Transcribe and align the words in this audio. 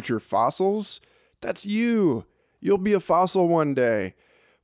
Future 0.00 0.18
fossils. 0.18 0.98
That's 1.42 1.66
you. 1.66 2.24
You'll 2.58 2.78
be 2.78 2.94
a 2.94 3.00
fossil 3.00 3.48
one 3.48 3.74
day. 3.74 4.14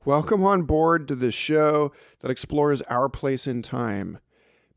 Welcome 0.03 0.43
on 0.43 0.63
board 0.63 1.07
to 1.09 1.15
the 1.15 1.29
show 1.29 1.91
that 2.21 2.31
explores 2.31 2.81
our 2.81 3.07
place 3.07 3.45
in 3.45 3.61
time. 3.61 4.17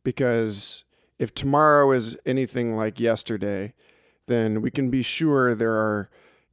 Because 0.04 0.84
if 1.18 1.34
tomorrow 1.34 1.92
is 1.92 2.14
anything 2.26 2.76
like 2.76 3.00
yesterday, 3.00 3.72
then 4.26 4.60
we 4.60 4.70
can 4.70 4.90
be 4.90 5.00
sure 5.00 5.54
there 5.54 5.76
are 5.76 6.10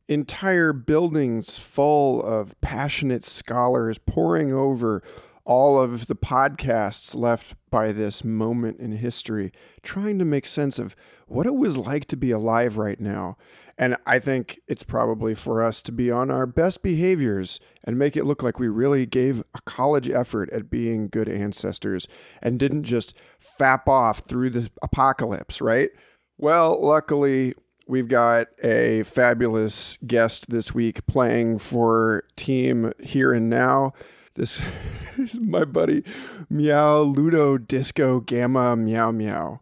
entire 0.08 0.72
buildings 0.72 1.58
full 1.58 2.24
of 2.24 2.56
passionate 2.62 3.26
scholars 3.26 3.98
poring 3.98 4.54
over 4.54 5.04
all 5.44 5.82
of 5.82 6.08
the 6.08 6.16
podcasts 6.16 7.14
left 7.14 7.56
by 7.70 7.92
this 7.92 8.24
moment 8.24 8.80
in 8.80 8.94
history, 8.94 9.52
trying 9.82 10.18
to 10.20 10.26
make 10.26 10.46
sense 10.46 10.80
of 10.80 10.96
what 11.28 11.46
it 11.46 11.56
was 11.56 11.76
like 11.76 12.06
to 12.06 12.16
be 12.16 12.32
alive 12.32 12.78
right 12.78 13.02
now. 13.02 13.36
And 13.78 13.96
I 14.08 14.18
think 14.18 14.60
it's 14.68 14.84
probably 14.84 15.36
for 15.36 15.62
us 15.62 15.82
to 15.84 15.92
be 15.92 16.10
on 16.10 16.32
our 16.32 16.48
best 16.48 16.82
behaviors 16.82 17.60
and 17.84 17.98
make 17.98 18.18
it 18.18 18.26
look 18.26 18.42
like 18.42 18.60
we 18.60 18.68
really 18.68 19.06
gave 19.06 19.44
a 19.54 19.62
college 19.62 20.10
effort 20.10 20.50
at 20.52 20.70
being 20.70 21.10
good 21.10 21.30
ancestors 21.30 22.08
and 22.42 22.60
didn't 22.60 22.84
just 22.84 23.14
fap 23.40 23.88
off 23.88 24.24
through 24.28 24.50
the 24.50 24.70
apocalypse, 24.82 25.62
right? 25.62 25.92
Well, 26.40 26.80
luckily, 26.82 27.54
we've 27.88 28.08
got 28.08 28.48
a 28.64 29.04
fabulous 29.04 29.98
guest 30.08 30.50
this 30.50 30.74
week 30.74 31.06
playing 31.06 31.60
for 31.60 32.24
Team 32.36 32.94
Here 33.00 33.32
and 33.32 33.48
Now. 33.48 33.94
This 34.34 34.60
is 35.18 35.36
my 35.36 35.66
buddy 35.66 36.04
Meow 36.50 37.02
Ludo 37.02 37.60
Disco 37.60 38.22
Gamma 38.22 38.76
Meow 38.76 39.12
Meow. 39.12 39.62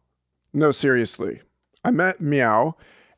No, 0.54 0.72
seriously. 0.72 1.42
I 1.84 1.92
met 1.92 2.22
Meow 2.22 2.76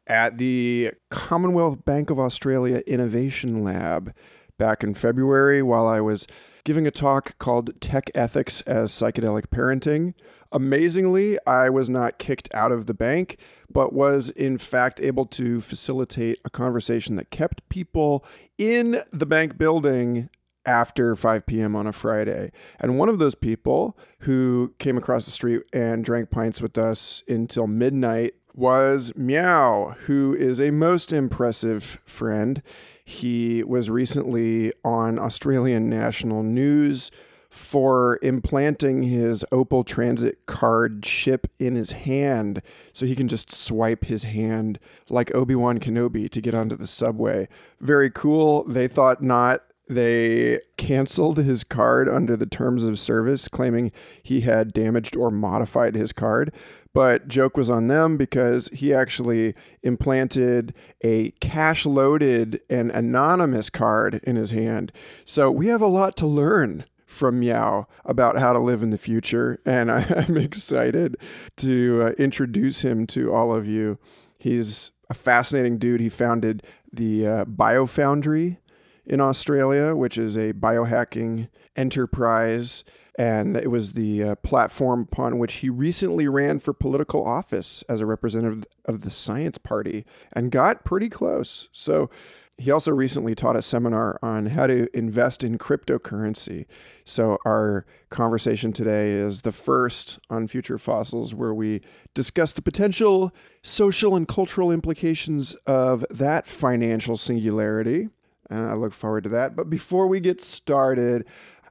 at 0.07 0.37
the 0.37 0.91
Commonwealth 1.09 1.85
Bank 1.85 2.09
of 2.09 2.19
Australia 2.19 2.81
Innovation 2.87 3.63
Lab 3.63 4.13
back 4.57 4.83
in 4.83 4.93
February 4.93 5.61
while 5.61 5.87
I 5.87 6.01
was 6.01 6.27
giving 6.63 6.87
a 6.87 6.91
talk 6.91 7.37
called 7.39 7.79
Tech 7.79 8.09
Ethics 8.15 8.61
as 8.61 8.91
Psychedelic 8.91 9.47
Parenting. 9.47 10.13
Amazingly, 10.51 11.37
I 11.45 11.69
was 11.69 11.89
not 11.89 12.19
kicked 12.19 12.53
out 12.53 12.71
of 12.71 12.85
the 12.85 12.93
bank, 12.93 13.37
but 13.71 13.93
was 13.93 14.29
in 14.31 14.57
fact 14.57 14.99
able 14.99 15.25
to 15.27 15.61
facilitate 15.61 16.39
a 16.43 16.49
conversation 16.49 17.15
that 17.15 17.29
kept 17.29 17.67
people 17.69 18.25
in 18.57 19.01
the 19.11 19.25
bank 19.25 19.57
building 19.57 20.29
after 20.65 21.15
5 21.15 21.45
p.m. 21.45 21.75
on 21.75 21.87
a 21.87 21.93
Friday. 21.93 22.51
And 22.79 22.97
one 22.97 23.07
of 23.07 23.19
those 23.19 23.35
people 23.35 23.97
who 24.19 24.73
came 24.79 24.97
across 24.97 25.25
the 25.25 25.31
street 25.31 25.63
and 25.71 26.03
drank 26.03 26.29
pints 26.29 26.61
with 26.61 26.77
us 26.77 27.23
until 27.27 27.67
midnight 27.67 28.33
was 28.57 29.13
Meow, 29.15 29.95
who 30.07 30.35
is 30.35 30.59
a 30.59 30.71
most 30.71 31.13
impressive 31.13 31.99
friend. 32.05 32.61
He 33.05 33.63
was 33.63 33.89
recently 33.89 34.73
on 34.83 35.19
Australian 35.19 35.89
national 35.89 36.41
news 36.41 37.11
for 37.49 38.19
implanting 38.23 39.03
his 39.03 39.45
Opal 39.51 39.83
Transit 39.83 40.45
card 40.47 41.03
chip 41.03 41.47
in 41.59 41.75
his 41.75 41.91
hand 41.91 42.61
so 42.93 43.05
he 43.05 43.15
can 43.15 43.27
just 43.27 43.51
swipe 43.51 44.05
his 44.05 44.23
hand 44.23 44.79
like 45.07 45.33
Obi 45.33 45.55
Wan 45.55 45.79
Kenobi 45.79 46.27
to 46.29 46.41
get 46.41 46.55
onto 46.55 46.75
the 46.75 46.87
subway. 46.87 47.47
Very 47.79 48.09
cool. 48.09 48.63
They 48.65 48.87
thought 48.87 49.21
not 49.21 49.61
they 49.89 50.59
canceled 50.75 51.37
his 51.37 51.63
card 51.63 52.09
under 52.09 52.35
the 52.35 52.45
terms 52.45 52.83
of 52.83 52.99
service, 52.99 53.47
claiming 53.47 53.91
he 54.21 54.41
had 54.41 54.73
damaged 54.73 55.15
or 55.15 55.31
modified 55.31 55.95
his 55.95 56.11
card. 56.11 56.53
But 56.97 57.27
joke 57.27 57.57
was 57.57 57.69
on 57.69 57.89
them 57.89 58.17
because 58.17 58.69
he 58.73 58.91
actually 58.91 59.53
implanted 59.83 60.73
a 61.03 61.29
cash 61.39 61.85
loaded 61.85 62.59
and 62.71 62.89
anonymous 62.89 63.69
card 63.69 64.19
in 64.23 64.35
his 64.35 64.49
hand. 64.49 64.91
So 65.23 65.51
we 65.51 65.67
have 65.67 65.83
a 65.83 65.85
lot 65.85 66.17
to 66.17 66.25
learn 66.25 66.85
from 67.05 67.39
Meow 67.39 67.85
about 68.03 68.39
how 68.39 68.51
to 68.51 68.57
live 68.57 68.81
in 68.81 68.89
the 68.89 68.97
future. 68.97 69.59
And 69.63 69.91
I, 69.91 70.01
am 70.27 70.37
excited 70.37 71.17
to 71.57 72.01
uh, 72.01 72.09
introduce 72.17 72.81
him 72.81 73.05
to 73.07 73.31
all 73.31 73.53
of 73.53 73.67
you. 73.67 73.99
He's 74.39 74.89
a 75.07 75.13
fascinating 75.13 75.77
dude. 75.77 76.01
He 76.01 76.09
founded 76.09 76.63
the 76.91 77.27
uh, 77.27 77.45
BioFoundry 77.45 78.57
in 79.05 79.21
Australia, 79.21 79.95
which 79.95 80.17
is 80.17 80.35
a 80.35 80.53
biohacking 80.53 81.49
enterprise. 81.75 82.83
And 83.17 83.57
it 83.57 83.71
was 83.71 83.93
the 83.93 84.23
uh, 84.23 84.35
platform 84.35 85.07
upon 85.11 85.39
which 85.39 85.55
he 85.55 85.69
recently 85.69 86.27
ran 86.27 86.59
for 86.59 86.71
political 86.71 87.25
office 87.25 87.83
as 87.89 87.99
a 87.99 88.05
representative 88.05 88.65
of 88.85 89.01
the 89.01 89.09
Science 89.09 89.57
Party 89.57 90.05
and 90.33 90.51
got 90.51 90.85
pretty 90.85 91.09
close. 91.09 91.67
So 91.71 92.11
he 92.59 92.71
also 92.71 92.91
recently 92.91 93.35
taught 93.35 93.55
a 93.55 93.61
seminar 93.61 94.17
on 94.23 94.47
how 94.47 94.65
to 94.65 94.87
invest 94.97 95.43
in 95.43 95.59
cryptocurrency. 95.59 96.65
So, 97.05 97.37
our 97.45 97.85
conversation 98.09 98.73
today 98.73 99.11
is 99.11 99.43
the 99.43 99.51
first 99.51 100.17
on 100.29 100.47
Future 100.47 100.79
Fossils, 100.79 101.35
where 101.35 101.53
we 101.53 101.81
discuss 102.15 102.53
the 102.53 102.63
potential 102.63 103.31
social 103.61 104.15
and 104.15 104.27
cultural 104.27 104.71
implications 104.71 105.53
of 105.67 106.03
that 106.09 106.47
financial 106.47 107.15
singularity. 107.15 108.09
And 108.49 108.67
I 108.67 108.73
look 108.73 108.93
forward 108.93 109.25
to 109.25 109.29
that. 109.29 109.55
But 109.55 109.69
before 109.69 110.07
we 110.07 110.19
get 110.19 110.41
started, 110.41 111.25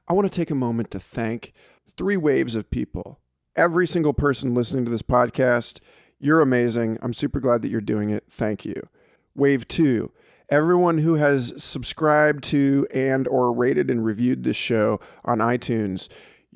I 0.07 0.13
want 0.13 0.31
to 0.31 0.35
take 0.35 0.51
a 0.51 0.55
moment 0.55 0.89
to 0.91 0.99
thank 0.99 1.53
three 1.97 2.17
waves 2.17 2.55
of 2.55 2.69
people. 2.69 3.19
Every 3.55 3.85
single 3.85 4.13
person 4.13 4.53
listening 4.53 4.85
to 4.85 4.91
this 4.91 5.01
podcast, 5.01 5.79
you're 6.19 6.41
amazing. 6.41 6.97
I'm 7.01 7.13
super 7.13 7.39
glad 7.39 7.61
that 7.61 7.69
you're 7.69 7.81
doing 7.81 8.09
it. 8.09 8.23
Thank 8.29 8.63
you. 8.63 8.87
Wave 9.35 9.67
two, 9.67 10.11
everyone 10.49 10.99
who 10.99 11.15
has 11.15 11.53
subscribed 11.57 12.43
to 12.45 12.87
and 12.93 13.27
or 13.27 13.51
rated 13.51 13.91
and 13.91 14.05
reviewed 14.05 14.43
this 14.43 14.55
show 14.55 14.99
on 15.25 15.39
iTunes. 15.39 16.07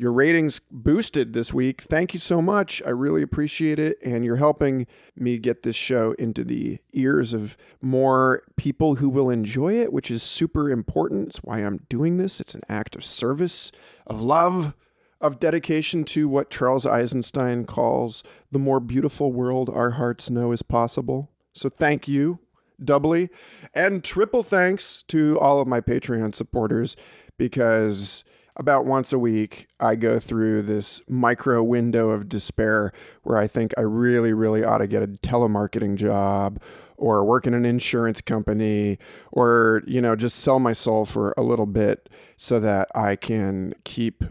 Your 0.02 0.14
ratings 0.14 0.60
boosted 0.72 1.34
this 1.34 1.54
week. 1.54 1.84
Thank 1.84 2.16
you 2.16 2.20
so 2.20 2.42
much. 2.42 2.82
I 2.88 2.90
really 2.90 3.22
appreciate 3.22 3.78
it. 3.78 4.00
And 4.04 4.26
you're 4.26 4.38
helping 4.38 4.88
me 5.16 5.38
get 5.38 5.62
this 5.62 5.76
show 5.76 6.16
into 6.18 6.44
the 6.44 6.80
ears 6.94 7.34
of 7.34 7.56
more 7.84 8.42
people 8.56 8.96
who 8.96 9.10
will 9.10 9.30
enjoy 9.30 9.76
it, 9.76 9.94
which 9.94 10.10
is 10.10 10.24
super 10.24 10.72
important. 10.72 11.28
It's 11.28 11.44
why 11.44 11.60
I'm 11.60 11.86
doing 11.88 12.18
this. 12.18 12.40
It's 12.40 12.56
an 12.56 12.64
act 12.68 12.96
of 12.96 13.06
service, 13.06 13.72
of 14.08 14.20
love, 14.20 14.74
of 15.22 15.40
dedication 15.40 16.04
to 16.06 16.28
what 16.28 16.50
Charles 16.50 16.88
Eisenstein 16.88 17.66
calls 17.66 18.24
the 18.52 18.58
more 18.58 18.80
beautiful 18.80 19.32
world 19.32 19.70
our 19.70 19.92
hearts 19.92 20.32
know 20.32 20.52
is 20.52 20.64
possible. 20.64 21.30
So 21.54 21.70
thank 21.70 22.08
you 22.08 22.40
doubly. 22.84 23.30
And 23.76 24.04
triple 24.04 24.42
thanks 24.42 25.04
to 25.10 25.40
all 25.40 25.60
of 25.60 25.68
my 25.68 25.80
Patreon 25.80 26.34
supporters 26.34 26.96
because 27.38 28.24
about 28.56 28.86
once 28.86 29.14
a 29.14 29.20
week 29.20 29.68
I 29.80 29.96
go 29.96 30.20
through 30.20 30.64
this 30.64 31.02
micro 31.08 31.64
window 31.64 32.10
of 32.10 32.30
despair 32.30 32.92
where 33.24 33.38
I 33.38 33.48
think 33.48 33.74
I 33.78 33.82
really, 33.82 34.34
really 34.34 34.64
ought 34.64 34.80
to 34.80 34.88
get 34.88 35.04
a 35.04 35.08
telemarketing 35.08 35.96
job 35.96 36.62
or 36.98 37.26
work 37.26 37.48
in 37.48 37.54
an 37.54 37.66
insurance 37.66 38.22
company 38.22 39.00
or, 39.32 39.82
you 39.88 40.02
know, 40.02 40.16
just 40.16 40.38
sell 40.38 40.60
my 40.60 40.74
soul 40.74 41.06
for 41.06 41.34
a 41.38 41.42
little 41.42 41.66
bit 41.66 42.10
so 42.38 42.60
that 42.60 42.90
I 42.94 43.16
can 43.16 43.74
keep 43.84 44.24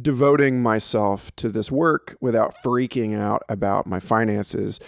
devoting 0.00 0.62
myself 0.62 1.34
to 1.36 1.48
this 1.48 1.70
work 1.70 2.16
without 2.20 2.56
freaking 2.62 3.18
out 3.18 3.42
about 3.48 3.86
my 3.86 4.00
finances. 4.00 4.78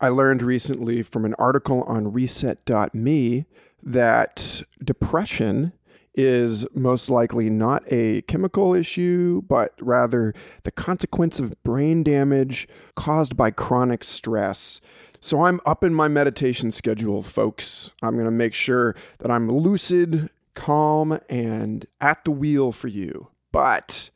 I 0.00 0.08
learned 0.08 0.42
recently 0.42 1.02
from 1.02 1.24
an 1.24 1.34
article 1.38 1.82
on 1.84 2.12
reset.me 2.12 3.46
that 3.84 4.62
depression 4.84 5.72
is 6.14 6.66
most 6.74 7.08
likely 7.08 7.48
not 7.48 7.82
a 7.86 8.22
chemical 8.22 8.74
issue, 8.74 9.42
but 9.42 9.74
rather 9.80 10.34
the 10.64 10.70
consequence 10.70 11.40
of 11.40 11.60
brain 11.62 12.02
damage 12.02 12.68
caused 12.96 13.36
by 13.36 13.50
chronic 13.50 14.04
stress. 14.04 14.80
So 15.20 15.42
I'm 15.44 15.60
up 15.64 15.84
in 15.84 15.94
my 15.94 16.08
meditation 16.08 16.70
schedule, 16.70 17.22
folks. 17.22 17.90
I'm 18.02 18.14
going 18.14 18.24
to 18.24 18.30
make 18.30 18.54
sure 18.54 18.94
that 19.18 19.30
I'm 19.30 19.50
lucid, 19.50 20.30
calm, 20.54 21.18
and 21.28 21.86
at 22.00 22.24
the 22.24 22.30
wheel 22.30 22.72
for 22.72 22.88
you. 22.88 23.28
But 23.52 24.10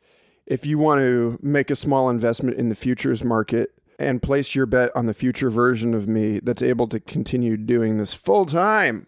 if 0.47 0.67
you 0.67 0.79
want 0.79 1.01
to 1.01 1.39
make 1.41 1.71
a 1.71 1.77
small 1.77 2.11
investment 2.11 2.59
in 2.59 2.69
the 2.69 2.75
futures 2.75 3.25
market, 3.25 3.73
and 3.99 4.23
place 4.23 4.55
your 4.55 4.67
bet 4.67 4.91
on 4.95 5.07
the 5.07 5.15
future 5.15 5.51
version 5.51 5.95
of 5.95 6.07
me 6.07 6.41
that's 6.41 6.63
able 6.63 6.87
to 6.89 7.01
continue 7.01 7.57
doing 7.57 7.99
this 7.99 8.13
full 8.15 8.45
time, 8.45 9.07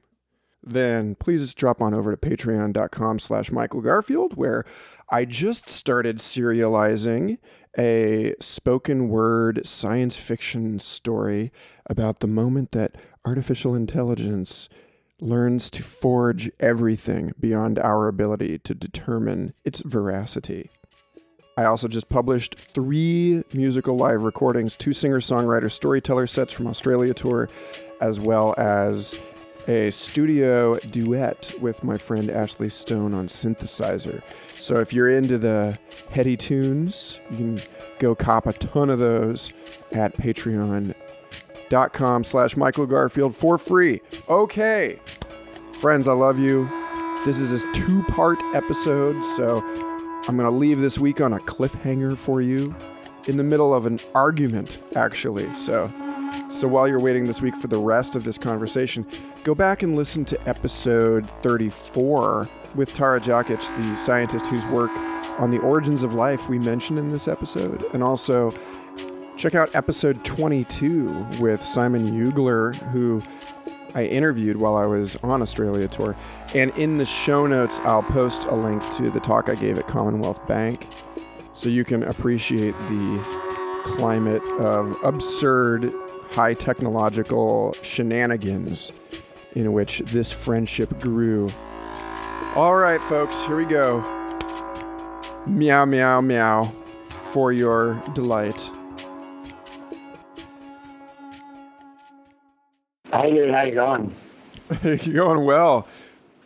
then 0.70 1.14
please 1.14 1.54
drop 1.54 1.80
on 1.80 1.94
over 1.94 2.14
to 2.14 2.16
patreon.com 2.16 3.18
slash 3.18 3.50
Michael 3.50 3.80
Garfield, 3.80 4.36
where 4.36 4.64
I 5.10 5.24
just 5.24 5.68
started 5.68 6.18
serializing 6.18 7.38
a 7.78 8.34
spoken 8.40 9.08
word 9.08 9.66
science 9.66 10.16
fiction 10.16 10.78
story 10.78 11.52
about 11.86 12.20
the 12.20 12.26
moment 12.26 12.72
that 12.72 12.96
artificial 13.24 13.74
intelligence 13.74 14.68
learns 15.20 15.70
to 15.70 15.82
forge 15.82 16.50
everything 16.60 17.32
beyond 17.40 17.78
our 17.78 18.08
ability 18.08 18.58
to 18.60 18.74
determine 18.74 19.52
its 19.64 19.80
veracity. 19.80 20.70
I 21.56 21.64
also 21.64 21.88
just 21.88 22.08
published 22.08 22.54
three 22.54 23.42
musical 23.52 23.96
live 23.96 24.22
recordings, 24.22 24.76
two 24.76 24.92
singer 24.92 25.18
songwriter 25.18 25.70
storyteller 25.70 26.28
sets 26.28 26.52
from 26.52 26.68
Australia 26.68 27.12
tour, 27.12 27.48
as 28.00 28.20
well 28.20 28.54
as 28.56 29.20
a 29.68 29.90
studio 29.90 30.74
duet 30.90 31.54
with 31.60 31.84
my 31.84 31.98
friend 31.98 32.30
Ashley 32.30 32.70
Stone 32.70 33.14
on 33.14 33.28
synthesizer. 33.28 34.22
So 34.54 34.76
if 34.76 34.92
you're 34.92 35.10
into 35.10 35.38
the 35.38 35.78
heady 36.10 36.36
tunes, 36.36 37.20
you 37.30 37.36
can 37.36 37.60
go 37.98 38.14
cop 38.14 38.46
a 38.46 38.52
ton 38.54 38.90
of 38.90 38.98
those 38.98 39.52
at 39.92 40.14
patreon.com 40.14 40.94
slash 42.24 42.56
Michael 42.56 42.86
Garfield 42.86 43.36
for 43.36 43.58
free. 43.58 44.00
Okay. 44.28 44.98
Friends, 45.74 46.08
I 46.08 46.14
love 46.14 46.38
you. 46.38 46.68
This 47.24 47.38
is 47.38 47.62
a 47.62 47.72
two-part 47.72 48.38
episode, 48.54 49.22
so 49.36 49.62
I'm 50.26 50.36
going 50.36 50.50
to 50.50 50.50
leave 50.50 50.80
this 50.80 50.98
week 50.98 51.20
on 51.20 51.34
a 51.34 51.38
cliffhanger 51.38 52.16
for 52.16 52.40
you 52.40 52.74
in 53.26 53.36
the 53.36 53.44
middle 53.44 53.74
of 53.74 53.84
an 53.86 54.00
argument, 54.14 54.78
actually. 54.96 55.48
So 55.54 55.90
so 56.58 56.66
while 56.66 56.88
you're 56.88 56.98
waiting 56.98 57.24
this 57.24 57.40
week 57.40 57.54
for 57.54 57.68
the 57.68 57.78
rest 57.78 58.16
of 58.16 58.24
this 58.24 58.36
conversation, 58.36 59.06
go 59.44 59.54
back 59.54 59.84
and 59.84 59.94
listen 59.94 60.24
to 60.24 60.48
episode 60.48 61.30
34 61.42 62.48
with 62.74 62.92
Tara 62.94 63.20
Jakic, 63.20 63.60
the 63.76 63.96
scientist 63.96 64.44
whose 64.46 64.64
work 64.66 64.90
on 65.38 65.52
the 65.52 65.58
origins 65.58 66.02
of 66.02 66.14
life 66.14 66.48
we 66.48 66.58
mentioned 66.58 66.98
in 66.98 67.12
this 67.12 67.28
episode. 67.28 67.84
And 67.94 68.02
also 68.02 68.52
check 69.36 69.54
out 69.54 69.72
episode 69.76 70.24
22 70.24 71.26
with 71.38 71.64
Simon 71.64 72.10
Ugler, 72.10 72.74
who 72.90 73.22
I 73.94 74.06
interviewed 74.06 74.56
while 74.56 74.74
I 74.74 74.86
was 74.86 75.14
on 75.22 75.40
Australia 75.40 75.86
tour. 75.86 76.16
And 76.56 76.76
in 76.76 76.98
the 76.98 77.06
show 77.06 77.46
notes, 77.46 77.78
I'll 77.84 78.02
post 78.02 78.46
a 78.46 78.54
link 78.56 78.82
to 78.96 79.10
the 79.10 79.20
talk 79.20 79.48
I 79.48 79.54
gave 79.54 79.78
at 79.78 79.86
Commonwealth 79.86 80.44
Bank 80.48 80.88
so 81.52 81.68
you 81.68 81.84
can 81.84 82.02
appreciate 82.02 82.74
the 82.88 83.84
climate 83.96 84.42
of 84.58 84.96
absurd 85.04 85.94
high 86.30 86.54
technological 86.54 87.72
shenanigans 87.82 88.92
in 89.54 89.72
which 89.72 90.00
this 90.00 90.30
friendship 90.30 90.98
grew. 91.00 91.50
All 92.54 92.76
right, 92.76 93.00
folks, 93.02 93.36
here 93.46 93.56
we 93.56 93.64
go. 93.64 94.00
Meow, 95.46 95.84
meow, 95.84 96.20
meow 96.20 96.64
for 97.32 97.52
your 97.52 98.02
delight. 98.14 98.70
Hey 103.12 103.30
dude, 103.30 103.50
how 103.50 103.62
you 103.62 103.74
going? 103.74 104.14
You're 104.82 105.24
going 105.24 105.44
well. 105.44 105.88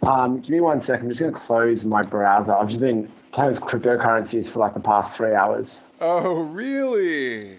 Um, 0.02 0.40
give 0.40 0.50
me 0.50 0.60
one 0.60 0.80
second. 0.80 1.06
I'm 1.06 1.10
just 1.10 1.20
going 1.20 1.32
to 1.32 1.38
close 1.38 1.84
my 1.84 2.02
browser. 2.02 2.52
I've 2.52 2.68
just 2.68 2.80
been 2.80 3.10
playing 3.32 3.52
with 3.52 3.60
cryptocurrencies 3.62 4.52
for 4.52 4.58
like 4.58 4.74
the 4.74 4.80
past 4.80 5.16
three 5.16 5.34
hours. 5.34 5.84
Oh, 6.00 6.42
really? 6.42 7.58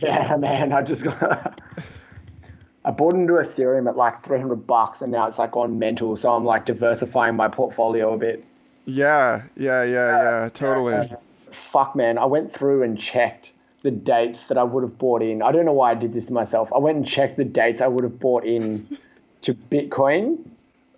Yeah, 0.00 0.36
man. 0.38 0.72
I 0.72 0.82
just 0.82 1.02
got. 1.02 1.60
I 2.84 2.92
bought 2.92 3.14
into 3.14 3.32
Ethereum 3.32 3.88
at 3.88 3.96
like 3.96 4.24
300 4.24 4.64
bucks, 4.64 5.02
and 5.02 5.10
now 5.10 5.26
it's 5.26 5.38
like 5.38 5.52
gone 5.52 5.78
mental. 5.78 6.16
So 6.16 6.32
I'm 6.32 6.44
like 6.44 6.66
diversifying 6.66 7.34
my 7.34 7.48
portfolio 7.48 8.14
a 8.14 8.16
bit. 8.16 8.44
Yeah, 8.84 9.42
yeah, 9.56 9.82
yeah, 9.82 10.22
yeah, 10.42 10.48
totally. 10.54 11.12
Fuck, 11.50 11.96
man. 11.96 12.16
I 12.16 12.26
went 12.26 12.52
through 12.52 12.84
and 12.84 12.96
checked 12.96 13.50
the 13.82 13.90
dates 13.90 14.44
that 14.44 14.56
I 14.56 14.62
would 14.62 14.84
have 14.84 14.98
bought 14.98 15.22
in. 15.22 15.42
I 15.42 15.50
don't 15.50 15.64
know 15.64 15.72
why 15.72 15.90
I 15.90 15.94
did 15.94 16.12
this 16.12 16.26
to 16.26 16.32
myself. 16.32 16.72
I 16.72 16.78
went 16.78 16.96
and 16.96 17.06
checked 17.06 17.36
the 17.36 17.44
dates 17.44 17.80
I 17.80 17.88
would 17.88 18.04
have 18.04 18.20
bought 18.20 18.44
in 18.44 18.98
to 19.42 19.54
Bitcoin. 19.54 20.38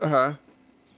Uh 0.02 0.08
huh. 0.08 0.32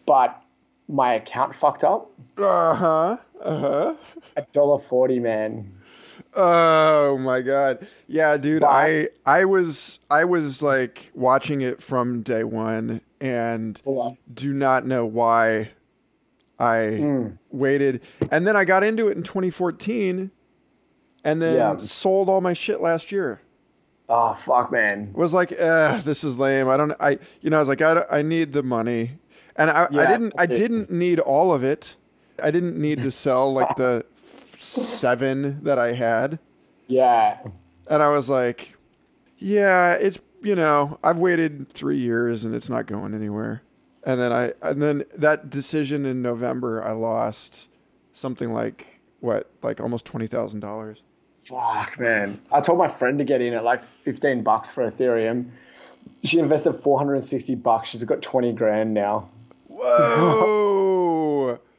But 0.06 0.43
my 0.88 1.14
account 1.14 1.55
fucked 1.55 1.85
up. 1.85 2.11
Uh 2.37 2.75
huh. 2.75 3.17
Uh 3.41 3.58
huh. 3.58 3.94
A 4.37 4.43
dollar 4.52 4.79
forty, 4.79 5.20
man. 5.20 5.73
Oh 6.35 7.19
my 7.19 7.41
god. 7.41 7.87
Yeah, 8.06 8.37
dude, 8.37 8.62
wow. 8.62 8.71
I 8.71 9.09
I 9.27 9.44
was 9.44 10.00
I 10.11 10.25
was 10.25 10.62
like 10.62 11.11
watching 11.15 11.61
it 11.61 11.82
from 11.82 12.23
day 12.23 12.44
1 12.44 13.00
and 13.21 13.81
do 14.32 14.53
not 14.53 14.87
know 14.87 15.05
why 15.05 15.71
I 16.59 16.75
mm. 16.75 17.38
waited. 17.50 18.03
And 18.31 18.47
then 18.47 18.56
I 18.56 18.65
got 18.65 18.85
into 18.85 19.09
it 19.09 19.17
in 19.17 19.23
2014 19.23 20.31
and 21.25 21.43
then 21.43 21.55
yeah. 21.55 21.77
sold 21.79 22.29
all 22.29 22.41
my 22.41 22.53
shit 22.53 22.81
last 22.81 23.11
year. 23.11 23.41
Oh 24.09 24.35
fuck, 24.35 24.71
man. 24.71 25.12
Was 25.15 25.33
like, 25.33 25.53
eh, 25.53 26.00
this 26.05 26.23
is 26.23 26.38
lame. 26.38 26.69
I 26.69 26.76
don't 26.76 26.93
I 27.00 27.19
you 27.41 27.50
know, 27.50 27.56
I 27.56 27.61
was 27.61 27.69
like 27.69 27.83
I, 27.83 28.05
I 28.11 28.23
need 28.23 28.53
the 28.53 28.62
money. 28.62 29.19
And 29.56 29.71
I, 29.71 29.88
yeah, 29.91 30.03
I 30.03 30.06
didn't 30.06 30.33
I 30.38 30.47
didn't 30.47 30.91
need 30.91 31.19
all 31.19 31.53
of 31.53 31.65
it. 31.65 31.97
I 32.43 32.50
didn't 32.50 32.81
need 32.81 33.03
to 33.03 33.11
sell 33.11 33.53
like 33.53 33.76
the 33.76 34.05
seven 34.61 35.62
that 35.65 35.79
I 35.79 35.95
had. 35.95 36.39
Yeah. 36.87 37.39
And 37.89 38.03
I 38.03 38.09
was 38.09 38.29
like, 38.29 38.77
yeah, 39.39 39.95
it's, 39.95 40.19
you 40.43 40.55
know, 40.55 40.99
I've 41.03 41.19
waited 41.19 41.73
three 41.73 41.99
years 41.99 42.45
and 42.45 42.55
it's 42.55 42.69
not 42.69 42.87
going 42.87 43.15
anywhere. 43.15 43.62
And 44.05 44.21
then 44.21 44.33
I, 44.33 44.53
and 44.62 44.83
then 44.83 45.05
that 45.17 45.51
decision 45.51 46.07
in 46.07 46.23
November, 46.23 46.85
I 46.85 46.93
lost 46.93 47.69
something 48.12 48.53
like, 48.53 48.87
what, 49.21 49.51
like 49.62 49.81
almost 49.81 50.07
$20,000. 50.07 51.01
Fuck, 51.45 51.99
man. 51.99 52.41
I 52.53 52.61
told 52.61 52.79
my 52.79 52.89
friend 52.89 53.19
to 53.19 53.25
get 53.25 53.41
in 53.41 53.55
at 53.55 53.65
like 53.65 53.83
15 54.03 54.43
bucks 54.43 54.71
for 54.71 54.89
Ethereum. 54.91 55.51
She 56.23 56.39
invested 56.39 56.75
460 56.75 57.55
bucks. 57.57 57.89
She's 57.89 58.05
got 58.05 58.23
20 58.23 58.53
grand 58.53 58.95
now. 58.95 59.29
Whoa. 59.69 61.59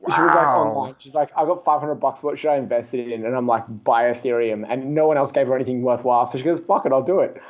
Wow. 0.00 0.14
She 0.14 0.22
was 0.22 0.30
like, 0.30 0.46
oh 0.46 0.94
She's 0.98 1.14
like, 1.14 1.30
I 1.36 1.44
got 1.44 1.64
500 1.64 1.96
bucks. 1.96 2.22
What 2.22 2.38
should 2.38 2.50
I 2.50 2.56
invest 2.56 2.94
it 2.94 3.10
in? 3.10 3.24
And 3.24 3.36
I'm 3.36 3.46
like, 3.46 3.64
buy 3.84 4.04
Ethereum. 4.04 4.64
And 4.68 4.94
no 4.94 5.06
one 5.06 5.16
else 5.16 5.32
gave 5.32 5.46
her 5.48 5.54
anything 5.54 5.82
worthwhile. 5.82 6.26
So 6.26 6.38
she 6.38 6.44
goes, 6.44 6.60
fuck 6.60 6.86
it, 6.86 6.92
I'll 6.92 7.02
do 7.02 7.20
it. 7.20 7.40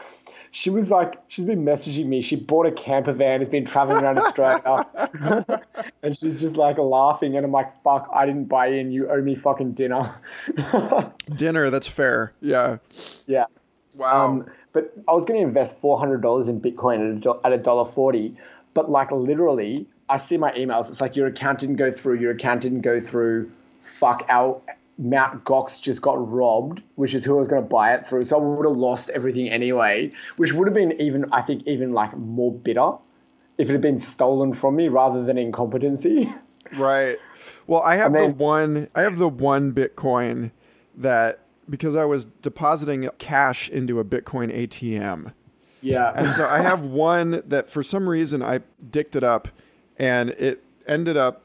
She 0.51 0.71
was 0.71 0.91
like, 0.91 1.21
she's 1.29 1.45
been 1.45 1.63
messaging 1.63 2.07
me. 2.07 2.23
She 2.23 2.35
bought 2.35 2.65
a 2.65 2.73
camper 2.73 3.13
van, 3.13 3.41
has 3.41 3.51
been 3.51 3.67
traveling 3.67 4.03
around 4.03 4.19
Australia. 4.19 5.63
and 6.03 6.17
she's 6.17 6.41
just 6.41 6.57
like 6.57 6.79
laughing. 6.79 7.37
And 7.37 7.45
I'm 7.45 7.53
like, 7.53 7.71
fuck, 7.83 8.09
I 8.15 8.25
didn't 8.25 8.47
buy 8.47 8.69
in. 8.69 8.91
You 8.91 9.11
owe 9.11 9.21
me 9.21 9.35
fucking 9.35 9.73
dinner. 9.73 10.15
dinner, 11.37 11.69
that's 11.69 11.87
fair. 11.87 12.33
Yeah. 12.41 12.79
Yeah. 13.27 13.45
Wow. 13.95 14.25
Um, 14.27 14.47
but 14.73 14.93
I 15.07 15.13
was 15.13 15.27
going 15.27 15.39
to 15.41 15.47
invest 15.47 15.83
$400 15.83 16.49
in 16.49 16.61
Bitcoin 16.61 17.27
at 17.45 17.53
a 17.53 17.59
dollar 17.59 17.85
40. 17.91 18.35
But 18.73 18.91
like 18.91 19.11
literally, 19.11 19.87
I 20.09 20.17
see 20.17 20.37
my 20.37 20.53
emails. 20.53 20.89
It's 20.91 21.01
like 21.01 21.17
your 21.17 21.27
account 21.27 21.59
didn't 21.59 21.77
go 21.77 21.93
through. 21.93 22.19
Your 22.19 22.33
account 22.33 22.63
didn't 22.63 22.81
go 22.81 23.01
through. 23.01 23.51
Fuck, 23.81 24.25
our 24.29 24.61
Mount 24.99 25.45
Gox 25.45 25.81
just 25.81 26.03
got 26.03 26.15
robbed, 26.31 26.83
which 26.97 27.15
is 27.15 27.25
who 27.25 27.37
I 27.37 27.39
was 27.39 27.49
going 27.49 27.63
to 27.63 27.69
buy 27.69 27.95
it 27.95 28.07
through. 28.09 28.25
So 28.25 28.37
I 28.37 28.41
would 28.43 28.67
have 28.67 28.77
lost 28.77 29.11
everything 29.11 29.49
anyway, 29.49 30.13
which 30.37 30.53
would 30.53 30.67
have 30.67 30.75
been 30.75 31.01
even, 31.01 31.33
I 31.33 31.43
think, 31.43 31.67
even 31.67 31.93
like 31.93 32.17
more 32.17 32.53
bitter 32.53 32.93
if 33.59 33.69
it 33.69 33.73
had 33.73 33.81
been 33.81 34.01
stolen 34.01 34.53
from 34.53 34.77
me 34.77 34.89
rather 34.89 35.25
than 35.25 35.39
incompetency. 35.39 36.33
Right. 36.77 37.17
Well, 37.67 37.81
I 37.81 37.97
have 37.97 38.13
then, 38.13 38.37
the 38.37 38.45
one. 38.45 38.89
I 38.95 39.01
have 39.01 39.17
the 39.17 39.29
one 39.29 39.73
Bitcoin 39.73 40.51
that 40.97 41.41
because 41.71 41.97
I 41.97 42.05
was 42.05 42.27
depositing 42.43 43.09
cash 43.17 43.71
into 43.71 43.99
a 44.01 44.05
Bitcoin 44.05 44.55
ATM. 44.55 45.33
Yeah. 45.81 46.13
And 46.15 46.31
so 46.35 46.47
I 46.47 46.61
have 46.61 46.85
one 46.85 47.43
that 47.47 47.71
for 47.71 47.83
some 47.83 48.07
reason 48.07 48.43
I 48.43 48.61
dicked 48.91 49.17
it 49.17 49.25
up 49.25 49.49
and 49.99 50.31
it 50.31 50.63
ended 50.87 51.17
up 51.17 51.43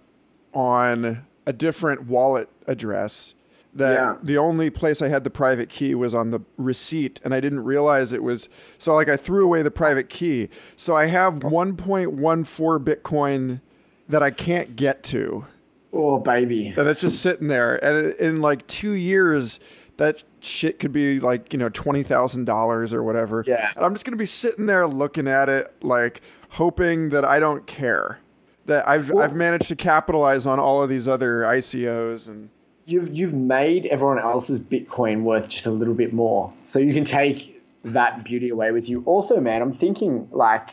on 0.54 1.26
a 1.46 1.54
different 1.54 2.04
wallet 2.04 2.48
address 2.68 3.36
that 3.76 3.94
yeah. 3.94 4.16
the 4.22 4.38
only 4.38 4.70
place 4.70 5.02
I 5.02 5.08
had 5.08 5.24
the 5.24 5.30
private 5.30 5.70
key 5.70 5.96
was 5.96 6.14
on 6.14 6.32
the 6.32 6.40
receipt 6.58 7.20
and 7.24 7.34
I 7.34 7.40
didn't 7.40 7.64
realize 7.64 8.14
it 8.14 8.24
was 8.24 8.48
so 8.78 8.94
like 8.94 9.10
I 9.10 9.18
threw 9.18 9.44
away 9.44 9.64
the 9.64 9.72
private 9.72 10.10
key. 10.10 10.50
So 10.78 10.96
I 10.96 11.08
have 11.08 11.36
1.14 11.36 12.84
Bitcoin 12.84 13.62
that 14.08 14.22
I 14.22 14.30
can't 14.30 14.76
get 14.76 15.02
to. 15.06 15.46
Oh 15.92 16.20
baby. 16.20 16.68
And 16.78 16.88
it's 16.88 17.02
just 17.02 17.22
sitting 17.22 17.48
there 17.48 17.84
and 17.84 18.14
in 18.16 18.42
like 18.42 18.66
2 18.68 18.92
years 18.92 19.60
that 19.98 20.24
shit 20.40 20.80
could 20.80 20.92
be 20.92 21.20
like, 21.20 21.54
you 21.54 21.60
know, 21.60 21.70
$20,000 21.70 22.94
or 22.94 23.04
whatever. 23.04 23.44
Yeah. 23.46 23.72
And 23.76 23.86
I'm 23.86 23.94
just 23.94 24.06
going 24.06 24.14
to 24.14 24.18
be 24.18 24.26
sitting 24.26 24.66
there 24.66 24.88
looking 24.88 25.28
at 25.28 25.50
it 25.50 25.74
like 25.82 26.22
hoping 26.50 27.10
that 27.10 27.26
I 27.26 27.40
don't 27.40 27.66
care 27.66 28.20
that 28.65 28.88
I've 28.88 29.10
well, 29.10 29.24
I've 29.24 29.36
managed 29.36 29.67
to 29.67 29.75
capitalize 29.75 30.46
on 30.46 30.60
all 30.60 30.82
of 30.84 30.89
these 30.89 31.08
other 31.08 31.41
ICOs 31.41 32.27
and 32.27 32.50
you've 32.86 33.13
you've 33.13 33.34
made 33.34 33.86
everyone 33.88 34.20
else's 34.20 34.60
Bitcoin 34.60 35.24
worth 35.24 35.50
just 35.50 35.65
a 35.65 35.72
little 35.72 35.93
bit 35.93 36.13
more. 36.13 36.53
So 36.63 36.79
you 36.79 36.93
can 36.93 37.03
take 37.03 37.62
that 37.84 38.24
beauty 38.24 38.50
away 38.50 38.72
with 38.72 38.88
you. 38.88 39.03
Also, 39.05 39.39
man, 39.39 39.62
I'm 39.62 39.74
thinking 39.74 40.27
like 40.32 40.70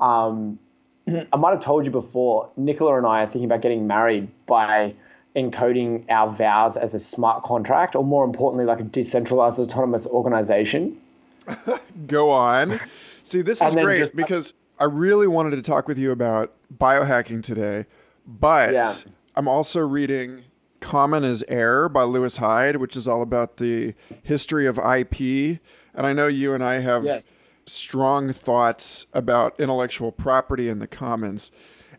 um, 0.00 0.58
I 1.32 1.36
might 1.36 1.50
have 1.50 1.60
told 1.60 1.84
you 1.84 1.90
before, 1.90 2.50
Nicola 2.56 2.98
and 2.98 3.06
I 3.06 3.22
are 3.22 3.26
thinking 3.26 3.44
about 3.44 3.62
getting 3.62 3.86
married 3.86 4.28
by 4.46 4.94
encoding 5.36 6.04
our 6.08 6.30
vows 6.32 6.76
as 6.76 6.94
a 6.94 6.98
smart 6.98 7.44
contract, 7.44 7.94
or 7.94 8.04
more 8.04 8.24
importantly, 8.24 8.64
like 8.64 8.80
a 8.80 8.84
decentralized 8.84 9.58
autonomous 9.58 10.06
organization. 10.06 11.00
Go 12.06 12.30
on. 12.30 12.78
See, 13.22 13.42
this 13.42 13.60
is 13.62 13.74
great 13.74 13.98
just, 13.98 14.16
because 14.16 14.52
I 14.78 14.84
really 14.84 15.26
wanted 15.26 15.56
to 15.56 15.62
talk 15.62 15.88
with 15.88 15.98
you 15.98 16.10
about 16.12 16.54
biohacking 16.76 17.42
today, 17.42 17.86
but 18.26 18.72
yeah. 18.72 18.94
I'm 19.34 19.48
also 19.48 19.80
reading 19.80 20.44
Common 20.80 21.24
as 21.24 21.44
Air 21.48 21.88
by 21.88 22.04
Lewis 22.04 22.36
Hyde, 22.36 22.76
which 22.76 22.96
is 22.96 23.08
all 23.08 23.22
about 23.22 23.56
the 23.56 23.94
history 24.22 24.66
of 24.66 24.78
IP. 24.78 25.60
And 25.94 26.06
I 26.06 26.12
know 26.12 26.28
you 26.28 26.54
and 26.54 26.62
I 26.62 26.80
have 26.80 27.04
yes. 27.04 27.34
strong 27.66 28.32
thoughts 28.32 29.06
about 29.12 29.58
intellectual 29.58 30.12
property 30.12 30.68
in 30.68 30.78
the 30.78 30.86
commons. 30.86 31.50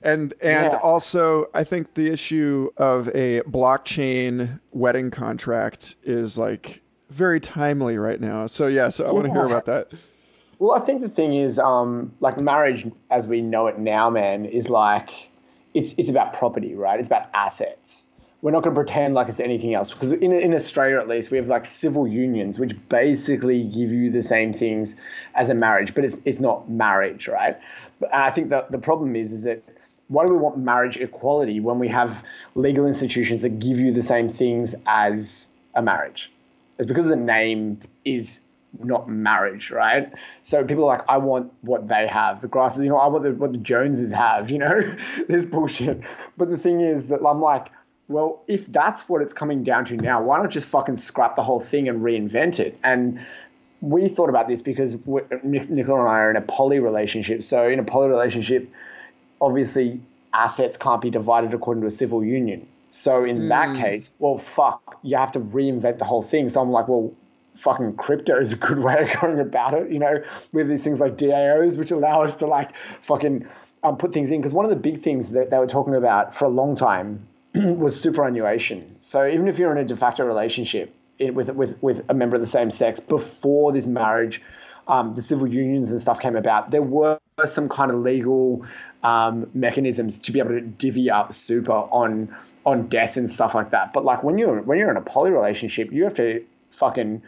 And 0.01 0.33
and 0.41 0.71
Yeah. 0.71 0.79
also 0.81 1.47
I 1.53 1.65
think 1.65 1.95
the 1.95 2.07
issue 2.09 2.69
of 2.77 3.09
a 3.09 3.41
blockchain 3.41 4.61
wedding 4.71 5.11
contract 5.11 5.97
is 6.03 6.37
like 6.37 6.81
very 7.09 7.41
timely 7.41 7.97
right 7.97 8.21
now. 8.21 8.47
So 8.47 8.67
yeah, 8.67 8.87
so 8.89 9.05
I 9.05 9.11
want 9.11 9.25
to 9.25 9.31
hear 9.33 9.45
about 9.45 9.65
that. 9.65 9.91
Well, 10.59 10.75
I 10.75 10.81
think 10.85 11.01
the 11.01 11.09
thing 11.09 11.33
is, 11.33 11.57
um, 11.57 12.13
like 12.19 12.39
marriage 12.39 12.85
as 13.09 13.25
we 13.25 13.41
know 13.41 13.67
it 13.67 13.79
now, 13.79 14.09
man, 14.09 14.45
is 14.45 14.69
like 14.69 15.09
it's 15.73 15.93
it's 15.97 16.09
about 16.09 16.33
property, 16.33 16.75
right? 16.75 16.99
It's 16.99 17.07
about 17.07 17.29
assets. 17.33 18.05
We're 18.41 18.51
not 18.51 18.63
going 18.63 18.73
to 18.73 18.79
pretend 18.79 19.15
like 19.15 19.27
it's 19.27 19.39
anything 19.39 19.73
else 19.73 19.91
because 19.91 20.11
in 20.11 20.33
in 20.33 20.53
Australia, 20.53 20.97
at 20.97 21.07
least, 21.07 21.31
we 21.31 21.37
have 21.37 21.47
like 21.47 21.65
civil 21.65 22.05
unions, 22.05 22.59
which 22.59 22.75
basically 22.89 23.63
give 23.63 23.91
you 23.91 24.11
the 24.11 24.21
same 24.21 24.53
things 24.53 24.97
as 25.33 25.49
a 25.49 25.55
marriage, 25.55 25.95
but 25.95 26.03
it's 26.03 26.17
it's 26.25 26.41
not 26.41 26.69
marriage, 26.69 27.29
right? 27.29 27.57
But 28.01 28.13
I 28.13 28.29
think 28.31 28.49
that 28.49 28.69
the 28.69 28.79
problem 28.79 29.15
is 29.15 29.31
is 29.31 29.43
that 29.43 29.63
why 30.09 30.25
do 30.25 30.31
we 30.31 30.37
want 30.37 30.57
marriage 30.57 30.97
equality 30.97 31.61
when 31.61 31.79
we 31.79 31.87
have 31.87 32.23
legal 32.55 32.85
institutions 32.85 33.43
that 33.43 33.59
give 33.59 33.79
you 33.79 33.93
the 33.93 34.01
same 34.01 34.27
things 34.27 34.75
as 34.85 35.47
a 35.73 35.81
marriage? 35.81 36.31
It's 36.77 36.87
because 36.87 37.07
the 37.07 37.15
name 37.15 37.81
is 38.03 38.41
not 38.77 39.09
marriage, 39.09 39.71
right? 39.71 40.11
So 40.43 40.63
people 40.63 40.85
are 40.85 40.97
like, 40.97 41.05
I 41.09 41.17
want 41.17 41.51
what 41.61 41.87
they 41.87 42.07
have. 42.07 42.41
The 42.41 42.47
grasses, 42.47 42.83
you 42.83 42.89
know, 42.89 42.97
I 42.97 43.07
want 43.07 43.23
the, 43.23 43.33
what 43.33 43.51
the 43.51 43.57
Joneses 43.57 44.11
have, 44.11 44.49
you 44.49 44.57
know? 44.57 44.81
this 45.27 45.45
bullshit. 45.45 46.01
But 46.37 46.49
the 46.49 46.57
thing 46.57 46.81
is 46.81 47.07
that 47.07 47.25
I'm 47.25 47.41
like, 47.41 47.67
well, 48.07 48.43
if 48.47 48.65
that's 48.67 49.07
what 49.07 49.21
it's 49.21 49.33
coming 49.33 49.63
down 49.63 49.85
to 49.85 49.95
now, 49.95 50.21
why 50.21 50.37
not 50.37 50.49
just 50.49 50.67
fucking 50.67 50.97
scrap 50.97 51.35
the 51.35 51.43
whole 51.43 51.59
thing 51.59 51.87
and 51.87 52.01
reinvent 52.01 52.59
it? 52.59 52.77
And 52.83 53.25
we 53.81 54.09
thought 54.09 54.29
about 54.29 54.47
this 54.47 54.61
because 54.61 54.95
Nicola 55.43 56.01
and 56.01 56.09
I 56.09 56.19
are 56.19 56.31
in 56.31 56.35
a 56.35 56.41
poly 56.41 56.79
relationship. 56.79 57.43
So 57.43 57.67
in 57.67 57.79
a 57.79 57.83
poly 57.83 58.09
relationship, 58.09 58.69
obviously 59.39 60.01
assets 60.33 60.77
can't 60.77 61.01
be 61.01 61.09
divided 61.09 61.53
according 61.53 61.81
to 61.81 61.87
a 61.87 61.91
civil 61.91 62.23
union. 62.23 62.67
So 62.89 63.23
in 63.23 63.49
that 63.49 63.75
hmm. 63.75 63.81
case, 63.81 64.09
well, 64.17 64.39
fuck, 64.39 64.99
you 65.03 65.15
have 65.15 65.31
to 65.33 65.39
reinvent 65.39 65.99
the 65.99 66.05
whole 66.05 66.23
thing. 66.23 66.49
So 66.49 66.61
I'm 66.61 66.71
like, 66.71 66.87
well, 66.87 67.13
fucking 67.59 67.95
crypto 67.95 68.39
is 68.39 68.53
a 68.53 68.55
good 68.55 68.79
way 68.79 69.09
of 69.09 69.21
going 69.21 69.39
about 69.39 69.73
it. 69.73 69.91
You 69.91 69.99
know, 69.99 70.23
have 70.55 70.67
these 70.67 70.83
things 70.83 70.99
like 70.99 71.17
DAOs, 71.17 71.77
which 71.77 71.91
allow 71.91 72.23
us 72.23 72.35
to 72.35 72.47
like 72.47 72.71
fucking 73.01 73.47
um, 73.83 73.97
put 73.97 74.13
things 74.13 74.31
in. 74.31 74.39
Because 74.39 74.53
one 74.53 74.65
of 74.65 74.71
the 74.71 74.77
big 74.77 75.01
things 75.01 75.31
that 75.31 75.51
they 75.51 75.57
were 75.57 75.67
talking 75.67 75.95
about 75.95 76.35
for 76.35 76.45
a 76.45 76.49
long 76.49 76.75
time 76.75 77.27
was 77.55 77.99
superannuation. 77.99 78.95
So 78.99 79.27
even 79.27 79.47
if 79.47 79.57
you're 79.57 79.71
in 79.71 79.77
a 79.77 79.85
de 79.85 79.97
facto 79.97 80.25
relationship 80.25 80.93
with 81.19 81.49
with 81.49 81.77
with 81.81 82.05
a 82.09 82.13
member 82.13 82.35
of 82.35 82.41
the 82.41 82.47
same 82.47 82.71
sex 82.71 82.99
before 82.99 83.71
this 83.71 83.87
marriage, 83.87 84.41
um, 84.87 85.15
the 85.15 85.21
civil 85.21 85.47
unions 85.47 85.91
and 85.91 85.99
stuff 85.99 86.19
came 86.19 86.35
about, 86.35 86.71
there 86.71 86.81
were 86.81 87.19
some 87.45 87.69
kind 87.69 87.91
of 87.91 87.99
legal 87.99 88.65
um, 89.03 89.49
mechanisms 89.53 90.17
to 90.19 90.31
be 90.31 90.39
able 90.39 90.51
to 90.51 90.61
divvy 90.61 91.09
up 91.09 91.33
super 91.33 91.71
on 91.71 92.35
on 92.65 92.87
death 92.87 93.17
and 93.17 93.29
stuff 93.29 93.55
like 93.55 93.71
that. 93.71 93.93
But 93.93 94.05
like 94.05 94.23
when 94.23 94.37
you're 94.37 94.61
when 94.61 94.77
you're 94.77 94.91
in 94.91 94.97
a 94.97 95.01
poly 95.01 95.31
relationship, 95.31 95.91
you 95.91 96.03
have 96.03 96.15
to 96.15 96.43
fucking 96.71 97.21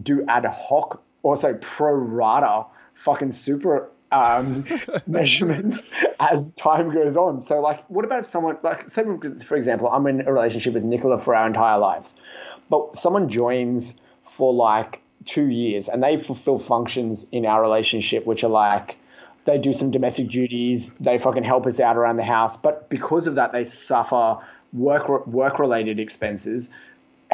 do 0.00 0.24
ad 0.28 0.44
hoc, 0.44 1.02
also 1.22 1.54
pro 1.54 1.94
rata 1.94 2.66
fucking 2.94 3.32
super 3.32 3.90
um, 4.12 4.64
measurements 5.06 5.88
as 6.20 6.52
time 6.54 6.92
goes 6.92 7.16
on. 7.16 7.40
So, 7.40 7.60
like, 7.60 7.84
what 7.88 8.04
about 8.04 8.20
if 8.20 8.26
someone, 8.26 8.58
like, 8.62 8.88
say, 8.88 9.04
for 9.44 9.56
example, 9.56 9.88
I'm 9.88 10.06
in 10.06 10.26
a 10.26 10.32
relationship 10.32 10.74
with 10.74 10.84
Nicola 10.84 11.18
for 11.18 11.34
our 11.34 11.46
entire 11.46 11.78
lives, 11.78 12.16
but 12.70 12.96
someone 12.96 13.28
joins 13.28 13.96
for 14.22 14.52
like 14.52 15.00
two 15.24 15.46
years 15.46 15.88
and 15.88 16.02
they 16.02 16.16
fulfill 16.16 16.58
functions 16.58 17.26
in 17.32 17.46
our 17.46 17.60
relationship, 17.60 18.26
which 18.26 18.44
are 18.44 18.50
like, 18.50 18.96
they 19.44 19.58
do 19.58 19.72
some 19.72 19.90
domestic 19.92 20.28
duties, 20.28 20.90
they 21.00 21.18
fucking 21.18 21.44
help 21.44 21.66
us 21.66 21.78
out 21.78 21.96
around 21.96 22.16
the 22.16 22.24
house, 22.24 22.56
but 22.56 22.88
because 22.90 23.26
of 23.28 23.36
that, 23.36 23.52
they 23.52 23.64
suffer 23.64 24.38
work 24.72 25.08
work 25.26 25.58
related 25.60 26.00
expenses 26.00 26.74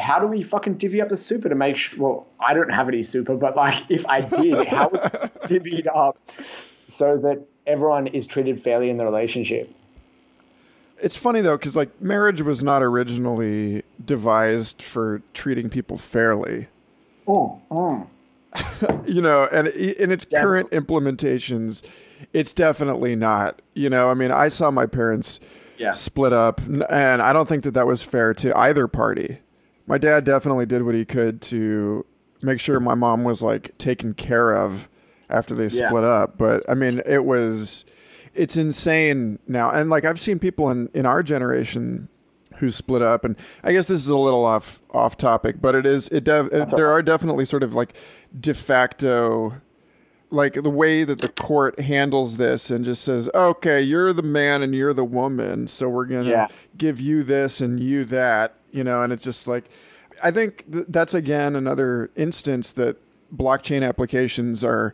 how 0.03 0.19
do 0.19 0.27
we 0.27 0.43
fucking 0.43 0.75
divvy 0.75 1.01
up 1.01 1.09
the 1.09 1.17
super 1.17 1.49
to 1.49 1.55
make 1.55 1.77
sure? 1.77 1.99
Well, 1.99 2.27
I 2.39 2.53
don't 2.53 2.69
have 2.71 2.87
any 2.87 3.03
super, 3.03 3.35
but 3.35 3.55
like 3.55 3.83
if 3.89 4.05
I 4.07 4.21
did, 4.21 4.67
how 4.67 4.89
would 4.89 5.01
we 5.41 5.47
divvy 5.47 5.77
it 5.79 5.87
up 5.87 6.17
so 6.85 7.17
that 7.17 7.41
everyone 7.65 8.07
is 8.07 8.27
treated 8.27 8.61
fairly 8.61 8.89
in 8.89 8.97
the 8.97 9.05
relationship? 9.05 9.73
It's 11.01 11.15
funny 11.15 11.41
though, 11.41 11.57
because 11.57 11.75
like 11.75 12.01
marriage 12.01 12.41
was 12.41 12.63
not 12.63 12.83
originally 12.83 13.83
devised 14.05 14.81
for 14.81 15.21
treating 15.33 15.69
people 15.69 15.97
fairly. 15.97 16.67
Oh, 17.27 17.61
oh. 17.71 18.07
you 19.05 19.21
know, 19.21 19.47
and 19.51 19.67
in 19.69 20.11
its 20.11 20.25
Yeah. 20.29 20.41
current 20.41 20.69
implementations, 20.71 21.83
it's 22.33 22.53
definitely 22.53 23.15
not. 23.15 23.61
You 23.73 23.89
know, 23.89 24.09
I 24.09 24.13
mean, 24.13 24.31
I 24.31 24.47
saw 24.49 24.69
my 24.71 24.85
parents 24.85 25.39
Yeah. 25.77 25.91
split 25.93 26.33
up, 26.33 26.61
and 26.61 27.21
I 27.21 27.33
don't 27.33 27.47
think 27.49 27.63
that 27.63 27.73
that 27.73 27.87
was 27.87 28.03
fair 28.03 28.33
to 28.35 28.55
either 28.57 28.87
party. 28.87 29.39
My 29.87 29.97
dad 29.97 30.23
definitely 30.23 30.65
did 30.65 30.83
what 30.83 30.95
he 30.95 31.05
could 31.05 31.41
to 31.43 32.05
make 32.41 32.59
sure 32.59 32.79
my 32.79 32.95
mom 32.95 33.23
was 33.23 33.41
like 33.41 33.77
taken 33.77 34.13
care 34.13 34.53
of 34.53 34.87
after 35.29 35.55
they 35.55 35.67
Yeah. 35.67 35.87
split 35.89 36.03
up. 36.03 36.37
But 36.37 36.63
I 36.69 36.73
mean, 36.73 37.01
it 37.05 37.25
was, 37.25 37.85
it's 38.33 38.55
insane 38.57 39.39
now. 39.47 39.69
And 39.71 39.89
like, 39.89 40.05
I've 40.05 40.19
seen 40.19 40.39
people 40.39 40.69
in, 40.69 40.89
in 40.93 41.05
our 41.05 41.23
generation 41.23 42.07
who 42.57 42.69
split 42.69 43.01
up 43.01 43.25
and 43.25 43.35
i 43.63 43.71
guess 43.71 43.87
this 43.87 43.99
is 43.99 44.09
a 44.09 44.15
little 44.15 44.45
off 44.45 44.79
off 44.91 45.17
topic 45.17 45.59
but 45.59 45.73
it 45.73 45.87
is 45.87 46.07
it, 46.09 46.23
def, 46.23 46.45
it 46.53 46.69
there 46.77 46.91
are 46.91 47.01
definitely 47.01 47.45
sort 47.45 47.63
of 47.63 47.73
like 47.73 47.95
de 48.39 48.53
facto 48.53 49.59
like 50.33 50.53
the 50.55 50.69
way 50.69 51.03
that 51.03 51.19
the 51.19 51.29
court 51.29 51.79
handles 51.79 52.37
this 52.37 52.69
and 52.71 52.83
just 52.83 53.03
says 53.03 53.29
okay 53.35 53.81
you're 53.81 54.11
the 54.13 54.21
man 54.23 54.61
and 54.61 54.73
you're 54.73 54.93
the 54.93 55.05
woman 55.05 55.67
so 55.67 55.87
we're 55.87 56.05
gonna 56.05 56.29
Yeah. 56.29 56.47
give 56.77 56.99
you 56.99 57.23
this 57.23 57.61
and 57.61 57.79
you 57.79 58.03
that 58.05 58.55
you 58.71 58.83
know 58.83 59.03
and 59.03 59.13
it's 59.13 59.23
just 59.23 59.47
like 59.47 59.65
i 60.23 60.31
think 60.31 60.69
th- 60.71 60.85
that's 60.89 61.13
again 61.13 61.55
another 61.55 62.09
instance 62.15 62.71
that 62.73 62.97
blockchain 63.35 63.87
applications 63.87 64.63
are 64.63 64.93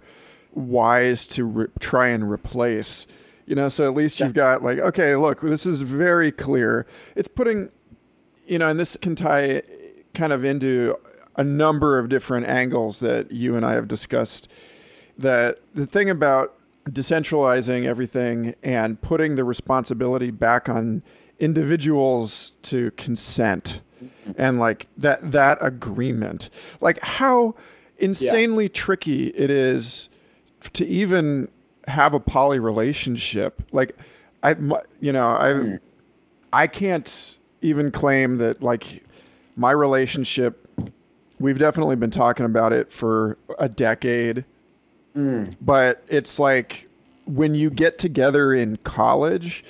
wise 0.53 1.25
to 1.27 1.45
re- 1.45 1.67
try 1.79 2.07
and 2.07 2.29
replace 2.29 3.07
you 3.45 3.55
know 3.55 3.69
so 3.69 3.87
at 3.87 3.95
least 3.95 4.19
you've 4.19 4.33
got 4.33 4.61
like 4.63 4.79
okay 4.79 5.15
look 5.15 5.41
this 5.41 5.65
is 5.65 5.81
very 5.81 6.31
clear 6.31 6.85
it's 7.15 7.27
putting 7.29 7.69
you 8.45 8.59
know 8.59 8.67
and 8.67 8.79
this 8.79 8.97
can 9.01 9.15
tie 9.15 9.61
kind 10.13 10.33
of 10.33 10.43
into 10.43 10.95
a 11.35 11.43
number 11.43 11.97
of 11.97 12.09
different 12.09 12.45
angles 12.47 12.99
that 12.99 13.31
you 13.31 13.55
and 13.55 13.65
i 13.65 13.73
have 13.73 13.87
discussed 13.87 14.49
that 15.19 15.59
the 15.73 15.85
thing 15.85 16.09
about 16.09 16.55
decentralizing 16.89 17.85
everything 17.85 18.55
and 18.63 18.99
putting 19.01 19.35
the 19.35 19.43
responsibility 19.43 20.31
back 20.31 20.67
on 20.67 21.03
individuals 21.39 22.57
to 22.63 22.91
consent 22.91 23.81
and 24.37 24.59
like 24.59 24.87
that 24.97 25.31
that 25.31 25.57
agreement 25.61 26.49
like 26.81 26.99
how 27.01 27.53
insanely 27.97 28.69
tricky 28.69 29.27
it 29.27 29.49
is 29.51 30.09
to 30.73 30.85
even 30.85 31.49
have 31.87 32.13
a 32.13 32.19
poly 32.19 32.59
relationship. 32.59 33.61
Like 33.71 33.95
i 34.43 34.55
you 35.01 35.11
know 35.11 35.29
i 35.29 35.53
hmm. 35.53 35.75
i 36.53 36.65
can't 36.65 37.37
even 37.61 37.91
claim 37.91 38.37
that 38.37 38.63
like 38.63 39.03
my 39.57 39.71
relationship 39.71 40.65
we've 41.39 41.59
definitely 41.59 41.97
been 41.97 42.11
talking 42.11 42.45
about 42.45 42.71
it 42.71 42.91
for 42.91 43.37
a 43.57 43.67
decade 43.67 44.45
Mm. 45.15 45.55
but 45.59 46.03
it's 46.07 46.37
like 46.37 46.87
when 47.25 47.55
you 47.55 47.69
get 47.69 47.97
together 47.97 48.53
in 48.53 48.77
college 48.77 49.63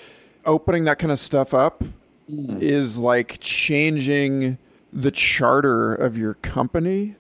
opening 0.46 0.84
that 0.84 1.00
kind 1.00 1.12
of 1.12 1.20
stuff 1.20 1.54
up 1.54 1.84
mm. 2.30 2.62
is 2.62 2.98
like 2.98 3.38
changing 3.40 4.58
the 4.92 5.12
charter 5.12 5.94
of 5.94 6.18
your 6.18 6.34
company 6.36 7.16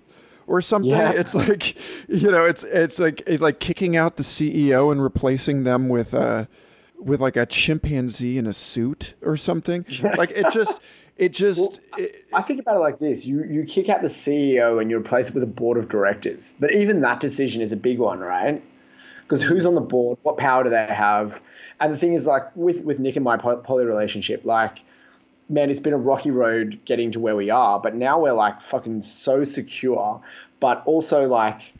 or 0.47 0.61
something. 0.61 0.91
Yeah. 0.91 1.11
it's 1.11 1.35
like 1.35 1.75
you 2.07 2.31
know 2.31 2.45
it's 2.45 2.63
it's 2.63 2.99
like 2.99 3.21
it, 3.27 3.39
like 3.39 3.59
kicking 3.59 3.95
out 3.95 4.17
the 4.17 4.23
CEO 4.23 4.91
and 4.91 5.01
replacing 5.01 5.63
them 5.63 5.89
with 5.89 6.13
a 6.13 6.47
with 6.97 7.21
like 7.21 7.37
a 7.37 7.45
chimpanzee 7.45 8.37
in 8.37 8.47
a 8.47 8.53
suit 8.53 9.13
or 9.21 9.37
something. 9.37 9.85
Like 10.17 10.31
it 10.31 10.51
just 10.51 10.79
it 11.19 11.33
just 11.33 11.81
it, 11.97 12.25
I 12.33 12.41
think 12.41 12.61
about 12.61 12.77
it 12.77 12.79
like 12.79 12.99
this: 12.99 13.25
you 13.25 13.43
you 13.43 13.65
kick 13.65 13.89
out 13.89 14.01
the 14.01 14.07
CEO 14.07 14.81
and 14.81 14.89
you 14.89 14.97
replace 14.97 15.29
it 15.29 15.33
with 15.33 15.43
a 15.43 15.47
board 15.47 15.77
of 15.77 15.89
directors. 15.89 16.53
But 16.59 16.73
even 16.73 17.01
that 17.01 17.19
decision 17.19 17.61
is 17.61 17.71
a 17.71 17.77
big 17.77 17.99
one, 17.99 18.19
right? 18.19 18.63
Because 19.23 19.43
who's 19.43 19.65
on 19.65 19.75
the 19.75 19.81
board? 19.81 20.17
What 20.23 20.37
power 20.37 20.63
do 20.63 20.69
they 20.69 20.85
have? 20.85 21.39
And 21.79 21.93
the 21.93 21.97
thing 21.97 22.13
is, 22.13 22.25
like 22.25 22.43
with 22.55 22.83
with 22.85 22.99
Nick 22.99 23.17
and 23.17 23.23
my 23.23 23.35
poly 23.37 23.85
relationship, 23.85 24.45
like 24.45 24.83
man, 25.49 25.69
it's 25.69 25.79
been 25.79 25.93
a 25.93 25.97
rocky 25.97 26.31
road 26.31 26.79
getting 26.85 27.11
to 27.11 27.19
where 27.19 27.35
we 27.35 27.49
are. 27.49 27.79
But 27.79 27.95
now 27.95 28.21
we're 28.21 28.31
like 28.31 28.61
fucking 28.61 29.01
so 29.01 29.43
secure. 29.43 30.21
But 30.61 30.83
also 30.85 31.27
like 31.27 31.73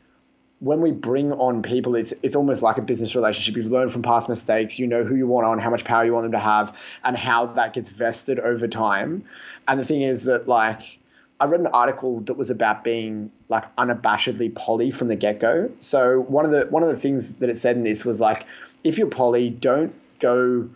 when 0.60 0.82
we 0.82 0.92
bring 0.92 1.32
on 1.32 1.62
people, 1.62 1.96
it's 1.96 2.14
it's 2.22 2.36
almost 2.36 2.62
like 2.62 2.78
a 2.78 2.82
business 2.82 3.16
relationship. 3.16 3.56
You've 3.56 3.72
learned 3.72 3.92
from 3.92 4.02
past 4.02 4.28
mistakes. 4.28 4.78
You 4.78 4.88
know 4.88 5.04
who 5.04 5.16
you 5.16 5.26
want 5.28 5.46
on, 5.46 5.60
how 5.60 5.70
much 5.70 5.86
power 5.86 6.04
you 6.04 6.14
want 6.14 6.26
them 6.26 6.34
to 6.34 6.40
have, 6.40 6.76
and 7.04 7.16
how 7.16 7.48
that 7.48 7.74
gets 7.74 7.90
vested 7.90 8.40
over 8.40 8.68
time. 8.68 9.26
And 9.68 9.80
the 9.80 9.86
thing 9.86 10.02
is 10.02 10.24
that 10.26 10.48
like 10.48 11.00
I 11.40 11.46
read 11.46 11.62
an 11.62 11.68
article 11.68 12.20
that 12.22 12.34
was 12.34 12.50
about 12.50 12.84
being 12.84 13.32
like 13.48 13.74
unabashedly 13.78 14.54
poly 14.54 14.92
from 14.92 15.08
the 15.08 15.16
get 15.16 15.40
go. 15.40 15.72
So 15.80 16.20
one 16.22 16.46
of 16.46 16.52
the 16.52 16.66
one 16.70 16.84
of 16.84 16.90
the 16.90 16.98
things 16.98 17.38
that 17.38 17.50
it 17.50 17.58
said 17.58 17.78
in 17.78 17.84
this 17.84 18.04
was 18.04 18.20
like, 18.20 18.46
if 18.84 18.98
you're 18.98 19.08
poly, 19.08 19.50
don't 19.50 19.94
go 20.20 20.70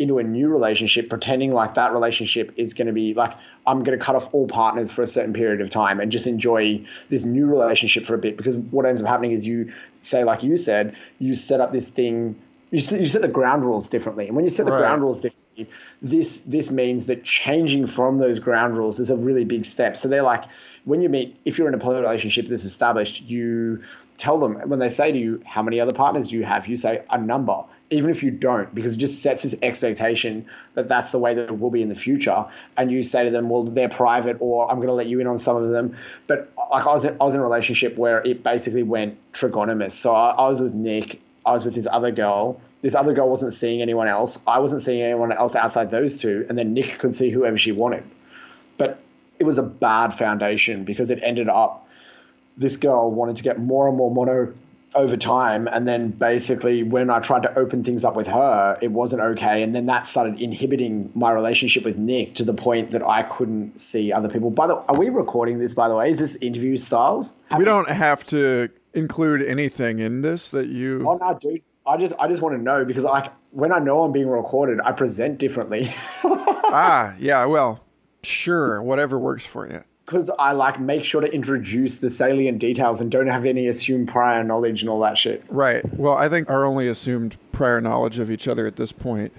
into 0.00 0.18
a 0.18 0.22
new 0.22 0.48
relationship 0.48 1.10
pretending 1.10 1.52
like 1.52 1.74
that 1.74 1.92
relationship 1.92 2.52
is 2.56 2.72
going 2.72 2.86
to 2.86 2.92
be 2.92 3.12
like 3.12 3.34
I'm 3.66 3.84
going 3.84 3.96
to 3.96 4.02
cut 4.02 4.16
off 4.16 4.28
all 4.32 4.48
partners 4.48 4.90
for 4.90 5.02
a 5.02 5.06
certain 5.06 5.34
period 5.34 5.60
of 5.60 5.68
time 5.68 6.00
and 6.00 6.10
just 6.10 6.26
enjoy 6.26 6.84
this 7.10 7.24
new 7.24 7.46
relationship 7.46 8.06
for 8.06 8.14
a 8.14 8.18
bit. 8.18 8.38
Because 8.38 8.56
what 8.56 8.86
ends 8.86 9.02
up 9.02 9.08
happening 9.08 9.32
is 9.32 9.46
you 9.46 9.70
say 9.92 10.24
like 10.24 10.42
you 10.42 10.56
said 10.56 10.96
you 11.18 11.36
set 11.36 11.60
up 11.60 11.70
this 11.70 11.88
thing 11.88 12.34
you 12.70 12.80
set, 12.80 13.00
you 13.00 13.08
set 13.08 13.20
the 13.20 13.28
ground 13.28 13.62
rules 13.64 13.88
differently. 13.88 14.26
And 14.26 14.34
when 14.34 14.44
you 14.44 14.50
set 14.50 14.64
the 14.64 14.72
Right. 14.72 14.78
ground 14.78 15.02
rules 15.02 15.20
differently 15.20 15.68
this 16.00 16.40
this 16.44 16.70
means 16.70 17.04
that 17.04 17.22
changing 17.22 17.86
from 17.86 18.16
those 18.16 18.38
ground 18.38 18.78
rules 18.78 18.98
is 18.98 19.10
a 19.10 19.16
really 19.16 19.44
big 19.44 19.66
step. 19.66 19.98
So 19.98 20.08
they're 20.08 20.22
like 20.22 20.44
when 20.86 21.02
you 21.02 21.10
meet 21.10 21.36
if 21.44 21.58
you're 21.58 21.68
in 21.68 21.74
a 21.74 21.78
poly 21.78 22.00
relationship 22.00 22.48
that's 22.48 22.64
established 22.64 23.20
you 23.22 23.82
tell 24.16 24.38
them 24.38 24.54
when 24.68 24.78
they 24.78 24.88
say 24.88 25.12
to 25.12 25.18
you 25.18 25.42
how 25.44 25.62
many 25.62 25.78
other 25.78 25.92
partners 25.92 26.30
do 26.30 26.36
you 26.36 26.44
have? 26.44 26.66
You 26.66 26.76
say 26.76 27.02
a 27.10 27.18
number 27.18 27.64
even 27.90 28.10
if 28.10 28.22
you 28.22 28.30
don't 28.30 28.72
because 28.74 28.94
it 28.94 28.98
just 28.98 29.20
sets 29.22 29.42
this 29.42 29.54
expectation 29.62 30.46
that 30.74 30.88
that's 30.88 31.10
the 31.10 31.18
way 31.18 31.34
that 31.34 31.44
it 31.44 31.58
will 31.58 31.70
be 31.70 31.82
in 31.82 31.88
the 31.88 31.94
future. 31.94 32.46
And 32.76 32.90
you 32.90 33.02
say 33.02 33.24
to 33.24 33.30
them 33.30 33.48
well 33.48 33.64
they're 33.64 33.88
private 33.88 34.36
or 34.40 34.70
i'm 34.70 34.76
going 34.76 34.88
to 34.88 34.94
let 34.94 35.06
you 35.06 35.20
in 35.20 35.26
on 35.26 35.38
some 35.38 35.56
of 35.56 35.70
them. 35.70 35.96
But 36.26 36.52
like 36.70 36.86
i 36.86 36.92
was 36.92 37.04
in, 37.04 37.16
I 37.20 37.24
was 37.24 37.34
in 37.34 37.40
a 37.40 37.42
relationship 37.42 37.96
where 37.96 38.22
it 38.22 38.42
basically 38.42 38.82
went 38.82 39.18
trigonomous 39.32 39.94
so 39.94 40.14
I, 40.14 40.30
I 40.30 40.48
was 40.48 40.60
with 40.60 40.74
nick 40.74 41.20
i 41.44 41.52
was 41.52 41.64
with 41.64 41.74
this 41.74 41.88
other 41.90 42.10
girl. 42.10 42.60
This 42.82 42.94
other 42.94 43.12
girl 43.12 43.28
wasn't 43.28 43.52
seeing 43.52 43.82
anyone 43.82 44.08
else. 44.08 44.38
I 44.46 44.58
wasn't 44.60 44.80
seeing 44.80 45.02
anyone 45.02 45.32
else 45.32 45.54
outside 45.54 45.90
those 45.90 46.16
two. 46.16 46.46
And 46.48 46.56
then 46.56 46.72
nick 46.72 46.98
could 46.98 47.14
see 47.14 47.28
whoever 47.28 47.58
she 47.58 47.72
wanted. 47.72 48.04
But 48.78 49.00
it 49.38 49.44
was 49.44 49.58
a 49.58 49.62
bad 49.62 50.16
foundation 50.16 50.84
because 50.84 51.10
it 51.10 51.20
ended 51.22 51.48
up 51.48 51.86
this 52.56 52.76
girl 52.76 53.10
wanted 53.10 53.36
to 53.36 53.42
get 53.42 53.58
more 53.58 53.88
and 53.88 53.96
more 53.96 54.10
mono 54.10 54.52
over 54.94 55.16
time 55.16 55.68
and 55.68 55.86
then 55.86 56.10
basically 56.10 56.82
when 56.82 57.10
i 57.10 57.20
tried 57.20 57.42
to 57.42 57.58
open 57.58 57.84
things 57.84 58.04
up 58.04 58.16
with 58.16 58.26
her 58.26 58.76
it 58.82 58.90
wasn't 58.90 59.20
okay 59.20 59.62
and 59.62 59.74
then 59.74 59.86
that 59.86 60.06
started 60.06 60.40
inhibiting 60.40 61.10
my 61.14 61.30
relationship 61.30 61.84
with 61.84 61.96
nick 61.96 62.34
to 62.34 62.44
the 62.44 62.54
point 62.54 62.90
that 62.90 63.02
i 63.02 63.22
couldn't 63.22 63.80
see 63.80 64.12
other 64.12 64.28
people 64.28 64.50
by 64.50 64.66
the 64.66 64.74
are 64.74 64.96
we 64.96 65.08
recording 65.08 65.58
this 65.58 65.74
by 65.74 65.88
the 65.88 65.94
way 65.94 66.10
is 66.10 66.18
this 66.18 66.36
interview 66.36 66.76
styles 66.76 67.32
We 67.56 67.64
don't 67.64 67.88
have 67.88 68.24
to 68.24 68.68
include 68.92 69.42
anything 69.42 70.00
in 70.00 70.22
this 70.22 70.50
that 70.50 70.66
you. 70.66 71.06
oh 71.08 71.16
no 71.16 71.38
dude 71.38 71.62
i 71.86 71.96
just 71.96 72.14
i 72.18 72.26
just 72.26 72.42
want 72.42 72.56
to 72.56 72.62
know 72.62 72.84
because 72.84 73.04
like 73.04 73.32
when 73.52 73.72
i 73.72 73.78
know 73.78 74.02
i'm 74.02 74.12
being 74.12 74.28
recorded 74.28 74.80
i 74.84 74.90
present 74.92 75.38
differently 75.38 75.88
ah, 76.72 77.14
yeah. 77.18 77.44
Well, 77.44 77.84
sure. 78.22 78.82
Whatever 78.82 79.18
works 79.18 79.46
for 79.46 79.68
you. 79.70 79.84
Because 80.10 80.30
i 80.38 80.52
like 80.52 80.80
make 80.80 81.04
sure 81.04 81.20
to 81.20 81.32
introduce 81.32 81.98
the 81.98 82.10
salient 82.10 82.58
details 82.58 83.00
and 83.00 83.10
don't 83.10 83.28
have 83.28 83.44
any 83.44 83.68
assumed 83.68 84.08
prior 84.08 84.42
knowledge 84.42 84.82
and 84.82 84.90
all 84.90 85.00
that 85.00 85.16
shit 85.16 85.44
Right. 85.60 85.84
Well, 85.98 86.14
I 86.14 86.28
think 86.28 86.48
our 86.48 86.64
only 86.64 86.88
assumed 86.88 87.36
prior 87.52 87.80
knowledge 87.80 88.18
of 88.18 88.30
each 88.30 88.48
other 88.48 88.66
at 88.66 88.76
this 88.76 88.92
point 88.92 89.32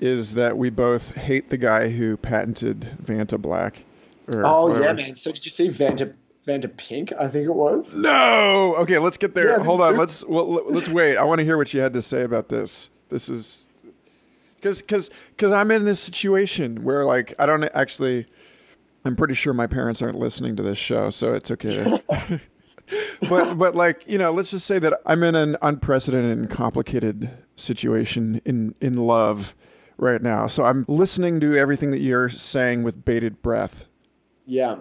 is 0.00 0.34
that 0.34 0.56
we 0.56 0.70
both 0.70 1.14
hate 1.14 1.48
the 1.48 1.56
guy 1.56 1.88
who 1.88 2.16
patented 2.16 2.96
Vanta 3.02 3.40
Black. 3.40 3.84
Or 4.28 4.44
Oh 4.44 4.80
yeah, 4.80 4.92
man. 4.92 5.16
So 5.16 5.32
did 5.32 5.44
you 5.44 5.50
see 5.50 5.68
Vanta 5.68 6.14
Vanta 6.46 6.74
Pink? 6.76 7.12
I 7.18 7.28
think 7.28 7.46
it 7.46 7.54
was. 7.54 7.94
No. 7.94 8.76
Okay, 8.76 8.98
let's 8.98 9.16
get 9.16 9.34
there. 9.34 9.58
Yeah, 9.58 9.64
Hold 9.64 9.80
on. 9.80 9.96
Let's 9.96 10.24
well, 10.24 10.62
let's 10.68 10.88
wait. 10.88 11.16
I 11.16 11.24
want 11.24 11.40
to 11.40 11.44
hear 11.44 11.56
what 11.56 11.72
you 11.74 11.80
had 11.80 11.92
to 11.94 12.02
say 12.02 12.22
about 12.22 12.48
this. 12.48 12.90
This 13.08 13.28
is 13.28 13.64
because 14.56 14.80
because 14.80 15.10
because 15.30 15.52
I'm 15.52 15.70
in 15.70 15.84
this 15.84 16.00
situation 16.00 16.84
where 16.84 17.04
like 17.04 17.34
I 17.38 17.46
don't 17.46 17.64
actually. 17.64 18.26
I'm 19.04 19.16
pretty 19.16 19.34
sure 19.34 19.52
my 19.52 19.66
parents 19.66 20.00
aren't 20.00 20.18
listening 20.18 20.56
to 20.56 20.62
this 20.62 20.78
show, 20.78 21.10
so 21.10 21.34
it's 21.34 21.50
okay. 21.50 22.02
but 23.28 23.54
but 23.54 23.74
like 23.74 24.02
you 24.06 24.18
know, 24.18 24.32
let's 24.32 24.50
just 24.50 24.66
say 24.66 24.78
that 24.78 25.00
I'm 25.06 25.22
in 25.22 25.34
an 25.34 25.56
unprecedented 25.62 26.38
and 26.38 26.50
complicated 26.50 27.30
situation 27.56 28.40
in 28.44 28.74
in 28.80 28.96
love 28.96 29.54
right 29.98 30.22
now. 30.22 30.46
So 30.46 30.64
I'm 30.64 30.84
listening 30.88 31.40
to 31.40 31.56
everything 31.56 31.90
that 31.90 32.00
you're 32.00 32.28
saying 32.28 32.82
with 32.82 33.04
bated 33.04 33.42
breath. 33.42 33.86
Yeah. 34.46 34.76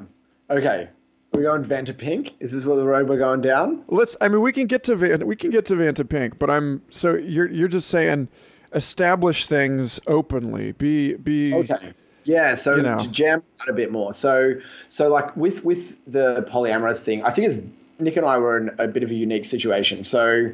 Okay. 0.49 0.89
We're 1.33 1.43
going 1.43 1.63
Vanta 1.63 1.97
Pink. 1.97 2.36
Is 2.39 2.51
this 2.51 2.65
what 2.65 2.75
the 2.75 2.88
road 2.88 3.09
we're 3.09 3.17
going 3.17 3.41
down? 3.41 3.83
Let's. 3.88 4.15
I 4.21 4.27
mean, 4.27 4.41
we 4.41 4.53
can 4.53 4.67
get 4.67 4.83
to 4.86 4.95
Van, 4.95 5.25
we 5.25 5.36
can 5.36 5.49
get 5.49 5.65
to 5.65 5.73
Vanta 5.73 6.07
Pink, 6.07 6.38
but 6.38 6.49
I'm 6.49 6.83
so 6.89 7.15
you're 7.15 7.49
you're 7.49 7.67
just 7.67 7.89
saying 7.89 8.29
establish 8.73 9.47
things 9.47 9.99
openly. 10.07 10.73
Be 10.73 11.15
be 11.15 11.53
Okay. 11.55 11.93
Yeah, 12.23 12.55
so 12.55 12.75
You 12.75 12.83
know. 12.83 12.97
to 12.97 13.12
jam 13.12 13.43
out 13.62 13.69
a 13.69 13.73
bit 13.73 13.91
more. 13.91 14.13
So 14.13 14.53
so 14.88 15.09
like 15.09 15.36
with 15.36 15.63
with 15.63 15.97
the 16.07 16.47
polyamorous 16.49 17.01
thing, 17.01 17.23
I 17.23 17.31
think 17.31 17.47
it's 17.47 17.59
Nick 17.99 18.17
and 18.17 18.25
I 18.25 18.38
were 18.38 18.57
in 18.57 18.71
a 18.79 18.88
bit 18.88 19.03
of 19.03 19.12
a 19.12 19.13
unique 19.13 19.45
situation. 19.45 20.03
So 20.03 20.51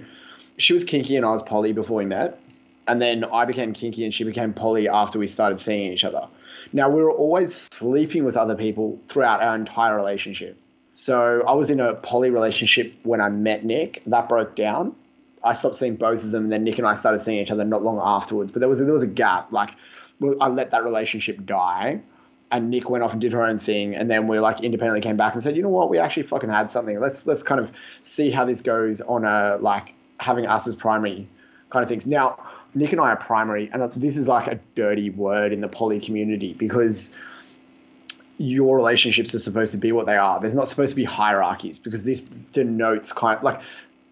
she 0.57 0.73
was 0.73 0.83
kinky 0.83 1.15
and 1.15 1.25
I 1.25 1.31
was 1.31 1.41
poly 1.41 1.73
before 1.73 1.97
we 1.97 2.05
met. 2.05 2.39
And 2.87 3.01
then 3.01 3.23
I 3.23 3.45
became 3.45 3.73
kinky 3.73 4.03
and 4.03 4.13
she 4.13 4.23
became 4.23 4.53
poly 4.53 4.89
after 4.89 5.19
we 5.19 5.27
started 5.27 5.59
seeing 5.59 5.93
each 5.93 6.03
other. 6.03 6.27
Now 6.73 6.89
we 6.89 7.03
were 7.03 7.11
always 7.11 7.67
sleeping 7.71 8.23
with 8.25 8.35
other 8.35 8.55
people 8.55 8.99
throughout 9.07 9.41
our 9.41 9.55
entire 9.55 9.95
relationship. 9.95 10.57
So 10.95 11.43
I 11.47 11.53
was 11.53 11.69
in 11.69 11.79
a 11.79 11.93
poly 11.93 12.29
relationship 12.29 12.93
when 13.03 13.21
I 13.21 13.29
met 13.29 13.63
Nick. 13.63 14.01
That 14.07 14.27
broke 14.27 14.55
down. 14.55 14.95
I 15.43 15.53
stopped 15.53 15.77
seeing 15.77 15.95
both 15.95 16.23
of 16.23 16.31
them, 16.31 16.43
and 16.45 16.51
then 16.51 16.65
Nick 16.65 16.77
and 16.79 16.85
I 16.87 16.95
started 16.95 17.21
seeing 17.21 17.39
each 17.39 17.51
other 17.51 17.63
not 17.63 17.81
long 17.81 18.01
afterwards. 18.03 18.51
But 18.51 18.59
there 18.59 18.67
was 18.67 18.79
there 18.79 18.91
was 18.91 19.03
a 19.03 19.07
gap. 19.07 19.51
Like 19.53 19.69
I 20.41 20.47
let 20.47 20.71
that 20.71 20.83
relationship 20.83 21.45
die, 21.45 22.01
and 22.51 22.69
Nick 22.69 22.89
went 22.89 23.03
off 23.03 23.13
and 23.13 23.21
did 23.21 23.33
her 23.33 23.43
own 23.43 23.59
thing, 23.59 23.95
and 23.95 24.09
then 24.09 24.27
we 24.27 24.39
like 24.39 24.61
independently 24.61 25.01
came 25.01 25.17
back 25.17 25.33
and 25.33 25.43
said, 25.43 25.55
you 25.55 25.63
know 25.63 25.69
what, 25.69 25.89
we 25.89 25.97
actually 25.97 26.23
fucking 26.23 26.49
had 26.49 26.71
something. 26.71 26.99
Let's 26.99 27.25
let's 27.25 27.43
kind 27.43 27.61
of 27.61 27.71
see 28.01 28.31
how 28.31 28.45
this 28.45 28.61
goes 28.61 29.01
on 29.01 29.23
a 29.23 29.57
like 29.61 29.93
having 30.19 30.45
us 30.45 30.67
as 30.67 30.75
primary 30.75 31.27
kind 31.69 31.83
of 31.83 31.89
things. 31.89 32.05
Now 32.05 32.43
Nick 32.75 32.91
and 32.91 33.01
I 33.01 33.09
are 33.09 33.15
primary, 33.15 33.69
and 33.71 33.91
this 33.93 34.17
is 34.17 34.27
like 34.27 34.47
a 34.47 34.59
dirty 34.75 35.09
word 35.09 35.53
in 35.53 35.61
the 35.61 35.67
poly 35.67 35.99
community 35.99 36.53
because 36.53 37.17
your 38.37 38.75
relationships 38.75 39.35
are 39.35 39.39
supposed 39.39 39.73
to 39.73 39.77
be 39.77 39.91
what 39.91 40.05
they 40.05 40.15
are. 40.15 40.39
There's 40.39 40.53
not 40.53 40.67
supposed 40.67 40.91
to 40.91 40.95
be 40.95 41.03
hierarchies 41.03 41.77
because 41.77 42.03
this 42.03 42.21
denotes 42.21 43.11
kind 43.11 43.37
of 43.37 43.43
like 43.43 43.61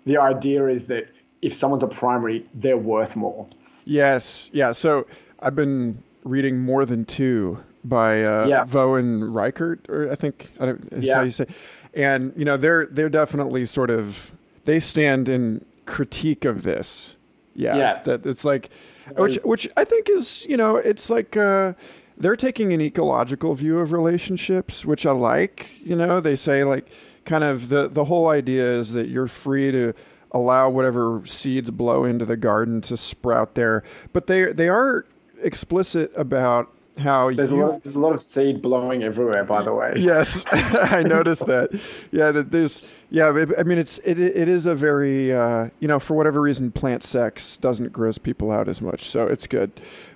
the 0.05 0.17
idea 0.17 0.67
is 0.67 0.87
that 0.87 1.09
if 1.41 1.55
someone's 1.55 1.83
a 1.83 1.87
primary, 1.87 2.45
they're 2.53 2.77
worth 2.77 3.15
more. 3.15 3.47
yes 3.85 4.49
yeah. 4.53 4.71
So 4.71 5.05
I've 5.39 5.55
been 5.55 6.03
reading 6.23 6.59
more 6.59 6.85
than 6.85 7.05
two 7.05 7.63
by 7.83 8.23
uh, 8.23 8.47
Yeah. 8.47 8.65
Voen 8.65 9.33
Reichert, 9.33 9.85
or 9.89 10.11
I 10.11 10.15
think 10.15 10.49
I 10.59 10.65
don't 10.65 10.87
Yeah. 10.99 11.15
how 11.15 11.21
you 11.21 11.31
say, 11.31 11.45
and 11.93 12.33
you 12.35 12.45
know 12.45 12.57
they're 12.57 12.87
they're 12.87 13.09
definitely 13.09 13.65
sort 13.65 13.89
of 13.89 14.31
they 14.65 14.79
stand 14.79 15.29
in 15.29 15.63
critique 15.85 16.43
of 16.45 16.63
this. 16.63 17.15
Yeah, 17.55 17.77
Yeah. 17.77 17.99
that 18.03 18.25
it's 18.25 18.43
like 18.45 18.69
which 19.17 19.39
which 19.43 19.69
I 19.77 19.83
think 19.83 20.09
is 20.09 20.45
you 20.49 20.57
know 20.57 20.75
it's 20.75 21.09
like 21.09 21.35
uh, 21.37 21.73
they're 22.17 22.35
taking 22.35 22.73
an 22.73 22.81
ecological 22.81 23.53
view 23.53 23.79
of 23.79 23.91
relationships, 23.91 24.85
which 24.85 25.05
I 25.05 25.11
like. 25.11 25.69
You 25.83 25.95
know, 25.95 26.19
they 26.19 26.35
say 26.35 26.63
like 26.63 26.87
kind 27.25 27.43
of 27.43 27.69
the 27.69 27.87
the 27.87 28.05
whole 28.05 28.27
idea 28.29 28.63
is 28.79 28.93
that 28.93 29.07
you're 29.07 29.27
free 29.27 29.71
to 29.71 29.93
allow 30.33 30.69
whatever 30.69 31.21
seeds 31.25 31.71
blow 31.71 32.03
into 32.03 32.25
the 32.25 32.35
garden 32.37 32.81
to 32.81 32.97
sprout 32.97 33.55
there, 33.55 33.81
but 34.13 34.27
they 34.27 34.51
they 34.51 34.67
are 34.67 35.05
explicit 35.41 36.11
about 36.15 36.71
how 36.97 37.31
There's 37.31 37.51
you 37.51 37.63
a 37.63 37.65
lot 37.65 37.75
of, 37.75 37.83
there's 37.83 37.95
a 37.95 37.99
lot 37.99 38.13
of 38.13 38.21
seed 38.21 38.61
blowing 38.61 39.03
everywhere, 39.03 39.43
by 39.43 39.61
the 39.61 39.73
way. 39.73 39.93
yes 39.97 40.43
i 40.51 41.03
noticed 41.03 41.45
that 41.45 41.69
yeah 42.11 42.31
that 42.31 42.51
there's 42.51 42.81
yeah 43.11 43.27
i 43.57 43.63
mean 43.63 43.77
it's 43.77 43.99
it, 43.99 44.19
it 44.19 44.47
is 44.47 44.65
a 44.65 44.73
very 44.73 45.31
uh, 45.33 45.69
you 45.79 45.87
know 45.87 45.99
for 45.99 46.15
whatever 46.15 46.41
reason 46.41 46.71
plant 46.71 47.03
sex 47.03 47.57
doesn't 47.57 47.93
gross 47.93 48.17
people 48.17 48.51
out 48.51 48.67
as 48.67 48.81
much 48.81 49.09
so 49.09 49.27
it's 49.27 49.45
good 49.45 49.71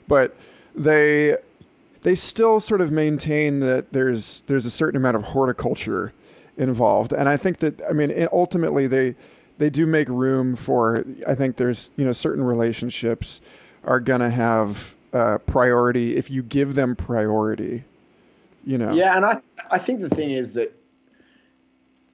but 0.08 0.36
they 0.76 1.38
they 2.02 2.16
still 2.16 2.60
sort 2.60 2.82
of 2.82 2.92
maintain 2.92 3.60
that 3.60 3.92
there's 3.94 4.42
there's 4.48 4.66
a 4.66 4.72
certain 4.72 4.98
amount 4.98 5.16
of 5.16 5.24
horticulture 5.24 6.14
involved 6.58 7.14
and 7.14 7.30
i 7.30 7.38
think 7.38 7.60
that 7.60 7.80
i 7.90 7.94
mean 7.94 8.28
ultimately 8.32 8.88
they 8.88 9.16
they 9.60 9.70
do 9.70 9.86
make 9.86 10.10
room 10.10 10.56
for 10.56 11.06
i 11.28 11.36
think 11.36 11.58
there's 11.58 11.92
you 11.96 12.04
know 12.06 12.12
certain 12.12 12.44
relationships 12.44 13.40
are 13.84 14.00
going 14.00 14.22
to 14.22 14.30
have 14.30 14.96
uh, 15.14 15.38
priority 15.40 16.16
if 16.16 16.30
you 16.30 16.42
give 16.44 16.76
them 16.76 16.96
priority 16.96 17.84
you 18.66 18.78
know 18.78 18.94
Yeah, 18.94 19.16
and 19.16 19.26
I 19.26 19.42
I 19.70 19.80
think 19.80 20.02
the 20.02 20.10
thing 20.10 20.32
is 20.32 20.54
that 20.54 20.74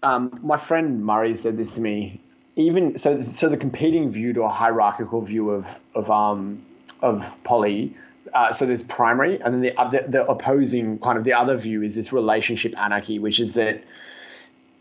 um, 0.04 0.40
my 0.44 0.58
friend 0.58 1.04
Murray 1.04 1.36
said 1.36 1.58
this 1.58 1.74
to 1.76 1.82
me. 1.82 2.22
Even 2.56 2.98
so, 2.98 3.22
so 3.22 3.50
the 3.50 3.58
competing 3.58 4.10
view 4.10 4.34
to 4.34 4.44
a 4.44 4.50
hierarchical 4.50 5.22
view 5.22 5.52
of 5.52 5.68
of 5.94 6.10
um 6.10 6.64
of 7.02 7.26
poly. 7.44 7.96
Uh, 8.34 8.52
so 8.52 8.66
there's 8.66 8.84
primary, 8.84 9.40
and 9.42 9.54
then 9.54 9.62
the 9.62 9.78
other 9.80 10.06
the 10.08 10.26
opposing 10.26 11.00
kind 11.00 11.18
of 11.18 11.24
the 11.24 11.34
other 11.34 11.56
view 11.56 11.84
is 11.84 11.96
this 11.96 12.12
relationship 12.12 12.74
anarchy, 12.78 13.20
which 13.20 13.40
is 13.40 13.54
that 13.54 13.84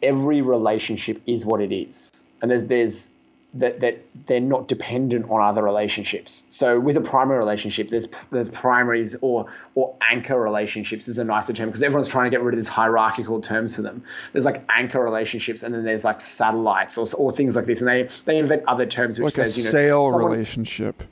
every 0.02 0.40
relationship 0.42 1.20
is 1.26 1.44
what 1.44 1.60
it 1.60 1.72
is, 1.72 2.10
and 2.40 2.50
there's 2.50 2.64
there's 2.64 3.10
that 3.58 3.80
that 3.80 4.04
they're 4.26 4.40
not 4.40 4.68
dependent 4.68 5.30
on 5.30 5.40
other 5.40 5.62
relationships. 5.62 6.44
So 6.50 6.78
with 6.80 6.96
a 6.96 7.00
primary 7.00 7.38
relationship, 7.38 7.90
there's 7.90 8.06
there's 8.30 8.48
primaries 8.48 9.16
or 9.20 9.46
or 9.74 9.94
anchor 10.10 10.40
relationships 10.40 11.08
is 11.08 11.18
a 11.18 11.24
nicer 11.24 11.52
term 11.52 11.68
because 11.68 11.82
everyone's 11.82 12.08
trying 12.08 12.24
to 12.24 12.30
get 12.30 12.42
rid 12.42 12.54
of 12.54 12.58
these 12.58 12.68
hierarchical 12.68 13.40
terms 13.40 13.76
for 13.76 13.82
them. 13.82 14.02
There's 14.32 14.44
like 14.44 14.64
anchor 14.68 15.02
relationships, 15.02 15.62
and 15.62 15.74
then 15.74 15.84
there's 15.84 16.04
like 16.04 16.20
satellites 16.20 16.98
or 16.98 17.06
or 17.16 17.32
things 17.32 17.56
like 17.56 17.66
this, 17.66 17.80
and 17.80 17.88
they 17.88 18.08
they 18.24 18.38
invent 18.38 18.62
other 18.66 18.86
terms 18.86 19.18
which 19.18 19.36
like 19.36 19.46
says 19.46 19.58
you 19.58 19.64
know 19.64 19.70
sale 19.70 20.10
someone- 20.10 20.30
relationship. 20.32 21.02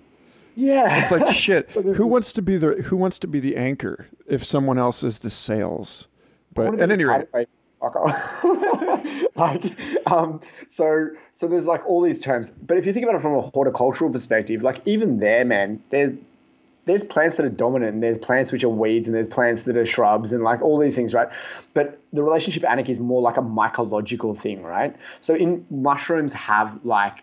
Yeah, 0.57 1.02
It's 1.02 1.11
like 1.11 1.35
shit. 1.35 1.68
So 1.70 1.83
who 1.83 2.07
wants 2.07 2.33
to 2.35 2.42
be 2.42 2.57
the 2.57 2.74
Who 2.83 2.96
wants 2.96 3.18
to 3.20 3.26
be 3.26 3.40
the 3.40 3.57
anchor 3.57 4.07
if 4.28 4.44
someone 4.44 4.78
else 4.78 5.02
is 5.02 5.18
the 5.18 5.30
sales? 5.30 6.07
But 6.54 6.78
at 6.78 6.90
any 6.92 7.04
rate. 7.04 7.26
like, 9.35 9.64
um, 10.11 10.40
so 10.68 11.11
so 11.33 11.49
there's 11.49 11.66
like 11.66 11.85
all 11.87 12.01
these 12.01 12.23
terms, 12.23 12.51
but 12.51 12.77
if 12.77 12.87
you 12.87 12.92
think 12.92 13.05
about 13.05 13.16
it 13.16 13.23
from 13.23 13.35
a 13.35 13.42
horticultural 13.42 14.11
perspective, 14.11 14.62
like 14.62 14.81
even 14.87 15.18
there, 15.18 15.44
man, 15.44 15.83
there 15.90 16.14
there's 16.87 17.05
plants 17.05 17.37
that 17.38 17.47
are 17.47 17.51
dominant, 17.51 17.94
and 17.94 18.03
there's 18.03 18.18
plants 18.18 18.53
which 18.53 18.64
are 18.64 18.68
weeds, 18.68 19.09
and 19.09 19.14
there's 19.14 19.29
plants 19.29 19.62
that 19.62 19.77
are 19.77 19.87
shrubs, 19.87 20.33
and 20.33 20.42
like 20.42 20.61
all 20.62 20.79
these 20.79 20.94
things, 20.94 21.14
right? 21.14 21.29
But 21.73 21.99
the 22.12 22.23
relationship 22.23 22.64
anarchy 22.64 22.92
is 22.92 23.01
more 23.01 23.20
like 23.20 23.37
a 23.37 23.42
mycological 23.42 24.37
thing, 24.38 24.62
right? 24.62 24.94
So 25.20 25.35
in 25.35 25.66
mushrooms 25.70 26.33
have 26.35 26.85
like 26.85 27.23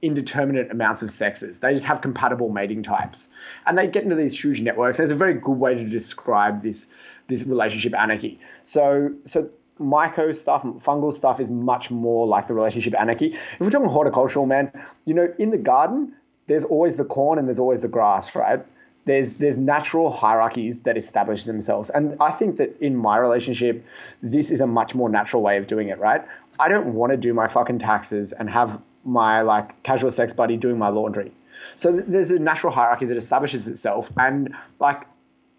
indeterminate 0.00 0.70
amounts 0.70 1.02
of 1.02 1.10
sexes. 1.10 1.60
They 1.60 1.74
just 1.74 1.86
have 1.86 2.00
compatible 2.00 2.48
mating 2.50 2.82
types, 2.82 3.28
and 3.66 3.76
they 3.76 3.86
get 3.86 4.04
into 4.04 4.16
these 4.16 4.38
huge 4.38 4.60
networks. 4.60 4.98
There's 4.98 5.10
a 5.10 5.16
very 5.16 5.34
good 5.34 5.58
way 5.58 5.74
to 5.74 5.84
describe 5.84 6.62
this 6.62 6.88
this 7.26 7.42
relationship 7.44 7.94
anarchy. 7.94 8.40
So 8.64 9.14
so 9.24 9.50
myco 9.80 10.34
stuff, 10.34 10.62
fungal 10.62 11.12
stuff 11.12 11.40
is 11.40 11.50
much 11.50 11.90
more 11.90 12.26
like 12.26 12.46
the 12.46 12.54
relationship 12.54 12.94
anarchy. 12.98 13.34
If 13.34 13.60
we're 13.60 13.70
talking 13.70 13.88
horticultural, 13.88 14.46
man, 14.46 14.72
you 15.04 15.14
know, 15.14 15.32
in 15.38 15.50
the 15.50 15.58
garden, 15.58 16.14
there's 16.46 16.64
always 16.64 16.96
the 16.96 17.04
corn 17.04 17.38
and 17.38 17.46
there's 17.46 17.58
always 17.58 17.82
the 17.82 17.88
grass, 17.88 18.34
right? 18.34 18.64
There's 19.04 19.34
there's 19.34 19.56
natural 19.56 20.10
hierarchies 20.10 20.80
that 20.80 20.96
establish 20.98 21.44
themselves, 21.44 21.88
and 21.88 22.16
I 22.20 22.30
think 22.30 22.56
that 22.56 22.78
in 22.80 22.94
my 22.94 23.16
relationship, 23.16 23.84
this 24.22 24.50
is 24.50 24.60
a 24.60 24.66
much 24.66 24.94
more 24.94 25.08
natural 25.08 25.42
way 25.42 25.56
of 25.56 25.66
doing 25.66 25.88
it, 25.88 25.98
right? 25.98 26.22
I 26.60 26.68
don't 26.68 26.92
want 26.92 27.12
to 27.12 27.16
do 27.16 27.32
my 27.32 27.48
fucking 27.48 27.78
taxes 27.78 28.32
and 28.32 28.50
have 28.50 28.80
my 29.04 29.40
like 29.40 29.82
casual 29.82 30.10
sex 30.10 30.34
buddy 30.34 30.58
doing 30.58 30.78
my 30.78 30.88
laundry. 30.88 31.32
So 31.76 31.92
th- 31.92 32.04
there's 32.06 32.30
a 32.30 32.38
natural 32.38 32.72
hierarchy 32.72 33.06
that 33.06 33.16
establishes 33.16 33.66
itself, 33.66 34.10
and 34.18 34.54
like 34.78 35.06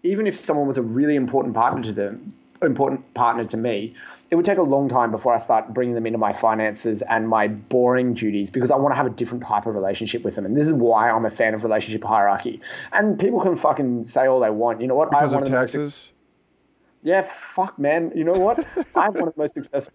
even 0.04 0.26
if 0.28 0.36
someone 0.36 0.68
was 0.68 0.78
a 0.78 0.82
really 0.82 1.16
important 1.16 1.54
partner 1.54 1.82
to 1.82 1.92
them, 1.92 2.32
important 2.62 3.12
partner 3.14 3.44
to 3.44 3.56
me, 3.56 3.94
it 4.30 4.36
would 4.36 4.44
take 4.44 4.58
a 4.58 4.62
long 4.62 4.88
time 4.88 5.10
before 5.10 5.34
I 5.34 5.38
start 5.38 5.74
bringing 5.74 5.96
them 5.96 6.06
into 6.06 6.18
my 6.18 6.32
finances 6.32 7.02
and 7.02 7.28
my 7.28 7.48
boring 7.48 8.14
duties 8.14 8.48
because 8.48 8.70
I 8.70 8.76
want 8.76 8.92
to 8.92 8.96
have 8.96 9.06
a 9.06 9.10
different 9.10 9.42
type 9.42 9.66
of 9.66 9.74
relationship 9.74 10.22
with 10.22 10.36
them. 10.36 10.46
And 10.46 10.56
this 10.56 10.68
is 10.68 10.72
why 10.72 11.10
I'm 11.10 11.24
a 11.24 11.30
fan 11.30 11.52
of 11.52 11.64
relationship 11.64 12.04
hierarchy. 12.04 12.60
And 12.92 13.18
people 13.18 13.40
can 13.40 13.56
fucking 13.56 14.04
say 14.04 14.26
all 14.26 14.38
they 14.38 14.50
want. 14.50 14.80
You 14.80 14.86
know 14.86 14.94
what? 14.94 15.10
because 15.10 15.34
I 15.34 15.38
of 15.38 15.44
have 15.44 15.52
of 15.52 15.58
taxes. 15.58 16.12
yeah, 17.02 17.22
fuck, 17.22 17.76
man. 17.76 18.12
You 18.14 18.22
know 18.22 18.34
what? 18.34 18.64
I 18.94 19.04
have 19.04 19.14
one 19.16 19.26
of 19.26 19.34
the 19.34 19.40
most 19.40 19.54
successful 19.54 19.92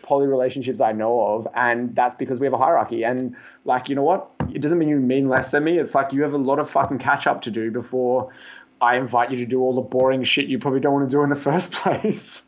poly 0.00 0.26
relationships 0.28 0.80
I 0.80 0.92
know 0.92 1.20
of, 1.20 1.46
and 1.54 1.94
that's 1.94 2.14
because 2.14 2.40
we 2.40 2.46
have 2.46 2.54
a 2.54 2.58
hierarchy. 2.58 3.04
And 3.04 3.36
like, 3.66 3.90
you 3.90 3.94
know 3.96 4.02
what? 4.02 4.30
It 4.54 4.62
doesn't 4.62 4.78
mean 4.78 4.88
you 4.88 4.98
mean 4.98 5.28
less 5.28 5.50
than 5.50 5.64
me. 5.64 5.76
It's 5.76 5.94
like 5.94 6.10
you 6.14 6.22
have 6.22 6.32
a 6.32 6.38
lot 6.38 6.58
of 6.58 6.70
fucking 6.70 7.00
catch 7.00 7.26
up 7.26 7.42
to 7.42 7.50
do 7.50 7.70
before 7.70 8.30
I 8.84 8.96
invite 8.96 9.30
you 9.30 9.36
to 9.38 9.46
do 9.46 9.60
all 9.60 9.74
the 9.74 9.80
boring 9.82 10.22
shit 10.24 10.46
you 10.46 10.58
probably 10.58 10.80
don't 10.80 10.92
want 10.94 11.10
to 11.10 11.14
do 11.16 11.22
in 11.22 11.30
the 11.30 11.36
first 11.36 11.72
place. 11.82 12.44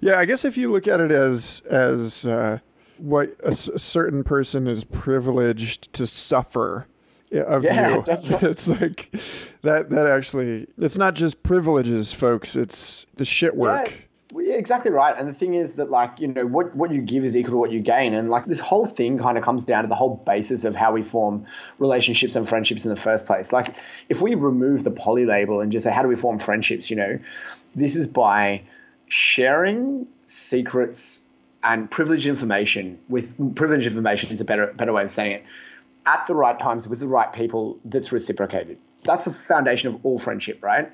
Yeah, 0.00 0.18
I 0.18 0.24
guess 0.24 0.44
if 0.44 0.56
you 0.56 0.72
look 0.72 0.88
at 0.88 1.00
it 1.00 1.12
as 1.12 1.62
as 1.70 2.26
uh, 2.26 2.58
what 2.98 3.36
a, 3.44 3.48
s- 3.48 3.68
a 3.68 3.78
certain 3.78 4.24
person 4.24 4.66
is 4.66 4.84
privileged 4.84 5.92
to 5.92 6.06
suffer 6.06 6.86
of 7.32 7.64
Yeah, 7.64 7.96
you, 7.96 8.02
definitely. 8.02 8.48
it's 8.50 8.68
like 8.68 9.14
that. 9.62 9.90
That 9.90 10.06
actually, 10.06 10.66
it's 10.78 10.96
not 10.98 11.14
just 11.14 11.42
privileges, 11.42 12.12
folks. 12.12 12.56
It's 12.56 13.06
the 13.16 13.24
shit 13.24 13.56
work. 13.56 13.90
Yeah, 13.90 13.96
yeah, 14.40 14.54
exactly 14.54 14.90
right. 14.90 15.14
And 15.16 15.28
the 15.28 15.34
thing 15.34 15.54
is 15.54 15.74
that, 15.74 15.90
like, 15.90 16.18
you 16.18 16.28
know, 16.28 16.46
what, 16.46 16.74
what 16.74 16.90
you 16.90 17.00
give 17.00 17.24
is 17.24 17.36
equal 17.36 17.52
to 17.52 17.58
what 17.58 17.70
you 17.70 17.80
gain. 17.80 18.14
And, 18.14 18.30
like, 18.30 18.46
this 18.46 18.60
whole 18.60 18.86
thing 18.86 19.18
kind 19.18 19.38
of 19.38 19.44
comes 19.44 19.64
down 19.64 19.82
to 19.82 19.88
the 19.88 19.94
whole 19.94 20.16
basis 20.26 20.64
of 20.64 20.74
how 20.74 20.92
we 20.92 21.02
form 21.02 21.46
relationships 21.78 22.34
and 22.34 22.48
friendships 22.48 22.84
in 22.84 22.90
the 22.90 23.00
first 23.00 23.26
place. 23.26 23.52
Like, 23.52 23.74
if 24.08 24.20
we 24.20 24.34
remove 24.34 24.82
the 24.84 24.90
poly 24.90 25.24
label 25.24 25.60
and 25.60 25.70
just 25.70 25.84
say, 25.84 25.92
how 25.92 26.02
do 26.02 26.08
we 26.08 26.16
form 26.16 26.38
friendships, 26.38 26.90
you 26.90 26.96
know, 26.96 27.18
this 27.74 27.96
is 27.96 28.06
by 28.06 28.62
sharing 29.08 30.06
secrets 30.26 31.26
and 31.62 31.90
privileged 31.90 32.26
information 32.26 32.98
with 33.08 33.54
privileged 33.54 33.86
information 33.86 34.30
is 34.30 34.40
a 34.40 34.44
better 34.44 34.66
better 34.74 34.92
way 34.92 35.02
of 35.02 35.10
saying 35.10 35.32
it 35.32 35.44
at 36.06 36.26
the 36.26 36.34
right 36.34 36.58
times 36.58 36.86
with 36.86 37.00
the 37.00 37.08
right 37.08 37.32
people 37.32 37.78
that's 37.84 38.12
reciprocated. 38.12 38.78
That's 39.02 39.24
the 39.24 39.32
foundation 39.32 39.94
of 39.94 40.04
all 40.04 40.18
friendship, 40.18 40.62
right? 40.62 40.90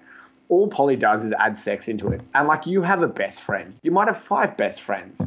All 0.51 0.69
poly 0.69 0.97
does 0.97 1.25
is 1.25 1.33
add 1.33 1.57
sex 1.57 1.89
into 1.89 2.09
it. 2.09 2.21
And 2.35 2.47
like 2.47 2.67
you 2.67 2.83
have 2.83 3.01
a 3.01 3.09
best 3.09 3.41
friend. 3.41 3.75
You 3.83 3.91
might 3.91 4.09
have 4.09 4.23
five 4.23 4.57
best 4.59 4.83
friends. 4.83 5.23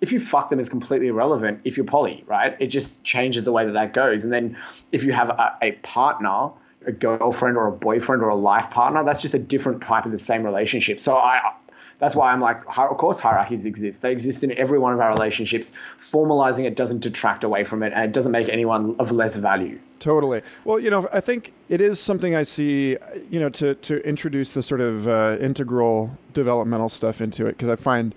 If 0.00 0.12
you 0.12 0.20
fuck 0.20 0.50
them, 0.50 0.60
it's 0.60 0.68
completely 0.68 1.06
irrelevant 1.06 1.62
if 1.64 1.78
you're 1.78 1.86
poly, 1.86 2.24
right? 2.26 2.54
It 2.60 2.66
just 2.66 3.02
changes 3.02 3.44
the 3.44 3.52
way 3.52 3.64
that 3.64 3.72
that 3.72 3.94
goes. 3.94 4.24
And 4.24 4.32
then 4.32 4.58
if 4.92 5.04
you 5.04 5.12
have 5.12 5.30
a, 5.30 5.56
a 5.62 5.72
partner, 5.82 6.50
a 6.86 6.92
girlfriend 6.92 7.56
or 7.56 7.68
a 7.68 7.72
boyfriend 7.72 8.22
or 8.22 8.28
a 8.28 8.34
life 8.34 8.68
partner, 8.70 9.02
that's 9.02 9.22
just 9.22 9.32
a 9.32 9.38
different 9.38 9.80
type 9.80 10.04
of 10.04 10.12
the 10.12 10.18
same 10.18 10.42
relationship. 10.42 11.00
So 11.00 11.16
I 11.16 11.54
that's 11.98 12.16
why 12.16 12.32
I'm 12.32 12.40
like, 12.40 12.62
of 12.66 12.96
course, 12.98 13.20
hierarchies 13.20 13.66
exist. 13.66 14.02
They 14.02 14.12
exist 14.12 14.42
in 14.44 14.52
every 14.58 14.78
one 14.78 14.92
of 14.92 15.00
our 15.00 15.10
relationships. 15.10 15.72
Formalizing 15.98 16.64
it 16.64 16.76
doesn't 16.76 17.00
detract 17.00 17.44
away 17.44 17.64
from 17.64 17.82
it, 17.82 17.92
and 17.92 18.04
it 18.04 18.12
doesn't 18.12 18.32
make 18.32 18.48
anyone 18.48 18.96
of 18.98 19.10
less 19.12 19.36
value. 19.36 19.78
Totally. 20.00 20.42
Well, 20.64 20.78
you 20.78 20.90
know, 20.90 21.08
I 21.12 21.20
think 21.20 21.52
it 21.68 21.80
is 21.80 21.98
something 21.98 22.34
I 22.34 22.42
see, 22.42 22.96
you 23.30 23.40
know, 23.40 23.48
to, 23.50 23.74
to 23.76 24.06
introduce 24.06 24.50
the 24.50 24.62
sort 24.62 24.80
of 24.80 25.08
uh, 25.08 25.38
integral 25.40 26.16
developmental 26.34 26.88
stuff 26.88 27.20
into 27.20 27.46
it, 27.46 27.52
because 27.56 27.70
I 27.70 27.76
find 27.76 28.14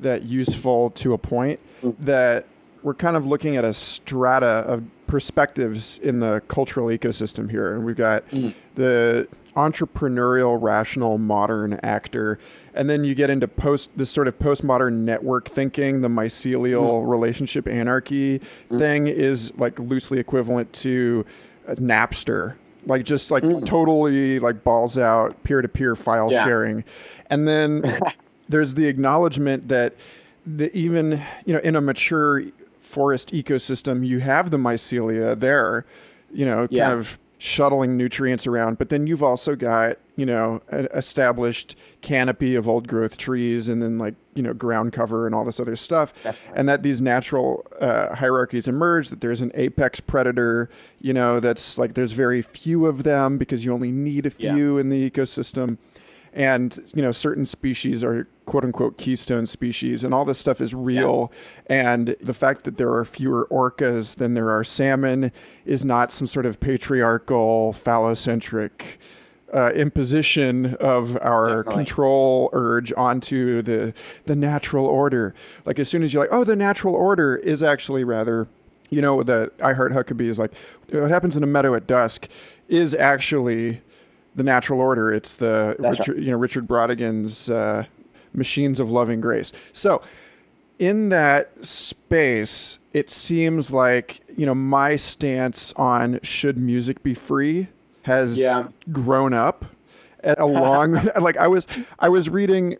that 0.00 0.22
useful 0.22 0.90
to 0.90 1.12
a 1.12 1.18
point 1.18 1.60
that 2.00 2.46
we're 2.82 2.94
kind 2.94 3.16
of 3.16 3.26
looking 3.26 3.56
at 3.56 3.64
a 3.64 3.74
strata 3.74 4.46
of 4.46 4.84
perspectives 5.08 5.98
in 5.98 6.20
the 6.20 6.40
cultural 6.46 6.86
ecosystem 6.88 7.50
here. 7.50 7.74
And 7.74 7.84
we've 7.84 7.96
got 7.96 8.28
mm. 8.30 8.54
the 8.76 9.26
entrepreneurial, 9.56 10.56
rational, 10.60 11.18
modern 11.18 11.80
actor. 11.82 12.38
And 12.74 12.88
then 12.88 13.02
you 13.02 13.16
get 13.16 13.28
into 13.28 13.48
post 13.48 13.90
this 13.96 14.10
sort 14.10 14.28
of 14.28 14.38
postmodern 14.38 14.98
network 14.98 15.48
thinking, 15.48 16.02
the 16.02 16.08
mycelial 16.08 17.02
mm. 17.02 17.08
relationship 17.08 17.66
anarchy 17.66 18.40
mm. 18.70 18.78
thing 18.78 19.08
is 19.08 19.52
like 19.58 19.78
loosely 19.80 20.20
equivalent 20.20 20.72
to 20.74 21.26
Napster. 21.70 22.54
Like 22.86 23.04
just 23.04 23.30
like 23.30 23.42
totally 23.64 24.38
like 24.38 24.62
balls 24.62 24.96
out 24.96 25.42
peer 25.42 25.60
to 25.60 25.68
peer 25.68 25.96
file 25.96 26.30
Yeah. 26.30 26.44
sharing. 26.44 26.84
And 27.28 27.48
then 27.48 27.82
there's 28.48 28.74
the 28.74 28.86
acknowledgement 28.86 29.68
that 29.68 29.94
the 30.46 30.74
even 30.74 31.22
you 31.44 31.52
know 31.52 31.60
in 31.60 31.76
a 31.76 31.80
mature 31.80 32.42
forest 32.88 33.32
ecosystem 33.34 34.06
you 34.06 34.18
have 34.20 34.50
the 34.50 34.56
mycelia 34.56 35.38
there 35.38 35.84
you 36.32 36.46
know 36.46 36.66
Yeah. 36.70 36.86
kind 36.88 36.98
of 36.98 37.18
shuttling 37.40 37.96
nutrients 37.96 38.46
around 38.46 38.78
but 38.78 38.88
then 38.88 39.06
you've 39.06 39.22
also 39.22 39.54
got 39.54 39.98
you 40.16 40.24
know 40.26 40.60
an 40.70 40.88
established 40.94 41.76
canopy 42.00 42.54
of 42.56 42.66
old 42.66 42.88
growth 42.88 43.16
trees 43.18 43.68
and 43.68 43.80
then 43.82 43.98
like 43.98 44.14
you 44.34 44.42
know 44.42 44.52
ground 44.54 44.92
cover 44.92 45.24
and 45.26 45.34
all 45.36 45.44
this 45.44 45.60
other 45.60 45.76
stuff 45.76 46.12
and 46.54 46.68
that 46.68 46.82
these 46.82 47.00
natural 47.02 47.64
uh, 47.80 48.12
hierarchies 48.14 48.66
emerge 48.66 49.10
that 49.10 49.20
there's 49.20 49.40
an 49.40 49.52
apex 49.54 50.00
predator 50.00 50.68
you 51.00 51.12
know 51.12 51.38
that's 51.40 51.76
like 51.78 51.92
there's 51.94 52.12
very 52.12 52.42
few 52.42 52.86
of 52.86 53.02
them 53.04 53.38
because 53.38 53.64
you 53.64 53.72
only 53.72 53.92
need 53.92 54.24
a 54.26 54.32
Yeah. 54.38 54.54
few 54.54 54.78
in 54.78 54.88
the 54.88 55.08
ecosystem 55.10 55.76
and 56.38 56.78
you 56.94 57.02
know 57.02 57.10
certain 57.10 57.44
species 57.44 58.04
are 58.04 58.28
quote 58.46 58.64
unquote 58.64 58.96
keystone 58.96 59.44
species 59.44 60.04
and 60.04 60.14
all 60.14 60.24
this 60.24 60.38
stuff 60.38 60.60
is 60.60 60.72
real. 60.72 61.30
And 61.66 62.16
the 62.22 62.32
fact 62.32 62.64
that 62.64 62.78
there 62.78 62.94
are 62.94 63.04
fewer 63.04 63.46
orcas 63.50 64.14
than 64.14 64.34
there 64.34 64.48
are 64.50 64.64
salmon 64.64 65.32
is 65.66 65.84
not 65.84 66.12
some 66.12 66.26
sort 66.26 66.46
of 66.46 66.60
patriarchal 66.60 67.74
phallocentric 67.74 68.70
uh, 69.52 69.72
imposition 69.72 70.76
of 70.76 71.16
our 71.20 71.62
Definitely. 71.64 71.74
control 71.74 72.50
urge 72.52 72.92
onto 72.96 73.60
the 73.60 73.92
the 74.26 74.36
natural 74.36 74.86
order. 74.86 75.34
Like 75.66 75.80
as 75.80 75.88
soon 75.88 76.04
as 76.04 76.14
you're 76.14 76.22
like 76.22 76.32
oh 76.32 76.44
the 76.44 76.56
natural 76.56 76.94
order 76.94 77.36
is 77.36 77.64
actually 77.64 78.04
rather 78.04 78.46
you 78.90 79.02
know 79.02 79.22
the 79.22 79.50
i 79.62 79.72
heart 79.72 79.92
huckabee 79.92 80.28
is 80.28 80.38
like 80.38 80.52
what 80.90 81.10
happens 81.10 81.36
in 81.36 81.42
a 81.42 81.46
meadow 81.46 81.74
at 81.74 81.86
dusk 81.86 82.26
is 82.68 82.94
actually 82.94 83.82
the 84.38 84.44
natural 84.44 84.80
order. 84.80 85.12
It's 85.12 85.34
the 85.36 85.76
Richard, 85.78 86.18
you 86.22 86.30
know 86.30 86.38
Richard 86.38 86.66
Brautigan's 86.66 87.50
uh, 87.50 87.84
Machines 88.32 88.80
of 88.80 88.90
Loving 88.90 89.20
Grace. 89.20 89.52
So 89.72 90.00
in 90.78 91.08
that 91.10 91.50
space, 91.64 92.78
it 92.92 93.10
seems 93.10 93.72
like 93.72 94.20
you 94.36 94.46
know 94.46 94.54
my 94.54 94.96
stance 94.96 95.72
on 95.76 96.20
should 96.22 96.56
music 96.56 97.02
be 97.02 97.14
free 97.14 97.68
has 98.02 98.38
Yeah. 98.38 98.68
grown 98.92 99.34
up 99.34 99.64
along. 100.24 100.94
like 101.20 101.36
I 101.36 101.46
was 101.48 101.66
I 101.98 102.08
was 102.08 102.28
reading 102.30 102.78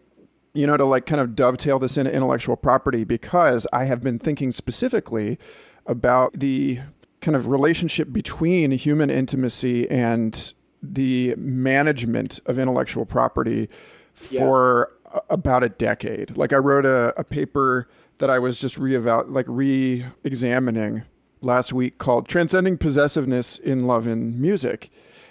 you 0.55 0.67
know, 0.67 0.77
to 0.77 0.85
like 0.85 1.07
kind 1.07 1.21
of 1.21 1.37
dovetail 1.37 1.79
this 1.79 1.97
into 1.97 2.13
intellectual 2.13 2.57
property 2.57 3.05
because 3.05 3.65
I 3.73 3.85
have 3.85 4.03
been 4.03 4.19
thinking 4.19 4.51
specifically 4.51 5.39
about 5.87 6.33
the 6.41 6.81
kind 7.21 7.37
of 7.37 7.47
relationship 7.49 8.13
between 8.13 8.71
human 8.73 9.09
intimacy 9.11 9.89
and 9.89 10.55
the 10.83 11.35
management 11.37 12.41
of 12.47 12.59
intellectual 12.59 13.05
property 13.05 13.69
for 14.13 14.93
yeah. 15.13 15.21
a, 15.29 15.35
about 15.35 15.63
a 15.63 15.69
decade. 15.69 16.37
Like 16.37 16.53
I 16.53 16.57
wrote 16.57 16.87
a, 16.87 17.13
a 17.19 17.25
paper 17.25 17.89
that 18.19 18.31
I 18.31 18.39
was 18.39 18.59
just 18.59 18.79
re-eval- 18.79 19.27
like 19.29 19.47
re-examining 19.49 21.03
last 21.41 21.73
week 21.73 21.99
called 21.99 22.29
Transcending 22.29 22.79
Possessiveness 22.79 23.59
in 23.59 23.87
Love 23.87 24.07
and 24.07 24.39
Music. 24.41 24.91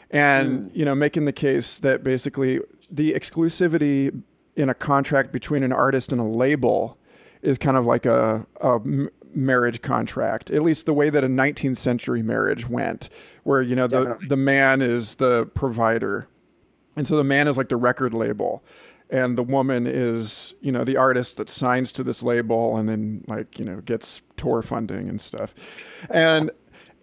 And, 0.10 0.71
mm. 0.71 0.75
you 0.75 0.86
know, 0.86 0.95
making 0.95 1.25
the 1.25 1.33
case 1.33 1.79
that 1.79 2.03
basically 2.03 2.62
the 2.89 3.13
exclusivity 3.13 4.21
in 4.55 4.69
a 4.69 4.73
contract 4.73 5.33
between 5.33 5.63
an 5.63 5.73
artist 5.73 6.12
and 6.13 6.21
a 6.21 6.23
label 6.23 6.97
is 7.41 7.57
kind 7.57 7.77
of 7.77 7.86
like 7.86 8.05
a, 8.05 8.45
a 8.62 8.79
marriage 9.33 9.81
contract, 9.81 10.49
at 10.51 10.63
least 10.63 10.85
the 10.85 10.93
way 10.93 11.09
that 11.09 11.23
a 11.23 11.27
19th 11.27 11.77
century 11.77 12.21
marriage 12.21 12.67
went, 12.67 13.09
where, 13.43 13.61
you 13.61 13.75
know, 13.75 13.87
the, 13.87 14.17
the 14.27 14.37
man 14.37 14.81
is 14.81 15.15
the 15.15 15.45
provider. 15.53 16.27
And 16.95 17.07
so 17.07 17.17
the 17.17 17.23
man 17.23 17.47
is 17.47 17.57
like 17.57 17.69
the 17.69 17.77
record 17.77 18.13
label 18.13 18.63
and 19.09 19.37
the 19.37 19.43
woman 19.43 19.87
is 19.87 20.53
you 20.61 20.71
know 20.71 20.83
the 20.83 20.97
artist 20.97 21.37
that 21.37 21.49
signs 21.49 21.91
to 21.93 22.03
this 22.03 22.21
label 22.23 22.75
and 22.77 22.89
then 22.89 23.23
like 23.27 23.57
you 23.57 23.65
know 23.65 23.77
gets 23.81 24.21
tour 24.35 24.61
funding 24.61 25.07
and 25.07 25.21
stuff 25.21 25.53
and 26.09 26.51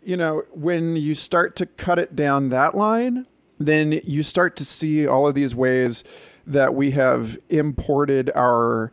you 0.02 0.16
know 0.16 0.42
when 0.52 0.96
you 0.96 1.14
start 1.14 1.56
to 1.56 1.66
cut 1.66 1.98
it 1.98 2.14
down 2.14 2.50
that 2.50 2.74
line 2.74 3.26
then 3.58 3.92
you 4.04 4.22
start 4.22 4.56
to 4.56 4.64
see 4.64 5.06
all 5.06 5.26
of 5.26 5.34
these 5.34 5.54
ways 5.54 6.04
that 6.46 6.74
we 6.74 6.90
have 6.90 7.38
imported 7.48 8.30
our 8.34 8.92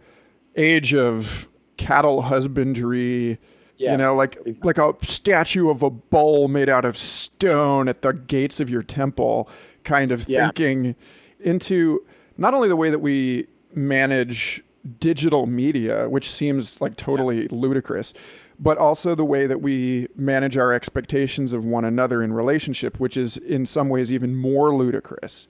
age 0.56 0.94
of 0.94 1.50
cattle 1.82 2.22
husbandry 2.22 3.40
yeah, 3.78 3.92
you 3.92 3.98
know 3.98 4.16
like 4.16 4.38
exactly. 4.46 4.68
like 4.68 4.78
a 4.78 5.06
statue 5.06 5.70
of 5.70 5.82
a 5.82 5.90
bull 5.90 6.48
made 6.48 6.70
out 6.70 6.86
of 6.86 6.96
stone 6.98 7.88
at 7.88 8.02
the 8.02 8.14
gates 8.14 8.60
of 8.60 8.70
your 8.70 8.84
temple 8.84 9.50
kind 9.84 10.12
of 10.12 10.28
yeah. 10.30 10.46
thinking 10.46 10.96
into 11.40 12.06
not 12.38 12.54
only 12.54 12.68
the 12.68 12.76
way 12.76 12.90
that 12.90 13.00
we 13.00 13.48
manage 13.74 14.64
digital 15.00 15.46
media, 15.46 16.10
which 16.10 16.30
seems 16.30 16.82
like 16.82 16.96
totally 16.98 17.44
yeah. 17.44 17.48
ludicrous, 17.52 18.14
but 18.60 18.78
also 18.78 19.16
the 19.16 19.26
way 19.26 19.48
that 19.48 19.62
we 19.62 20.08
manage 20.16 20.58
our 20.58 20.74
expectations 20.74 21.54
of 21.54 21.66
one 21.66 21.86
another 21.86 22.22
in 22.22 22.34
relationship, 22.34 23.00
which 23.00 23.18
is 23.18 23.38
in 23.38 23.66
some 23.66 23.90
ways 23.90 24.12
even 24.12 24.36
more 24.36 24.76
ludicrous. 24.76 25.48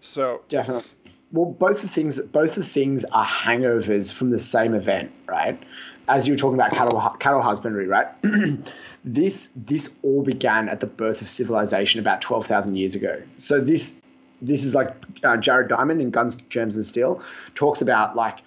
So 0.00 0.42
definitely. 0.48 0.90
Well, 1.32 1.46
both 1.46 1.80
the 1.80 1.88
things 1.88 2.20
both 2.20 2.54
the 2.54 2.64
things 2.64 3.04
are 3.06 3.24
hangovers 3.24 4.12
from 4.12 4.30
the 4.30 4.38
same 4.38 4.74
event, 4.74 5.12
right? 5.26 5.60
As 6.06 6.26
you 6.26 6.34
were 6.34 6.38
talking 6.38 6.58
about 6.58 6.72
cattle 6.72 7.00
cattle 7.18 7.40
husbandry, 7.40 7.86
right? 7.86 8.08
this 9.04 9.52
this 9.56 9.96
all 10.02 10.22
began 10.22 10.68
at 10.68 10.80
the 10.80 10.86
birth 10.86 11.22
of 11.22 11.28
civilization 11.28 12.00
about 12.00 12.20
twelve 12.20 12.46
thousand 12.46 12.76
years 12.76 12.94
ago. 12.94 13.22
So 13.38 13.60
this 13.60 14.02
this 14.42 14.64
is 14.64 14.74
like 14.74 14.94
uh, 15.24 15.38
Jared 15.38 15.68
Diamond 15.68 16.02
in 16.02 16.10
Guns, 16.10 16.36
Germs, 16.50 16.76
and 16.76 16.84
Steel 16.84 17.22
talks 17.54 17.80
about 17.80 18.14
like 18.14 18.40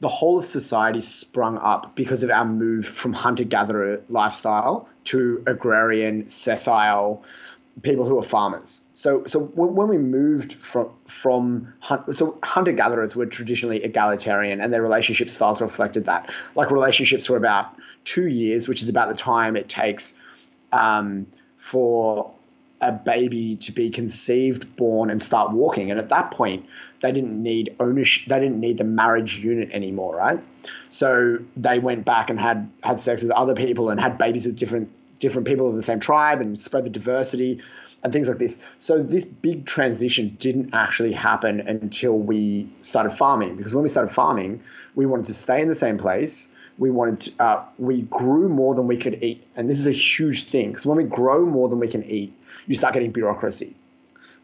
the 0.00 0.08
whole 0.08 0.38
of 0.38 0.46
society 0.46 1.00
sprung 1.00 1.58
up 1.58 1.96
because 1.96 2.22
of 2.22 2.30
our 2.30 2.44
move 2.44 2.86
from 2.86 3.12
hunter 3.12 3.42
gatherer 3.42 4.00
lifestyle 4.08 4.88
to 5.04 5.42
agrarian, 5.46 6.28
sessile 6.28 7.24
people 7.82 8.06
who 8.08 8.18
are 8.18 8.22
farmers. 8.22 8.80
So, 8.94 9.24
so 9.26 9.40
when, 9.40 9.74
when 9.74 9.88
we 9.88 9.98
moved 9.98 10.54
from 10.54 10.90
from 11.06 11.72
so 12.12 12.38
hunter 12.42 12.72
gatherers 12.72 13.14
were 13.14 13.26
traditionally 13.26 13.82
egalitarian, 13.82 14.60
and 14.60 14.72
their 14.72 14.82
relationship 14.82 15.30
styles 15.30 15.60
reflected 15.60 16.06
that. 16.06 16.30
Like 16.54 16.70
relationships 16.70 17.28
were 17.28 17.36
about 17.36 17.74
two 18.04 18.26
years, 18.26 18.68
which 18.68 18.82
is 18.82 18.88
about 18.88 19.08
the 19.08 19.14
time 19.14 19.56
it 19.56 19.68
takes 19.68 20.18
um, 20.72 21.26
for 21.56 22.32
a 22.80 22.92
baby 22.92 23.56
to 23.56 23.72
be 23.72 23.90
conceived, 23.90 24.76
born, 24.76 25.10
and 25.10 25.20
start 25.20 25.50
walking. 25.50 25.90
And 25.90 25.98
at 25.98 26.10
that 26.10 26.30
point, 26.30 26.66
they 27.02 27.10
didn't 27.12 27.42
need 27.42 27.74
ownership. 27.80 28.28
They 28.28 28.38
didn't 28.38 28.60
need 28.60 28.78
the 28.78 28.84
marriage 28.84 29.38
unit 29.38 29.70
anymore, 29.72 30.14
right? 30.16 30.40
So 30.88 31.38
they 31.56 31.78
went 31.78 32.04
back 32.04 32.30
and 32.30 32.38
had 32.38 32.70
had 32.82 33.00
sex 33.00 33.22
with 33.22 33.32
other 33.32 33.54
people 33.54 33.90
and 33.90 34.00
had 34.00 34.18
babies 34.18 34.46
with 34.46 34.56
different 34.56 34.90
different 35.18 35.46
people 35.46 35.68
of 35.68 35.76
the 35.76 35.82
same 35.82 36.00
tribe 36.00 36.40
and 36.40 36.60
spread 36.60 36.84
the 36.84 36.90
diversity 36.90 37.60
and 38.02 38.12
things 38.12 38.28
like 38.28 38.38
this. 38.38 38.64
So 38.78 39.02
this 39.02 39.24
big 39.24 39.66
transition 39.66 40.36
didn't 40.38 40.72
actually 40.72 41.12
happen 41.12 41.60
until 41.60 42.16
we 42.16 42.68
started 42.80 43.16
farming. 43.16 43.56
Because 43.56 43.74
when 43.74 43.82
we 43.82 43.88
started 43.88 44.14
farming, 44.14 44.62
we 44.94 45.06
wanted 45.06 45.26
to 45.26 45.34
stay 45.34 45.60
in 45.60 45.68
the 45.68 45.74
same 45.74 45.98
place. 45.98 46.52
We 46.78 46.90
wanted 46.90 47.20
to, 47.20 47.42
uh, 47.42 47.64
we 47.78 48.02
grew 48.02 48.48
more 48.48 48.74
than 48.74 48.86
we 48.86 48.98
could 48.98 49.22
eat, 49.22 49.44
and 49.56 49.68
this 49.68 49.80
is 49.80 49.88
a 49.88 49.92
huge 49.92 50.44
thing. 50.44 50.68
Because 50.68 50.86
when 50.86 50.96
we 50.96 51.04
grow 51.04 51.44
more 51.44 51.68
than 51.68 51.80
we 51.80 51.88
can 51.88 52.04
eat, 52.04 52.32
you 52.68 52.76
start 52.76 52.94
getting 52.94 53.10
bureaucracy. 53.10 53.74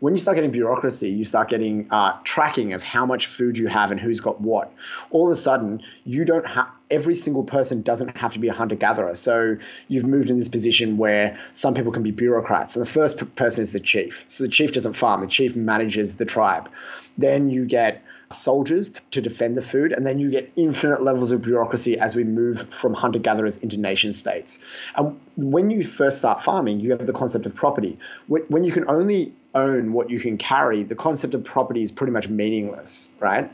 When 0.05 0.13
you 0.13 0.19
start 0.19 0.35
getting 0.35 0.51
bureaucracy, 0.51 1.09
you 1.09 1.25
start 1.25 1.49
getting 1.49 1.91
uh, 1.91 2.19
tracking 2.25 2.75
of 2.75 2.83
how 2.83 3.07
much 3.07 3.27
food 3.27 3.57
you 3.57 3.69
have 3.69 3.91
and 3.91 3.99
who's 3.99 4.21
got 4.21 4.39
what. 4.39 4.71
All 5.11 5.29
of 5.29 5.33
a 5.33 5.41
sudden, 5.41 5.83
you 6.05 6.27
don't 6.27 6.47
have 6.47 6.69
every 6.91 7.15
single 7.17 7.43
person 7.43 7.81
doesn't 7.81 8.15
have 8.19 8.35
to 8.35 8.39
be 8.39 8.49
a 8.49 8.53
hunter 8.53 8.75
gatherer. 8.75 9.15
So 9.15 9.57
you've 9.89 10.05
moved 10.05 10.29
in 10.29 10.37
this 10.39 10.51
position 10.51 10.99
where 10.99 11.39
some 11.55 11.73
people 11.73 11.91
can 11.91 12.03
be 12.03 12.11
bureaucrats. 12.11 12.77
And 12.77 12.85
the 12.85 12.91
first 12.91 13.35
person 13.35 13.63
is 13.63 13.73
the 13.73 13.81
chief. 13.81 14.27
So 14.29 14.45
the 14.45 14.51
chief 14.51 14.75
doesn't 14.75 14.93
farm, 14.93 15.23
the 15.23 15.27
chief 15.27 15.57
manages 15.57 16.17
the 16.17 16.27
tribe. 16.27 16.69
Then 17.17 17.49
you 17.49 17.65
get 17.65 18.03
soldiers 18.31 19.01
to 19.13 19.23
defend 19.23 19.57
the 19.57 19.63
food, 19.63 19.93
and 19.93 20.07
then 20.07 20.19
you 20.19 20.31
get 20.31 20.53
infinite 20.55 21.03
levels 21.03 21.33
of 21.33 21.41
bureaucracy 21.41 21.99
as 21.99 22.15
we 22.15 22.25
move 22.25 22.69
from 22.75 22.93
hunter 22.93 23.21
gatherers 23.21 23.57
into 23.57 23.79
nation 23.79 24.13
states. 24.13 24.59
And 24.97 25.19
when 25.37 25.71
you 25.71 25.83
first 25.83 26.19
start 26.19 26.43
farming, 26.43 26.81
you 26.81 26.91
have 26.91 27.07
the 27.07 27.15
concept 27.15 27.47
of 27.47 27.55
property. 27.55 27.99
When 28.27 28.65
you 28.65 28.73
can 28.73 28.85
only 28.91 29.33
own 29.55 29.93
what 29.93 30.11
you 30.11 30.21
can 30.21 30.39
carry, 30.39 30.83
the 30.83 30.95
concept 30.95 31.35
of 31.35 31.45
property 31.45 31.83
is 31.83 31.93
pretty 31.93 32.13
much 32.13 32.29
meaningless, 32.29 33.11
right? 33.21 33.51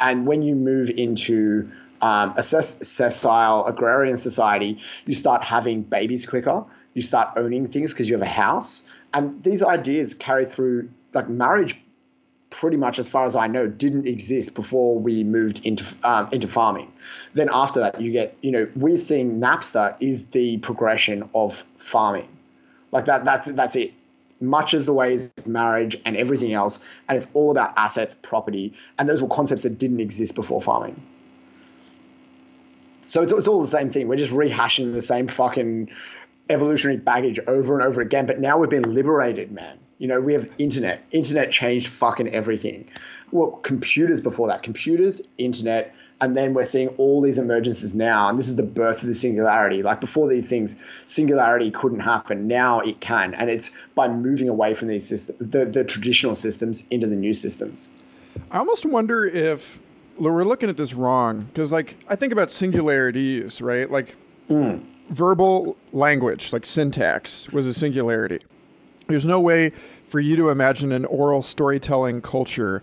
And 0.00 0.26
when 0.26 0.42
you 0.42 0.54
move 0.54 0.90
into 0.90 1.70
um, 2.02 2.34
a 2.36 2.42
sessile 2.42 3.66
agrarian 3.66 4.16
society, 4.16 4.80
you 5.06 5.14
start 5.14 5.42
having 5.42 5.82
babies 5.82 6.26
quicker. 6.26 6.64
You 6.94 7.02
start 7.02 7.36
owning 7.36 7.68
things 7.68 7.92
because 7.92 8.08
you 8.08 8.14
have 8.14 8.22
a 8.22 8.26
house. 8.26 8.84
And 9.12 9.42
these 9.42 9.62
ideas 9.62 10.14
carry 10.14 10.44
through 10.44 10.90
like 11.12 11.28
marriage 11.28 11.80
pretty 12.50 12.76
much, 12.76 12.98
as 13.00 13.08
far 13.08 13.24
as 13.24 13.34
I 13.34 13.48
know, 13.48 13.66
didn't 13.66 14.06
exist 14.06 14.54
before 14.54 14.96
we 14.98 15.24
moved 15.24 15.60
into 15.64 15.84
um, 16.04 16.28
into 16.32 16.46
farming. 16.46 16.92
Then 17.34 17.48
after 17.52 17.80
that, 17.80 18.00
you 18.00 18.12
get 18.12 18.36
you 18.42 18.50
know 18.52 18.68
we're 18.76 18.98
seeing 18.98 19.40
Napster 19.40 19.96
is 20.00 20.26
the 20.26 20.58
progression 20.58 21.28
of 21.34 21.64
farming, 21.78 22.28
like 22.92 23.06
that. 23.06 23.24
That's 23.24 23.48
that's 23.48 23.76
it. 23.76 23.92
Much 24.46 24.74
as 24.74 24.86
the 24.86 24.92
ways 24.92 25.30
marriage 25.46 25.96
and 26.04 26.16
everything 26.16 26.52
else, 26.52 26.84
and 27.08 27.16
it's 27.18 27.26
all 27.34 27.50
about 27.50 27.72
assets, 27.76 28.14
property, 28.14 28.74
and 28.98 29.08
those 29.08 29.20
were 29.22 29.28
concepts 29.28 29.62
that 29.62 29.78
didn't 29.78 30.00
exist 30.00 30.34
before 30.34 30.60
farming. 30.60 31.00
So 33.06 33.22
it's, 33.22 33.32
it's 33.32 33.48
all 33.48 33.60
the 33.60 33.66
same 33.66 33.90
thing. 33.90 34.08
We're 34.08 34.16
just 34.16 34.32
rehashing 34.32 34.92
the 34.94 35.00
same 35.00 35.28
fucking 35.28 35.90
evolutionary 36.48 36.98
baggage 36.98 37.38
over 37.46 37.78
and 37.78 37.86
over 37.86 38.00
again. 38.00 38.26
But 38.26 38.40
now 38.40 38.58
we've 38.58 38.70
been 38.70 38.94
liberated, 38.94 39.52
man. 39.52 39.78
You 39.98 40.08
know, 40.08 40.20
we 40.20 40.32
have 40.34 40.50
internet. 40.58 41.04
Internet 41.12 41.50
changed 41.50 41.88
fucking 41.88 42.34
everything. 42.34 42.88
Well, 43.30 43.52
computers 43.62 44.20
before 44.20 44.48
that, 44.48 44.62
computers, 44.62 45.22
internet, 45.38 45.94
and 46.24 46.34
then 46.34 46.54
we're 46.54 46.64
seeing 46.64 46.88
all 46.96 47.20
these 47.20 47.38
emergences 47.38 47.94
now. 47.94 48.30
And 48.30 48.38
this 48.38 48.48
is 48.48 48.56
the 48.56 48.62
birth 48.62 49.02
of 49.02 49.08
the 49.08 49.14
singularity. 49.14 49.82
Like 49.82 50.00
before 50.00 50.26
these 50.26 50.48
things, 50.48 50.76
singularity 51.04 51.70
couldn't 51.70 52.00
happen. 52.00 52.48
Now 52.48 52.80
it 52.80 53.00
can. 53.00 53.34
And 53.34 53.50
it's 53.50 53.70
by 53.94 54.08
moving 54.08 54.48
away 54.48 54.72
from 54.72 54.88
these 54.88 55.06
systems, 55.06 55.50
the, 55.50 55.66
the 55.66 55.84
traditional 55.84 56.34
systems 56.34 56.86
into 56.90 57.06
the 57.06 57.14
new 57.14 57.34
systems. 57.34 57.92
I 58.50 58.58
almost 58.58 58.86
wonder 58.86 59.26
if 59.26 59.78
we're 60.16 60.44
looking 60.44 60.70
at 60.70 60.78
this 60.78 60.94
wrong 60.94 61.42
because, 61.42 61.70
like, 61.70 61.96
I 62.08 62.16
think 62.16 62.32
about 62.32 62.50
singularities, 62.50 63.60
right? 63.60 63.90
Like, 63.90 64.16
mm. 64.48 64.82
verbal 65.10 65.76
language, 65.92 66.54
like 66.54 66.64
syntax, 66.64 67.50
was 67.50 67.66
a 67.66 67.74
singularity. 67.74 68.40
There's 69.08 69.26
no 69.26 69.40
way 69.40 69.72
for 70.08 70.20
you 70.20 70.36
to 70.36 70.48
imagine 70.48 70.90
an 70.90 71.04
oral 71.04 71.42
storytelling 71.42 72.22
culture 72.22 72.82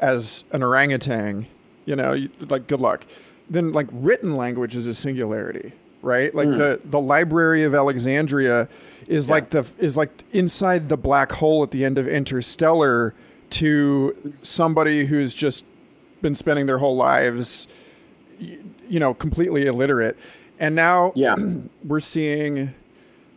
as 0.00 0.42
an 0.50 0.64
orangutan, 0.64 1.46
you 1.84 1.96
know, 1.96 2.12
you, 2.12 2.30
like 2.48 2.66
good 2.66 2.80
luck. 2.80 3.04
Then 3.48 3.72
like 3.72 3.88
written 3.92 4.36
language 4.36 4.76
is 4.76 4.86
a 4.86 4.94
singularity, 4.94 5.72
right? 6.02 6.34
Like 6.34 6.48
mm. 6.48 6.58
the 6.58 6.80
the 6.84 7.00
Library 7.00 7.64
of 7.64 7.74
Alexandria 7.74 8.68
is 9.06 9.26
yeah. 9.26 9.32
like 9.32 9.50
the 9.50 9.66
is 9.78 9.96
like 9.96 10.10
inside 10.32 10.88
the 10.88 10.96
black 10.96 11.32
hole 11.32 11.62
at 11.62 11.70
the 11.70 11.84
end 11.84 11.98
of 11.98 12.06
Interstellar 12.06 13.14
to 13.50 14.34
somebody 14.42 15.04
who's 15.04 15.34
just 15.34 15.64
been 16.22 16.34
spending 16.34 16.66
their 16.66 16.78
whole 16.78 16.96
lives 16.96 17.66
you 18.38 19.00
know 19.00 19.12
completely 19.12 19.66
illiterate 19.66 20.16
and 20.58 20.74
now 20.74 21.12
yeah. 21.16 21.34
we're 21.84 22.00
seeing 22.00 22.72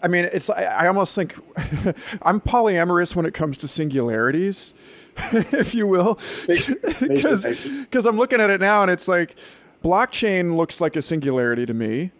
I 0.03 0.09
mean, 0.09 0.25
it's 0.33 0.49
I, 0.49 0.63
I 0.63 0.87
almost 0.87 1.15
think 1.15 1.35
I'm 2.21 2.41
polyamorous 2.41 3.15
when 3.15 3.25
it 3.25 3.33
comes 3.33 3.57
to 3.59 3.69
singularities, 3.69 4.73
if 5.31 5.73
you 5.75 5.87
will, 5.87 6.19
because 6.47 8.05
I'm 8.05 8.17
looking 8.17 8.41
at 8.41 8.49
it 8.49 8.59
now 8.59 8.81
and 8.81 8.91
it's 8.91 9.07
like 9.07 9.35
blockchain 9.83 10.55
looks 10.55 10.79
like 10.81 10.95
a 10.95 11.01
singularity 11.01 11.65
to 11.65 11.73
me. 11.73 12.11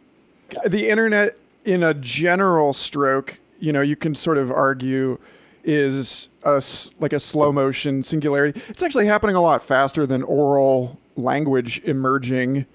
The 0.68 0.90
internet 0.90 1.38
in 1.66 1.84
a 1.84 1.94
general 1.94 2.74
stroke, 2.74 3.40
you 3.60 3.72
know, 3.72 3.82
you 3.82 3.96
can 3.96 4.14
sort 4.16 4.38
of 4.38 4.52
argue 4.52 5.18
is 5.64 6.30
a, 6.44 6.62
like 7.00 7.14
a 7.14 7.20
slow 7.20 7.52
motion 7.52 8.04
singularity. 8.04 8.62
It's 8.68 8.84
actually 8.84 9.08
happening 9.08 9.36
a 9.36 9.42
lot 9.42 9.64
faster 9.64 10.06
than 10.06 10.24
oral 10.24 11.00
language 11.16 11.82
emerging, 11.86 12.66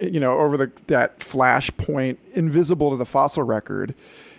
you 0.00 0.20
know, 0.20 0.38
over 0.38 0.56
the 0.56 0.70
that 0.86 1.22
flash 1.22 1.70
point 1.76 2.18
invisible 2.34 2.90
to 2.90 2.96
the 2.96 3.06
fossil 3.06 3.42
record. 3.42 3.94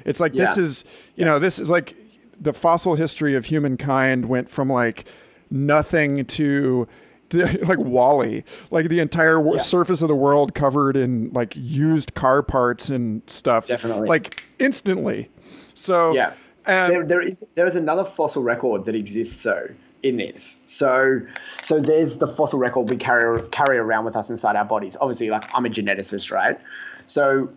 It's 0.05 0.19
like 0.19 0.33
this 0.33 0.57
is, 0.57 0.85
you 1.15 1.25
know, 1.25 1.39
this 1.39 1.59
is 1.59 1.69
like 1.69 1.95
the 2.39 2.53
fossil 2.53 2.95
history 2.95 3.35
of 3.35 3.45
humankind 3.45 4.25
went 4.29 4.49
from 4.49 4.69
like 4.69 5.05
nothing 5.49 6.25
to 6.25 6.87
to, 7.29 7.45
like 7.65 7.77
Wally, 7.79 8.43
like 8.71 8.89
the 8.89 8.99
entire 8.99 9.43
Yeah. 9.55 9.59
surface 9.61 10.01
of 10.01 10.07
the 10.07 10.15
world 10.15 10.55
covered 10.55 10.95
in 10.97 11.31
like 11.33 11.53
used 11.55 12.13
car 12.15 12.41
parts 12.41 12.89
and 12.89 13.21
stuff. 13.27 13.67
Definitely. 13.67 14.07
like 14.07 14.43
instantly. 14.59 15.29
So 15.73 16.13
Yeah. 16.13 16.33
and 16.65 16.91
there, 16.93 17.05
there 17.05 17.21
is 17.21 17.45
there 17.55 17.65
is 17.67 17.75
another 17.75 18.03
fossil 18.05 18.41
record 18.43 18.85
that 18.85 18.95
exists 18.95 19.43
though 19.43 19.67
in 20.01 20.17
this. 20.17 20.59
So 20.65 21.21
so 21.61 21.79
there's 21.79 22.17
the 22.17 22.27
fossil 22.27 22.57
record 22.57 22.89
we 22.89 22.95
carry 22.97 23.41
carry 23.49 23.77
around 23.77 24.05
with 24.05 24.15
us 24.15 24.29
inside 24.29 24.55
our 24.55 24.65
bodies. 24.65 24.95
Obviously, 24.99 25.29
like 25.29 25.43
I'm 25.53 25.65
a 25.65 25.69
geneticist, 25.69 26.31
right? 26.31 26.59
So 27.05 27.49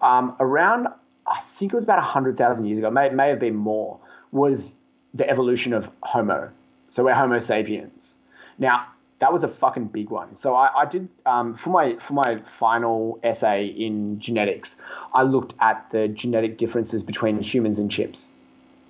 um, 0.00 0.36
around 0.40 0.88
I 1.26 1.40
think 1.40 1.72
it 1.72 1.76
was 1.76 1.84
about 1.84 2.00
hundred 2.00 2.36
thousand 2.36 2.66
years 2.66 2.78
ago, 2.78 2.90
may 2.90 3.10
may 3.10 3.28
have 3.28 3.38
been 3.38 3.56
more, 3.56 3.98
was 4.30 4.74
the 5.14 5.28
evolution 5.28 5.72
of 5.72 5.90
Homo. 6.02 6.50
So 6.88 7.04
we're 7.04 7.14
Homo 7.14 7.38
sapiens. 7.38 8.16
Now 8.58 8.86
that 9.18 9.32
was 9.32 9.44
a 9.44 9.48
fucking 9.48 9.86
big 9.86 10.10
one. 10.10 10.34
So 10.34 10.56
I, 10.56 10.82
I 10.82 10.84
did 10.84 11.08
um, 11.26 11.54
for 11.54 11.70
my 11.70 11.96
for 11.96 12.12
my 12.14 12.38
final 12.40 13.20
essay 13.22 13.66
in 13.66 14.18
genetics, 14.18 14.82
I 15.14 15.22
looked 15.22 15.54
at 15.60 15.90
the 15.90 16.08
genetic 16.08 16.58
differences 16.58 17.04
between 17.04 17.40
humans 17.40 17.78
and 17.78 17.90
chimps. 17.90 18.28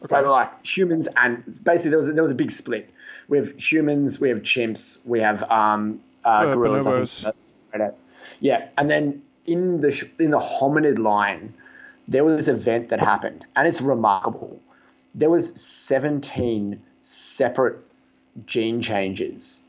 Okay. 0.04 0.16
Like, 0.16 0.26
like 0.26 0.66
humans 0.66 1.06
and 1.16 1.44
basically 1.62 1.90
there 1.90 1.98
was 1.98 2.08
a, 2.08 2.12
there 2.12 2.22
was 2.22 2.32
a 2.32 2.36
big 2.36 2.50
split. 2.50 2.90
We 3.28 3.38
have 3.38 3.52
humans, 3.56 4.20
we 4.20 4.30
have 4.30 4.40
chimps, 4.40 5.04
we 5.06 5.20
have 5.20 5.42
um, 5.50 6.00
uh, 6.24 6.28
Uh, 6.28 6.54
gorillas. 6.54 6.86
I 7.24 7.30
think 7.30 7.36
right. 7.74 7.94
Yeah, 8.40 8.68
and 8.76 8.90
then 8.90 9.22
in 9.46 9.80
the 9.80 10.08
in 10.18 10.30
the 10.30 10.40
hominid 10.40 10.98
line, 10.98 11.54
there 12.08 12.24
was 12.24 12.36
this 12.36 12.48
event 12.48 12.88
that 12.90 13.00
happened, 13.00 13.44
and 13.56 13.66
it's 13.66 13.80
remarkable. 13.80 14.60
There 15.14 15.30
was 15.30 15.60
17 15.60 16.80
separate 17.02 17.78
gene 18.46 18.80
changes 18.80 19.62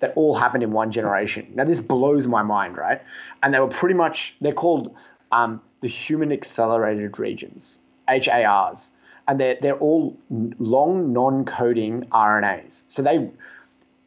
that 0.00 0.12
all 0.16 0.34
happened 0.34 0.62
in 0.62 0.72
one 0.72 0.90
generation. 0.90 1.46
Now 1.54 1.64
this 1.64 1.80
blows 1.80 2.26
my 2.26 2.42
mind, 2.42 2.76
right? 2.76 3.00
And 3.42 3.54
they 3.54 3.60
were 3.60 3.68
pretty 3.68 3.94
much 3.94 4.34
they're 4.40 4.52
called 4.52 4.94
um, 5.30 5.60
the 5.80 5.88
human 5.88 6.32
accelerated 6.32 7.18
regions, 7.18 7.78
HARs, 8.08 8.90
and 9.28 9.40
they're 9.40 9.56
they're 9.62 9.78
all 9.78 10.16
long 10.30 11.12
non-coding 11.12 12.06
RNAs. 12.12 12.82
So 12.88 13.02
they 13.02 13.30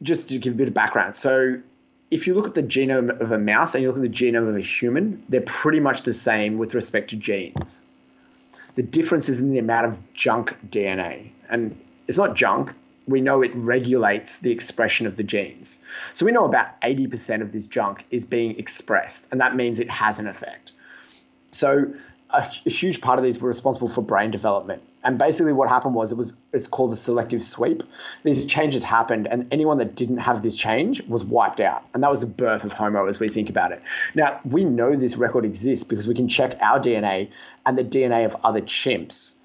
just 0.02 0.28
to 0.28 0.38
give 0.38 0.52
a 0.52 0.56
bit 0.56 0.68
of 0.68 0.74
background. 0.74 1.16
So 1.16 1.60
if 2.10 2.26
you 2.26 2.34
look 2.34 2.46
at 2.46 2.54
the 2.54 2.62
genome 2.62 3.20
of 3.20 3.32
a 3.32 3.38
mouse 3.38 3.74
and 3.74 3.82
you 3.82 3.88
look 3.88 3.96
at 3.96 4.02
the 4.02 4.08
genome 4.08 4.48
of 4.48 4.56
a 4.56 4.60
human, 4.60 5.22
they're 5.28 5.40
pretty 5.40 5.80
much 5.80 6.02
the 6.02 6.12
same 6.12 6.58
with 6.58 6.74
respect 6.74 7.10
to 7.10 7.16
genes. 7.16 7.86
The 8.76 8.82
difference 8.82 9.28
is 9.28 9.40
in 9.40 9.50
the 9.50 9.58
amount 9.58 9.86
of 9.86 10.14
junk 10.14 10.56
DNA. 10.70 11.30
And 11.48 11.78
it's 12.06 12.18
not 12.18 12.36
junk. 12.36 12.70
We 13.08 13.20
know 13.20 13.42
it 13.42 13.52
regulates 13.54 14.38
the 14.38 14.50
expression 14.50 15.06
of 15.06 15.16
the 15.16 15.22
genes. 15.22 15.82
So 16.12 16.26
we 16.26 16.32
know 16.32 16.44
about 16.44 16.80
80% 16.82 17.40
of 17.40 17.52
this 17.52 17.66
junk 17.66 18.04
is 18.10 18.24
being 18.24 18.58
expressed, 18.58 19.28
and 19.30 19.40
that 19.40 19.56
means 19.56 19.78
it 19.78 19.90
has 19.90 20.18
an 20.18 20.26
effect. 20.26 20.72
So 21.52 21.92
a, 22.30 22.50
a 22.66 22.70
huge 22.70 23.00
part 23.00 23.18
of 23.18 23.24
these 23.24 23.38
were 23.38 23.48
responsible 23.48 23.88
for 23.88 24.02
brain 24.02 24.30
development. 24.30 24.82
And 25.06 25.18
basically 25.18 25.52
what 25.52 25.68
happened 25.68 25.94
was 25.94 26.10
it 26.10 26.16
was 26.16 26.36
it's 26.52 26.66
called 26.66 26.92
a 26.92 26.96
selective 26.96 27.40
sweep. 27.40 27.84
These 28.24 28.44
changes 28.44 28.82
happened 28.82 29.28
and 29.30 29.46
anyone 29.52 29.78
that 29.78 29.94
didn't 29.94 30.16
have 30.16 30.42
this 30.42 30.56
change 30.56 31.00
was 31.02 31.24
wiped 31.24 31.60
out. 31.60 31.84
And 31.94 32.02
that 32.02 32.10
was 32.10 32.18
the 32.18 32.26
birth 32.26 32.64
of 32.64 32.72
Homo 32.72 33.06
as 33.06 33.20
we 33.20 33.28
think 33.28 33.48
about 33.48 33.70
it. 33.70 33.80
Now, 34.16 34.40
we 34.44 34.64
know 34.64 34.96
this 34.96 35.16
record 35.16 35.44
exists 35.44 35.84
because 35.84 36.08
we 36.08 36.14
can 36.14 36.26
check 36.26 36.58
our 36.60 36.80
DNA 36.80 37.30
and 37.64 37.78
the 37.78 37.84
DNA 37.84 38.26
of 38.26 38.34
other 38.44 38.60
chimps. 38.60 39.36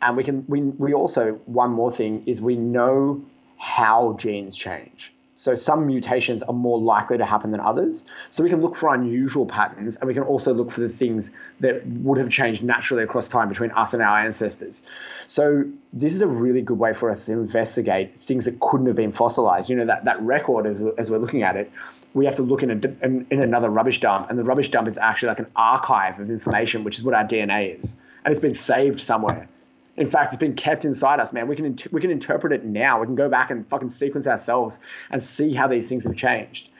And 0.00 0.16
we 0.16 0.22
can 0.22 0.44
we 0.46 0.60
we 0.62 0.94
also 0.94 1.40
one 1.46 1.72
more 1.72 1.90
thing 1.90 2.22
is 2.26 2.40
we 2.40 2.54
know 2.54 3.24
how 3.58 4.16
genes 4.16 4.54
change. 4.54 5.12
So 5.40 5.54
some 5.54 5.86
mutations 5.86 6.42
are 6.42 6.52
more 6.52 6.78
likely 6.78 7.16
to 7.16 7.24
happen 7.24 7.50
than 7.50 7.60
others. 7.60 8.04
So 8.28 8.44
we 8.44 8.50
can 8.50 8.60
look 8.60 8.76
for 8.76 8.94
unusual 8.94 9.46
patterns 9.46 9.96
and 9.96 10.06
we 10.06 10.12
can 10.12 10.22
also 10.22 10.52
look 10.52 10.70
for 10.70 10.82
the 10.82 10.88
things 10.90 11.34
that 11.60 11.86
would 11.86 12.18
have 12.18 12.28
changed 12.28 12.62
naturally 12.62 13.04
across 13.04 13.26
time 13.26 13.48
between 13.48 13.70
us 13.70 13.94
and 13.94 14.02
our 14.02 14.18
ancestors. 14.18 14.86
So 15.28 15.64
this 15.94 16.12
is 16.12 16.20
a 16.20 16.26
really 16.26 16.60
good 16.60 16.78
way 16.78 16.92
for 16.92 17.10
us 17.10 17.24
to 17.24 17.32
investigate 17.32 18.16
things 18.16 18.44
that 18.44 18.60
couldn't 18.60 18.86
have 18.88 18.96
been 18.96 19.12
fossilized. 19.12 19.70
You 19.70 19.76
know, 19.76 19.86
that, 19.86 20.04
that 20.04 20.20
record 20.20 20.66
as, 20.66 20.82
as 20.98 21.10
we're 21.10 21.16
looking 21.16 21.42
at 21.42 21.56
it, 21.56 21.72
we 22.12 22.26
have 22.26 22.36
to 22.36 22.42
look 22.42 22.62
in, 22.62 22.70
a, 22.70 23.06
in, 23.06 23.26
in 23.30 23.40
another 23.40 23.70
rubbish 23.70 23.98
dump 24.00 24.28
and 24.28 24.38
the 24.38 24.44
rubbish 24.44 24.70
dump 24.70 24.88
is 24.88 24.98
actually 24.98 25.28
like 25.28 25.38
an 25.38 25.50
archive 25.56 26.20
of 26.20 26.28
information, 26.28 26.84
which 26.84 26.98
is 26.98 27.02
what 27.02 27.14
our 27.14 27.24
DNA 27.24 27.80
is. 27.80 27.96
And 28.26 28.32
it's 28.32 28.42
been 28.42 28.52
saved 28.52 29.00
somewhere. 29.00 29.48
In 30.00 30.08
fact, 30.08 30.32
it's 30.32 30.40
been 30.40 30.54
kept 30.54 30.86
inside 30.86 31.20
us, 31.20 31.30
man. 31.34 31.46
We 31.46 31.54
can 31.54 31.66
int- 31.66 31.92
we 31.92 32.00
can 32.00 32.10
interpret 32.10 32.54
it 32.54 32.64
now. 32.64 32.98
We 32.98 33.06
can 33.06 33.14
go 33.14 33.28
back 33.28 33.50
and 33.50 33.68
fucking 33.68 33.90
sequence 33.90 34.26
ourselves 34.26 34.78
and 35.10 35.22
see 35.22 35.52
how 35.52 35.68
these 35.68 35.88
things 35.88 36.04
have 36.04 36.16
changed, 36.16 36.70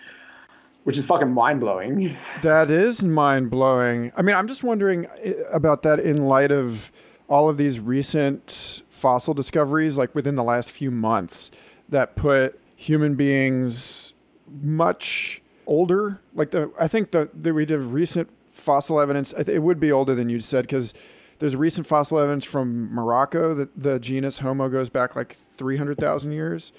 which 0.85 0.97
is 0.97 1.05
fucking 1.05 1.31
mind 1.31 1.61
blowing. 1.61 2.17
That 2.43 2.71
is 2.71 3.05
mind 3.05 3.51
blowing. 3.51 4.11
I 4.17 4.23
mean, 4.23 4.35
I'm 4.35 4.49
just 4.49 4.65
wondering 4.65 5.07
eh, 5.23 5.35
about 5.53 5.83
that 5.83 6.01
in 6.01 6.25
light 6.25 6.51
of 6.51 6.91
all 7.29 7.51
of 7.51 7.59
these 7.59 7.79
recent 7.79 8.83
fossil 8.89 9.35
discoveries, 9.35 9.99
like 9.99 10.15
within 10.15 10.35
the 10.35 10.43
last 10.43 10.71
few 10.71 10.91
months, 10.91 11.51
that 11.91 12.17
put 12.17 12.59
human 12.75 13.17
beings 13.17 14.15
much 14.63 15.43
older. 15.67 16.23
Like 16.35 16.53
the, 16.53 16.73
I 16.81 16.89
think 16.89 17.11
the, 17.11 17.29
the 17.35 17.53
we 17.53 17.67
did 17.67 17.81
recent 17.81 18.31
fossil 18.51 18.99
evidence. 18.99 19.35
It 19.35 19.63
would 19.63 19.79
be 19.79 19.93
older 19.93 20.15
than 20.15 20.31
you 20.31 20.41
said 20.41 20.63
because 20.63 20.95
there's 21.41 21.57
recent 21.57 21.87
fossil 21.87 22.19
evidence 22.21 22.45
from 22.45 22.95
Morocco 22.95 23.53
that 23.55 23.71
the 23.77 23.99
genus 23.99 24.39
Homo 24.39 24.69
goes 24.69 24.89
back 24.89 25.17
like 25.17 25.37
300,000 25.57 26.33
years, 26.33 26.73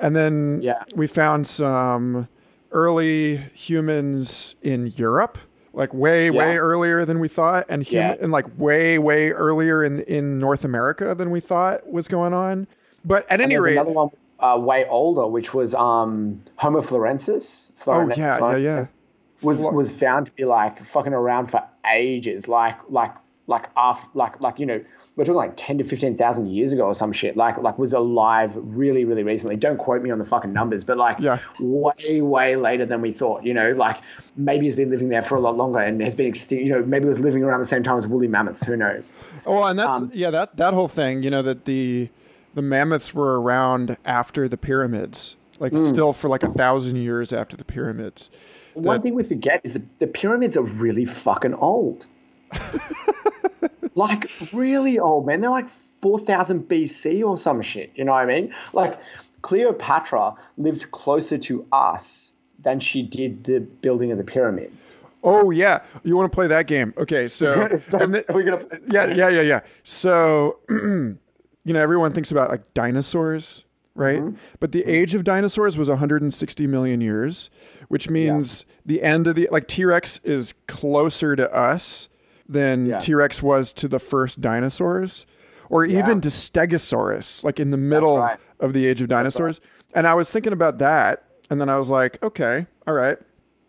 and 0.00 0.16
then 0.16 0.60
Yeah. 0.62 0.82
we 0.96 1.06
found 1.06 1.46
some 1.46 2.28
early 2.72 3.36
humans 3.54 4.56
in 4.62 4.88
Europe, 4.96 5.38
like 5.72 5.94
way 5.94 6.30
way 6.30 6.56
earlier 6.58 7.04
than 7.04 7.20
we 7.20 7.28
thought, 7.28 7.66
and 7.68 7.82
human, 7.82 8.08
Yeah. 8.16 8.22
and 8.22 8.32
like 8.32 8.46
way 8.58 8.98
way 8.98 9.30
earlier 9.30 9.84
in 9.84 10.00
in 10.00 10.38
North 10.38 10.64
America 10.64 11.14
than 11.14 11.30
we 11.30 11.40
thought 11.40 11.86
was 11.90 12.08
going 12.08 12.34
on. 12.34 12.66
But 13.04 13.24
at 13.30 13.40
any 13.40 13.56
rate, 13.58 13.72
another 13.74 13.92
one 13.92 14.10
uh, 14.40 14.58
way 14.60 14.84
older, 14.88 15.26
which 15.26 15.54
was 15.54 15.74
um, 15.74 16.42
Homo 16.56 16.80
florensis. 16.82 17.70
oh 17.80 17.84
Floren- 17.84 18.16
yeah, 18.16 18.38
yeah, 18.52 18.56
yeah. 18.56 18.86
was 19.42 19.62
was 19.62 19.90
found 19.92 20.26
to 20.26 20.32
be 20.32 20.44
like 20.44 20.82
fucking 20.82 21.12
around 21.14 21.46
for 21.50 21.62
ages, 21.90 22.48
like 22.48 22.76
like 22.88 23.12
like 23.46 23.68
after 23.76 24.06
like 24.14 24.40
like 24.40 24.58
you 24.58 24.66
know 24.66 24.82
we're 25.16 25.24
talking 25.24 25.36
like 25.36 25.52
ten 25.56 25.78
to 25.78 25.84
fifteen 25.84 26.16
thousand 26.16 26.48
years 26.48 26.72
ago 26.72 26.82
or 26.84 26.94
some 26.94 27.10
shit. 27.12 27.36
Like 27.36 27.56
like 27.58 27.78
was 27.78 27.92
alive 27.94 28.52
really 28.54 29.04
really 29.04 29.22
recently. 29.22 29.56
Don't 29.56 29.78
quote 29.78 30.02
me 30.02 30.10
on 30.10 30.18
the 30.18 30.24
fucking 30.26 30.52
numbers, 30.52 30.84
but 30.84 30.98
like 30.98 31.18
Yeah. 31.18 31.38
way 31.58 32.20
way 32.20 32.56
later 32.56 32.84
than 32.84 33.00
we 33.00 33.12
thought. 33.12 33.44
You 33.44 33.54
know, 33.54 33.70
like 33.70 33.96
maybe 34.36 34.66
he's 34.66 34.76
been 34.76 34.90
living 34.90 35.08
there 35.08 35.22
for 35.22 35.36
a 35.36 35.40
lot 35.40 35.56
longer 35.56 35.78
and 35.78 36.02
has 36.02 36.14
been 36.14 36.26
extinct. 36.26 36.64
You 36.64 36.70
know, 36.72 36.82
maybe 36.84 37.06
was 37.06 37.18
living 37.20 37.42
around 37.42 37.60
the 37.60 37.66
same 37.66 37.82
time 37.82 37.96
as 37.96 38.06
woolly 38.06 38.28
mammoths. 38.28 38.62
Who 38.66 38.76
knows? 38.76 39.14
Oh, 39.46 39.62
and 39.64 39.78
that's 39.78 39.96
Um, 39.96 40.10
yeah, 40.12 40.30
that 40.30 40.56
that 40.58 40.74
whole 40.74 40.88
thing, 40.88 41.22
you 41.22 41.30
know, 41.30 41.42
that 41.42 41.64
the 41.64 42.08
the 42.54 42.62
mammoths 42.62 43.14
were 43.14 43.40
around 43.40 43.96
after 44.04 44.48
the 44.48 44.56
pyramids, 44.56 45.36
like 45.60 45.72
Hmm. 45.72 45.88
still 45.88 46.12
for 46.12 46.28
like 46.28 46.42
a 46.42 46.50
thousand 46.50 46.96
years 46.96 47.32
after 47.32 47.56
the 47.56 47.64
pyramids. 47.64 48.30
One 48.74 48.96
That- 48.96 49.02
thing 49.02 49.14
we 49.14 49.22
forget 49.22 49.62
is 49.64 49.72
that 49.74 49.98
the 49.98 50.06
pyramids 50.06 50.56
are 50.58 50.62
really 50.62 51.06
fucking 51.06 51.54
old. 51.54 52.06
like 53.94 54.30
really 54.52 54.98
old, 54.98 55.26
man. 55.26 55.40
They're 55.40 55.50
like 55.50 55.68
4000 56.02 56.68
BC 56.68 57.24
or 57.24 57.38
some 57.38 57.62
shit. 57.62 57.92
You 57.94 58.04
know 58.04 58.12
what 58.12 58.22
I 58.22 58.26
mean? 58.26 58.54
Like 58.72 58.98
Cleopatra 59.42 60.34
lived 60.58 60.90
closer 60.90 61.38
to 61.38 61.66
us 61.72 62.32
than 62.58 62.80
she 62.80 63.02
did 63.02 63.44
the 63.44 63.60
building 63.60 64.12
of 64.12 64.18
the 64.18 64.24
pyramids. 64.24 65.04
Oh 65.22 65.50
yeah, 65.50 65.80
you 66.04 66.16
want 66.16 66.30
to 66.30 66.34
play 66.34 66.46
that 66.46 66.66
game? 66.66 66.94
Okay, 66.96 67.26
so, 67.26 67.78
So, 67.86 67.98
and 67.98 68.14
the- 68.14 68.32
are 68.32 68.36
we 68.36 68.44
gonna 68.44 68.58
play 68.58 68.78
yeah, 68.88 69.06
yeah, 69.06 69.28
yeah, 69.28 69.40
yeah. 69.40 69.60
So, 69.82 70.58
you 70.68 71.18
know, 71.64 71.80
everyone 71.80 72.12
thinks 72.12 72.30
about 72.30 72.50
like 72.50 72.74
dinosaurs, 72.74 73.64
right? 73.94 74.20
Mm-hmm. 74.20 74.36
But 74.60 74.72
the 74.72 74.84
age 74.84 75.14
of 75.14 75.24
dinosaurs 75.24 75.76
was 75.76 75.88
160 75.88 76.66
million 76.68 77.00
years, 77.00 77.50
which 77.88 78.08
means 78.08 78.66
the 78.84 79.02
end 79.02 79.26
of 79.26 79.34
the 79.34 79.48
like 79.50 79.66
T 79.66 79.84
Rex 79.84 80.20
is 80.22 80.54
closer 80.68 81.34
to 81.34 81.52
us 81.52 82.08
than 82.48 82.86
Yeah. 82.86 82.98
T 82.98 83.14
Rex 83.14 83.42
was 83.42 83.72
to 83.74 83.88
the 83.88 83.98
first 83.98 84.40
dinosaurs, 84.40 85.26
or 85.68 85.84
even 85.84 86.20
to 86.20 86.28
Stegosaurus, 86.28 87.44
like 87.44 87.58
in 87.58 87.70
the 87.70 87.76
middle 87.76 88.18
right. 88.18 88.38
of 88.60 88.72
the 88.72 88.86
age 88.86 89.00
of 89.00 89.08
dinosaurs. 89.08 89.60
And 89.94 90.06
I 90.06 90.14
was 90.14 90.30
thinking 90.30 90.52
about 90.52 90.78
that, 90.78 91.24
and 91.50 91.60
then 91.60 91.68
I 91.68 91.76
was 91.76 91.90
like, 91.90 92.22
okay, 92.22 92.66
all 92.86 92.94
right. 92.94 93.18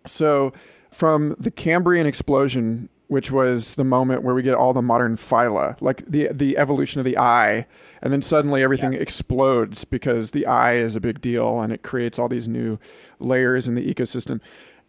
So, 0.06 0.54
from 0.92 1.36
the 1.40 1.52
Cambrian 1.52 2.08
explosion 2.08 2.90
which 3.08 3.32
was 3.32 3.76
the 3.76 3.84
moment 3.84 4.24
where 4.24 4.36
we 4.36 4.44
get 4.44 4.56
all 4.56 4.74
the 4.74 4.82
modern 4.82 5.16
phyla, 5.16 5.80
like 5.82 6.06
the 6.08 6.30
the 6.32 6.58
evolution 6.58 7.00
of 7.00 7.06
the 7.06 7.18
eye, 7.18 7.66
and 8.02 8.12
then 8.12 8.22
suddenly 8.22 8.62
everything 8.62 8.94
yeah. 8.94 9.00
explodes 9.00 9.86
because 9.86 10.32
the 10.32 10.46
eye 10.46 10.76
is 10.76 10.96
a 10.96 11.00
big 11.00 11.22
deal 11.22 11.62
and 11.62 11.72
it 11.72 11.84
creates 11.84 12.20
all 12.20 12.28
these 12.28 12.48
new 12.48 12.78
layers 13.20 13.68
in 13.68 13.76
the 13.76 13.94
ecosystem. 13.94 14.40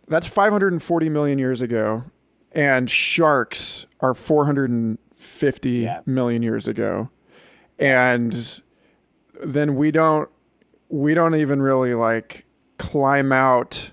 That's 0.08 0.26
540 0.26 1.08
million 1.08 1.38
years 1.38 1.62
ago, 1.62 2.04
and 2.52 2.90
sharks 2.90 3.86
are 4.00 4.14
450 4.14 5.70
yeah. 5.70 6.00
million 6.06 6.42
years 6.42 6.68
ago, 6.68 7.10
and 7.78 8.60
then 9.44 9.76
we 9.76 9.90
don't 9.90 10.28
we 10.88 11.14
don't 11.14 11.34
even 11.34 11.60
really 11.60 11.94
like 11.94 12.44
climb 12.78 13.32
out 13.32 13.90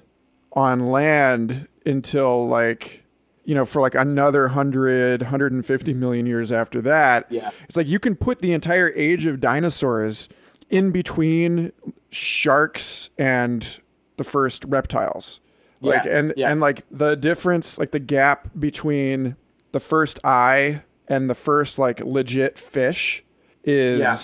on 0.53 0.87
land 0.89 1.67
until 1.85 2.47
like 2.47 3.03
you 3.43 3.53
know 3.53 3.65
for 3.65 3.81
like 3.81 3.95
another 3.95 4.43
100 4.43 5.21
150 5.21 5.93
million 5.93 6.25
years 6.25 6.51
after 6.51 6.81
that. 6.81 7.31
Yeah. 7.31 7.51
It's 7.67 7.77
like 7.77 7.87
you 7.87 7.99
can 7.99 8.15
put 8.15 8.39
the 8.39 8.53
entire 8.53 8.91
age 8.93 9.25
of 9.25 9.39
dinosaurs 9.39 10.29
in 10.69 10.91
between 10.91 11.71
sharks 12.09 13.09
and 13.17 13.79
the 14.17 14.23
first 14.23 14.65
reptiles 14.65 15.41
like 15.85 16.05
yeah. 16.05 16.17
and 16.17 16.33
yeah. 16.37 16.51
and 16.51 16.61
like 16.61 16.83
the 16.91 17.15
difference 17.15 17.77
like 17.77 17.91
the 17.91 17.99
gap 17.99 18.49
between 18.57 19.35
the 19.71 19.79
first 19.79 20.19
eye 20.23 20.81
and 21.07 21.29
the 21.29 21.35
first 21.35 21.79
like 21.79 21.99
legit 22.01 22.57
fish 22.57 23.23
is 23.63 23.99
yeah. 23.99 24.15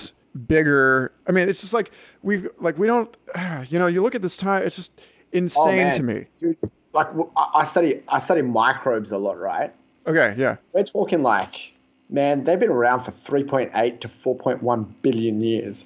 bigger 0.48 1.12
i 1.28 1.32
mean 1.32 1.50
it's 1.50 1.62
just 1.62 1.74
like 1.74 1.92
we 2.22 2.48
like 2.60 2.78
we 2.78 2.88
don't 2.88 3.16
you 3.70 3.80
know 3.80 3.88
you 3.88 4.02
look 4.02 4.16
at 4.16 4.22
this 4.22 4.38
time 4.38 4.64
it's 4.64 4.76
just 4.76 4.92
oh, 4.98 5.04
insane 5.34 5.88
oh, 5.94 5.98
to 5.98 6.04
me 6.04 6.26
Dude, 6.40 6.58
like 6.94 7.08
i 7.36 7.64
study 7.64 8.02
i 8.08 8.20
study 8.20 8.42
microbes 8.42 9.12
a 9.12 9.18
lot 9.18 9.40
right 9.40 9.74
okay 10.08 10.36
yeah 10.38 10.58
we're 10.74 10.84
talking 10.84 11.22
like 11.22 11.74
man 12.10 12.44
they've 12.44 12.60
been 12.60 12.70
around 12.70 13.04
for 13.04 13.12
3.8 13.12 14.00
to 14.02 14.08
4.1 14.08 14.94
billion 15.02 15.42
years 15.42 15.86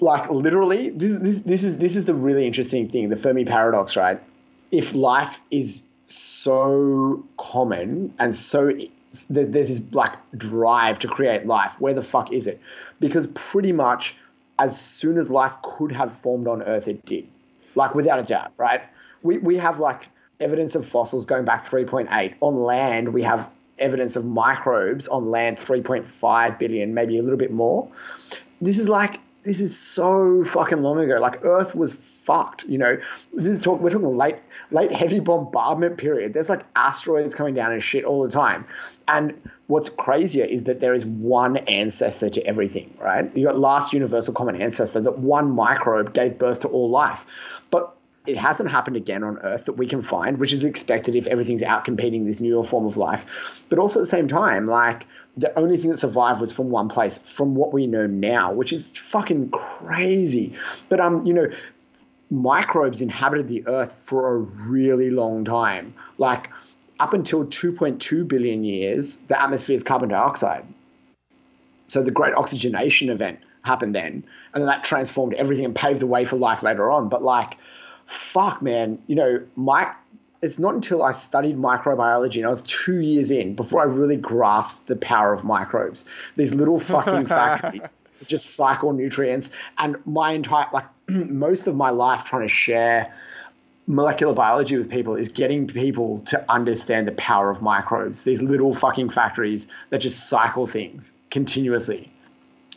like 0.00 0.30
literally 0.30 0.90
this, 0.90 1.16
this 1.16 1.38
this 1.40 1.64
is 1.64 1.78
this 1.78 1.96
is 1.96 2.04
the 2.04 2.14
really 2.14 2.46
interesting 2.46 2.88
thing 2.88 3.08
the 3.08 3.16
fermi 3.16 3.44
paradox 3.44 3.96
right 3.96 4.20
if 4.70 4.94
life 4.94 5.40
is 5.50 5.82
so 6.06 7.24
common 7.36 8.14
and 8.18 8.34
so 8.34 8.72
there's 9.28 9.68
this 9.68 9.92
like 9.92 10.12
drive 10.36 10.98
to 11.00 11.08
create 11.08 11.46
life 11.46 11.72
where 11.78 11.94
the 11.94 12.02
fuck 12.02 12.32
is 12.32 12.46
it? 12.46 12.60
Because 13.00 13.26
pretty 13.28 13.72
much 13.72 14.16
as 14.58 14.78
soon 14.78 15.16
as 15.18 15.30
life 15.30 15.52
could 15.62 15.92
have 15.92 16.16
formed 16.18 16.46
on 16.46 16.62
earth 16.62 16.88
it 16.88 17.04
did. 17.04 17.26
Like 17.74 17.94
without 17.94 18.18
a 18.18 18.22
doubt 18.22 18.52
right? 18.56 18.82
We, 19.22 19.38
we 19.38 19.56
have 19.58 19.78
like 19.78 20.06
evidence 20.40 20.74
of 20.74 20.86
fossils 20.86 21.26
going 21.26 21.44
back 21.44 21.68
3.8 21.68 22.34
on 22.40 22.56
land 22.56 23.12
we 23.12 23.22
have 23.22 23.48
evidence 23.78 24.16
of 24.16 24.24
microbes 24.24 25.08
on 25.08 25.30
land 25.30 25.56
3.5 25.56 26.58
billion 26.58 26.94
maybe 26.94 27.18
a 27.18 27.22
little 27.22 27.38
bit 27.38 27.52
more. 27.52 27.88
This 28.60 28.78
is 28.78 28.88
like 28.88 29.20
this 29.44 29.60
is 29.60 29.76
so 29.76 30.44
fucking 30.44 30.82
long 30.82 31.00
ago. 31.00 31.18
Like 31.18 31.44
earth 31.44 31.74
was 31.74 31.98
fucked 32.28 32.62
you 32.64 32.78
know 32.78 32.96
this 33.32 33.56
is 33.56 33.62
talk, 33.62 33.80
we're 33.80 33.90
talking 33.90 34.16
late 34.16 34.36
late 34.70 34.92
heavy 34.92 35.20
bombardment 35.20 35.96
period. 35.96 36.34
There's 36.34 36.48
like 36.48 36.62
asteroids 36.76 37.34
coming 37.34 37.54
down 37.54 37.72
and 37.72 37.82
shit 37.82 38.04
all 38.04 38.22
the 38.22 38.30
time. 38.30 38.66
And 39.06 39.34
what's 39.68 39.88
crazier 39.88 40.44
is 40.44 40.64
that 40.64 40.80
there 40.80 40.94
is 40.94 41.06
one 41.06 41.56
ancestor 41.56 42.28
to 42.30 42.46
everything, 42.46 42.94
right? 43.00 43.34
You 43.36 43.46
got 43.46 43.58
last 43.58 43.92
universal 43.92 44.34
common 44.34 44.60
ancestor 44.60 45.00
that 45.00 45.18
one 45.18 45.50
microbe 45.50 46.12
gave 46.12 46.38
birth 46.38 46.60
to 46.60 46.68
all 46.68 46.90
life. 46.90 47.24
But 47.70 47.94
it 48.26 48.36
hasn't 48.36 48.70
happened 48.70 48.96
again 48.96 49.24
on 49.24 49.38
Earth 49.38 49.64
that 49.64 49.74
we 49.74 49.86
can 49.86 50.02
find, 50.02 50.36
which 50.36 50.52
is 50.52 50.62
expected 50.62 51.16
if 51.16 51.26
everything's 51.28 51.62
out 51.62 51.86
competing 51.86 52.26
this 52.26 52.42
newer 52.42 52.62
form 52.62 52.84
of 52.84 52.98
life. 52.98 53.24
But 53.70 53.78
also 53.78 54.00
at 54.00 54.02
the 54.02 54.08
same 54.08 54.28
time, 54.28 54.66
like 54.66 55.06
the 55.38 55.58
only 55.58 55.78
thing 55.78 55.88
that 55.90 55.96
survived 55.96 56.38
was 56.38 56.52
from 56.52 56.68
one 56.68 56.90
place, 56.90 57.16
from 57.16 57.54
what 57.54 57.72
we 57.72 57.86
know 57.86 58.06
now, 58.06 58.52
which 58.52 58.70
is 58.74 58.88
fucking 58.88 59.50
crazy. 59.50 60.52
But 60.90 61.00
um, 61.00 61.24
you 61.24 61.32
know, 61.32 61.48
microbes 62.30 63.00
inhabited 63.00 63.48
the 63.48 63.66
earth 63.66 63.96
for 64.02 64.34
a 64.34 64.38
really 64.68 65.10
long 65.10 65.44
time. 65.44 65.94
Like 66.18 66.48
up 67.00 67.14
until 67.14 67.44
2.2 67.44 68.26
billion 68.26 68.64
years, 68.64 69.16
the 69.16 69.40
atmosphere 69.40 69.76
is 69.76 69.82
carbon 69.82 70.10
dioxide. 70.10 70.66
So 71.86 72.02
the 72.02 72.10
great 72.10 72.34
oxygenation 72.34 73.08
event 73.08 73.40
happened 73.62 73.94
then. 73.94 74.24
And 74.52 74.62
then 74.62 74.66
that 74.66 74.84
transformed 74.84 75.34
everything 75.34 75.64
and 75.64 75.74
paved 75.74 76.00
the 76.00 76.06
way 76.06 76.24
for 76.24 76.36
life 76.36 76.62
later 76.62 76.90
on. 76.90 77.08
But 77.08 77.22
like, 77.22 77.56
fuck, 78.06 78.60
man, 78.60 79.00
you 79.06 79.14
know, 79.14 79.42
my, 79.56 79.90
it's 80.42 80.58
not 80.58 80.74
until 80.74 81.02
I 81.02 81.12
studied 81.12 81.56
microbiology 81.56 82.36
and 82.36 82.46
I 82.46 82.50
was 82.50 82.62
two 82.62 83.00
years 83.00 83.30
in 83.30 83.54
before 83.54 83.80
I 83.80 83.84
really 83.84 84.16
grasped 84.16 84.86
the 84.86 84.96
power 84.96 85.32
of 85.32 85.44
microbes. 85.44 86.04
These 86.36 86.52
little 86.52 86.78
fucking 86.78 87.26
factories 87.38 87.92
just 88.26 88.56
cycle 88.56 88.92
nutrients. 88.92 89.50
And 89.78 89.96
my 90.06 90.32
entire, 90.32 90.66
like, 90.72 90.86
most 91.08 91.66
of 91.66 91.76
my 91.76 91.90
life 91.90 92.24
trying 92.24 92.42
to 92.42 92.52
share 92.52 93.14
molecular 93.86 94.34
biology 94.34 94.76
with 94.76 94.90
people 94.90 95.16
is 95.16 95.28
getting 95.28 95.66
people 95.66 96.18
to 96.26 96.44
understand 96.50 97.08
the 97.08 97.12
power 97.12 97.50
of 97.50 97.62
microbes, 97.62 98.22
these 98.22 98.42
little 98.42 98.74
fucking 98.74 99.08
factories 99.08 99.66
that 99.90 99.98
just 99.98 100.28
cycle 100.28 100.66
things 100.66 101.14
continuously. 101.30 102.12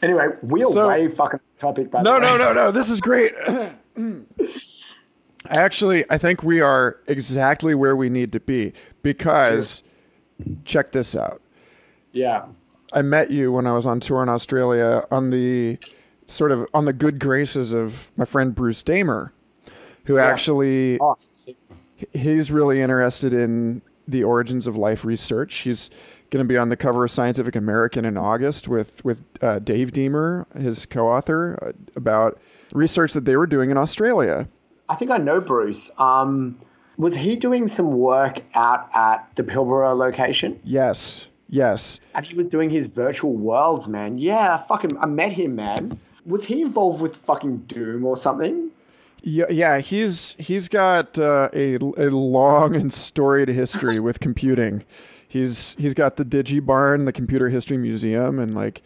Anyway, 0.01 0.27
we 0.41 0.63
are 0.63 0.71
so, 0.71 0.87
way 0.87 1.09
fucking 1.09 1.39
topic, 1.59 1.91
by 1.91 2.01
no, 2.01 2.13
the 2.13 2.19
way. 2.21 2.25
No, 2.25 2.37
no, 2.37 2.53
no, 2.53 2.71
This 2.71 2.89
is 2.89 3.01
great. 3.01 3.33
Actually, 5.49 6.05
I 6.09 6.17
think 6.17 6.43
we 6.43 6.61
are 6.61 6.97
exactly 7.07 7.75
where 7.75 7.95
we 7.95 8.09
need 8.09 8.31
to 8.31 8.39
be 8.39 8.73
because 9.03 9.83
check 10.65 10.91
this 10.91 11.15
out. 11.15 11.41
Yeah. 12.13 12.45
I 12.93 13.01
met 13.01 13.31
you 13.31 13.51
when 13.51 13.67
I 13.67 13.73
was 13.73 13.85
on 13.85 13.99
tour 13.99 14.21
in 14.23 14.29
Australia 14.29 15.05
on 15.11 15.29
the 15.29 15.77
sort 16.25 16.51
of 16.51 16.67
on 16.73 16.85
the 16.85 16.93
good 16.93 17.19
graces 17.19 17.73
of 17.73 18.11
my 18.17 18.25
friend 18.25 18.53
Bruce 18.55 18.83
Damer, 18.83 19.33
who 20.05 20.15
yeah. 20.15 20.25
actually 20.25 20.99
oh, 20.99 21.17
he's 22.13 22.51
really 22.51 22.81
interested 22.81 23.33
in 23.33 23.81
the 24.07 24.23
origins 24.23 24.67
of 24.67 24.77
life 24.77 25.05
research. 25.05 25.55
He's 25.57 25.89
going 26.29 26.43
to 26.43 26.47
be 26.47 26.57
on 26.57 26.69
the 26.69 26.77
cover 26.77 27.03
of 27.03 27.11
Scientific 27.11 27.55
American 27.55 28.05
in 28.05 28.17
August 28.17 28.67
with 28.67 29.03
with 29.05 29.21
uh, 29.41 29.59
Dave 29.59 29.91
Deamer, 29.91 30.47
his 30.57 30.85
co-author, 30.85 31.57
uh, 31.61 31.71
about 31.95 32.39
research 32.73 33.13
that 33.13 33.25
they 33.25 33.35
were 33.35 33.47
doing 33.47 33.71
in 33.71 33.77
Australia. 33.77 34.47
I 34.89 34.95
think 34.95 35.11
I 35.11 35.17
know 35.17 35.39
Bruce. 35.39 35.89
Um, 35.97 36.59
was 36.97 37.15
he 37.15 37.35
doing 37.35 37.67
some 37.67 37.93
work 37.93 38.41
out 38.53 38.89
at 38.93 39.27
the 39.35 39.43
Pilbara 39.43 39.95
location? 39.97 40.59
Yes. 40.63 41.27
Yes. 41.51 41.99
And 42.15 42.25
he 42.25 42.33
was 42.33 42.47
doing 42.47 42.69
his 42.69 42.87
virtual 42.87 43.33
worlds, 43.33 43.87
man. 43.87 44.17
Yeah, 44.17 44.57
fucking, 44.57 44.97
I 44.97 45.05
met 45.05 45.33
him, 45.33 45.55
man. 45.55 45.99
Was 46.25 46.45
he 46.45 46.61
involved 46.61 47.01
with 47.01 47.15
fucking 47.17 47.57
Doom 47.67 48.05
or 48.05 48.15
something? 48.17 48.71
Yeah, 49.23 49.45
yeah, 49.51 49.77
he's 49.79 50.35
he's 50.39 50.67
got 50.67 51.15
uh, 51.19 51.49
a 51.53 51.75
a 51.75 52.09
long 52.09 52.75
and 52.75 52.91
storied 52.91 53.49
history 53.49 53.99
with 53.99 54.19
computing. 54.19 54.83
He's 55.27 55.75
he's 55.75 55.93
got 55.93 56.15
the 56.15 56.25
DigiBarn, 56.25 57.05
the 57.05 57.11
Computer 57.11 57.47
History 57.47 57.77
Museum, 57.77 58.39
and 58.39 58.55
like 58.55 58.81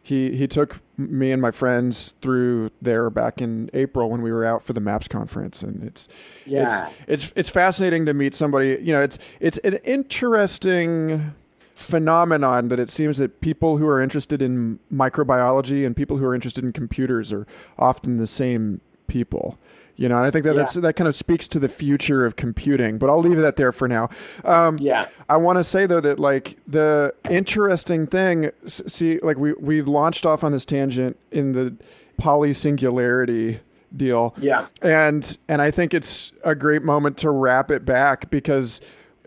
he 0.00 0.36
he 0.36 0.46
took 0.46 0.80
me 0.96 1.32
and 1.32 1.42
my 1.42 1.50
friends 1.50 2.14
through 2.22 2.70
there 2.80 3.10
back 3.10 3.40
in 3.42 3.68
April 3.74 4.10
when 4.10 4.22
we 4.22 4.30
were 4.30 4.44
out 4.44 4.62
for 4.62 4.74
the 4.74 4.80
Maps 4.80 5.08
conference, 5.08 5.60
and 5.60 5.82
it's 5.82 6.08
yeah, 6.46 6.88
it's 7.08 7.24
it's, 7.24 7.32
it's 7.34 7.48
fascinating 7.48 8.06
to 8.06 8.14
meet 8.14 8.32
somebody. 8.32 8.78
You 8.80 8.92
know, 8.92 9.02
it's 9.02 9.18
it's 9.40 9.58
an 9.58 9.74
interesting 9.82 11.34
phenomenon 11.80 12.68
that 12.68 12.78
it 12.78 12.90
seems 12.90 13.18
that 13.18 13.40
people 13.40 13.78
who 13.78 13.86
are 13.86 14.00
interested 14.00 14.42
in 14.42 14.78
microbiology 14.92 15.86
and 15.86 15.96
people 15.96 16.18
who 16.18 16.24
are 16.24 16.34
interested 16.34 16.62
in 16.62 16.72
computers 16.72 17.32
are 17.32 17.46
often 17.78 18.18
the 18.18 18.26
same 18.26 18.80
people. 19.06 19.58
You 19.96 20.08
know, 20.08 20.16
and 20.16 20.24
I 20.24 20.30
think 20.30 20.44
that 20.44 20.56
yeah. 20.56 20.80
that 20.80 20.94
kind 20.94 21.08
of 21.08 21.14
speaks 21.14 21.46
to 21.48 21.58
the 21.58 21.68
future 21.68 22.24
of 22.24 22.36
computing. 22.36 22.96
But 22.96 23.10
I'll 23.10 23.20
leave 23.20 23.36
that 23.36 23.56
there 23.56 23.70
for 23.70 23.86
now. 23.86 24.08
Um, 24.44 24.78
yeah. 24.80 25.08
I 25.28 25.36
want 25.36 25.58
to 25.58 25.64
say 25.64 25.84
though 25.84 26.00
that 26.00 26.18
like 26.18 26.56
the 26.66 27.14
interesting 27.28 28.06
thing, 28.06 28.50
see, 28.66 29.18
like 29.18 29.36
we 29.36 29.52
we 29.54 29.82
launched 29.82 30.24
off 30.24 30.42
on 30.42 30.52
this 30.52 30.64
tangent 30.64 31.18
in 31.32 31.52
the 31.52 31.74
polysingularity 32.18 33.60
deal. 33.94 34.34
Yeah. 34.38 34.68
And 34.80 35.38
and 35.48 35.60
I 35.60 35.70
think 35.70 35.92
it's 35.92 36.32
a 36.44 36.54
great 36.54 36.82
moment 36.82 37.18
to 37.18 37.30
wrap 37.30 37.70
it 37.70 37.84
back 37.84 38.30
because 38.30 38.80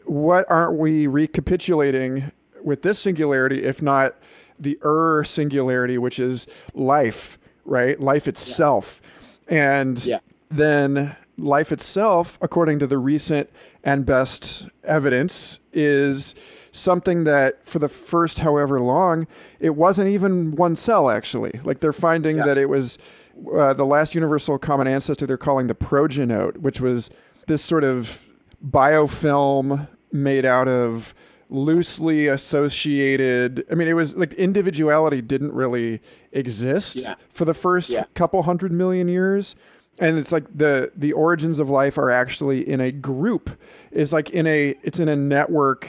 what 0.05 0.49
aren't 0.49 0.79
we 0.79 1.05
recapitulating 1.05 2.31
with 2.63 2.81
this 2.81 2.99
singularity, 2.99 3.63
if 3.63 3.81
not 3.81 4.15
the 4.59 4.77
er 4.83 5.23
singularity, 5.23 5.97
which 5.97 6.19
is 6.19 6.47
life, 6.73 7.37
right? 7.65 7.99
Life 7.99 8.27
itself. 8.27 9.01
Yeah. 9.49 9.79
And 9.79 10.05
yeah. 10.05 10.19
then 10.49 11.15
life 11.37 11.71
itself, 11.71 12.37
according 12.41 12.79
to 12.79 12.87
the 12.87 12.97
recent 12.97 13.49
and 13.83 14.05
best 14.05 14.67
evidence, 14.83 15.59
is 15.73 16.35
something 16.71 17.23
that 17.23 17.65
for 17.65 17.79
the 17.79 17.89
first 17.89 18.39
however 18.39 18.79
long, 18.79 19.27
it 19.59 19.75
wasn't 19.75 20.09
even 20.09 20.55
one 20.55 20.75
cell 20.75 21.09
actually. 21.09 21.59
Like 21.63 21.79
they're 21.79 21.93
finding 21.93 22.37
yeah. 22.37 22.45
that 22.45 22.57
it 22.57 22.67
was 22.67 22.97
uh, 23.55 23.73
the 23.73 23.85
last 23.85 24.15
universal 24.15 24.57
common 24.57 24.87
ancestor 24.87 25.25
they're 25.25 25.37
calling 25.37 25.67
the 25.67 25.75
progenote, 25.75 26.57
which 26.57 26.81
was 26.81 27.09
this 27.47 27.61
sort 27.61 27.83
of 27.83 28.25
biofilm 28.65 29.87
made 30.11 30.45
out 30.45 30.67
of 30.67 31.13
loosely 31.53 32.27
associated. 32.27 33.63
I 33.71 33.75
mean, 33.75 33.87
it 33.87 33.93
was 33.93 34.15
like 34.15 34.33
individuality 34.33 35.21
didn't 35.21 35.53
really 35.53 36.01
exist 36.31 36.95
Yeah. 36.97 37.15
for 37.29 37.45
the 37.45 37.53
first 37.53 37.89
Yeah. 37.89 38.05
couple 38.15 38.41
hundred 38.43 38.71
million 38.71 39.07
years. 39.07 39.55
And 39.99 40.17
it's 40.17 40.31
like 40.31 40.45
the 40.57 40.91
the 40.97 41.13
origins 41.13 41.59
of 41.59 41.69
life 41.69 41.97
are 41.99 42.09
actually 42.09 42.67
in 42.67 42.81
a 42.81 42.91
group. 42.91 43.51
Is 43.91 44.11
like 44.11 44.31
in 44.31 44.47
a 44.47 44.75
it's 44.81 44.99
in 44.99 45.07
a 45.07 45.15
network 45.15 45.87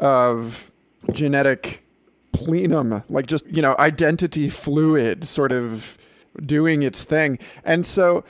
of 0.00 0.72
genetic 1.12 1.84
plenum, 2.32 3.04
like 3.08 3.26
just 3.26 3.46
you 3.46 3.62
know 3.62 3.76
identity 3.78 4.48
fluid, 4.48 5.24
sort 5.28 5.52
of 5.52 5.96
doing 6.44 6.82
its 6.82 7.04
thing. 7.04 7.38
And 7.64 7.86
so 7.86 8.24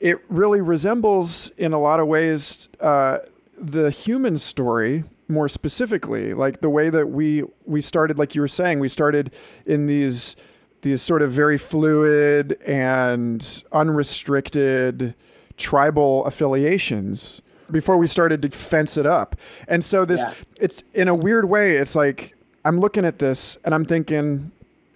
it 0.00 0.18
really 0.30 0.62
resembles 0.62 1.50
in 1.58 1.74
a 1.74 1.78
lot 1.78 2.00
of 2.00 2.06
ways 2.06 2.70
uh, 2.80 3.18
the 3.58 3.90
human 3.90 4.38
story 4.38 5.04
more 5.32 5.48
specifically 5.48 6.34
like 6.34 6.60
the 6.60 6.68
way 6.68 6.90
that 6.90 7.08
we 7.08 7.42
we 7.64 7.80
started 7.80 8.18
like 8.18 8.34
you 8.34 8.40
were 8.40 8.48
saying 8.48 8.78
we 8.78 8.88
started 8.88 9.32
in 9.66 9.86
these 9.86 10.36
these 10.82 11.00
sort 11.00 11.22
of 11.22 11.32
very 11.32 11.56
fluid 11.58 12.58
and 12.66 13.64
unrestricted 13.72 15.14
tribal 15.56 16.24
affiliations 16.26 17.40
before 17.70 17.96
we 17.96 18.06
started 18.06 18.42
to 18.42 18.50
fence 18.50 18.96
it 18.96 19.06
up 19.06 19.34
and 19.68 19.82
so 19.84 20.04
this 20.04 20.20
Yeah. 20.20 20.34
it's 20.60 20.84
in 20.94 21.08
a 21.08 21.14
weird 21.14 21.48
way 21.48 21.76
it's 21.76 21.94
like 21.94 22.34
i'm 22.64 22.78
looking 22.80 23.04
at 23.04 23.18
this 23.18 23.56
and 23.64 23.74
i'm 23.74 23.84
thinking 23.84 24.50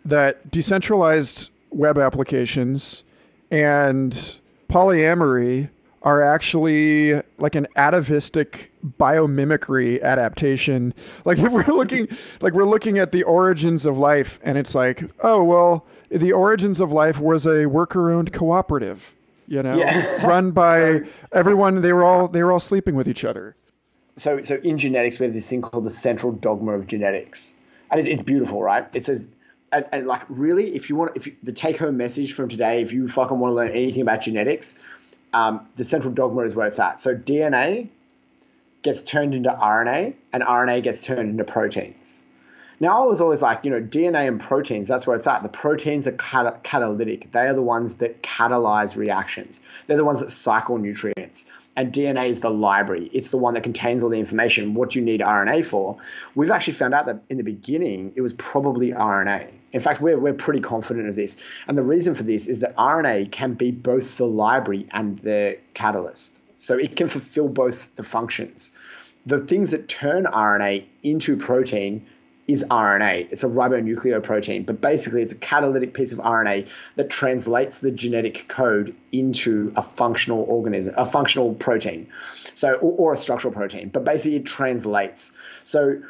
that 0.05 0.51
decentralized 0.51 1.51
web 1.70 1.99
applications 1.99 3.05
and 3.51 4.39
polyamory 4.68 5.68
are 6.03 6.22
actually 6.22 7.20
like 7.39 7.55
an 7.55 7.66
atavistic 7.76 8.70
biomimicry 8.99 10.03
adaptation. 10.03 10.95
Like 11.24 11.39
if 11.47 11.53
we're 11.53 11.64
looking 11.66 12.09
like 12.41 12.53
we're 12.53 12.64
looking 12.64 12.99
at 12.99 13.12
the 13.12 13.22
origins 13.24 13.87
of 13.87 13.99
life 13.99 14.39
and 14.43 14.57
it's 14.59 14.74
like, 14.74 15.05
oh 15.22 15.43
well, 15.43 15.87
the 16.11 16.32
origins 16.32 16.80
of 16.80 16.93
life 16.93 17.18
was 17.20 17.47
a 17.47 17.66
worker 17.66 18.11
owned 18.12 18.32
cooperative, 18.32 19.12
you 19.49 19.62
know, 19.62 19.76
Yeah. 19.76 20.26
run 20.26 20.51
by 20.53 21.01
everyone 21.32 21.80
they 21.82 21.93
were 21.93 22.05
all 22.05 22.28
they 22.28 22.43
were 22.43 22.53
all 22.53 22.61
sleeping 22.61 22.95
with 22.95 23.09
each 23.09 23.24
other. 23.24 23.57
so 24.16 24.41
so 24.43 24.57
in 24.62 24.78
genetics 24.78 25.18
we 25.18 25.26
have 25.26 25.34
this 25.34 25.49
thing 25.49 25.62
called 25.62 25.84
the 25.84 25.91
central 25.91 26.32
dogma 26.32 26.72
of 26.72 26.87
genetics 26.87 27.55
and 27.91 28.01
it's, 28.01 28.09
it's 28.09 28.22
beautiful 28.22 28.62
right 28.62 28.87
it 28.95 29.05
says 29.05 29.28
and, 29.72 29.84
and 29.93 30.07
like 30.07 30.22
really 30.30 30.74
if 30.74 30.89
you 30.89 30.97
want 30.97 31.12
if 31.16 31.26
you, 31.26 31.37
the 31.43 31.53
take 31.53 31.76
home 31.78 31.97
message 31.99 32.32
from 32.32 32.49
today 32.49 32.80
if 32.80 32.93
you 32.93 33.09
fucking 33.09 33.39
want 33.39 33.51
to 33.51 33.55
learn 33.55 33.68
anything 33.70 34.01
about 34.03 34.22
genetics 34.22 34.78
um, 35.34 35.68
the 35.76 35.84
central 35.84 36.14
dogma 36.14 36.43
is 36.43 36.55
where 36.55 36.66
it's 36.66 36.78
at 36.78 36.99
so 37.01 37.14
dna 37.14 37.89
gets 38.82 39.02
turned 39.02 39.34
into 39.34 39.50
rna 39.50 40.14
and 40.32 40.42
rna 40.42 40.82
gets 40.82 41.00
turned 41.00 41.30
into 41.30 41.44
proteins 41.44 42.22
now 42.78 43.02
I 43.02 43.06
was 43.06 43.22
always 43.22 43.40
like, 43.40 43.64
you 43.64 43.70
know, 43.70 43.80
DNA 43.80 44.28
and 44.28 44.38
proteins, 44.38 44.86
that's 44.86 45.06
where 45.06 45.16
it's 45.16 45.26
at. 45.26 45.42
The 45.42 45.48
proteins 45.48 46.06
are 46.06 46.12
cat- 46.12 46.62
catalytic. 46.62 47.32
They 47.32 47.46
are 47.46 47.54
the 47.54 47.62
ones 47.62 47.94
that 47.94 48.22
catalyze 48.22 48.96
reactions. 48.96 49.62
They're 49.86 49.96
the 49.96 50.04
ones 50.04 50.20
that 50.20 50.30
cycle 50.30 50.76
nutrients. 50.76 51.46
And 51.76 51.92
DNA 51.92 52.28
is 52.28 52.40
the 52.40 52.50
library. 52.50 53.10
It's 53.14 53.30
the 53.30 53.38
one 53.38 53.54
that 53.54 53.62
contains 53.62 54.02
all 54.02 54.10
the 54.10 54.18
information. 54.18 54.74
What 54.74 54.90
do 54.90 54.98
you 54.98 55.04
need 55.04 55.20
RNA 55.20 55.64
for? 55.66 55.96
We've 56.34 56.50
actually 56.50 56.74
found 56.74 56.92
out 56.92 57.06
that 57.06 57.22
in 57.30 57.38
the 57.38 57.44
beginning, 57.44 58.12
it 58.14 58.20
was 58.20 58.34
probably 58.34 58.92
RNA. 58.92 59.48
In 59.72 59.80
fact, 59.80 60.02
we're, 60.02 60.18
we're 60.18 60.34
pretty 60.34 60.60
confident 60.60 61.08
of 61.08 61.16
this. 61.16 61.38
And 61.68 61.76
the 61.76 61.82
reason 61.82 62.14
for 62.14 62.22
this 62.24 62.46
is 62.46 62.60
that 62.60 62.76
RNA 62.76 63.32
can 63.32 63.54
be 63.54 63.70
both 63.70 64.18
the 64.18 64.26
library 64.26 64.86
and 64.90 65.18
the 65.20 65.58
catalyst. 65.72 66.42
So 66.57 66.78
it 66.78 66.96
can 66.96 67.09
fulfill 67.09 67.48
both 67.48 67.86
the 67.96 68.02
functions. 68.02 68.70
The 69.26 69.40
things 69.40 69.72
that 69.72 69.88
turn 69.88 70.24
RNA 70.24 70.86
into 71.02 71.36
protein 71.36 72.07
is 72.46 72.64
RNA. 72.70 73.28
It's 73.30 73.42
a 73.42 73.48
ribonucleoprotein, 73.48 74.66
but 74.66 74.80
basically 74.80 75.22
it's 75.22 75.32
a 75.32 75.38
catalytic 75.38 75.94
piece 75.94 76.12
of 76.12 76.18
RNA 76.18 76.68
that 76.94 77.11
translates 77.11 77.80
the 77.80 77.90
genetic 77.90 78.48
code 78.48 78.94
into 79.11 79.72
a 79.76 79.82
functional 79.82 80.42
organism, 80.42 80.94
a 80.96 81.07
functional 81.07 81.54
protein, 81.54 82.09
so 82.54 82.74
or, 82.74 82.92
or 82.92 83.12
a 83.14 83.16
structural 83.16 83.52
protein. 83.52 83.88
But 83.88 84.04
basically, 84.04 84.36
it 84.36 84.46
translates. 84.46 85.32
So 85.64 86.00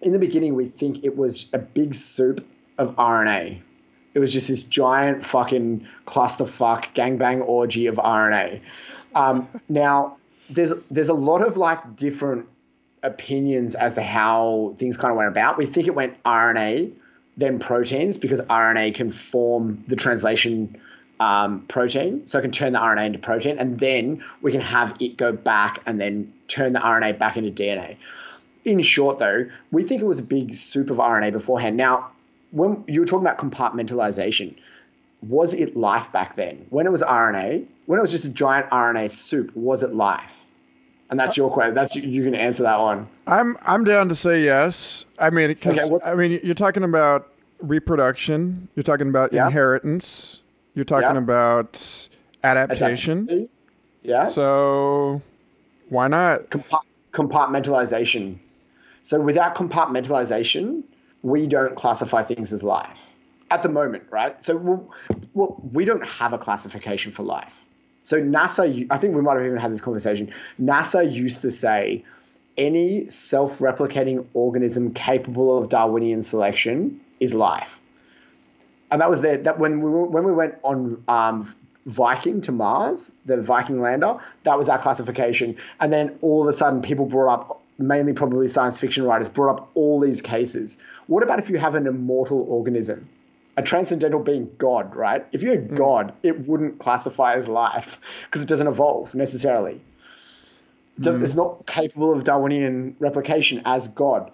in 0.00 0.12
the 0.12 0.18
beginning, 0.18 0.54
we 0.54 0.68
think 0.68 1.04
it 1.04 1.16
was 1.16 1.46
a 1.52 1.58
big 1.58 1.94
soup 1.94 2.46
of 2.78 2.94
RNA. 2.96 3.60
It 4.14 4.18
was 4.18 4.32
just 4.32 4.48
this 4.48 4.62
giant 4.62 5.24
fucking 5.24 5.86
clusterfuck 6.06 6.94
gangbang 6.94 7.42
orgy 7.46 7.86
of 7.86 7.96
RNA. 7.96 8.60
Um, 9.14 9.48
now, 9.68 10.16
there's 10.50 10.72
there's 10.90 11.08
a 11.08 11.14
lot 11.14 11.42
of 11.42 11.56
like 11.56 11.96
different 11.96 12.46
opinions 13.02 13.74
as 13.74 13.94
to 13.94 14.02
how 14.02 14.74
things 14.78 14.96
kind 14.96 15.10
of 15.10 15.16
went 15.16 15.28
about. 15.28 15.58
We 15.58 15.66
think 15.66 15.86
it 15.86 15.94
went 15.94 16.22
RNA, 16.24 16.92
then 17.36 17.58
proteins, 17.58 18.18
because 18.18 18.40
RNA 18.42 18.94
can 18.94 19.12
form 19.12 19.84
the 19.88 19.96
translation 19.96 20.80
um, 21.20 21.64
protein, 21.68 22.26
so 22.26 22.38
it 22.38 22.42
can 22.42 22.50
turn 22.50 22.72
the 22.72 22.78
RNA 22.78 23.06
into 23.06 23.18
protein, 23.18 23.58
and 23.58 23.78
then 23.78 24.24
we 24.40 24.52
can 24.52 24.60
have 24.60 24.96
it 25.00 25.16
go 25.16 25.32
back 25.32 25.80
and 25.86 26.00
then 26.00 26.32
turn 26.48 26.72
the 26.72 26.80
RNA 26.80 27.18
back 27.18 27.36
into 27.36 27.50
DNA. 27.50 27.96
In 28.64 28.80
short, 28.82 29.18
though, 29.18 29.46
we 29.70 29.82
think 29.82 30.02
it 30.02 30.06
was 30.06 30.20
a 30.20 30.24
big 30.24 30.54
soup 30.54 30.90
of 30.90 30.98
RNA 30.98 31.32
beforehand. 31.32 31.76
Now, 31.76 32.10
when 32.50 32.84
you 32.86 33.00
were 33.00 33.06
talking 33.06 33.26
about 33.26 33.38
compartmentalization, 33.38 34.56
was 35.22 35.54
it 35.54 35.76
life 35.76 36.10
back 36.12 36.36
then? 36.36 36.66
When 36.70 36.86
it 36.86 36.92
was 36.92 37.02
RNA, 37.02 37.66
when 37.86 37.98
it 37.98 38.02
was 38.02 38.10
just 38.10 38.24
a 38.24 38.30
giant 38.30 38.68
RNA 38.70 39.10
soup, 39.10 39.54
was 39.56 39.82
it 39.82 39.94
life? 39.94 40.30
And 41.10 41.20
that's 41.20 41.36
your 41.36 41.50
question. 41.50 41.74
That's 41.74 41.94
you 41.94 42.24
can 42.24 42.34
answer 42.34 42.62
that 42.62 42.78
one. 42.80 43.06
I'm 43.26 43.58
I'm 43.62 43.84
down 43.84 44.08
to 44.08 44.14
say 44.14 44.42
yes. 44.44 45.04
I 45.18 45.28
mean, 45.30 45.48
because 45.48 45.78
Okay, 45.78 45.90
what- 45.90 46.06
I 46.06 46.14
mean, 46.14 46.40
you're 46.42 46.54
talking 46.54 46.84
about 46.84 47.28
reproduction. 47.60 48.68
You're 48.74 48.82
talking 48.82 49.08
about 49.08 49.32
Yeah. 49.32 49.46
inheritance. 49.46 50.42
You're 50.74 50.86
talking 50.86 51.10
Yeah. 51.12 51.18
about 51.18 52.08
adaptation. 52.42 53.48
Yeah. 54.02 54.26
So 54.26 55.20
why 55.90 56.08
not? 56.08 56.48
Compa- 56.50 56.80
compartmentalization. 57.12 58.36
So 59.02 59.20
without 59.20 59.54
compartmentalization, 59.54 60.82
we 61.22 61.46
don't 61.46 61.74
classify 61.76 62.22
things 62.22 62.52
as 62.52 62.62
life 62.62 62.98
at 63.50 63.62
the 63.62 63.68
moment, 63.68 64.04
right? 64.10 64.42
So 64.42 64.56
we'll, 64.56 64.90
well, 65.34 65.60
we 65.72 65.84
don't 65.84 66.04
have 66.04 66.32
a 66.32 66.38
classification 66.38 67.12
for 67.12 67.22
life. 67.22 67.52
So 68.02 68.20
NASA, 68.20 68.86
I 68.90 68.98
think 68.98 69.14
we 69.14 69.22
might 69.22 69.36
have 69.36 69.46
even 69.46 69.58
had 69.58 69.72
this 69.72 69.80
conversation. 69.80 70.32
NASA 70.60 71.10
used 71.10 71.42
to 71.42 71.50
say 71.50 72.04
any 72.56 73.08
self-replicating 73.08 74.26
organism 74.34 74.92
capable 74.92 75.58
of 75.58 75.68
Darwinian 75.68 76.22
selection 76.22 77.00
is 77.20 77.32
life, 77.32 77.68
and 78.90 79.00
that 79.00 79.08
was 79.08 79.20
there. 79.20 79.38
That 79.38 79.58
when 79.58 79.80
we 79.80 79.90
were, 79.90 80.04
when 80.04 80.24
we 80.24 80.32
went 80.32 80.56
on 80.62 81.02
um, 81.08 81.54
Viking 81.86 82.40
to 82.42 82.52
Mars, 82.52 83.12
the 83.26 83.40
Viking 83.40 83.80
lander, 83.80 84.18
that 84.44 84.58
was 84.58 84.68
our 84.68 84.78
classification. 84.78 85.56
And 85.80 85.92
then 85.92 86.18
all 86.20 86.42
of 86.42 86.48
a 86.48 86.52
sudden, 86.52 86.82
people 86.82 87.06
brought 87.06 87.32
up, 87.32 87.62
mainly 87.78 88.12
probably 88.12 88.48
science 88.48 88.78
fiction 88.78 89.04
writers, 89.04 89.28
brought 89.28 89.56
up 89.56 89.70
all 89.74 90.00
these 90.00 90.20
cases. 90.22 90.78
What 91.06 91.22
about 91.22 91.38
if 91.38 91.48
you 91.48 91.58
have 91.58 91.74
an 91.74 91.86
immortal 91.86 92.42
organism? 92.42 93.08
A 93.56 93.62
transcendental 93.62 94.20
being, 94.20 94.50
God, 94.56 94.94
right? 94.96 95.26
If 95.32 95.42
you're 95.42 95.56
mm. 95.56 95.76
God, 95.76 96.14
it 96.22 96.48
wouldn't 96.48 96.78
classify 96.78 97.34
as 97.34 97.48
life 97.48 97.98
because 98.24 98.40
it 98.40 98.48
doesn't 98.48 98.66
evolve 98.66 99.14
necessarily. 99.14 99.80
It- 100.98 101.04
mm. 101.04 101.22
It's 101.22 101.34
not 101.34 101.66
capable 101.66 102.12
of 102.12 102.24
Darwinian 102.24 102.96
replication 102.98 103.60
as 103.64 103.88
God. 103.88 104.30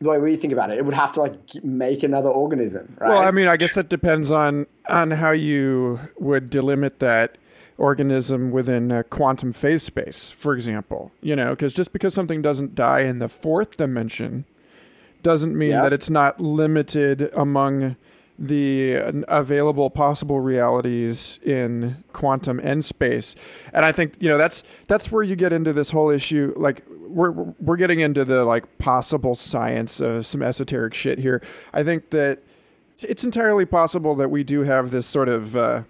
The 0.00 0.10
way 0.10 0.18
we 0.18 0.36
think 0.36 0.52
about 0.52 0.70
it, 0.70 0.78
it 0.78 0.84
would 0.84 0.94
have 0.94 1.12
to 1.12 1.20
like 1.20 1.32
make 1.64 2.02
another 2.02 2.28
organism, 2.30 2.94
right? 3.00 3.08
Well, 3.08 3.18
I 3.18 3.32
mean, 3.32 3.48
I 3.48 3.56
guess 3.56 3.74
that 3.74 3.88
depends 3.88 4.30
on 4.30 4.66
on 4.88 5.10
how 5.10 5.32
you 5.32 5.98
would 6.18 6.50
delimit 6.50 6.98
that 6.98 7.36
organism 7.78 8.50
within 8.52 8.92
a 8.92 9.02
quantum 9.02 9.52
phase 9.52 9.82
space, 9.82 10.30
for 10.30 10.54
example. 10.54 11.10
You 11.20 11.34
know, 11.34 11.50
because 11.50 11.72
just 11.72 11.92
because 11.92 12.14
something 12.14 12.42
doesn't 12.42 12.74
die 12.76 13.00
in 13.00 13.18
the 13.18 13.28
fourth 13.28 13.76
dimension 13.76 14.44
doesn't 15.24 15.56
mean 15.56 15.70
Yeah. 15.70 15.82
that 15.82 15.92
it's 15.92 16.10
not 16.10 16.40
limited 16.40 17.30
among 17.34 17.96
the 18.38 19.24
available 19.28 19.90
possible 19.90 20.40
realities 20.40 21.40
in 21.42 22.02
quantum 22.12 22.60
n 22.60 22.80
space. 22.82 23.34
And 23.72 23.84
i 23.84 23.92
think 23.92 24.14
you 24.20 24.28
know 24.28 24.38
that's 24.38 24.62
that's 24.86 25.10
where 25.10 25.22
you 25.22 25.34
get 25.34 25.52
into 25.52 25.72
this 25.72 25.90
whole 25.90 26.10
issue 26.10 26.52
like 26.56 26.84
we're 27.08 27.30
we're 27.30 27.76
getting 27.76 28.00
into 28.00 28.24
the 28.24 28.44
like 28.44 28.78
possible 28.78 29.34
science 29.34 30.00
of 30.00 30.26
some 30.26 30.42
esoteric 30.42 30.94
shit 30.94 31.18
here. 31.18 31.42
I 31.72 31.82
think 31.82 32.10
that 32.10 32.40
it's 33.00 33.24
entirely 33.24 33.64
possible 33.64 34.14
that 34.16 34.30
we 34.30 34.44
do 34.44 34.62
have 34.62 34.90
this 34.90 35.06
sort 35.06 35.28
of 35.28 35.56
uh 35.56 35.82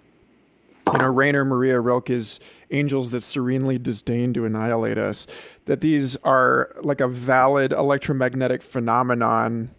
you 0.93 0.97
know, 0.97 1.07
Rainer 1.07 1.45
Maria 1.45 1.79
Rilke's 1.79 2.39
angels 2.71 3.11
that 3.11 3.21
serenely 3.21 3.77
disdain 3.77 4.33
to 4.33 4.45
annihilate 4.45 4.97
us, 4.97 5.27
that 5.65 5.81
these 5.81 6.15
are 6.17 6.71
like 6.81 6.99
a 6.99 7.07
valid 7.07 7.71
electromagnetic 7.71 8.63
phenomenon 8.63 9.69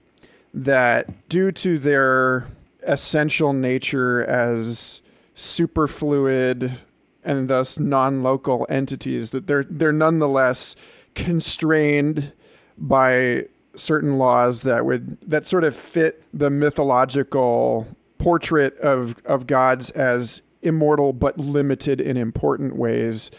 that, 0.54 1.28
due 1.28 1.50
to 1.52 1.78
their 1.78 2.46
essential 2.84 3.52
nature 3.52 4.24
as 4.24 5.02
superfluid 5.36 6.76
and 7.22 7.48
thus 7.48 7.78
non-local 7.78 8.66
entities, 8.70 9.30
that 9.30 9.46
they're 9.46 9.64
they're 9.68 9.92
nonetheless 9.92 10.74
constrained 11.14 12.32
by 12.78 13.44
certain 13.76 14.18
laws 14.18 14.62
that 14.62 14.84
would 14.84 15.18
that 15.22 15.46
sort 15.46 15.64
of 15.64 15.76
fit 15.76 16.22
the 16.34 16.50
mythological 16.50 17.86
portrait 18.18 18.76
of 18.78 19.16
of 19.24 19.46
gods 19.46 19.90
as 19.90 20.42
immortal 20.62 21.12
but 21.12 21.38
limited 21.38 22.00
in 22.00 22.16
important 22.16 22.76
ways 22.76 23.30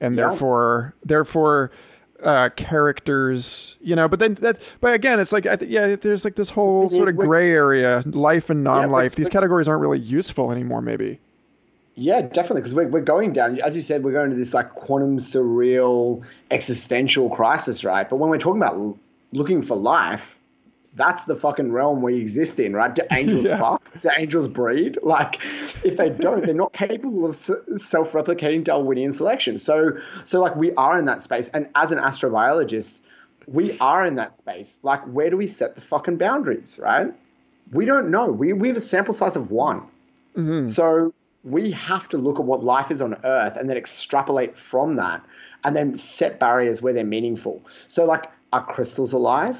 and 0.00 0.16
Yeah. 0.16 0.28
therefore 0.28 0.94
therefore 1.04 1.70
uh, 2.22 2.48
characters, 2.56 3.76
you 3.80 3.94
know, 3.96 4.08
but 4.08 4.18
then 4.18 4.34
that, 4.36 4.60
but 4.80 4.94
again, 4.94 5.20
it's 5.20 5.32
like, 5.32 5.46
I 5.46 5.56
th- 5.56 5.70
yeah, 5.70 5.96
there's 5.96 6.24
like 6.24 6.34
this 6.36 6.50
whole 6.50 6.88
sort 6.90 7.08
of 7.08 7.16
gray 7.16 7.50
area, 7.50 8.02
life 8.06 8.50
and 8.50 8.62
non-life. 8.64 9.12
but- 9.12 9.16
These 9.18 9.28
categories 9.28 9.68
aren't 9.68 9.80
really 9.80 9.98
useful 9.98 10.52
anymore, 10.52 10.82
maybe. 10.82 11.18
Yeah, 11.96 12.22
definitely, 12.22 12.60
because 12.62 12.74
we're, 12.74 12.88
we're 12.88 13.00
going 13.00 13.32
down, 13.32 13.60
as 13.60 13.76
you 13.76 13.82
said, 13.82 14.04
we're 14.04 14.12
going 14.12 14.30
to 14.30 14.36
this 14.36 14.54
like 14.54 14.70
quantum 14.74 15.18
surreal 15.18 16.22
existential 16.50 17.28
crisis, 17.30 17.84
right? 17.84 18.08
But 18.08 18.16
when 18.16 18.30
we're 18.30 18.38
talking 18.38 18.62
about 18.62 18.96
looking 19.32 19.62
for 19.62 19.76
life, 19.76 20.22
that's 21.00 21.24
the 21.24 21.34
fucking 21.34 21.72
realm 21.72 22.02
we 22.02 22.16
exist 22.20 22.60
in, 22.60 22.74
right? 22.74 22.94
Do 22.94 23.02
angels 23.10 23.46
Yeah. 23.46 23.58
fuck? 23.58 23.82
Do 24.02 24.10
angels 24.16 24.48
breed? 24.48 24.98
Like, 25.10 25.40
if 25.82 25.96
they 25.96 26.10
don't, 26.10 26.44
they're 26.44 26.54
not 26.54 26.72
capable 26.72 27.24
of 27.24 27.34
self-replicating 27.34 28.64
Darwinian 28.64 29.12
selection. 29.12 29.58
So, 29.58 29.98
so 30.24 30.40
like 30.40 30.54
we 30.56 30.72
are 30.74 30.96
in 30.98 31.06
that 31.06 31.22
space, 31.22 31.48
and 31.48 31.68
as 31.74 31.90
an 31.90 31.98
astrobiologist, 31.98 33.00
we 33.46 33.78
are 33.78 34.04
in 34.06 34.14
that 34.16 34.36
space. 34.36 34.78
Like, 34.82 35.02
where 35.04 35.30
do 35.30 35.36
we 35.36 35.46
set 35.46 35.74
the 35.74 35.80
fucking 35.80 36.18
boundaries, 36.18 36.78
right? 36.80 37.12
We 37.72 37.84
don't 37.86 38.10
know. 38.10 38.26
We 38.26 38.52
we 38.52 38.68
have 38.68 38.76
a 38.76 38.80
sample 38.80 39.14
size 39.14 39.36
of 39.36 39.50
one. 39.50 39.80
Mm-hmm. 40.36 40.68
So 40.68 41.12
we 41.44 41.70
have 41.72 42.08
to 42.10 42.18
look 42.18 42.38
at 42.38 42.44
what 42.44 42.62
life 42.62 42.90
is 42.90 43.00
on 43.00 43.16
Earth 43.24 43.56
and 43.56 43.68
then 43.68 43.76
extrapolate 43.76 44.58
from 44.58 44.96
that 44.96 45.24
and 45.64 45.74
then 45.74 45.96
set 45.96 46.38
barriers 46.38 46.82
where 46.82 46.92
they're 46.92 47.04
meaningful. 47.04 47.62
So, 47.88 48.04
like, 48.04 48.24
are 48.52 48.64
crystals 48.64 49.12
alive? 49.12 49.56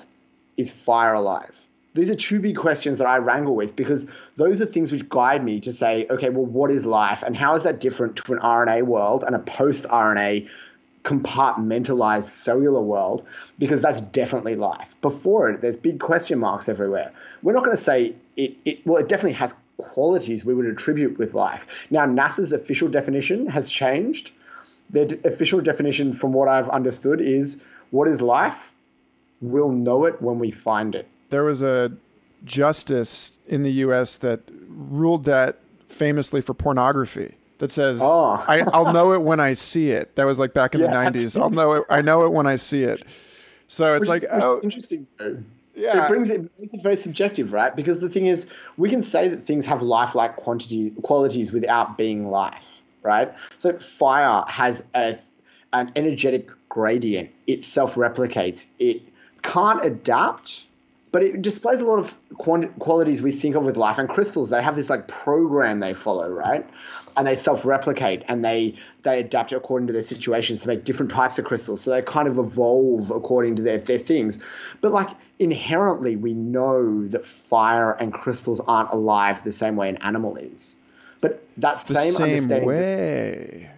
Is 0.60 0.70
fire 0.70 1.14
alive? 1.14 1.54
These 1.94 2.10
are 2.10 2.14
two 2.14 2.38
big 2.38 2.56
questions 2.56 2.98
that 2.98 3.06
I 3.06 3.16
wrangle 3.16 3.56
with 3.56 3.74
because 3.74 4.06
those 4.36 4.60
are 4.60 4.66
things 4.66 4.92
which 4.92 5.08
guide 5.08 5.42
me 5.42 5.58
to 5.60 5.72
say, 5.72 6.06
okay, 6.10 6.28
well, 6.28 6.44
what 6.44 6.70
is 6.70 6.84
life 6.84 7.22
and 7.24 7.34
how 7.34 7.54
is 7.56 7.62
that 7.62 7.80
different 7.80 8.16
to 8.16 8.34
an 8.34 8.40
RNA 8.40 8.82
world 8.82 9.24
and 9.26 9.34
a 9.34 9.38
post 9.38 9.86
RNA 9.86 10.50
compartmentalized 11.02 12.24
cellular 12.24 12.82
world? 12.82 13.26
Because 13.58 13.80
that's 13.80 14.02
definitely 14.02 14.54
life. 14.54 14.94
Before 15.00 15.48
it, 15.48 15.62
there's 15.62 15.78
big 15.78 15.98
question 15.98 16.38
marks 16.38 16.68
everywhere. 16.68 17.10
We're 17.42 17.54
not 17.54 17.64
going 17.64 17.76
to 17.76 17.82
say 17.82 18.14
it, 18.36 18.54
it, 18.66 18.86
well, 18.86 18.98
it 18.98 19.08
definitely 19.08 19.38
has 19.38 19.54
qualities 19.78 20.44
we 20.44 20.52
would 20.52 20.66
attribute 20.66 21.16
with 21.18 21.32
life. 21.32 21.66
Now, 21.88 22.04
NASA's 22.04 22.52
official 22.52 22.88
definition 22.88 23.46
has 23.46 23.70
changed. 23.70 24.32
Their 24.90 25.06
d- 25.06 25.18
official 25.24 25.62
definition, 25.62 26.12
from 26.12 26.34
what 26.34 26.48
I've 26.48 26.68
understood, 26.68 27.22
is 27.22 27.62
what 27.90 28.08
is 28.08 28.20
life? 28.20 28.69
We'll 29.40 29.72
know 29.72 30.04
it 30.04 30.20
when 30.20 30.38
we 30.38 30.50
find 30.50 30.94
it. 30.94 31.08
There 31.30 31.44
was 31.44 31.62
a 31.62 31.92
justice 32.44 33.38
in 33.46 33.62
the 33.62 33.72
U.S. 33.72 34.16
that 34.18 34.40
ruled 34.68 35.24
that 35.24 35.58
famously 35.88 36.40
for 36.40 36.54
pornography. 36.54 37.34
That 37.58 37.70
says, 37.70 38.00
Oh. 38.02 38.42
I, 38.48 38.60
"I'll 38.72 38.92
know 38.92 39.12
it 39.12 39.20
when 39.22 39.38
I 39.38 39.52
see 39.52 39.90
it." 39.90 40.16
That 40.16 40.24
was 40.24 40.38
like 40.38 40.54
back 40.54 40.74
in 40.74 40.80
the 40.80 40.88
'90s. 40.88 41.40
I'll 41.40 41.50
know 41.50 41.72
it. 41.72 41.84
I 41.90 42.00
know 42.00 42.24
it 42.24 42.32
when 42.32 42.46
I 42.46 42.56
see 42.56 42.84
it. 42.84 43.02
So 43.66 43.94
it's 43.94 44.00
Which 44.00 44.08
like, 44.08 44.24
oh. 44.32 44.38
is, 44.38 44.44
oh, 44.44 44.60
interesting 44.62 45.06
though. 45.18 45.42
Yeah. 45.74 46.04
It 46.04 46.08
brings 46.08 46.30
it 46.30 46.50
makes 46.58 46.74
it 46.74 46.82
very 46.82 46.96
subjective, 46.96 47.52
right? 47.52 47.74
Because 47.74 48.00
the 48.00 48.08
thing 48.08 48.26
is, 48.26 48.46
we 48.76 48.90
can 48.90 49.02
say 49.02 49.28
that 49.28 49.44
things 49.44 49.64
have 49.66 49.82
lifelike 49.82 50.36
quantity 50.36 50.90
qualities 51.02 51.52
without 51.52 51.96
being 51.96 52.30
life, 52.30 52.64
right? 53.02 53.32
So 53.58 53.78
fire 53.78 54.42
has 54.48 54.82
a 54.94 55.18
an 55.72 55.92
energetic 55.96 56.48
gradient. 56.68 57.30
It 57.46 57.62
self-replicates. 57.62 58.66
It 58.78 59.02
can't 59.42 59.84
adapt, 59.84 60.64
but 61.12 61.22
it 61.22 61.42
displays 61.42 61.80
a 61.80 61.84
lot 61.84 61.98
of 61.98 62.14
quant- 62.38 62.78
qualities 62.78 63.20
we 63.22 63.32
think 63.32 63.56
of 63.56 63.64
with 63.64 63.76
life. 63.76 63.98
And 63.98 64.08
crystals, 64.08 64.50
they 64.50 64.62
have 64.62 64.76
this 64.76 64.90
like 64.90 65.08
program 65.08 65.80
they 65.80 65.94
follow, 65.94 66.28
right? 66.28 66.68
And 67.16 67.26
they 67.26 67.36
self-replicate 67.36 68.22
and 68.28 68.44
they 68.44 68.76
they 69.02 69.20
adapt 69.20 69.52
according 69.52 69.86
to 69.86 69.92
their 69.92 70.02
situations 70.02 70.62
to 70.62 70.68
make 70.68 70.84
different 70.84 71.10
types 71.10 71.38
of 71.38 71.44
crystals. 71.44 71.80
So 71.80 71.90
they 71.90 72.02
kind 72.02 72.28
of 72.28 72.38
evolve 72.38 73.10
according 73.10 73.56
to 73.56 73.62
their 73.62 73.78
their 73.78 73.98
things. 73.98 74.42
But 74.80 74.92
like 74.92 75.08
inherently, 75.38 76.16
we 76.16 76.34
know 76.34 77.08
that 77.08 77.26
fire 77.26 77.92
and 77.92 78.12
crystals 78.12 78.60
aren't 78.60 78.90
alive 78.90 79.42
the 79.42 79.52
same 79.52 79.76
way 79.76 79.88
an 79.88 79.96
animal 79.98 80.36
is. 80.36 80.76
But 81.20 81.44
that 81.58 81.80
same, 81.80 82.14
same, 82.14 82.22
understanding. 82.22 82.68
way. 82.68 83.70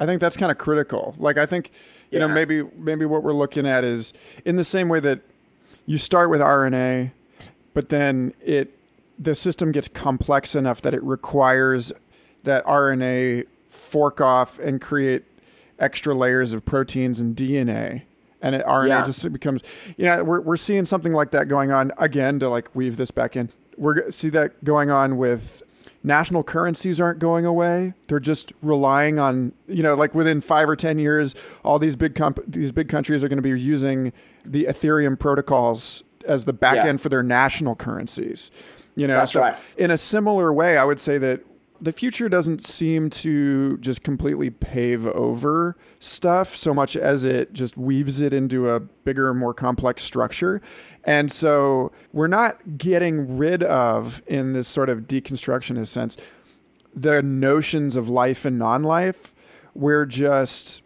I 0.00 0.06
think 0.06 0.20
that's 0.20 0.36
kind 0.36 0.50
of 0.50 0.58
critical. 0.58 1.14
Like 1.18 1.38
I 1.38 1.46
think 1.46 1.70
you 2.10 2.18
know 2.18 2.28
maybe 2.28 2.62
maybe 2.76 3.04
what 3.04 3.22
we're 3.22 3.32
looking 3.32 3.66
at 3.66 3.84
is 3.84 4.12
in 4.44 4.56
the 4.56 4.64
same 4.64 4.88
way 4.88 5.00
that 5.00 5.20
you 5.86 5.98
start 5.98 6.30
with 6.30 6.40
RNA, 6.40 7.10
but 7.74 7.88
then 7.88 8.34
it 8.44 8.76
the 9.18 9.34
system 9.34 9.70
gets 9.72 9.88
complex 9.88 10.54
enough 10.54 10.80
that 10.82 10.94
it 10.94 11.02
requires 11.02 11.92
that 12.44 12.64
RNA 12.64 13.46
fork 13.68 14.20
off 14.20 14.58
and 14.58 14.80
create 14.80 15.24
extra 15.78 16.14
layers 16.14 16.52
of 16.54 16.64
proteins 16.64 17.20
and 17.20 17.36
DNA. 17.36 18.02
And 18.42 18.54
it, 18.54 18.64
RNA 18.64 18.88
Yeah. 18.88 19.04
just 19.04 19.30
becomes, 19.30 19.62
you 19.98 20.06
know, 20.06 20.24
we're, 20.24 20.40
we're 20.40 20.56
seeing 20.56 20.86
something 20.86 21.12
like 21.12 21.30
that 21.32 21.48
going 21.48 21.70
on 21.70 21.92
again 21.98 22.38
to 22.40 22.48
like 22.48 22.74
weave 22.74 22.96
this 22.96 23.10
back 23.10 23.36
in. 23.36 23.50
We're 23.76 24.10
see 24.10 24.30
that 24.30 24.64
going 24.64 24.90
on 24.90 25.18
with 25.18 25.62
national 26.02 26.42
currencies 26.42 27.00
aren't 27.00 27.18
going 27.18 27.44
away. 27.44 27.92
They're 28.08 28.20
just 28.20 28.52
relying 28.62 29.18
on, 29.18 29.52
you 29.68 29.82
know, 29.82 29.94
like 29.94 30.14
within 30.14 30.40
five 30.40 30.68
or 30.68 30.76
10 30.76 30.98
years, 30.98 31.34
all 31.64 31.78
these 31.78 31.96
big 31.96 32.14
comp- 32.14 32.40
these 32.46 32.72
big 32.72 32.88
countries 32.88 33.22
are 33.22 33.28
going 33.28 33.36
to 33.38 33.42
be 33.42 33.58
using 33.60 34.12
the 34.44 34.64
Ethereum 34.64 35.18
protocols 35.18 36.02
as 36.26 36.44
the 36.44 36.52
back 36.52 36.76
Yeah. 36.76 36.86
end 36.86 37.00
for 37.00 37.08
their 37.08 37.22
national 37.22 37.74
currencies. 37.74 38.50
You 38.96 39.06
know, 39.06 39.16
That's 39.18 39.32
so 39.32 39.40
right. 39.40 39.56
in 39.76 39.90
a 39.90 39.96
similar 39.98 40.52
way, 40.52 40.76
I 40.76 40.84
would 40.84 41.00
say 41.00 41.18
that 41.18 41.40
the 41.80 41.92
future 41.92 42.28
doesn't 42.28 42.64
seem 42.64 43.08
to 43.10 43.78
just 43.78 44.02
completely 44.02 44.50
pave 44.50 45.06
over 45.06 45.76
stuff 45.98 46.54
so 46.54 46.74
much 46.74 46.96
as 46.96 47.24
it 47.24 47.52
just 47.52 47.76
weaves 47.76 48.20
it 48.20 48.34
into 48.34 48.68
a 48.70 48.80
bigger, 48.80 49.32
more 49.32 49.54
complex 49.54 50.02
structure. 50.02 50.60
And 51.04 51.30
so 51.32 51.92
we're 52.12 52.26
not 52.26 52.76
getting 52.78 53.38
rid 53.38 53.62
of, 53.62 54.22
in 54.26 54.52
this 54.52 54.68
sort 54.68 54.88
of 54.88 55.00
deconstructionist 55.02 55.88
sense, 55.88 56.16
the 56.94 57.22
notions 57.22 57.96
of 57.96 58.08
life 58.08 58.44
and 58.44 58.58
non 58.58 58.82
life. 58.82 59.32
We're 59.74 60.06
just 60.06 60.82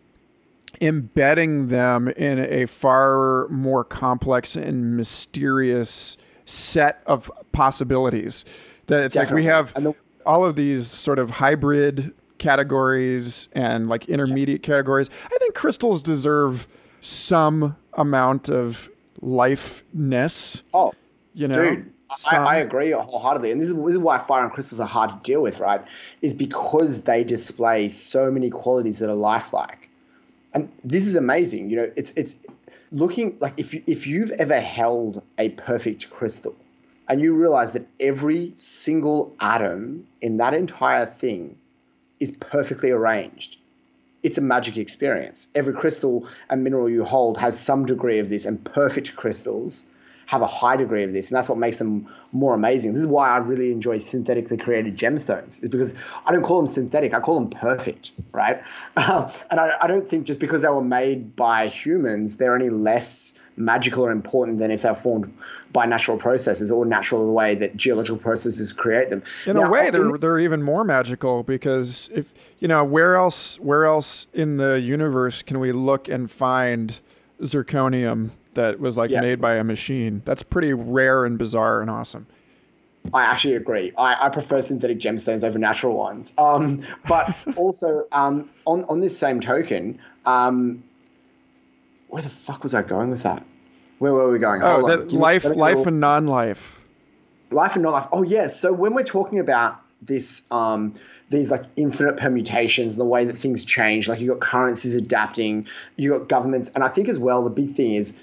embedding 0.80 1.68
them 1.68 2.08
in 2.08 2.38
a 2.38 2.66
far 2.66 3.48
more 3.48 3.84
complex 3.84 4.54
and 4.54 4.96
mysterious 4.96 6.16
set 6.46 7.02
of 7.06 7.30
possibilities 7.52 8.44
that 8.86 9.02
it's 9.02 9.14
like 9.14 9.30
we 9.30 9.44
have 9.44 9.72
the- 9.74 9.94
all 10.26 10.44
of 10.44 10.56
these 10.56 10.86
sort 10.86 11.18
of 11.18 11.30
hybrid 11.30 12.12
categories 12.38 13.48
and 13.52 13.88
like 13.88 14.08
intermediate 14.08 14.62
categories 14.62 15.08
i 15.24 15.38
think 15.38 15.54
crystals 15.54 16.02
deserve 16.02 16.66
some 17.00 17.76
amount 17.94 18.48
of 18.48 18.88
lifeness 19.20 20.62
Oh, 20.72 20.92
you 21.34 21.48
know 21.48 21.54
Dude, 21.54 21.92
I, 22.30 22.36
I 22.36 22.56
agree 22.56 22.92
wholeheartedly. 22.92 23.50
And 23.50 23.60
this 23.60 23.68
is, 23.68 23.74
this 23.74 23.92
is 23.92 23.98
why 23.98 24.18
fire 24.18 24.44
and 24.44 24.52
crystals 24.52 24.80
are 24.80 24.86
hard 24.86 25.10
to 25.10 25.16
deal 25.22 25.40
with, 25.42 25.58
right? 25.58 25.82
Is 26.22 26.34
because 26.34 27.02
they 27.02 27.24
display 27.24 27.88
so 27.88 28.30
many 28.30 28.50
qualities 28.50 28.98
that 28.98 29.08
are 29.08 29.14
lifelike. 29.14 29.88
And 30.52 30.70
this 30.84 31.06
is 31.06 31.16
amazing. 31.16 31.70
You 31.70 31.76
know, 31.76 31.90
it's 31.96 32.12
it's 32.12 32.36
looking 32.92 33.36
like 33.40 33.54
if 33.56 33.74
you, 33.74 33.82
if 33.86 34.06
you've 34.06 34.30
ever 34.32 34.60
held 34.60 35.22
a 35.38 35.48
perfect 35.50 36.10
crystal 36.10 36.54
and 37.08 37.20
you 37.20 37.34
realize 37.34 37.72
that 37.72 37.86
every 38.00 38.52
single 38.56 39.34
atom 39.40 40.06
in 40.20 40.38
that 40.38 40.54
entire 40.54 41.06
thing 41.06 41.56
is 42.20 42.32
perfectly 42.32 42.90
arranged 42.90 43.58
it's 44.24 44.38
a 44.38 44.40
magic 44.40 44.78
experience. 44.78 45.48
Every 45.54 45.74
crystal 45.74 46.26
and 46.48 46.64
mineral 46.64 46.88
you 46.88 47.04
hold 47.04 47.36
has 47.38 47.60
some 47.60 47.84
degree 47.84 48.18
of 48.18 48.30
this, 48.30 48.46
and 48.46 48.64
perfect 48.64 49.14
crystals 49.14 49.84
have 50.26 50.40
a 50.40 50.46
high 50.46 50.76
degree 50.76 51.04
of 51.04 51.12
this, 51.12 51.28
and 51.28 51.36
that's 51.36 51.50
what 51.50 51.58
makes 51.58 51.78
them 51.78 52.08
more 52.32 52.54
amazing. 52.54 52.94
This 52.94 53.02
is 53.02 53.06
why 53.06 53.28
I 53.28 53.36
really 53.36 53.70
enjoy 53.70 53.98
synthetically 53.98 54.56
created 54.56 54.96
gemstones, 54.96 55.62
is 55.62 55.68
because 55.68 55.94
I 56.24 56.32
don't 56.32 56.42
call 56.42 56.56
them 56.56 56.66
synthetic, 56.66 57.12
I 57.12 57.20
call 57.20 57.38
them 57.38 57.50
perfect, 57.50 58.12
right? 58.32 58.62
Um, 58.96 59.28
and 59.50 59.60
I, 59.60 59.72
I 59.82 59.86
don't 59.86 60.08
think 60.08 60.26
just 60.26 60.40
because 60.40 60.62
they 60.62 60.68
were 60.68 60.82
made 60.82 61.36
by 61.36 61.68
humans, 61.68 62.38
they're 62.38 62.56
any 62.56 62.70
less 62.70 63.38
magical 63.56 64.06
or 64.06 64.10
important 64.10 64.58
than 64.58 64.70
if 64.70 64.82
they're 64.82 64.94
formed 64.94 65.36
by 65.74 65.84
natural 65.84 66.16
processes 66.16 66.70
or 66.70 66.86
natural 66.86 67.26
the 67.26 67.32
way 67.32 67.54
that 67.56 67.76
geological 67.76 68.16
processes 68.16 68.72
create 68.72 69.10
them. 69.10 69.22
in 69.44 69.56
Now, 69.56 69.64
a 69.66 69.70
way 69.70 69.90
they're 69.90 70.16
they're 70.16 70.38
even 70.38 70.62
more 70.62 70.84
magical 70.84 71.42
because 71.42 72.08
if 72.14 72.32
you 72.60 72.68
know 72.68 72.82
where 72.84 73.16
else 73.16 73.58
where 73.60 73.84
else 73.84 74.28
in 74.32 74.56
the 74.56 74.80
universe 74.80 75.42
can 75.42 75.58
we 75.58 75.72
look 75.72 76.08
and 76.08 76.30
find 76.30 76.98
zirconium 77.42 78.30
that 78.54 78.78
was 78.78 78.96
like 78.96 79.10
Yeah. 79.10 79.20
made 79.20 79.40
by 79.40 79.56
a 79.56 79.64
machine 79.64 80.22
that's 80.24 80.44
pretty 80.44 80.72
rare 80.72 81.24
and 81.26 81.36
bizarre 81.36 81.82
and 81.82 81.90
awesome 81.90 82.26
I 83.12 83.24
actually 83.24 83.56
agree. 83.56 83.92
I, 83.98 84.16
I 84.18 84.28
prefer 84.30 84.62
synthetic 84.62 84.98
gemstones 84.98 85.44
over 85.44 85.58
natural 85.58 85.94
ones. 85.94 86.32
Um, 86.38 86.80
but 87.06 87.36
also, 87.56 88.06
um, 88.12 88.48
on, 88.64 88.84
on 88.84 89.00
this 89.00 89.18
same 89.18 89.40
token, 89.40 89.98
um, 90.24 90.82
where 92.08 92.22
the 92.22 92.30
fuck 92.30 92.62
was 92.62 92.72
I 92.72 92.80
going 92.80 93.10
with 93.10 93.22
that? 93.24 93.44
Where 93.98 94.12
were 94.12 94.30
we 94.30 94.38
going? 94.38 94.62
Oh, 94.62 94.86
that 94.88 95.12
life, 95.12 95.44
life 95.44 95.86
and 95.86 96.00
non-life. 96.00 96.78
Life 97.50 97.74
and 97.74 97.82
non-life. 97.82 98.08
Oh, 98.12 98.22
yeah. 98.22 98.48
So 98.48 98.72
when 98.72 98.94
we're 98.94 99.04
talking 99.04 99.38
about 99.38 99.80
this, 100.02 100.42
um, 100.50 100.94
these 101.30 101.50
like 101.50 101.64
infinite 101.76 102.16
permutations, 102.16 102.96
the 102.96 103.04
way 103.04 103.24
that 103.24 103.36
things 103.36 103.64
change, 103.64 104.08
like 104.08 104.20
you 104.20 104.28
got 104.28 104.40
currencies 104.40 104.94
adapting, 104.94 105.66
you 105.96 106.10
got 106.10 106.28
governments, 106.28 106.70
and 106.74 106.84
I 106.84 106.88
think 106.88 107.08
as 107.08 107.18
well 107.18 107.44
the 107.44 107.50
big 107.50 107.74
thing 107.74 107.94
is 107.94 108.20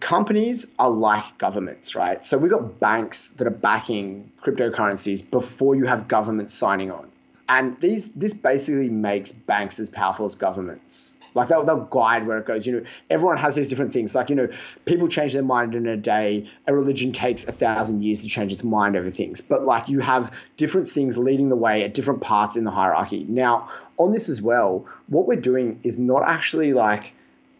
companies 0.00 0.72
are 0.78 0.90
like 0.90 1.38
governments, 1.38 1.94
right? 1.94 2.24
So 2.24 2.38
we've 2.38 2.50
got 2.50 2.80
banks 2.80 3.30
that 3.30 3.46
are 3.46 3.50
backing 3.50 4.30
cryptocurrencies 4.42 5.28
before 5.28 5.74
you 5.74 5.86
have 5.86 6.08
governments 6.08 6.54
signing 6.54 6.90
on. 6.90 7.10
And 7.48 7.78
these 7.80 8.10
this 8.12 8.32
basically 8.32 8.88
makes 8.88 9.32
banks 9.32 9.78
as 9.78 9.90
powerful 9.90 10.24
as 10.24 10.34
governments. 10.34 11.18
Like 11.34 11.48
they'll, 11.48 11.64
they'll 11.64 11.84
guide 11.84 12.26
where 12.26 12.38
it 12.38 12.46
goes. 12.46 12.66
You 12.66 12.72
know, 12.80 12.84
everyone 13.10 13.36
has 13.38 13.54
these 13.54 13.68
different 13.68 13.92
things. 13.92 14.14
Like, 14.14 14.30
you 14.30 14.36
know, 14.36 14.48
people 14.84 15.08
change 15.08 15.32
their 15.32 15.42
mind 15.42 15.74
in 15.74 15.86
a 15.86 15.96
day. 15.96 16.48
A 16.66 16.74
religion 16.74 17.12
takes 17.12 17.46
a 17.46 17.52
thousand 17.52 18.02
years 18.02 18.22
to 18.22 18.28
change 18.28 18.52
its 18.52 18.64
mind 18.64 18.96
over 18.96 19.10
things. 19.10 19.40
But 19.40 19.62
like 19.62 19.88
you 19.88 20.00
have 20.00 20.32
different 20.56 20.90
things 20.90 21.16
leading 21.16 21.48
the 21.48 21.56
way 21.56 21.84
at 21.84 21.94
different 21.94 22.20
parts 22.20 22.56
in 22.56 22.64
the 22.64 22.70
hierarchy. 22.70 23.24
Now, 23.28 23.70
on 23.98 24.12
this 24.12 24.28
as 24.28 24.42
well, 24.42 24.86
what 25.08 25.26
we're 25.26 25.40
doing 25.40 25.80
is 25.82 25.98
not 25.98 26.22
actually 26.26 26.72
like 26.72 27.12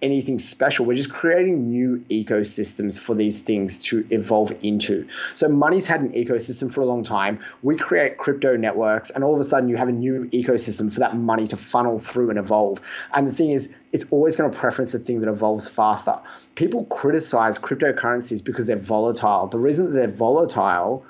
anything 0.03 0.39
special. 0.39 0.85
We're 0.85 0.97
just 0.97 1.13
creating 1.13 1.71
new 1.71 2.05
ecosystems 2.11 2.99
for 2.99 3.15
these 3.15 3.39
things 3.39 3.83
to 3.85 4.07
evolve 4.11 4.53
into. 4.63 5.07
So 5.35 5.49
money's 5.49 5.87
had 5.87 6.01
an 6.01 6.13
ecosystem 6.13 6.73
for 6.73 6.81
a 6.81 6.85
long 6.85 7.05
time. 7.05 7.41
We 7.63 7.77
create 7.77 8.19
crypto 8.19 8.57
networks, 8.57 9.11
and 9.11 9.23
all 9.23 9.35
of 9.35 9.41
a 9.41 9.45
sudden 9.45 9.69
you 9.69 9.77
have 9.77 9.89
a 9.89 9.93
new 9.93 10.29
ecosystem 10.33 10.93
for 10.93 11.01
that 11.01 11.17
money 11.17 11.49
to 11.49 11.57
funnel 11.57 11.99
through 11.99 12.31
and 12.31 12.39
evolve. 12.39 12.81
And 13.15 13.29
the 13.29 13.33
thing 13.33 13.51
is, 13.51 13.75
it's 13.93 14.07
always 14.11 14.37
going 14.37 14.51
to 14.51 14.59
preference 14.59 14.93
the 14.93 14.99
thing 14.99 15.21
that 15.21 15.29
evolves 15.29 15.69
faster. 15.69 16.19
People 16.55 16.85
criticize 16.87 17.59
cryptocurrencies 17.59 18.43
because 18.43 18.67
they're 18.67 18.77
volatile. 18.77 19.47
The 19.47 19.59
reason 19.59 19.87
that 19.87 19.93
they're 19.93 20.09
volatile 20.09 21.05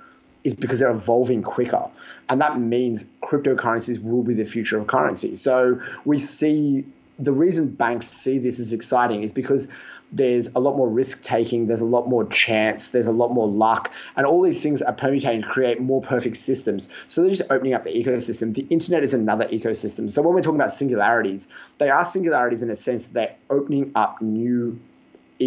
is 0.45 0.55
because 0.55 0.80
they're 0.80 0.90
evolving 0.90 1.43
quicker. 1.43 1.88
And 2.28 2.40
that 2.40 2.59
means 2.59 3.05
cryptocurrencies 3.22 4.03
will 4.03 4.24
be 4.24 4.34
the 4.34 4.45
future 4.45 4.78
of 4.78 4.88
currency. 4.88 5.36
So 5.36 5.80
we 6.05 6.18
see 6.18 6.84
the 7.22 7.32
reason 7.32 7.68
banks 7.68 8.08
see 8.08 8.38
this 8.38 8.58
as 8.58 8.72
exciting 8.72 9.22
is 9.22 9.32
because 9.32 9.68
there's 10.12 10.54
a 10.54 10.58
lot 10.58 10.76
more 10.76 10.88
risk 10.88 11.22
taking, 11.22 11.66
there's 11.66 11.80
a 11.80 11.86
lot 11.86 12.06
more 12.06 12.26
chance, 12.26 12.88
there's 12.88 13.06
a 13.06 13.12
lot 13.12 13.32
more 13.32 13.48
luck, 13.48 13.90
and 14.14 14.26
all 14.26 14.42
these 14.42 14.62
things 14.62 14.82
are 14.82 14.94
permutating 14.94 15.42
to 15.42 15.48
create 15.48 15.80
more 15.80 16.02
perfect 16.02 16.36
systems. 16.36 16.88
So 17.08 17.22
they're 17.22 17.30
just 17.30 17.50
opening 17.50 17.72
up 17.72 17.84
the 17.84 17.90
ecosystem. 17.90 18.54
The 18.54 18.66
internet 18.68 19.04
is 19.04 19.14
another 19.14 19.46
ecosystem. 19.46 20.10
So 20.10 20.20
when 20.20 20.34
we're 20.34 20.42
talking 20.42 20.60
about 20.60 20.72
singularities, 20.72 21.48
they 21.78 21.88
are 21.88 22.04
singularities 22.04 22.62
in 22.62 22.70
a 22.70 22.76
sense 22.76 23.06
that 23.06 23.14
they're 23.14 23.36
opening 23.48 23.92
up 23.94 24.20
new 24.20 24.78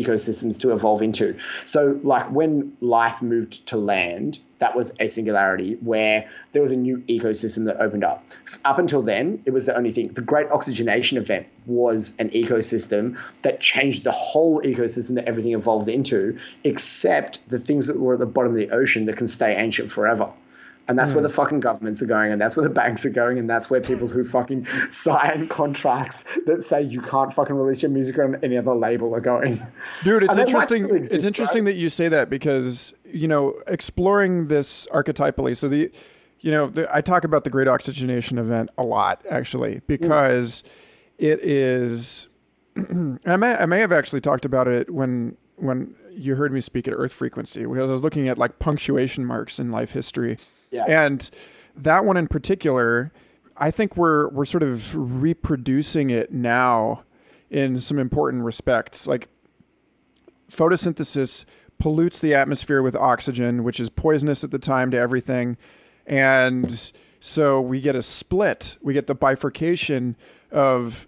ecosystems 0.03 0.59
to 0.61 0.73
evolve 0.73 1.01
into. 1.01 1.35
So, 1.65 1.99
like 2.03 2.31
when 2.31 2.75
life 2.81 3.21
moved 3.21 3.65
to 3.67 3.77
land, 3.77 4.39
that 4.59 4.75
was 4.75 4.93
a 4.99 5.07
singularity 5.07 5.77
where 5.81 6.29
there 6.53 6.61
was 6.61 6.71
a 6.71 6.75
new 6.75 6.97
ecosystem 7.09 7.65
that 7.65 7.81
opened 7.81 8.03
up. 8.03 8.25
Up 8.63 8.79
until 8.79 9.01
then, 9.01 9.41
it 9.45 9.51
was 9.51 9.65
the 9.65 9.75
only 9.75 9.91
thing. 9.91 10.09
The 10.13 10.21
Great 10.21 10.49
Oxygenation 10.49 11.17
Event 11.17 11.47
was 11.65 12.15
an 12.19 12.29
ecosystem 12.29 13.17
that 13.41 13.59
changed 13.59 14.03
the 14.03 14.11
whole 14.11 14.61
ecosystem 14.61 15.15
that 15.15 15.25
everything 15.25 15.53
evolved 15.53 15.89
into, 15.89 16.37
except 16.63 17.39
the 17.49 17.59
things 17.59 17.87
that 17.87 17.99
were 17.99 18.13
at 18.13 18.19
the 18.19 18.25
bottom 18.25 18.51
of 18.51 18.57
the 18.57 18.71
ocean 18.71 19.05
that 19.05 19.17
can 19.17 19.27
stay 19.27 19.55
ancient 19.55 19.91
forever. 19.91 20.31
And 20.87 20.99
that's 20.99 21.11
mm. 21.11 21.15
where 21.15 21.23
hmm. 21.23 21.27
the 21.27 21.33
fucking 21.33 21.59
governments 21.61 22.01
are 22.03 22.05
going, 22.05 22.31
and 22.31 22.39
that's 22.39 22.55
where 22.55 22.63
the 22.63 22.73
banks 22.73 23.05
are 23.05 23.09
going, 23.09 23.39
and 23.39 23.49
that's 23.49 23.69
where 23.69 23.81
people 23.81 24.07
who 24.07 24.23
fucking 24.23 24.67
sign 24.89 25.47
contracts 25.47 26.25
that 26.45 26.63
say 26.63 26.81
you 26.81 27.01
can't 27.01 27.33
fucking 27.33 27.55
release 27.55 27.81
your 27.81 27.91
music 27.91 28.19
on 28.19 28.37
any 28.43 28.57
other 28.57 28.75
label 28.75 29.15
are 29.15 29.21
going. 29.21 29.65
Dude, 30.03 30.23
it's 30.23 30.37
interesting. 30.37 30.85
Exist, 30.89 31.13
it's 31.13 31.25
interesting 31.25 31.65
right? 31.65 31.73
that 31.73 31.79
you 31.79 31.89
say 31.89 32.07
that 32.09 32.29
because 32.29 32.93
you 33.05 33.27
know 33.27 33.55
exploring 33.67 34.47
this 34.47 34.87
archetypally. 34.93 35.57
So 35.57 35.69
the, 35.69 35.91
you 36.41 36.51
know, 36.51 36.67
the, 36.67 36.93
I 36.95 37.01
talk 37.01 37.23
about 37.23 37.45
the 37.45 37.49
Great 37.49 37.67
Oxygenation 37.67 38.37
Event 38.37 38.69
a 38.77 38.83
lot 38.83 39.25
actually 39.29 39.81
because 39.87 40.61
mm. 40.61 40.69
it 41.17 41.43
is. 41.43 42.27
I 43.25 43.37
may 43.37 43.55
I 43.55 43.65
may 43.65 43.79
have 43.79 43.91
actually 43.91 44.21
talked 44.21 44.45
about 44.45 44.67
it 44.67 44.91
when 44.91 45.35
when 45.55 45.95
you 46.11 46.35
heard 46.35 46.51
me 46.51 46.61
speak 46.61 46.87
at 46.87 46.93
Earth 46.95 47.11
Frequency 47.11 47.65
because 47.65 47.89
I 47.89 47.93
was 47.93 48.03
looking 48.03 48.27
at 48.27 48.37
like 48.37 48.59
punctuation 48.59 49.25
marks 49.25 49.59
in 49.59 49.71
life 49.71 49.91
history 49.91 50.37
yeah. 50.75 51.05
And 51.05 51.29
that 51.75 52.05
one 52.05 52.17
in 52.17 52.27
particular, 52.27 53.11
I 53.57 53.71
think 53.71 53.97
we're 53.97 54.29
we're 54.29 54.45
sort 54.45 54.63
of 54.63 54.95
reproducing 54.95 56.09
it 56.09 56.31
now 56.31 57.03
in 57.49 57.79
some 57.79 57.99
important 57.99 58.43
respects. 58.43 59.07
Like 59.07 59.29
photosynthesis 60.51 61.45
pollutes 61.79 62.19
the 62.19 62.33
atmosphere 62.33 62.81
with 62.81 62.95
oxygen, 62.95 63.63
which 63.63 63.79
is 63.79 63.89
poisonous 63.89 64.43
at 64.43 64.51
the 64.51 64.59
time 64.59 64.91
to 64.91 64.97
everything. 64.97 65.57
And 66.05 66.91
so 67.19 67.59
we 67.61 67.81
get 67.81 67.95
a 67.95 68.01
split. 68.01 68.77
We 68.81 68.93
get 68.93 69.07
the 69.07 69.15
bifurcation 69.15 70.15
of 70.51 71.07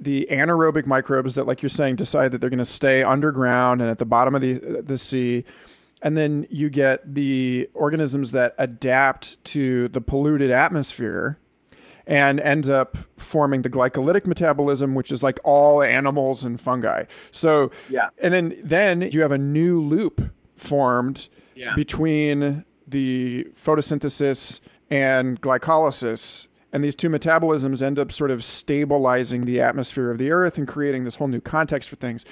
the 0.00 0.28
anaerobic 0.30 0.86
microbes 0.86 1.34
that, 1.34 1.46
like 1.46 1.62
you're 1.62 1.68
saying, 1.68 1.96
decide 1.96 2.32
that 2.32 2.40
they're 2.40 2.50
going 2.50 2.58
to 2.58 2.64
stay 2.64 3.02
underground 3.02 3.80
and 3.80 3.90
at 3.90 3.98
the 3.98 4.04
bottom 4.04 4.34
of 4.34 4.40
the 4.40 4.82
the 4.82 4.96
sea, 4.96 5.44
and 6.02 6.16
then 6.16 6.46
you 6.50 6.70
get 6.70 7.14
the 7.14 7.68
organisms 7.74 8.30
that 8.32 8.54
adapt 8.58 9.42
to 9.44 9.88
the 9.88 10.00
polluted 10.00 10.50
atmosphere 10.50 11.38
and 12.06 12.40
end 12.40 12.68
up 12.68 12.96
forming 13.16 13.62
the 13.62 13.70
glycolytic 13.70 14.26
metabolism 14.26 14.94
which 14.94 15.12
is 15.12 15.22
like 15.22 15.38
all 15.44 15.82
animals 15.82 16.44
and 16.44 16.60
fungi. 16.60 17.04
So 17.30 17.70
yeah. 17.88 18.08
and 18.22 18.32
then 18.32 18.58
then 18.62 19.02
you 19.02 19.20
have 19.22 19.32
a 19.32 19.38
new 19.38 19.80
loop 19.80 20.22
formed 20.56 21.28
yeah. 21.54 21.74
between 21.74 22.64
the 22.86 23.46
photosynthesis 23.62 24.60
and 24.90 25.40
glycolysis. 25.40 26.48
And 26.72 26.84
these 26.84 26.94
two 26.94 27.08
metabolisms 27.08 27.80
end 27.80 27.98
up 27.98 28.12
sort 28.12 28.30
of 28.30 28.44
stabilizing 28.44 29.46
the 29.46 29.60
atmosphere 29.60 30.10
of 30.10 30.18
the 30.18 30.30
earth 30.30 30.58
and 30.58 30.68
creating 30.68 31.04
this 31.04 31.14
whole 31.14 31.28
new 31.28 31.40
context 31.40 31.88
for 31.88 31.96
things 31.96 32.24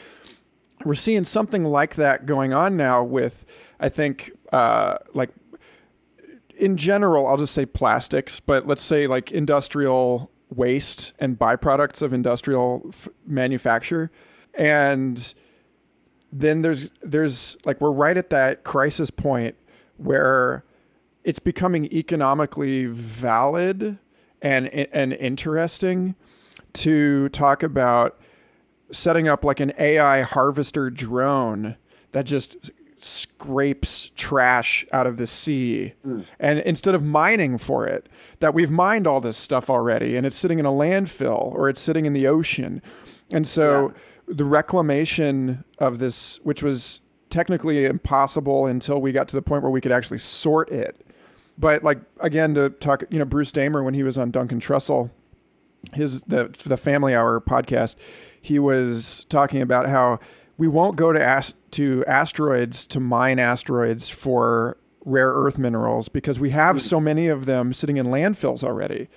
we're 0.84 0.94
seeing 0.94 1.24
something 1.24 1.64
like 1.64 1.96
that 1.96 2.26
going 2.26 2.52
on 2.52 2.76
now 2.76 3.02
with, 3.02 3.44
I 3.80 3.88
think, 3.88 4.32
uh, 4.52 4.98
like 5.14 5.30
in 6.56 6.76
general, 6.76 7.26
I'll 7.26 7.36
just 7.36 7.54
say 7.54 7.66
plastics, 7.66 8.40
but 8.40 8.66
let's 8.66 8.82
say 8.82 9.06
like 9.06 9.32
industrial 9.32 10.30
waste 10.54 11.12
and 11.18 11.38
byproducts 11.38 12.02
of 12.02 12.12
industrial 12.12 12.86
f- 12.88 13.08
manufacture. 13.26 14.10
And 14.54 15.34
then 16.32 16.62
there's 16.62 16.92
there's 17.02 17.56
like 17.64 17.80
we're 17.80 17.90
right 17.90 18.16
at 18.16 18.30
that 18.30 18.64
crisis 18.64 19.10
point 19.10 19.54
where 19.96 20.64
it's 21.24 21.38
becoming 21.38 21.86
economically 21.86 22.86
valid 22.86 23.98
and 24.42 24.68
and 24.68 25.12
interesting 25.14 26.14
to 26.74 27.28
talk 27.30 27.62
about 27.62 28.20
setting 28.92 29.28
up 29.28 29.44
like 29.44 29.60
an 29.60 29.72
AI 29.78 30.22
harvester 30.22 30.90
drone 30.90 31.76
that 32.12 32.24
just 32.24 32.70
scrapes 32.98 34.10
trash 34.16 34.86
out 34.92 35.06
of 35.06 35.18
the 35.18 35.26
sea 35.26 35.92
mm. 36.06 36.24
and 36.40 36.60
instead 36.60 36.94
of 36.94 37.02
mining 37.02 37.58
for 37.58 37.86
it 37.86 38.08
that 38.40 38.54
we've 38.54 38.70
mined 38.70 39.06
all 39.06 39.20
this 39.20 39.36
stuff 39.36 39.68
already 39.68 40.16
and 40.16 40.26
it's 40.26 40.36
sitting 40.36 40.58
in 40.58 40.64
a 40.64 40.70
landfill 40.70 41.52
or 41.54 41.68
it's 41.68 41.80
sitting 41.80 42.06
in 42.06 42.14
the 42.14 42.26
ocean 42.26 42.80
and 43.32 43.46
so 43.46 43.92
yeah. 44.28 44.34
the 44.34 44.44
reclamation 44.44 45.62
of 45.78 45.98
this 45.98 46.40
which 46.42 46.62
was 46.62 47.02
technically 47.28 47.84
impossible 47.84 48.66
until 48.66 49.00
we 49.00 49.12
got 49.12 49.28
to 49.28 49.36
the 49.36 49.42
point 49.42 49.62
where 49.62 49.70
we 49.70 49.80
could 49.80 49.92
actually 49.92 50.18
sort 50.18 50.70
it 50.70 51.06
but 51.58 51.84
like 51.84 51.98
again 52.20 52.54
to 52.54 52.70
talk 52.70 53.04
you 53.10 53.18
know 53.18 53.26
Bruce 53.26 53.52
Damer 53.52 53.82
when 53.82 53.92
he 53.92 54.02
was 54.02 54.16
on 54.16 54.30
Duncan 54.30 54.58
Trussell 54.58 55.10
his 55.92 56.22
the 56.22 56.52
the 56.64 56.76
family 56.76 57.14
hour 57.14 57.40
podcast 57.40 57.96
he 58.46 58.60
was 58.60 59.26
talking 59.28 59.60
about 59.60 59.88
how 59.88 60.20
we 60.56 60.68
won't 60.68 60.96
go 60.96 61.12
to 61.12 61.20
ast- 61.20 61.56
to 61.72 62.04
asteroids 62.06 62.86
to 62.86 63.00
mine 63.00 63.38
asteroids 63.38 64.08
for 64.08 64.76
rare 65.04 65.30
earth 65.30 65.58
minerals 65.58 66.08
because 66.08 66.38
we 66.38 66.50
have 66.50 66.80
so 66.80 67.00
many 67.00 67.26
of 67.26 67.46
them 67.46 67.72
sitting 67.72 67.96
in 67.96 68.06
landfills 68.06 68.62
already. 68.62 69.08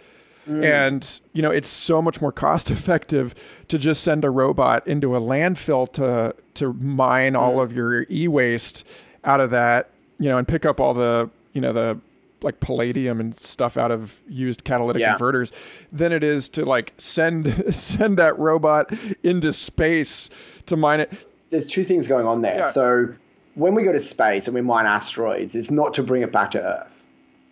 Mm. 0.47 0.65
And 0.65 1.21
you 1.33 1.43
know, 1.43 1.51
it's 1.51 1.69
so 1.69 2.01
much 2.01 2.21
more 2.21 2.31
cost 2.31 2.71
effective 2.77 3.35
to 3.67 3.77
just 3.77 4.03
send 4.03 4.25
a 4.25 4.31
robot 4.31 4.87
into 4.87 5.15
a 5.15 5.21
landfill 5.21 5.91
to 5.93 6.35
to 6.55 6.73
mine 6.73 7.33
mm. 7.33 7.39
all 7.39 7.61
of 7.61 7.71
your 7.71 8.07
e-waste 8.09 8.83
out 9.25 9.39
of 9.39 9.51
that, 9.51 9.91
you 10.17 10.27
know, 10.27 10.37
and 10.37 10.47
pick 10.47 10.65
up 10.65 10.79
all 10.79 10.93
the, 10.93 11.29
you 11.53 11.61
know, 11.61 11.73
the 11.73 11.99
like 12.41 12.59
palladium 12.59 13.19
and 13.19 13.37
stuff 13.39 13.77
out 13.77 13.91
of 13.91 14.21
used 14.27 14.63
catalytic 14.63 15.01
yeah. 15.01 15.11
converters 15.11 15.51
than 15.91 16.11
it 16.11 16.23
is 16.23 16.49
to 16.49 16.65
like 16.65 16.93
send 16.97 17.63
send 17.75 18.17
that 18.17 18.37
robot 18.39 18.91
into 19.23 19.53
space 19.53 20.29
to 20.65 20.77
mine 20.77 21.01
it. 21.01 21.11
There's 21.49 21.67
two 21.67 21.83
things 21.83 22.07
going 22.07 22.25
on 22.25 22.41
there. 22.41 22.57
Yeah. 22.57 22.69
So 22.69 23.13
when 23.55 23.75
we 23.75 23.83
go 23.83 23.91
to 23.91 23.99
space 23.99 24.47
and 24.47 24.55
we 24.55 24.61
mine 24.61 24.85
asteroids, 24.85 25.55
it's 25.55 25.71
not 25.71 25.95
to 25.95 26.03
bring 26.03 26.21
it 26.21 26.31
back 26.31 26.51
to 26.51 26.61
Earth. 26.61 27.03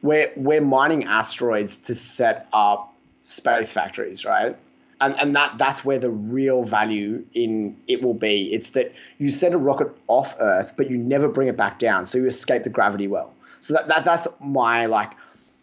We're 0.01 0.31
we're 0.35 0.61
mining 0.61 1.05
asteroids 1.05 1.75
to 1.77 1.95
set 1.95 2.47
up 2.53 2.93
space 3.23 3.71
factories, 3.71 4.25
right? 4.25 4.55
and 4.99 5.15
and 5.19 5.35
that 5.35 5.57
that's 5.57 5.85
where 5.85 5.99
the 5.99 6.09
real 6.09 6.63
value 6.63 7.25
in 7.33 7.77
it 7.88 8.01
will 8.01 8.13
be. 8.13 8.53
It's 8.53 8.71
that 8.71 8.93
you 9.17 9.29
send 9.29 9.53
a 9.53 9.57
rocket 9.57 9.95
off 10.07 10.35
Earth, 10.39 10.73
but 10.75 10.89
you 10.89 10.97
never 10.97 11.27
bring 11.27 11.47
it 11.47 11.57
back 11.57 11.79
down, 11.79 12.05
so 12.05 12.17
you 12.17 12.25
escape 12.25 12.63
the 12.63 12.69
gravity 12.69 13.07
well. 13.07 13.33
So 13.59 13.73
that, 13.73 13.87
that 13.87 14.05
that's 14.05 14.27
my 14.39 14.85
like 14.85 15.11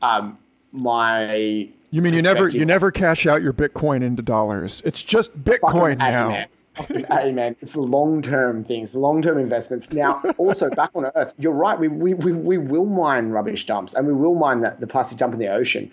um 0.02 0.38
my 0.72 1.68
you 1.90 2.02
mean 2.02 2.14
you 2.14 2.22
never 2.22 2.48
you 2.48 2.64
never 2.64 2.90
cash 2.90 3.26
out 3.26 3.42
your 3.42 3.52
Bitcoin 3.52 4.02
into 4.02 4.22
dollars? 4.22 4.82
It's 4.84 5.02
just 5.02 5.36
Bitcoin 5.44 5.98
now. 5.98 6.46
Hey 6.76 7.30
man, 7.30 7.54
it's 7.60 7.74
the 7.74 7.80
long 7.82 8.20
term 8.20 8.64
things, 8.64 8.90
the 8.90 8.98
long 8.98 9.22
term 9.22 9.38
investments. 9.38 9.92
Now, 9.92 10.20
also 10.38 10.70
back 10.70 10.90
on 10.96 11.06
Earth, 11.14 11.32
you're 11.38 11.52
right. 11.52 11.78
We, 11.78 11.86
we, 11.86 12.14
we, 12.14 12.32
we 12.32 12.58
will 12.58 12.86
mine 12.86 13.28
rubbish 13.28 13.64
dumps 13.66 13.94
and 13.94 14.08
we 14.08 14.12
will 14.12 14.34
mine 14.34 14.60
the, 14.60 14.76
the 14.80 14.88
plastic 14.88 15.18
dump 15.18 15.34
in 15.34 15.38
the 15.38 15.46
ocean, 15.46 15.88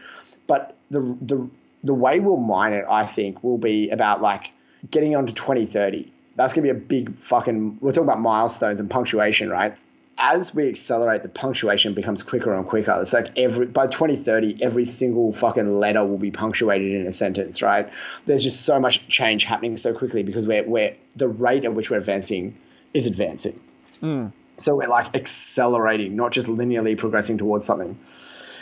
but 0.47 0.75
the 0.89 1.01
the 1.21 1.47
the 1.83 1.93
way 1.93 2.19
we'll 2.19 2.37
mine 2.37 2.73
it, 2.73 2.85
I 2.89 3.05
think, 3.05 3.43
will 3.43 3.57
be 3.57 3.89
about 3.89 4.21
like 4.21 4.51
getting 4.89 5.15
on 5.15 5.27
to 5.27 5.33
2030. 5.33 6.11
That's 6.35 6.53
going 6.53 6.67
to 6.67 6.73
be 6.73 6.77
a 6.77 6.81
big 6.81 7.15
fucking. 7.19 7.77
We're 7.81 7.91
talking 7.91 8.05
about 8.05 8.21
milestones 8.21 8.79
and 8.79 8.89
punctuation, 8.89 9.49
right? 9.49 9.75
As 10.23 10.53
we 10.53 10.69
accelerate, 10.69 11.23
the 11.23 11.29
punctuation 11.29 11.95
becomes 11.95 12.21
quicker 12.21 12.53
and 12.53 12.67
quicker. 12.67 12.95
It's 13.01 13.11
like 13.11 13.35
every 13.39 13.65
by 13.65 13.87
2030, 13.87 14.61
every 14.61 14.85
single 14.85 15.33
fucking 15.33 15.79
letter 15.79 16.05
will 16.05 16.19
be 16.19 16.29
punctuated 16.29 16.93
in 16.93 17.07
a 17.07 17.11
sentence, 17.11 17.63
right? 17.63 17.89
There's 18.27 18.43
just 18.43 18.61
so 18.61 18.79
much 18.79 19.07
change 19.07 19.45
happening 19.45 19.77
so 19.77 19.95
quickly 19.95 20.21
because 20.21 20.45
we're, 20.45 20.63
we're 20.63 20.95
the 21.15 21.27
rate 21.27 21.65
at 21.65 21.73
which 21.73 21.89
we're 21.89 21.97
advancing 21.97 22.55
is 22.93 23.07
advancing. 23.07 23.59
Mm. 24.03 24.31
So 24.57 24.75
we're 24.75 24.87
like 24.87 25.15
accelerating, 25.15 26.15
not 26.15 26.31
just 26.31 26.47
linearly 26.47 26.95
progressing 26.95 27.39
towards 27.39 27.65
something. 27.65 27.97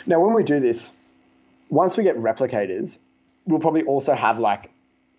Now, 0.06 0.20
when 0.20 0.32
we 0.32 0.42
do 0.44 0.60
this, 0.60 0.90
once 1.68 1.98
we 1.98 2.04
get 2.04 2.16
replicators, 2.16 2.98
we'll 3.44 3.60
probably 3.60 3.82
also 3.82 4.14
have 4.14 4.38
like 4.38 4.70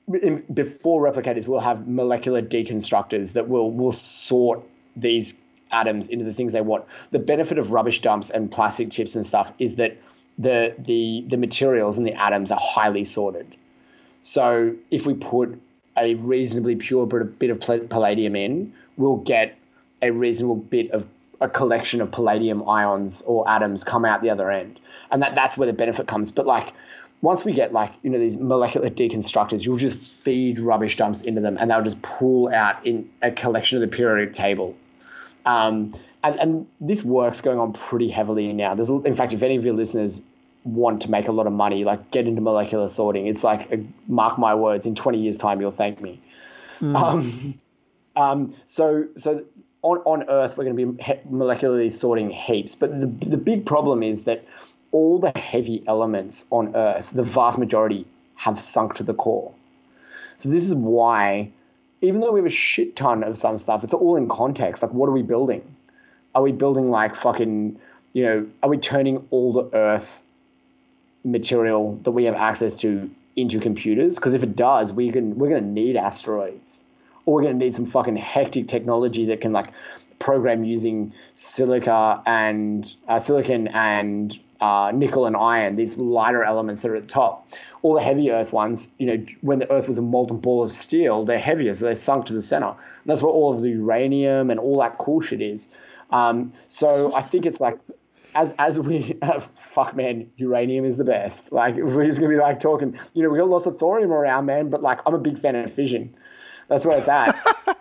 in, 0.08 0.44
before 0.52 1.04
replicators, 1.04 1.48
we'll 1.48 1.60
have 1.60 1.88
molecular 1.88 2.42
deconstructors 2.42 3.34
that 3.34 3.48
will 3.48 3.72
will 3.72 3.92
sort 3.92 4.64
these 4.96 5.36
atoms 5.72 6.10
into 6.10 6.26
the 6.26 6.34
things 6.34 6.54
they 6.54 6.62
want. 6.62 6.86
The 7.12 7.20
benefit 7.20 7.58
of 7.58 7.72
rubbish 7.72 8.02
dumps 8.02 8.30
and 8.30 8.52
plastic 8.52 8.92
chips 8.92 9.16
and 9.16 9.26
stuff 9.26 9.52
is 9.60 9.76
that 9.76 9.98
the 10.38 10.74
the 10.78 11.26
the 11.28 11.38
materials 11.38 11.98
and 11.98 12.06
the 12.06 12.14
atoms 12.14 12.52
are 12.52 12.60
highly 12.60 13.04
sorted. 13.04 13.56
So 14.22 14.76
if 14.92 15.06
we 15.06 15.14
put 15.14 15.60
a 15.98 16.16
reasonably 16.16 16.76
pure 16.76 17.06
bit 17.06 17.50
of 17.50 17.60
palladium 17.90 18.36
in, 18.36 18.74
we'll 18.98 19.18
get 19.18 19.58
a 20.02 20.12
reasonable 20.12 20.56
bit 20.56 20.90
of 20.92 21.06
a 21.42 21.50
collection 21.50 22.02
of 22.02 22.12
palladium 22.12 22.68
ions 22.70 23.22
or 23.24 23.48
atoms 23.50 23.84
come 23.84 24.06
out 24.06 24.22
the 24.22 24.30
other 24.30 24.52
end, 24.52 24.80
and 25.12 25.22
that 25.22 25.36
that's 25.36 25.58
where 25.58 25.68
the 25.68 25.74
benefit 25.74 26.08
comes. 26.08 26.32
But 26.32 26.46
like 26.46 26.74
once 27.22 27.44
we 27.44 27.54
get 27.54 27.74
like 27.74 27.92
you 28.04 28.10
know 28.10 28.20
these 28.20 28.38
molecular 28.38 28.90
deconstructors, 28.90 29.66
you'll 29.66 29.78
just 29.78 29.98
feed 29.98 30.60
rubbish 30.60 30.98
dumps 30.98 31.22
into 31.22 31.42
them, 31.42 31.58
and 31.60 31.70
they'll 31.70 31.84
just 31.84 32.02
pull 32.02 32.50
out 32.50 32.86
in 32.86 33.10
a 33.22 33.32
collection 33.32 33.82
of 33.82 33.90
the 33.90 33.96
periodic 33.96 34.34
table. 34.34 34.76
Um, 35.46 35.94
and, 36.24 36.40
and 36.40 36.68
this 36.80 37.04
work's 37.04 37.42
going 37.42 37.60
on 37.60 37.74
pretty 37.74 38.10
heavily 38.10 38.54
now. 38.54 38.76
There's, 38.76 38.90
in 38.90 39.16
fact, 39.16 39.34
if 39.34 39.42
any 39.42 39.56
of 39.56 39.66
your 39.66 39.74
listeners 39.74 40.24
want 40.64 41.02
to 41.02 41.10
make 41.10 41.28
a 41.28 41.32
lot 41.32 41.48
of 41.48 41.54
money, 41.54 41.84
like 41.84 42.12
get 42.12 42.28
into 42.28 42.42
molecular 42.42 42.90
sorting, 42.90 43.28
it's 43.28 43.44
like 43.44 43.72
a, 43.72 43.84
mark 44.08 44.38
my 44.38 44.54
words, 44.54 44.86
in 44.86 44.96
20 44.96 45.20
years' 45.20 45.38
time 45.38 45.60
you'll 45.60 45.72
thank 45.72 46.02
me. 46.02 46.22
Mm. 46.80 46.96
Um, 46.96 47.60
um, 48.16 48.56
so 48.68 49.08
so 49.16 49.46
on 49.82 49.98
on 50.00 50.30
Earth 50.30 50.58
we're 50.58 50.66
going 50.66 50.78
to 50.78 50.86
be 50.86 51.04
molecularly 51.30 51.92
sorting 51.92 52.30
heaps, 52.30 52.76
but 52.76 53.00
the 53.00 53.08
the 53.08 53.38
big 53.38 53.66
problem 53.66 54.04
is 54.04 54.26
that 54.26 54.44
all 54.92 55.20
the 55.20 55.32
heavy 55.38 55.84
elements 55.88 56.46
on 56.50 56.76
Earth, 56.76 57.10
the 57.14 57.24
vast 57.24 57.58
majority, 57.58 58.06
have 58.36 58.60
sunk 58.60 58.96
to 58.96 59.04
the 59.04 59.14
core. 59.14 59.54
So 60.38 60.50
this 60.50 60.66
is 60.66 60.76
why, 60.76 61.52
even 62.02 62.20
though 62.20 62.32
we 62.32 62.40
have 62.40 62.48
a 62.48 62.50
shit 62.50 62.96
ton 62.96 63.24
of 63.24 63.38
some 63.38 63.58
stuff, 63.58 63.84
it's 63.84 63.94
all 63.94 64.16
in 64.16 64.28
context. 64.28 64.82
Like, 64.82 64.94
what 64.94 65.08
are 65.08 65.12
we 65.12 65.22
building? 65.22 65.64
Are 66.34 66.42
we 66.42 66.52
building 66.52 66.90
like 66.90 67.16
fucking, 67.16 67.80
you 68.14 68.26
know, 68.26 68.48
are 68.64 68.70
we 68.70 68.78
turning 68.78 69.26
all 69.30 69.54
the 69.54 69.70
Earth 69.76 70.22
material 71.24 72.00
that 72.04 72.12
we 72.12 72.26
have 72.26 72.36
access 72.36 72.80
to 72.80 73.10
into 73.36 73.60
computers? 73.60 74.16
Because 74.16 74.34
if 74.34 74.44
it 74.44 74.56
does, 74.56 74.92
we 74.92 75.12
can 75.12 75.38
we're 75.38 75.50
going 75.50 75.64
to 75.64 75.70
need 75.70 75.96
asteroids, 75.96 76.84
or 77.26 77.36
we're 77.36 77.44
going 77.44 77.60
to 77.60 77.66
need 77.66 77.76
some 77.76 77.86
fucking 77.86 78.18
hectic 78.18 78.68
technology 78.68 79.26
that 79.26 79.42
can 79.42 79.54
like 79.54 79.72
program 80.20 80.64
using 80.64 81.14
silica 81.34 82.22
and 82.26 82.96
uh, 83.08 83.20
silicon 83.20 83.68
and 83.70 84.40
uh, 84.62 84.92
nickel 84.94 85.26
and 85.26 85.36
iron, 85.36 85.76
these 85.76 85.98
lighter 85.98 86.44
elements 86.44 86.84
that 86.84 86.92
are 86.92 86.96
at 86.96 87.02
the 87.02 87.08
top. 87.08 87.48
All 87.82 87.96
the 87.96 88.02
heavy 88.02 88.32
Earth 88.32 88.54
ones, 88.54 88.90
you 89.00 89.08
know, 89.08 89.26
when 89.42 89.60
the 89.60 89.70
Earth 89.72 89.88
was 89.88 89.98
a 89.98 90.04
molten 90.04 90.38
ball 90.38 90.64
of 90.64 90.72
steel, 90.72 91.26
they're 91.26 91.40
heavier, 91.40 91.74
so 91.74 91.86
they 91.86 91.96
sunk 91.96 92.28
to 92.28 92.34
the 92.34 92.42
center. 92.42 92.68
And 92.68 92.78
that's 93.06 93.24
where 93.24 93.32
all 93.32 93.54
of 93.54 93.62
the 93.62 93.70
uranium 93.70 94.52
and 94.52 94.60
all 94.60 94.80
that 94.80 95.00
cool 95.00 95.20
shit 95.20 95.42
is. 95.42 95.70
Um, 96.12 96.54
so 96.68 97.14
I 97.16 97.24
think 97.24 97.46
it's 97.46 97.60
like, 97.60 97.80
as 98.34 98.54
as 98.60 98.80
we 98.80 99.18
uh, 99.22 99.42
fuck 99.72 99.96
man, 99.96 100.30
uranium 100.38 100.86
is 100.86 100.98
the 100.98 101.04
best. 101.04 101.52
Like 101.52 101.76
we're 101.76 102.06
just 102.06 102.20
gonna 102.20 102.30
be 102.30 102.40
like 102.40 102.60
talking, 102.60 102.98
you 103.14 103.24
know, 103.24 103.30
we 103.30 103.40
got 103.40 103.50
lots 103.50 103.66
of 103.66 103.80
thorium 103.80 104.12
around, 104.12 104.46
man, 104.46 104.70
but 104.70 104.82
like 104.82 105.00
I'm 105.06 105.14
a 105.14 105.20
big 105.20 105.40
fan 105.40 105.56
of 105.56 105.74
fission. 105.74 106.16
That's 106.68 106.86
where 106.86 106.98
it's 106.98 107.10
at. 107.10 107.36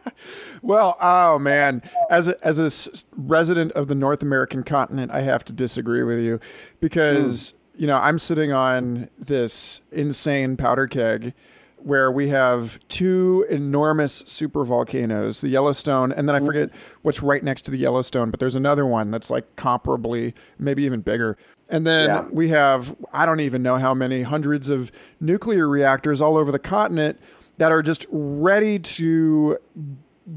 well, 0.71 0.97
oh 1.01 1.37
man, 1.41 1.83
as 2.11 2.29
a, 2.29 2.47
as 2.47 2.61
a 2.61 3.05
resident 3.17 3.73
of 3.73 3.89
the 3.89 3.95
North 3.97 4.23
American 4.23 4.63
continent, 4.63 5.11
I 5.11 5.23
have 5.23 5.45
to 5.47 5.53
disagree 5.53 6.05
with 6.05 6.21
you 6.21 6.39
because 6.79 7.53
mm. 7.53 7.81
you 7.81 7.87
know 7.89 7.97
I'm 7.97 8.21
sitting 8.21 8.53
on 8.53 9.11
this 9.19 9.83
insane 9.91 10.57
powder 10.57 10.87
keg 10.87 11.35
where 11.79 12.13
we 12.13 12.29
have 12.29 12.79
two 12.87 13.45
enormous 13.51 14.23
super 14.27 14.65
volcanoes, 14.65 15.41
the 15.41 15.49
Yellowstone, 15.49 16.13
and 16.13 16.29
then 16.29 16.37
I 16.37 16.39
forget 16.47 16.71
what's 17.03 17.21
right 17.21 17.43
next 17.43 17.63
to 17.63 17.73
the 17.73 17.79
Yellowstone, 17.79 18.31
but 18.31 18.39
there's 18.39 18.55
another 18.55 18.87
one 18.87 19.11
that's 19.11 19.29
like 19.29 19.57
comparably, 19.57 20.35
maybe 20.59 20.85
even 20.85 21.01
bigger. 21.01 21.37
And 21.69 21.85
then 21.85 22.11
yeah. 22.11 22.25
we 22.31 22.51
have, 22.51 22.95
I 23.13 23.27
don't 23.27 23.41
even 23.41 23.63
know 23.63 23.79
how 23.79 23.95
many 23.95 24.23
hundreds 24.23 24.71
of 24.71 24.93
nuclear 25.21 25.69
reactors 25.69 26.21
all 26.21 26.37
over 26.37 26.53
the 26.53 26.59
continent 26.59 27.19
that 27.57 27.73
are 27.73 27.83
just 27.83 28.07
ready 28.11 28.79
to 28.79 29.59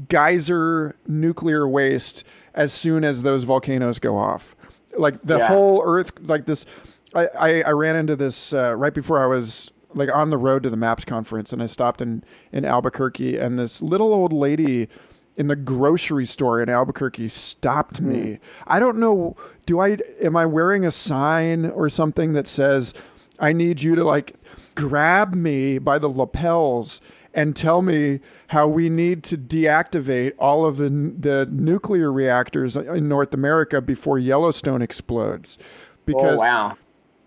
geyser 0.08 0.96
nuclear 1.06 1.68
waste 1.68 2.24
as 2.54 2.72
soon 2.72 3.04
as 3.04 3.22
those 3.22 3.44
volcanoes 3.44 3.98
go 3.98 4.16
off. 4.16 4.54
Like 4.96 5.20
the 5.22 5.38
yeah. 5.38 5.48
whole 5.48 5.82
Earth, 5.84 6.12
like 6.22 6.46
this. 6.46 6.66
I, 7.14 7.26
I, 7.38 7.62
I 7.62 7.70
ran 7.70 7.96
into 7.96 8.16
this 8.16 8.52
uh, 8.52 8.74
right 8.76 8.92
before 8.94 9.22
I 9.22 9.26
was 9.26 9.72
like 9.94 10.08
on 10.12 10.30
the 10.30 10.38
road 10.38 10.64
to 10.64 10.70
the 10.70 10.76
MAPS 10.76 11.04
conference, 11.04 11.52
and 11.52 11.62
I 11.62 11.66
stopped 11.66 12.00
in 12.00 12.24
in 12.52 12.64
Albuquerque, 12.64 13.36
and 13.36 13.58
this 13.58 13.82
little 13.82 14.12
old 14.12 14.32
lady 14.32 14.88
in 15.36 15.48
the 15.48 15.56
grocery 15.56 16.24
store 16.24 16.62
in 16.62 16.68
Albuquerque 16.68 17.28
stopped 17.28 18.00
me. 18.00 18.16
Mm. 18.16 18.38
I 18.66 18.78
don't 18.78 18.98
know. 18.98 19.36
Do 19.66 19.80
I 19.80 19.98
am 20.22 20.36
I 20.36 20.46
wearing 20.46 20.84
a 20.84 20.90
sign 20.90 21.66
or 21.66 21.88
something 21.88 22.32
that 22.34 22.46
says 22.46 22.94
I 23.38 23.52
need 23.52 23.82
you 23.82 23.94
to 23.94 24.04
like 24.04 24.34
grab 24.74 25.34
me 25.34 25.78
by 25.78 25.98
the 25.98 26.08
lapels 26.08 27.00
and 27.34 27.56
tell 27.56 27.82
me 27.82 28.20
how 28.48 28.68
we 28.68 28.88
need 28.88 29.24
to 29.24 29.36
deactivate 29.36 30.32
all 30.38 30.64
of 30.64 30.76
the 30.76 30.88
the 30.88 31.48
nuclear 31.50 32.12
reactors 32.12 32.76
in 32.76 33.08
North 33.08 33.34
America 33.34 33.80
before 33.80 34.18
Yellowstone 34.18 34.80
explodes. 34.80 35.58
Because 36.06 36.38
oh, 36.38 36.42
wow. 36.42 36.76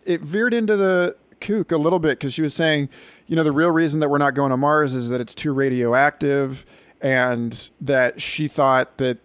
it 0.06 0.22
veered 0.22 0.54
into 0.54 0.78
the 0.78 1.16
kook 1.42 1.72
a 1.72 1.78
little 1.78 2.00
bit 2.00 2.20
because 2.20 2.34
she 2.34 2.42
was 2.42 2.54
saying, 2.54 2.90
you 3.28 3.36
know, 3.36 3.44
the 3.44 3.52
real 3.52 3.72
reason 3.72 4.00
that 4.00 4.10
we're 4.10 4.18
not 4.18 4.34
going 4.34 4.52
to 4.52 4.58
Mars 4.58 4.94
is 4.94 5.10
that 5.10 5.20
it's 5.20 5.36
too 5.36 5.52
radioactive 5.52 6.66
and 7.02 7.70
that 7.82 8.22
she 8.22 8.48
thought 8.48 8.98
that 8.98 9.18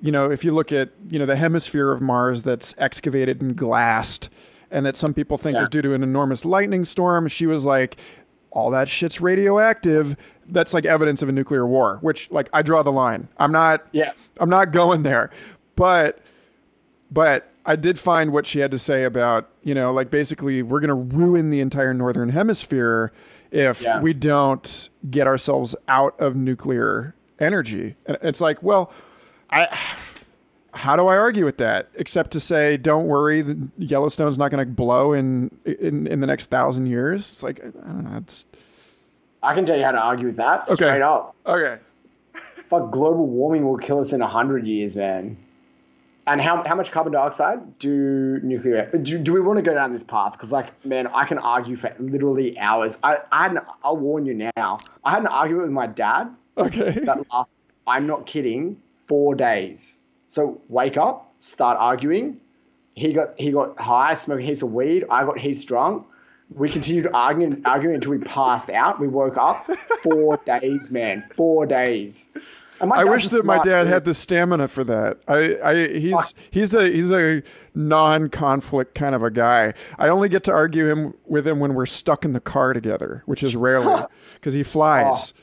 you 0.00 0.12
know, 0.12 0.30
if 0.30 0.44
you 0.44 0.54
look 0.54 0.70
at, 0.70 0.90
you 1.10 1.18
know, 1.18 1.26
the 1.26 1.36
hemisphere 1.36 1.90
of 1.90 2.00
Mars 2.00 2.42
that's 2.42 2.74
excavated 2.78 3.40
and 3.40 3.56
glassed, 3.56 4.30
and 4.70 4.84
that 4.86 4.96
some 4.96 5.14
people 5.14 5.38
think 5.38 5.56
yeah. 5.56 5.62
is 5.62 5.68
due 5.68 5.82
to 5.82 5.94
an 5.94 6.02
enormous 6.02 6.44
lightning 6.44 6.84
storm. 6.84 7.26
She 7.28 7.46
was 7.46 7.64
like, 7.64 7.96
all 8.50 8.70
that 8.70 8.88
shit's 8.88 9.20
radioactive. 9.20 10.16
That's 10.46 10.72
like 10.72 10.84
evidence 10.84 11.22
of 11.22 11.28
a 11.28 11.32
nuclear 11.32 11.66
war, 11.66 11.98
which 12.00 12.30
like 12.30 12.48
I 12.52 12.62
draw 12.62 12.82
the 12.82 12.92
line. 12.92 13.28
I'm 13.38 13.52
not 13.52 13.86
yeah. 13.92 14.12
I'm 14.40 14.50
not 14.50 14.72
going 14.72 15.02
there. 15.02 15.30
But 15.76 16.20
but 17.10 17.50
I 17.66 17.76
did 17.76 17.98
find 17.98 18.32
what 18.32 18.46
she 18.46 18.60
had 18.60 18.70
to 18.70 18.78
say 18.78 19.04
about, 19.04 19.50
you 19.62 19.74
know, 19.74 19.92
like 19.92 20.10
basically 20.10 20.62
we're 20.62 20.80
going 20.80 20.88
to 20.88 21.16
ruin 21.16 21.50
the 21.50 21.60
entire 21.60 21.92
northern 21.92 22.30
hemisphere 22.30 23.12
if 23.50 23.82
yeah. 23.82 24.00
we 24.00 24.14
don't 24.14 24.88
get 25.10 25.26
ourselves 25.26 25.76
out 25.86 26.18
of 26.18 26.34
nuclear 26.34 27.14
energy. 27.38 27.94
And 28.06 28.16
it's 28.22 28.40
like, 28.40 28.62
well, 28.62 28.90
I 29.50 29.78
how 30.74 30.96
do 30.96 31.06
I 31.06 31.16
argue 31.16 31.44
with 31.44 31.58
that 31.58 31.88
except 31.94 32.30
to 32.32 32.40
say, 32.40 32.76
don't 32.76 33.06
worry, 33.06 33.44
Yellowstone's 33.78 34.38
not 34.38 34.50
going 34.50 34.66
to 34.66 34.70
blow 34.72 35.12
in, 35.12 35.50
in 35.64 36.06
in 36.06 36.20
the 36.20 36.26
next 36.26 36.50
thousand 36.50 36.86
years? 36.86 37.28
It's 37.30 37.42
like 37.42 37.60
I 37.60 37.70
don't 37.70 38.04
know. 38.04 38.18
It's 38.18 38.46
I 39.42 39.54
can 39.54 39.64
tell 39.64 39.76
you 39.76 39.84
how 39.84 39.92
to 39.92 39.98
argue 39.98 40.26
with 40.26 40.36
that 40.36 40.68
okay. 40.68 40.74
straight 40.74 41.02
up. 41.02 41.34
Okay. 41.46 41.78
Fuck, 42.68 42.90
global 42.90 43.26
warming 43.26 43.64
will 43.64 43.78
kill 43.78 44.00
us 44.00 44.12
in 44.12 44.20
a 44.20 44.26
hundred 44.26 44.66
years, 44.66 44.96
man. 44.96 45.36
And 46.26 46.42
how, 46.42 46.62
how 46.64 46.74
much 46.74 46.90
carbon 46.90 47.14
dioxide 47.14 47.78
do 47.78 48.38
nuclear 48.42 48.90
do, 48.90 49.18
do 49.18 49.32
we 49.32 49.40
want 49.40 49.56
to 49.56 49.62
go 49.62 49.72
down 49.72 49.94
this 49.94 50.02
path? 50.02 50.32
Because 50.32 50.52
like 50.52 50.84
man, 50.84 51.06
I 51.06 51.24
can 51.24 51.38
argue 51.38 51.76
for 51.76 51.94
literally 51.98 52.58
hours. 52.58 52.98
I, 53.02 53.18
I 53.32 53.44
had 53.44 53.52
an, 53.52 53.60
I'll 53.82 53.96
warn 53.96 54.26
you 54.26 54.50
now. 54.56 54.78
I 55.04 55.10
had 55.10 55.20
an 55.20 55.28
argument 55.28 55.68
with 55.68 55.72
my 55.72 55.86
dad 55.86 56.28
Okay. 56.58 57.00
that 57.04 57.30
last 57.32 57.52
I'm 57.86 58.06
not 58.06 58.26
kidding, 58.26 58.80
four 59.06 59.34
days. 59.34 59.97
So 60.28 60.60
wake 60.68 60.96
up, 60.96 61.34
start 61.38 61.78
arguing. 61.80 62.40
He 62.94 63.12
got 63.12 63.38
he 63.38 63.50
got 63.50 63.80
high, 63.80 64.14
smoking 64.14 64.46
heaps 64.46 64.62
of 64.62 64.72
weed. 64.72 65.04
I 65.10 65.24
got 65.24 65.38
heaps 65.38 65.64
drunk. 65.64 66.06
We 66.50 66.70
continued 66.70 67.08
arguing 67.12 67.62
arguing 67.64 67.96
until 67.96 68.12
we 68.12 68.18
passed 68.18 68.70
out. 68.70 69.00
We 69.00 69.08
woke 69.08 69.36
up. 69.36 69.66
Four 70.02 70.38
days, 70.46 70.90
man. 70.90 71.24
Four 71.34 71.66
days. 71.66 72.28
I 72.80 73.04
wish 73.04 73.28
that 73.28 73.44
my 73.44 73.56
dad 73.62 73.84
dude. 73.84 73.92
had 73.92 74.04
the 74.04 74.14
stamina 74.14 74.68
for 74.68 74.84
that. 74.84 75.18
I, 75.26 75.58
I 75.62 75.88
he's 75.98 76.12
Fuck. 76.12 76.32
he's 76.50 76.74
a 76.74 76.90
he's 76.90 77.10
a 77.10 77.42
non-conflict 77.74 78.94
kind 78.94 79.14
of 79.14 79.22
a 79.22 79.30
guy. 79.30 79.74
I 79.98 80.08
only 80.08 80.28
get 80.28 80.44
to 80.44 80.52
argue 80.52 80.86
him 80.86 81.14
with 81.26 81.46
him 81.46 81.58
when 81.60 81.74
we're 81.74 81.86
stuck 81.86 82.24
in 82.24 82.32
the 82.32 82.40
car 82.40 82.72
together, 82.72 83.22
which 83.26 83.42
is 83.42 83.56
rarely 83.56 84.04
because 84.34 84.54
he 84.54 84.62
flies. 84.62 85.32
Oh. 85.36 85.42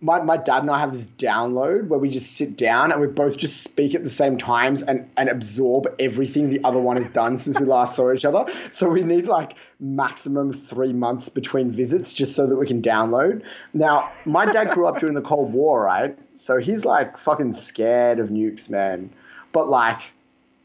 My, 0.00 0.20
my 0.20 0.36
dad 0.36 0.62
and 0.62 0.70
I 0.70 0.78
have 0.78 0.92
this 0.92 1.04
download 1.04 1.88
where 1.88 1.98
we 1.98 2.08
just 2.08 2.36
sit 2.36 2.56
down 2.56 2.92
and 2.92 3.00
we 3.00 3.08
both 3.08 3.36
just 3.36 3.64
speak 3.64 3.96
at 3.96 4.04
the 4.04 4.10
same 4.10 4.38
times 4.38 4.80
and, 4.82 5.10
and 5.16 5.28
absorb 5.28 5.92
everything 5.98 6.50
the 6.50 6.62
other 6.62 6.78
one 6.78 6.96
has 6.96 7.08
done 7.08 7.36
since 7.36 7.58
we 7.58 7.66
last 7.66 7.96
saw 7.96 8.12
each 8.12 8.24
other. 8.24 8.44
So 8.70 8.88
we 8.88 9.02
need 9.02 9.26
like 9.26 9.56
maximum 9.80 10.52
three 10.52 10.92
months 10.92 11.28
between 11.28 11.72
visits 11.72 12.12
just 12.12 12.36
so 12.36 12.46
that 12.46 12.56
we 12.56 12.66
can 12.66 12.80
download. 12.80 13.42
Now, 13.74 14.10
my 14.24 14.46
dad 14.46 14.70
grew 14.70 14.86
up 14.86 15.00
during 15.00 15.16
the 15.16 15.20
Cold 15.20 15.52
War, 15.52 15.82
right? 15.82 16.16
So 16.36 16.58
he's 16.58 16.84
like 16.84 17.18
fucking 17.18 17.54
scared 17.54 18.20
of 18.20 18.28
nukes, 18.28 18.70
man. 18.70 19.10
But 19.50 19.68
like, 19.68 19.98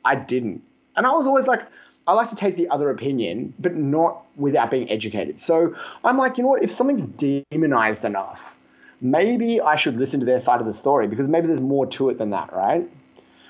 I 0.06 0.16
didn't. 0.16 0.62
And 0.96 1.08
I 1.08 1.12
was 1.12 1.26
always 1.26 1.48
like, 1.48 1.66
I 2.06 2.14
like 2.14 2.30
to 2.30 2.36
take 2.36 2.56
the 2.58 2.70
other 2.70 2.92
opinion, 2.92 3.54
but 3.58 3.74
not 3.74 4.26
without 4.36 4.70
being 4.70 4.92
educated. 4.92 5.40
So 5.40 5.76
I'm 6.04 6.18
like, 6.18 6.38
you 6.38 6.44
know 6.44 6.50
what? 6.50 6.62
If 6.62 6.72
something's 6.72 7.06
demonized 7.52 8.06
enough, 8.06 8.53
maybe 9.04 9.62
I 9.62 9.76
should 9.76 9.98
listen 9.98 10.20
to 10.22 10.26
their 10.26 10.40
side 10.40 10.60
of 10.60 10.66
the 10.66 10.74
story 10.74 11.08
because 11.08 11.28
maybe 11.28 11.48
there's 11.48 11.60
more 11.60 11.86
to 11.88 12.10
it 12.10 12.18
than 12.18 12.32
that, 12.32 12.52
right? 12.54 12.90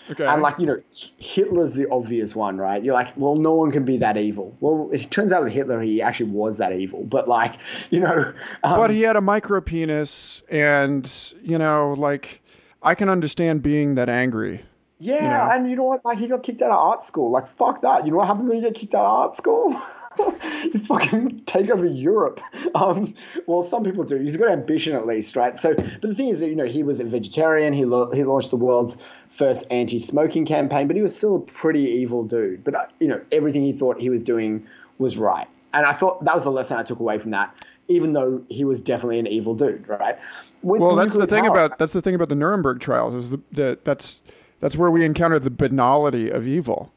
Okay. 0.10 0.26
And 0.26 0.42
like, 0.42 0.60
you 0.60 0.66
know, 0.66 0.82
Hitler's 1.18 1.76
the 1.76 1.90
obvious 1.90 2.36
one, 2.36 2.58
right? 2.58 2.84
You're 2.84 2.94
like, 2.94 3.16
well, 3.16 3.36
no 3.36 3.54
one 3.54 3.72
can 3.72 3.86
be 3.86 3.98
that 3.98 4.18
evil. 4.18 4.56
Well, 4.60 4.90
it 4.92 5.10
turns 5.12 5.32
out 5.32 5.44
with 5.44 5.54
Hitler, 5.54 5.82
he 5.82 6.02
actually 6.02 6.30
was 6.32 6.58
that 6.58 6.74
evil. 6.74 7.04
But 7.06 7.30
like, 7.30 7.56
you 7.90 8.02
know, 8.02 8.34
um, 8.64 8.78
but 8.78 8.90
he 8.90 9.02
had 9.02 9.16
a 9.16 9.22
micro 9.22 9.62
penis, 9.62 10.44
and 10.50 11.10
you 11.42 11.58
know, 11.58 11.94
like 11.98 12.42
I 12.82 12.96
can 12.96 13.08
understand 13.08 13.62
being 13.62 13.96
that 13.96 14.10
angry. 14.10 14.66
yeah, 15.00 15.38
know? 15.38 15.50
and 15.54 15.70
you 15.70 15.78
know 15.78 15.84
what? 15.84 16.04
Like, 16.04 16.20
he 16.20 16.28
got 16.28 16.44
kicked 16.44 16.62
out 16.62 16.72
of 16.72 16.78
art 16.78 17.04
school. 17.04 17.32
Like, 17.32 17.48
fuck 17.48 17.82
that. 17.82 18.06
You 18.06 18.12
know 18.12 18.18
what 18.18 18.28
happens 18.28 18.50
when 18.50 18.58
you 18.58 18.64
get 18.64 18.76
kicked 18.76 18.96
out 18.96 19.06
of 19.06 19.12
art 19.12 19.36
school? 19.38 19.82
you 20.64 20.80
fucking 20.80 21.42
take 21.46 21.70
over 21.70 21.86
Europe. 21.86 22.40
Um, 22.76 23.14
well, 23.48 23.64
some 23.64 23.84
people 23.84 24.04
do. 24.04 24.18
He's 24.18 24.38
got 24.38 24.50
ambition 24.50 24.96
at 24.96 25.06
least, 25.08 25.36
right? 25.36 25.58
So, 25.58 25.74
but 25.76 26.02
the 26.02 26.16
thing 26.16 26.30
is 26.30 26.40
that 26.40 26.48
you 26.48 26.56
know 26.56 26.66
he 26.66 26.84
was 26.84 27.00
a 27.00 27.04
vegetarian. 27.04 27.74
He 27.74 27.86
lo- 27.86 28.12
he 28.12 28.24
launched 28.24 28.50
the 28.52 28.58
world's 28.58 28.98
first 29.30 29.66
anti-smoking 29.72 30.46
campaign, 30.46 30.88
but 30.88 30.96
he 30.96 31.02
was 31.02 31.16
still 31.16 31.36
a 31.36 31.40
pretty 31.40 31.82
evil 31.84 32.24
dude. 32.24 32.64
But 32.64 32.76
uh, 32.76 32.86
you 33.00 33.08
know 33.08 33.22
everything 33.32 33.64
he 33.64 33.74
thought 33.74 34.00
he 34.00 34.10
was 34.10 34.22
doing 34.22 34.66
was 35.00 35.18
right, 35.18 35.48
and 35.74 35.86
I 35.86 35.94
thought 35.94 36.24
that 36.26 36.34
was 36.36 36.44
the 36.44 36.52
lesson 36.52 36.78
I 36.78 36.84
took 36.84 37.00
away 37.00 37.18
from 37.20 37.32
that. 37.32 37.54
Even 37.90 38.14
though 38.14 38.42
he 38.50 38.64
was 38.64 38.80
definitely 38.80 39.20
an 39.20 39.28
evil 39.28 39.54
dude, 39.56 39.88
right? 39.90 40.18
With 40.62 40.80
Well, 40.82 40.96
that's 40.96 41.14
the 41.14 41.28
thing 41.28 41.44
power- 41.44 41.52
about 41.66 41.78
that's 41.80 41.92
the 41.92 42.02
thing 42.02 42.16
about 42.16 42.30
the 42.30 42.36
Nuremberg 42.36 42.80
trials 42.80 43.14
is 43.14 43.30
the, 43.32 43.42
that 43.52 43.84
that's 43.84 44.22
that's 44.62 44.78
where 44.78 44.90
we 44.90 45.04
encounter 45.04 45.38
the 45.40 45.50
banality 45.50 46.30
of 46.30 46.48
evil. 46.48 46.90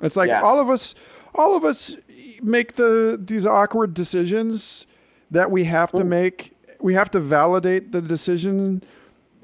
It's 0.00 0.16
like 0.16 0.26
Yeah. 0.28 0.40
all 0.42 0.58
of 0.58 0.68
us, 0.68 0.96
all 1.34 1.56
of 1.56 1.64
us 1.64 1.96
make 2.42 2.76
the 2.76 3.20
these 3.22 3.46
awkward 3.46 3.94
decisions 3.94 4.86
that 5.30 5.50
we 5.50 5.64
have 5.64 5.90
to 5.92 5.98
mm. 5.98 6.08
make. 6.08 6.56
We 6.80 6.94
have 6.94 7.10
to 7.12 7.20
validate 7.20 7.92
the 7.92 8.02
decision 8.02 8.82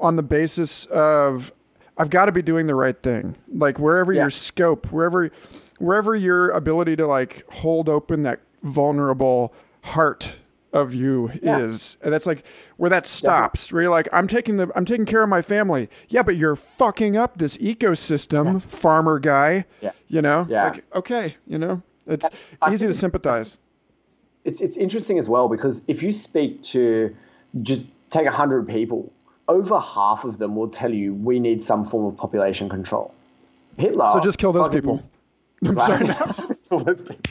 on 0.00 0.16
the 0.16 0.22
basis 0.22 0.86
of 0.86 1.52
I've 1.96 2.10
got 2.10 2.26
to 2.26 2.32
be 2.32 2.42
doing 2.42 2.66
the 2.66 2.74
right 2.74 3.00
thing. 3.02 3.36
Like 3.52 3.78
wherever 3.78 4.12
Yeah. 4.12 4.22
your 4.22 4.30
scope, 4.30 4.92
wherever 4.92 5.30
wherever 5.78 6.14
your 6.14 6.50
ability 6.50 6.96
to 6.96 7.06
like 7.06 7.44
hold 7.52 7.88
open 7.88 8.22
that 8.24 8.40
vulnerable 8.62 9.52
heart 9.82 10.32
of 10.72 10.92
you 10.94 11.30
Yeah. 11.42 11.58
is. 11.60 11.96
And 12.02 12.12
that's 12.12 12.26
like 12.26 12.44
where 12.76 12.90
that 12.90 13.06
stops. 13.06 13.72
Where 13.72 13.82
you're 13.82 13.90
like, 13.90 14.08
I'm 14.12 14.28
taking 14.28 14.56
the 14.58 14.70
I'm 14.74 14.84
taking 14.84 15.06
care 15.06 15.22
of 15.22 15.28
my 15.28 15.42
family. 15.42 15.88
Yeah, 16.08 16.22
but 16.22 16.36
you're 16.36 16.56
fucking 16.56 17.16
up 17.16 17.38
this 17.38 17.56
ecosystem, 17.58 18.60
farmer 18.62 19.18
guy. 19.18 19.64
Yeah. 19.80 19.92
You 20.08 20.22
know? 20.22 20.46
Yeah. 20.48 20.70
Like, 20.70 20.84
okay, 20.94 21.36
you 21.46 21.58
know? 21.58 21.82
It's 22.06 22.26
I 22.62 22.72
easy 22.72 22.86
think 22.86 22.92
to 22.94 22.98
sympathize. 22.98 23.58
it's 24.44 24.60
it's 24.60 24.76
interesting 24.76 25.18
as 25.18 25.28
well 25.28 25.48
because 25.48 25.82
if 25.88 26.02
you 26.02 26.12
speak 26.12 26.62
to 26.62 27.14
just 27.62 27.84
take 28.10 28.26
hundred 28.26 28.66
people, 28.68 29.12
over 29.48 29.78
half 29.80 30.24
of 30.24 30.38
them 30.38 30.54
will 30.56 30.68
tell 30.68 30.92
you 30.92 31.14
we 31.14 31.38
need 31.40 31.62
some 31.62 31.84
form 31.86 32.06
of 32.06 32.16
population 32.16 32.68
control. 32.68 33.12
Hitler. 33.76 34.08
So 34.14 34.20
just 34.20 34.38
kill 34.38 34.52
those 34.52 34.68
people. 34.70 35.02
I'm 35.64 35.76
sorry. 35.78 36.06
Right? 36.70 37.28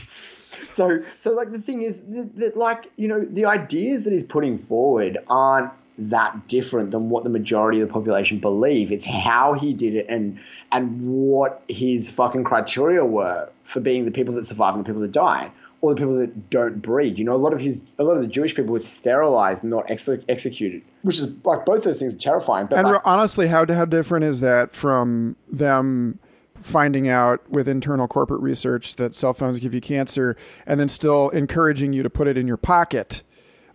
Kill 0.77 0.87
those 0.87 0.97
people. 0.97 1.11
So 1.17 1.29
so 1.31 1.35
like 1.35 1.51
the 1.51 1.61
thing 1.61 1.81
is 1.81 1.97
that, 2.09 2.35
that 2.37 2.57
like 2.57 2.91
you 2.95 3.07
know 3.07 3.25
the 3.25 3.45
ideas 3.45 4.03
that 4.03 4.13
he's 4.13 4.23
putting 4.23 4.59
forward 4.59 5.17
aren't 5.27 5.71
that 5.97 6.47
different 6.47 6.91
than 6.91 7.09
what 7.09 7.23
the 7.23 7.29
majority 7.29 7.81
of 7.81 7.87
the 7.87 7.93
population 7.93 8.39
believe. 8.39 8.91
It's 8.91 9.05
how 9.05 9.53
he 9.53 9.73
did 9.73 9.95
it 9.95 10.05
and 10.09 10.39
and 10.71 11.01
what 11.01 11.63
his 11.67 12.09
fucking 12.09 12.43
criteria 12.43 13.03
were 13.03 13.49
for 13.63 13.79
being 13.79 14.05
the 14.05 14.11
people 14.11 14.33
that 14.35 14.45
survive 14.45 14.75
and 14.75 14.83
the 14.83 14.87
people 14.87 15.01
that 15.01 15.11
die, 15.11 15.51
or 15.81 15.93
the 15.93 15.97
people 15.97 16.17
that 16.17 16.49
don't 16.49 16.81
breed. 16.81 17.17
You 17.17 17.25
know, 17.25 17.33
a 17.33 17.37
lot 17.37 17.53
of 17.53 17.59
his 17.59 17.81
a 17.97 18.03
lot 18.03 18.13
of 18.13 18.21
the 18.21 18.27
Jewish 18.27 18.55
people 18.55 18.73
were 18.73 18.79
sterilized, 18.79 19.63
not 19.63 19.89
ex- 19.89 20.09
executed, 20.29 20.83
which 21.01 21.17
is 21.17 21.33
like 21.43 21.65
both 21.65 21.83
those 21.83 21.99
things 21.99 22.15
are 22.15 22.19
terrifying. 22.19 22.67
But 22.67 22.79
And 22.79 22.87
like, 22.89 23.01
honestly, 23.03 23.47
how 23.47 23.65
how 23.65 23.85
different 23.85 24.25
is 24.25 24.39
that 24.41 24.73
from 24.73 25.35
them 25.51 26.19
finding 26.61 27.07
out 27.07 27.47
with 27.49 27.67
internal 27.67 28.07
corporate 28.07 28.41
research 28.41 28.95
that 28.97 29.13
cell 29.13 29.33
phones 29.33 29.59
give 29.59 29.73
you 29.73 29.81
cancer, 29.81 30.35
and 30.65 30.79
then 30.79 30.89
still 30.89 31.29
encouraging 31.29 31.93
you 31.93 32.03
to 32.03 32.09
put 32.09 32.27
it 32.27 32.37
in 32.37 32.47
your 32.47 32.57
pocket? 32.57 33.23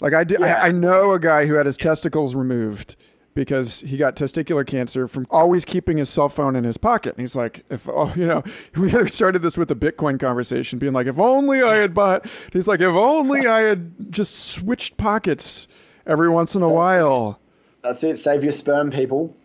Like 0.01 0.15
I, 0.15 0.25
did, 0.25 0.41
Yeah. 0.41 0.61
I, 0.61 0.67
I 0.67 0.73
know 0.73 1.13
a 1.13 1.19
guy 1.19 1.47
who 1.47 1.55
had 1.55 1.67
his 1.67 1.77
testicles 1.77 2.35
removed 2.35 2.97
because 3.35 3.81
he 3.81 3.97
got 3.97 4.17
testicular 4.17 4.67
cancer 4.67 5.09
from 5.09 5.27
always 5.31 5.65
keeping 5.65 5.97
his 5.97 6.11
cell 6.11 6.29
phone 6.29 6.57
in 6.57 6.65
his 6.65 6.77
pocket. 6.77 7.15
And 7.15 7.21
he's 7.21 7.35
like, 7.35 7.65
if 7.71 7.89
oh, 7.89 8.13
you 8.15 8.27
know, 8.27 8.43
we 8.77 9.09
started 9.09 9.43
this 9.43 9.57
with 9.57 9.69
the 9.69 9.77
Bitcoin 9.77 10.21
conversation, 10.21 10.79
being 10.79 10.93
like, 10.93 11.07
if 11.07 11.19
only 11.19 11.63
I 11.63 11.77
had 11.77 11.95
bought. 11.95 12.27
He's 12.53 12.69
like, 12.69 12.81
if 12.81 12.89
only 12.89 13.47
I 13.47 13.61
had 13.61 14.13
just 14.13 14.51
switched 14.51 14.97
pockets 14.97 15.69
every 16.07 16.29
once 16.29 16.55
in 16.55 16.63
a 16.63 16.69
while. 16.69 17.41
That's 17.83 18.05
it. 18.05 18.19
Save 18.19 18.43
your 18.45 18.53
sperm, 18.53 18.91
people. 18.91 19.37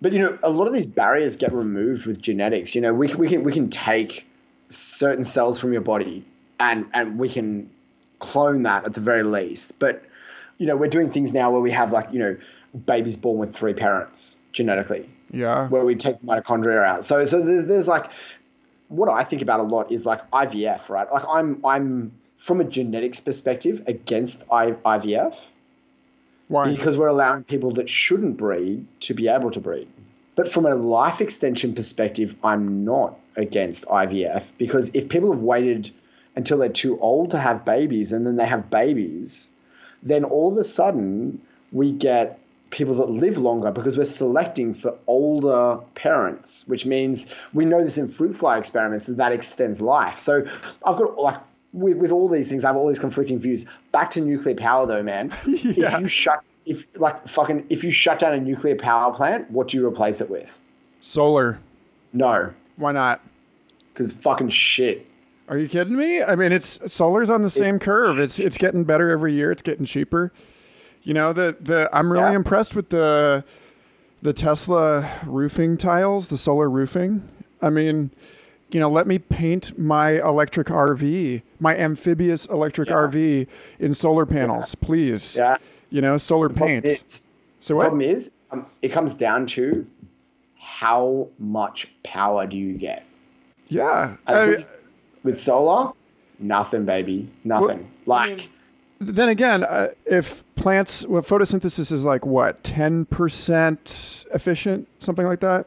But 0.00 0.12
you 0.12 0.18
know, 0.20 0.38
a 0.42 0.50
lot 0.50 0.66
of 0.66 0.72
these 0.72 0.86
barriers 0.86 1.36
get 1.36 1.52
removed 1.52 2.06
with 2.06 2.20
genetics. 2.20 2.74
You 2.74 2.80
know, 2.82 2.92
we 2.92 3.08
can, 3.08 3.18
we 3.18 3.28
can 3.28 3.44
we 3.44 3.52
can 3.52 3.70
take 3.70 4.26
certain 4.68 5.24
cells 5.24 5.58
from 5.58 5.72
your 5.72 5.82
body 5.82 6.24
and 6.60 6.86
and 6.92 7.18
we 7.18 7.28
can 7.28 7.70
clone 8.18 8.62
that 8.64 8.84
at 8.84 8.94
the 8.94 9.00
very 9.00 9.22
least. 9.22 9.78
But 9.78 10.02
you 10.58 10.66
know, 10.66 10.76
we're 10.76 10.88
doing 10.90 11.10
things 11.10 11.32
now 11.32 11.50
where 11.50 11.60
we 11.60 11.70
have 11.72 11.92
like 11.92 12.12
you 12.12 12.18
know 12.18 12.36
babies 12.84 13.16
born 13.16 13.38
with 13.38 13.54
three 13.54 13.72
parents 13.72 14.38
genetically, 14.52 15.08
Yeah. 15.30 15.68
where 15.68 15.84
we 15.84 15.94
take 15.96 16.20
the 16.20 16.26
mitochondria 16.26 16.84
out. 16.84 17.04
So 17.04 17.24
so 17.24 17.40
there's, 17.40 17.66
there's 17.66 17.88
like 17.88 18.10
what 18.88 19.08
I 19.08 19.24
think 19.24 19.42
about 19.42 19.60
a 19.60 19.64
lot 19.64 19.90
is 19.90 20.04
like 20.06 20.30
IVF, 20.30 20.88
right? 20.88 21.10
Like 21.10 21.24
I'm 21.28 21.64
I'm 21.64 22.12
from 22.38 22.60
a 22.60 22.64
genetics 22.64 23.18
perspective 23.18 23.82
against 23.86 24.44
I, 24.52 24.72
IVF 24.72 25.34
Why? 26.48 26.74
because 26.74 26.96
we're 26.96 27.08
allowing 27.08 27.44
people 27.44 27.72
that 27.74 27.88
shouldn't 27.88 28.36
breed 28.36 28.86
to 29.00 29.14
be 29.14 29.28
able 29.28 29.50
to 29.50 29.60
breed. 29.60 29.88
But 30.36 30.52
from 30.52 30.66
a 30.66 30.74
life 30.74 31.20
extension 31.20 31.74
perspective, 31.74 32.34
I'm 32.44 32.84
not 32.84 33.18
against 33.36 33.84
IVF 33.86 34.44
because 34.58 34.94
if 34.94 35.08
people 35.08 35.32
have 35.32 35.42
waited 35.42 35.90
until 36.36 36.58
they're 36.58 36.68
too 36.68 37.00
old 37.00 37.30
to 37.30 37.38
have 37.38 37.64
babies 37.64 38.12
and 38.12 38.26
then 38.26 38.36
they 38.36 38.46
have 38.46 38.70
babies, 38.70 39.50
then 40.02 40.24
all 40.24 40.52
of 40.52 40.58
a 40.58 40.64
sudden 40.64 41.40
we 41.72 41.90
get 41.90 42.38
people 42.70 42.96
that 42.96 43.08
live 43.08 43.38
longer 43.38 43.70
because 43.70 43.96
we're 43.96 44.04
selecting 44.04 44.74
for 44.74 44.94
older 45.06 45.80
parents, 45.94 46.68
which 46.68 46.84
means 46.84 47.32
we 47.54 47.64
know 47.64 47.82
this 47.82 47.96
in 47.96 48.08
fruit 48.08 48.36
fly 48.36 48.58
experiments 48.58 49.06
that 49.06 49.16
that 49.16 49.32
extends 49.32 49.80
life. 49.80 50.18
So 50.18 50.44
I've 50.84 50.98
got 50.98 51.18
like 51.18 51.40
with, 51.76 51.96
with 51.98 52.10
all 52.10 52.28
these 52.28 52.48
things, 52.48 52.64
I 52.64 52.68
have 52.68 52.76
all 52.76 52.88
these 52.88 52.98
conflicting 52.98 53.38
views. 53.38 53.66
Back 53.92 54.10
to 54.12 54.20
nuclear 54.20 54.54
power 54.54 54.86
though, 54.86 55.02
man. 55.02 55.32
Yeah. 55.46 55.94
If 55.96 56.00
you 56.00 56.08
shut 56.08 56.40
if 56.64 56.84
like 56.96 57.28
fucking 57.28 57.66
if 57.70 57.84
you 57.84 57.90
shut 57.90 58.18
down 58.18 58.32
a 58.34 58.40
nuclear 58.40 58.74
power 58.76 59.12
plant, 59.14 59.48
what 59.50 59.68
do 59.68 59.76
you 59.76 59.86
replace 59.86 60.20
it 60.20 60.28
with? 60.30 60.58
Solar. 61.00 61.58
No, 62.12 62.52
Why 62.76 62.92
not? 62.92 63.20
because 63.92 64.12
fucking 64.12 64.48
shit. 64.50 65.06
Are 65.48 65.56
you 65.58 65.68
kidding 65.68 65.96
me? 65.96 66.22
I 66.22 66.34
mean, 66.34 66.50
it's 66.52 66.80
solar's 66.92 67.30
on 67.30 67.42
the 67.42 67.50
same 67.50 67.76
It's- 67.76 67.84
curve. 67.84 68.18
It's 68.18 68.38
it's 68.40 68.58
getting 68.58 68.84
better 68.84 69.10
every 69.10 69.32
year. 69.34 69.52
It's 69.52 69.62
getting 69.62 69.84
cheaper. 69.86 70.32
You 71.02 71.14
know 71.14 71.32
the 71.32 71.56
the 71.60 71.88
I'm 71.92 72.10
really 72.12 72.24
Yeah. 72.30 72.36
impressed 72.36 72.74
with 72.74 72.88
the 72.88 73.44
the 74.22 74.32
Tesla 74.32 75.08
roofing 75.26 75.76
tiles, 75.76 76.28
the 76.28 76.38
solar 76.38 76.68
roofing. 76.68 77.22
I 77.62 77.70
mean, 77.70 78.10
you 78.70 78.80
know, 78.80 78.90
let 78.90 79.06
me 79.06 79.18
paint 79.18 79.78
my 79.78 80.20
electric 80.22 80.66
RV, 80.68 81.42
my 81.60 81.76
amphibious 81.76 82.46
electric 82.46 82.88
Yeah. 82.88 82.94
RV 82.96 83.46
in 83.78 83.94
solar 83.94 84.26
panels, 84.26 84.74
please. 84.74 85.36
Yeah. 85.36 85.56
You 85.90 86.00
know, 86.00 86.16
solar 86.18 86.48
paint. 86.48 86.84
is, 86.84 87.28
So 87.60 87.76
what? 87.76 87.82
problem 87.84 88.00
is, 88.02 88.30
um, 88.50 88.66
it 88.82 88.88
comes 88.88 89.14
down 89.14 89.46
to 89.46 89.86
how 90.58 91.28
much 91.38 91.88
power 92.02 92.46
do 92.46 92.56
you 92.56 92.74
get? 92.74 93.04
Yeah. 93.68 94.16
I- 94.26 94.46
with, 94.46 94.70
with 95.22 95.38
solar, 95.40 95.92
nothing, 96.40 96.84
baby, 96.84 97.28
nothing. 97.44 97.88
Well, 98.04 98.18
I 98.18 98.26
like, 98.28 98.36
mean- 98.38 98.48
then 98.98 99.28
again, 99.28 99.62
uh, 99.62 99.88
if 100.06 100.42
plants, 100.56 101.06
well, 101.06 101.22
photosynthesis 101.22 101.92
is 101.92 102.04
like 102.04 102.24
what, 102.26 102.62
10% 102.64 104.26
efficient, 104.34 104.88
something 104.98 105.26
like 105.26 105.40
that. 105.40 105.66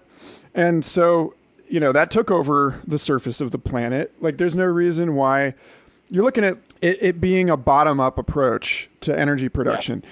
And 0.55 0.83
so, 0.83 1.33
you 1.69 1.79
know, 1.79 1.91
that 1.91 2.11
took 2.11 2.31
over 2.31 2.79
the 2.87 2.97
surface 2.97 3.41
of 3.41 3.51
the 3.51 3.59
planet. 3.59 4.13
Like, 4.19 4.37
there's 4.37 4.55
no 4.55 4.65
reason 4.65 5.15
why 5.15 5.53
you're 6.09 6.23
looking 6.23 6.43
at 6.43 6.57
it, 6.81 6.97
it 7.01 7.21
being 7.21 7.49
a 7.49 7.57
bottom 7.57 7.99
up 7.99 8.17
approach 8.17 8.89
to 9.01 9.17
energy 9.17 9.49
production. 9.49 10.03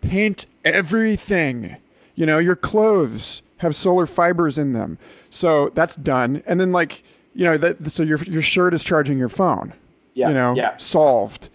Paint 0.00 0.46
everything. 0.64 1.76
You 2.14 2.26
know, 2.26 2.38
your 2.38 2.56
clothes 2.56 3.42
have 3.58 3.74
solar 3.74 4.06
fibers 4.06 4.58
in 4.58 4.72
them. 4.72 4.98
So 5.30 5.70
that's 5.74 5.96
done. 5.96 6.42
And 6.46 6.60
then, 6.60 6.72
like, 6.72 7.02
you 7.34 7.44
know, 7.44 7.56
that 7.56 7.90
so 7.90 8.02
your, 8.02 8.18
your 8.24 8.42
shirt 8.42 8.74
is 8.74 8.84
charging 8.84 9.18
your 9.18 9.28
phone. 9.28 9.72
yeah, 10.14 10.28
you 10.28 10.34
know, 10.34 10.54
yeah. 10.54 10.76
solved. 10.76 11.48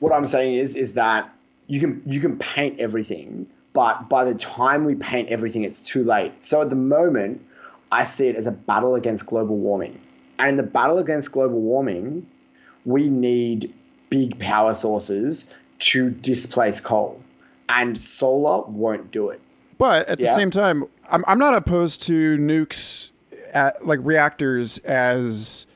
what 0.00 0.12
I'm 0.12 0.26
saying 0.26 0.54
is 0.54 0.74
is 0.74 0.94
that 0.94 1.32
you 1.66 1.80
can 1.80 2.02
you 2.06 2.20
can 2.20 2.38
paint 2.38 2.78
everything, 2.80 3.46
but 3.72 4.08
by 4.08 4.24
the 4.24 4.34
time 4.34 4.84
we 4.84 4.94
paint 4.94 5.28
everything, 5.28 5.64
it's 5.64 5.80
too 5.80 6.04
late. 6.04 6.32
So 6.42 6.62
at 6.62 6.70
the 6.70 6.76
moment, 6.76 7.44
I 7.90 8.04
see 8.04 8.28
it 8.28 8.36
as 8.36 8.46
a 8.46 8.52
battle 8.52 8.94
against 8.94 9.26
global 9.26 9.56
warming, 9.56 10.00
and 10.38 10.50
in 10.50 10.56
the 10.56 10.62
battle 10.62 10.98
against 10.98 11.32
global 11.32 11.60
warming, 11.60 12.26
we 12.84 13.08
need 13.08 13.74
big 14.10 14.38
power 14.38 14.74
sources 14.74 15.54
to 15.80 16.10
displace 16.10 16.80
coal, 16.80 17.22
and 17.68 18.00
solar 18.00 18.62
won't 18.66 19.10
do 19.10 19.30
it. 19.30 19.40
But 19.78 20.08
at 20.08 20.18
the 20.18 20.34
same 20.34 20.50
time, 20.50 20.84
I'm, 21.10 21.24
I'm 21.26 21.38
not 21.38 21.54
opposed 21.54 22.02
to 22.02 22.36
nukes, 22.36 23.10
at, 23.52 23.86
like 23.86 24.00
reactors, 24.02 24.78
as 24.78 25.66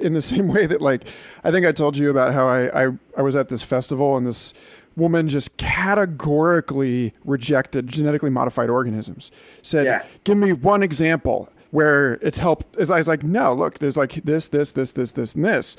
in 0.00 0.14
the 0.14 0.22
same 0.32 0.48
way 0.48 0.66
that, 0.66 0.80
like, 0.80 1.02
I 1.44 1.50
think 1.50 1.66
I 1.66 1.72
told 1.72 1.96
you 1.96 2.10
about 2.10 2.32
how 2.32 2.48
I, 2.48 2.86
I, 2.86 2.90
I 3.18 3.22
was 3.22 3.36
at 3.36 3.48
this 3.48 3.62
festival 3.62 4.16
and 4.16 4.26
this 4.26 4.54
woman 4.96 5.28
just 5.28 5.56
categorically 5.56 7.14
rejected 7.24 7.88
genetically 7.88 8.30
modified 8.30 8.70
organisms. 8.70 9.30
Said, 9.62 9.86
Yeah. 9.86 10.04
give 10.24 10.36
me 10.36 10.52
one 10.52 10.82
example 10.82 11.48
where 11.70 12.14
it's 12.14 12.38
helped. 12.38 12.76
As 12.76 12.90
I 12.90 12.98
was 12.98 13.08
like, 13.08 13.22
no, 13.22 13.54
look, 13.54 13.78
there's 13.78 13.96
like 13.96 14.14
this, 14.24 14.48
this, 14.48 14.72
this, 14.72 14.92
this, 14.92 15.12
this, 15.12 15.34
and 15.34 15.44
this. 15.44 15.76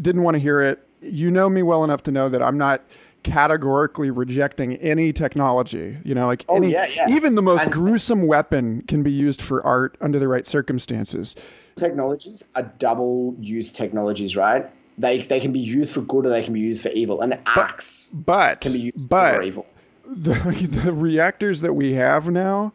Didn't 0.00 0.22
want 0.22 0.34
to 0.34 0.38
hear 0.38 0.60
it. 0.60 0.86
You 1.00 1.30
know 1.30 1.48
me 1.50 1.62
well 1.62 1.82
enough 1.84 2.02
to 2.04 2.10
know 2.12 2.28
that 2.28 2.42
I'm 2.42 2.56
not 2.56 2.82
categorically 3.24 4.10
rejecting 4.10 4.74
any 4.76 5.12
technology. 5.12 5.96
You 6.04 6.14
know, 6.14 6.26
like 6.26 6.44
Oh, 6.48 6.56
any, 6.56 6.72
yeah, 6.72 6.86
yeah. 6.86 7.08
even 7.08 7.34
the 7.34 7.42
most 7.42 7.62
And- 7.64 7.72
gruesome 7.72 8.26
weapon 8.26 8.82
can 8.88 9.02
be 9.02 9.12
used 9.12 9.40
for 9.42 9.64
art 9.64 9.96
under 10.00 10.18
the 10.18 10.28
right 10.28 10.46
circumstances. 10.46 11.34
Technologies 11.76 12.44
are 12.54 12.64
double 12.78 13.34
use 13.38 13.72
technologies, 13.72 14.36
right? 14.36 14.68
They 14.98 15.18
they 15.18 15.40
can 15.40 15.52
be 15.52 15.60
used 15.60 15.94
for 15.94 16.02
good 16.02 16.26
or 16.26 16.28
they 16.28 16.42
can 16.44 16.52
be 16.52 16.60
used 16.60 16.82
for 16.82 16.90
evil. 16.90 17.22
An 17.22 17.38
axe 17.46 18.10
But 18.12 18.60
can 18.60 18.72
be 18.74 18.80
used 18.80 19.08
but 19.08 19.36
for 19.36 19.42
evil. 19.42 19.66
the, 20.06 20.34
the 20.84 20.92
reactors 20.92 21.62
that 21.62 21.72
we 21.72 21.94
have 21.94 22.28
now 22.28 22.72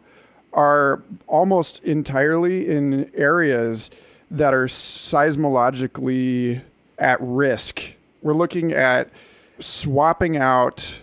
are 0.58 1.04
almost 1.28 1.84
entirely 1.84 2.68
in 2.68 3.10
areas 3.14 3.92
that 4.32 4.54
are 4.56 4.66
seismologically 4.66 6.60
at 6.98 7.18
risk. 7.22 7.84
We're 8.24 8.34
looking 8.34 8.74
at 8.74 9.10
swapping 9.60 10.36
out 10.36 11.00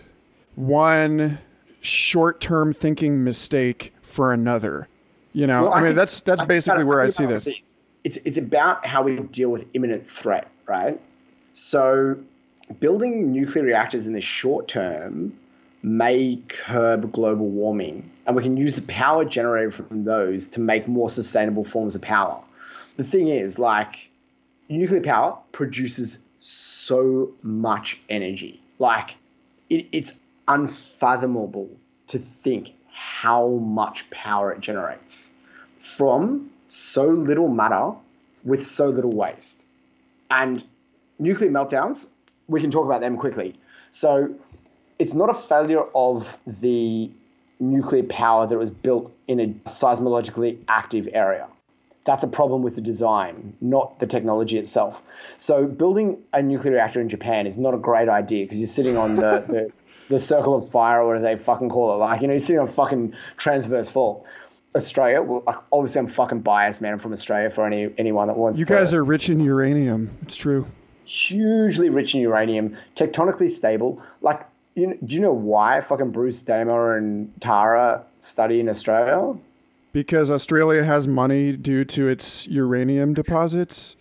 one 0.55 1.39
short-term 1.79 2.73
thinking 2.73 3.23
mistake 3.23 3.93
for 4.01 4.33
another. 4.33 4.89
You 5.31 5.47
know, 5.47 5.63
Well, 5.63 5.73
I, 5.73 5.77
mean 5.77 5.85
think- 5.87 5.95
that's 5.97 6.21
that's 6.21 6.41
think 6.41 6.49
basically 6.49 6.83
where 6.83 7.01
I 7.01 7.05
think 7.05 7.15
see 7.15 7.23
about 7.23 7.43
this. 7.43 7.77
It's 8.03 8.17
it's 8.23 8.37
about 8.37 8.85
how 8.85 9.01
we 9.01 9.19
deal 9.19 9.49
with 9.49 9.67
imminent 9.73 10.07
threat, 10.09 10.49
right? 10.67 10.99
So, 11.53 12.17
building 12.79 13.31
nuclear 13.31 13.63
reactors 13.63 14.05
in 14.05 14.13
the 14.13 14.21
short 14.21 14.67
term 14.67 15.33
may 15.85 16.41
curb 16.47 17.11
global 17.11 17.47
warming, 17.47 18.09
and 18.25 18.35
we 18.35 18.41
can 18.41 18.57
use 18.57 18.75
the 18.75 18.81
power 18.91 19.23
generated 19.23 19.71
from 19.75 20.03
those 20.03 20.47
to 20.47 20.59
make 20.59 20.87
more 20.87 21.11
sustainable 21.11 21.63
forms 21.63 21.93
of 21.93 22.01
power. 22.01 22.43
The 22.97 23.03
thing 23.03 23.27
is, 23.27 23.59
like, 23.59 24.09
nuclear 24.67 25.01
power 25.01 25.37
produces 25.51 26.25
so 26.39 27.31
much 27.43 27.99
energy. 28.09 28.59
Like, 28.79 29.17
it, 29.69 29.85
it's 29.91 30.19
unfathomable 30.47 31.69
to 32.07 32.17
think 32.17 32.73
how 32.91 33.49
much 33.49 34.09
power 34.09 34.51
it 34.51 34.61
generates 34.61 35.33
from 35.77 36.49
so 36.67 37.05
little 37.05 37.47
matter 37.47 37.91
with 38.43 38.65
so 38.65 38.87
little 38.87 39.13
waste. 39.13 39.63
And 40.31 40.63
nuclear 41.19 41.51
meltdowns, 41.51 42.07
we 42.47 42.59
can 42.59 42.71
talk 42.71 42.85
about 42.85 43.01
them 43.01 43.17
quickly. 43.17 43.59
So 43.91 44.33
it's 44.99 45.13
not 45.13 45.29
a 45.29 45.33
failure 45.33 45.83
of 45.93 46.37
the 46.45 47.11
nuclear 47.59 48.03
power 48.03 48.47
that 48.47 48.57
was 48.57 48.71
built 48.71 49.13
in 49.27 49.39
a 49.39 49.47
seismologically 49.69 50.59
active 50.67 51.07
area. 51.13 51.47
That's 52.05 52.23
a 52.23 52.27
problem 52.27 52.61
with 52.61 52.75
the 52.75 52.81
design, 52.81 53.55
not 53.61 53.97
the 53.99 54.05
technology 54.05 54.57
itself. 54.59 55.01
So 55.37 55.65
building 55.65 56.19
a 56.33 56.43
nuclear 56.43 56.73
reactor 56.73 57.01
in 57.01 57.09
Japan 57.09 57.47
is 57.47 57.57
not 57.57 57.73
a 57.73 57.77
great 57.77 58.09
idea 58.09 58.45
because 58.45 58.59
you're 58.59 58.67
sitting 58.67 58.95
on 58.95 59.15
the, 59.15 59.43
the, 59.47 59.71
the 60.09 60.19
circle 60.19 60.55
of 60.55 60.69
fire 60.69 61.01
or 61.01 61.07
whatever 61.07 61.25
they 61.25 61.35
fucking 61.35 61.69
call 61.69 61.95
it. 61.95 61.97
Like, 61.97 62.21
you 62.21 62.27
know, 62.27 62.33
you're 62.33 62.39
sitting 62.39 62.59
on 62.59 62.67
fucking 62.67 63.15
transverse 63.37 63.89
fault. 63.89 64.25
Australia, 64.75 65.21
well, 65.23 65.65
obviously 65.71 65.99
I'm 65.99 66.07
fucking 66.07 66.41
biased, 66.41 66.81
man. 66.81 66.93
I'm 66.93 66.99
from 66.99 67.13
Australia 67.13 67.49
for 67.49 67.65
any 67.65 67.91
anyone 67.97 68.27
that 68.27 68.37
wants 68.37 68.59
You 68.59 68.65
to 68.65 68.73
guys 68.73 68.93
are 68.93 69.03
rich 69.03 69.29
in 69.29 69.39
uranium. 69.39 70.15
It's 70.21 70.35
true. 70.35 70.67
hugely 71.05 71.89
rich 71.89 72.13
in 72.13 72.21
uranium, 72.21 72.77
tectonically 72.95 73.49
stable. 73.49 74.03
Like, 74.21 74.45
you 74.75 74.87
know, 74.87 74.97
do 75.03 75.15
you 75.15 75.21
know 75.21 75.33
why 75.33 75.81
fucking 75.81 76.11
Bruce 76.11 76.41
Damer 76.41 76.97
and 76.97 77.31
Tara 77.41 78.05
study 78.19 78.59
in 78.59 78.69
Australia? 78.69 79.37
Because 79.93 80.29
Australia 80.29 80.83
has 80.83 81.07
money 81.07 81.53
due 81.53 81.85
to 81.85 82.07
its 82.09 82.47
uranium 82.47 83.13
deposits. 83.13 83.95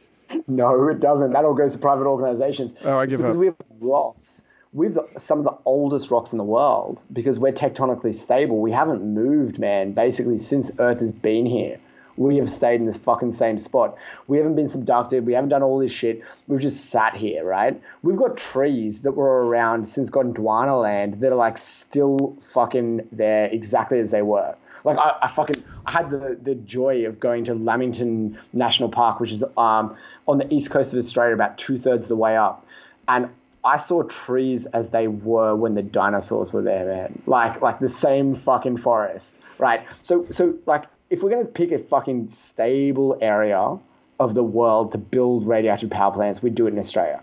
No, 0.49 0.89
it 0.89 0.99
doesn't. 0.99 1.33
That 1.33 1.45
all 1.45 1.55
goes 1.55 1.73
to 1.73 1.79
private 1.79 2.07
organizations. 2.07 2.75
Oh, 2.83 2.99
I 2.99 3.05
It's 3.05 3.13
give 3.13 3.21
because 3.21 3.35
up. 3.35 3.41
we 3.41 3.47
have 3.47 3.57
rocks. 3.81 4.43
We've 4.73 4.99
some 5.17 5.39
of 5.39 5.45
the 5.45 5.57
oldest 5.65 6.11
rocks 6.11 6.33
in 6.33 6.39
the 6.39 6.45
world 6.45 7.05
because 7.13 7.39
we're 7.39 7.53
tectonically 7.53 8.13
stable. 8.13 8.61
We 8.61 8.73
haven't 8.73 9.05
moved, 9.05 9.61
man, 9.61 9.93
basically 9.93 10.39
since 10.39 10.73
Earth 10.81 10.99
has 10.99 11.13
been 11.13 11.47
here. 11.47 11.79
We 12.17 12.37
have 12.37 12.51
stayed 12.51 12.81
in 12.81 12.87
this 12.87 12.97
fucking 12.97 13.33
same 13.33 13.59
spot. 13.59 13.97
We 14.29 14.37
haven't 14.39 14.55
been 14.55 14.67
subducted. 14.67 15.25
We 15.25 15.33
haven't 15.33 15.51
done 15.51 15.63
all 15.63 15.79
this 15.79 15.93
shit. 15.93 16.23
We've 16.47 16.61
just 16.61 16.91
sat 16.91 17.17
here, 17.17 17.45
right? 17.45 17.81
We've 18.03 18.17
got 18.17 18.37
trees 18.37 19.01
that 19.03 19.13
were 19.13 19.47
around 19.47 19.89
since 19.89 20.11
Gondwana 20.11 20.81
land 20.81 21.21
that 21.21 21.33
are 21.33 21.37
like 21.37 21.59
still 21.59 22.37
fucking 22.53 23.09
there 23.13 23.47
exactly 23.47 23.99
as 23.99 24.11
they 24.11 24.23
were. 24.23 24.55
Like 24.85 24.99
I, 24.99 25.15
I 25.23 25.29
fucking 25.29 25.65
I 25.87 25.93
had 25.93 26.11
the, 26.11 26.39
the 26.41 26.55
joy 26.55 27.07
of 27.07 27.19
going 27.19 27.45
to 27.45 27.55
Lamington 27.55 28.39
National 28.53 28.89
Park, 28.89 29.19
which 29.19 29.33
is 29.33 29.43
um, 29.57 29.97
on 30.29 30.39
the 30.39 30.53
east 30.53 30.71
coast 30.71 30.93
of 30.93 30.99
Australia, 30.99 31.35
about 31.35 31.59
two 31.59 31.79
thirds 31.79 32.05
of 32.05 32.09
the 32.09 32.17
way 32.17 32.37
up, 32.37 32.67
and 33.09 33.29
I 33.65 33.79
saw 33.79 34.03
trees 34.03 34.67
as 34.67 34.89
they 34.89 35.09
were 35.09 35.57
when 35.57 35.75
the 35.75 35.83
dinosaurs 35.83 36.53
were 36.53 36.63
there, 36.63 36.85
man. 36.85 37.23
Like 37.27 37.63
like 37.63 37.81
the 37.81 37.89
same 37.89 38.35
fucking 38.37 38.77
forest, 38.77 39.33
right? 39.59 39.87
So 40.03 40.27
so 40.31 40.55
like 40.67 40.85
if 41.15 41.23
we're 41.23 41.31
gonna 41.31 41.45
pick 41.45 41.71
a 41.71 41.79
fucking 41.79 42.29
stable 42.29 43.17
area 43.21 43.79
of 44.19 44.35
the 44.35 44.43
world 44.43 44.93
to 44.93 44.99
build 44.99 45.47
radioactive 45.47 45.91
power 45.91 46.13
plants, 46.13 46.43
we'd 46.43 46.57
do 46.57 46.67
it 46.67 46.73
in 46.73 46.79
Australia. 46.79 47.21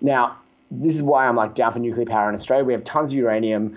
Now 0.00 0.38
this 0.70 0.94
is 0.94 1.02
why 1.02 1.26
I'm 1.26 1.36
like 1.36 1.54
down 1.54 1.72
for 1.74 1.78
nuclear 1.78 2.06
power 2.06 2.28
in 2.30 2.34
Australia. 2.34 2.64
We 2.64 2.72
have 2.72 2.84
tons 2.84 3.10
of 3.10 3.18
uranium. 3.18 3.76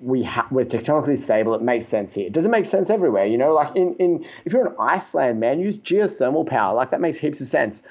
We 0.00 0.22
ha- 0.22 0.46
we're 0.52 0.64
technologically 0.64 1.16
stable. 1.16 1.52
It 1.54 1.62
makes 1.62 1.86
sense 1.86 2.14
here. 2.14 2.28
It 2.28 2.32
doesn't 2.32 2.52
make 2.52 2.64
sense 2.64 2.90
everywhere. 2.90 3.26
You 3.26 3.36
know, 3.38 3.52
like 3.52 3.74
in, 3.74 3.96
in 3.96 4.24
if 4.44 4.52
you're 4.52 4.66
in 4.66 4.74
Iceland, 4.78 5.40
man, 5.40 5.58
use 5.58 5.78
geothermal 5.78 6.46
power. 6.46 6.74
Like 6.76 6.92
that 6.92 7.00
makes 7.00 7.18
heaps 7.18 7.40
of 7.40 7.48
sense. 7.48 7.82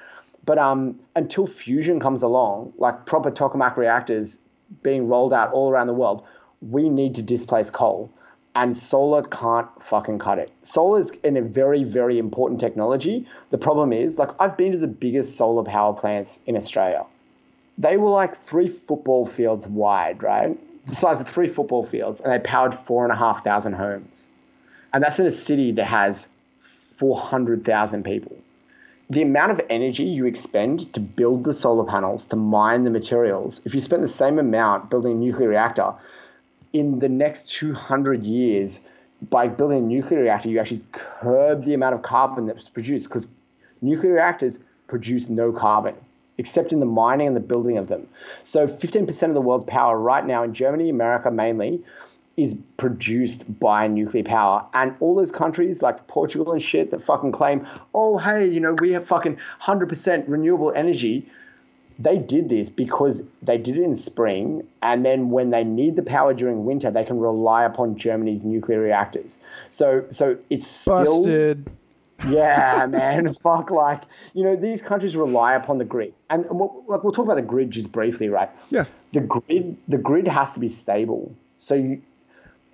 But 0.45 0.58
um, 0.58 0.98
until 1.14 1.45
fusion 1.45 1.99
comes 1.99 2.24
along, 2.24 2.72
like 2.78 3.06
proper 3.06 3.32
tokamak 3.32 3.76
reactors 3.76 4.40
being 4.82 5.10
rolled 5.10 5.34
out 5.34 5.52
all 5.52 5.70
around 5.70 5.88
the 5.88 5.94
world, 5.94 6.24
we 6.62 6.88
need 6.88 7.16
to 7.16 7.22
displace 7.22 7.70
coal. 7.70 8.10
And 8.57 8.75
solar 8.75 9.21
can't 9.21 9.67
fucking 9.84 10.17
cut 10.17 10.39
it. 10.39 10.51
Solar 10.63 10.99
is 10.99 11.11
in 11.23 11.38
a 11.38 11.43
very, 11.43 11.84
very 11.84 12.17
important 12.17 12.59
technology. 12.59 13.27
The 13.51 13.57
problem 13.59 13.93
is, 13.93 14.17
like, 14.17 14.31
I've 14.39 14.57
been 14.57 14.71
to 14.71 14.79
the 14.79 14.88
biggest 14.88 15.38
solar 15.38 15.63
power 15.63 15.93
plants 15.93 16.41
in 16.47 16.57
Australia. 16.57 17.05
They 17.77 17.97
were 17.97 18.09
like 18.09 18.35
three 18.35 18.67
football 18.67 19.27
fields 19.27 19.67
wide, 19.67 20.23
right? 20.23 20.57
The 20.88 20.95
size 20.95 21.19
of 21.21 21.27
three 21.27 21.47
football 21.47 21.85
fields, 21.85 22.19
and 22.19 22.34
they 22.34 22.39
powered 22.39 22.73
four 22.73 23.03
and 23.03 23.13
a 23.13 23.15
half 23.15 23.43
thousand 23.43 23.73
homes. 23.73 24.27
And 24.91 25.03
that's 25.03 25.19
in 25.19 25.27
a 25.27 25.31
city 25.31 25.73
that 25.73 25.85
has 25.85 26.27
400,000 26.95 28.03
people 28.03 28.38
the 29.09 29.21
amount 29.21 29.51
of 29.51 29.61
energy 29.69 30.03
you 30.03 30.25
expend 30.25 30.93
to 30.93 30.99
build 30.99 31.45
the 31.45 31.53
solar 31.53 31.85
panels, 31.85 32.25
to 32.25 32.35
mine 32.35 32.84
the 32.84 32.89
materials, 32.89 33.61
if 33.63 33.73
you 33.73 33.79
spent 33.79 34.01
the 34.01 34.07
same 34.07 34.38
amount 34.38 34.89
building 34.89 35.13
a 35.13 35.15
nuclear 35.15 35.47
reactor, 35.47 35.93
in 36.73 36.99
the 36.99 37.10
next 37.10 37.49
200 37.52 38.23
years, 38.23 38.81
by 39.30 39.48
building 39.48 39.77
a 39.80 39.81
nuclear 39.81 40.22
reactor, 40.22 40.49
you 40.49 40.60
actually 40.60 40.84
curb 40.91 41.64
the 41.64 41.73
amount 41.73 41.95
of 41.95 42.02
carbon 42.02 42.45
that's 42.45 42.69
produced 42.69 43.10
because 43.10 43.27
nuclear 43.81 44.14
reactors 44.14 44.60
produce 44.88 45.30
no 45.30 45.52
carbon 45.52 45.95
except 46.38 46.72
in 46.72 46.80
the 46.80 46.85
mining 46.85 47.27
and 47.27 47.35
the 47.35 47.41
building 47.41 47.77
of 47.77 47.88
them. 47.88 48.07
So 48.44 48.68
15% 48.68 49.23
of 49.23 49.34
the 49.34 49.41
world's 49.41 49.65
power 49.65 49.99
right 49.99 50.26
now 50.26 50.44
in 50.44 50.53
Germany, 50.53 50.89
America 50.89 51.31
mainly, 51.31 51.84
is 52.35 52.61
produced 52.77 53.60
by 53.60 53.88
nuclear 53.88 54.23
power. 54.23 54.65
And 54.73 54.95
all 54.99 55.15
those 55.15 55.31
countries 55.31 55.81
like 55.81 56.06
Portugal 56.07 56.53
and 56.53 56.61
shit 56.61 56.91
that 56.91 57.02
fucking 57.02 57.31
claim, 57.31 57.68
oh, 57.95 58.19
hey, 58.19 58.48
you 58.48 58.60
know, 58.60 58.73
we 58.73 58.94
have 58.94 59.07
fucking 59.07 59.38
100% 59.64 60.26
renewable 60.27 60.72
energy. 60.76 61.27
They 61.99 62.18
did 62.18 62.49
this 62.49 62.69
because 62.69 63.28
they 63.41 63.57
did 63.57 63.78
it 63.78 63.84
in 63.84 63.95
spring. 63.95 64.68
And 64.82 65.06
then 65.06 65.30
when 65.30 65.49
they 65.49 65.64
need 65.64 65.95
the 65.95 66.03
power 66.03 66.34
during 66.34 66.65
winter, 66.65 66.91
they 66.91 67.03
can 67.03 67.19
rely 67.19 67.64
upon 67.64 67.98
Germany's 67.98 68.44
nuclear 68.44 68.80
reactors. 68.80 69.40
So, 69.69 70.06
so 70.10 70.38
it's 70.49 70.68
still. 70.68 71.24
Busted. 71.24 71.69
Yeah, 72.28 72.86
man. 72.90 73.34
Fuck, 73.36 73.72
like 73.72 74.03
you 74.34 74.44
know, 74.44 74.56
these 74.56 74.82
countries 74.82 75.15
rely 75.15 75.53
upon 75.53 75.78
the 75.78 75.86
grid, 75.86 76.14
and, 76.30 76.45
and 76.45 76.60
we'll, 76.60 76.84
like 76.88 77.03
we'll 77.03 77.14
talk 77.14 77.26
about 77.26 77.36
the 77.36 77.44
grid 77.44 77.69
just 77.72 77.91
briefly, 77.91 78.30
right? 78.30 78.49
Yeah. 78.69 78.86
The 79.14 79.22
grid, 79.22 79.78
the 79.88 79.98
grid 79.98 80.28
has 80.28 80.53
to 80.53 80.60
be 80.60 80.68
stable. 80.68 81.32
So 81.57 81.76
you, 81.76 82.02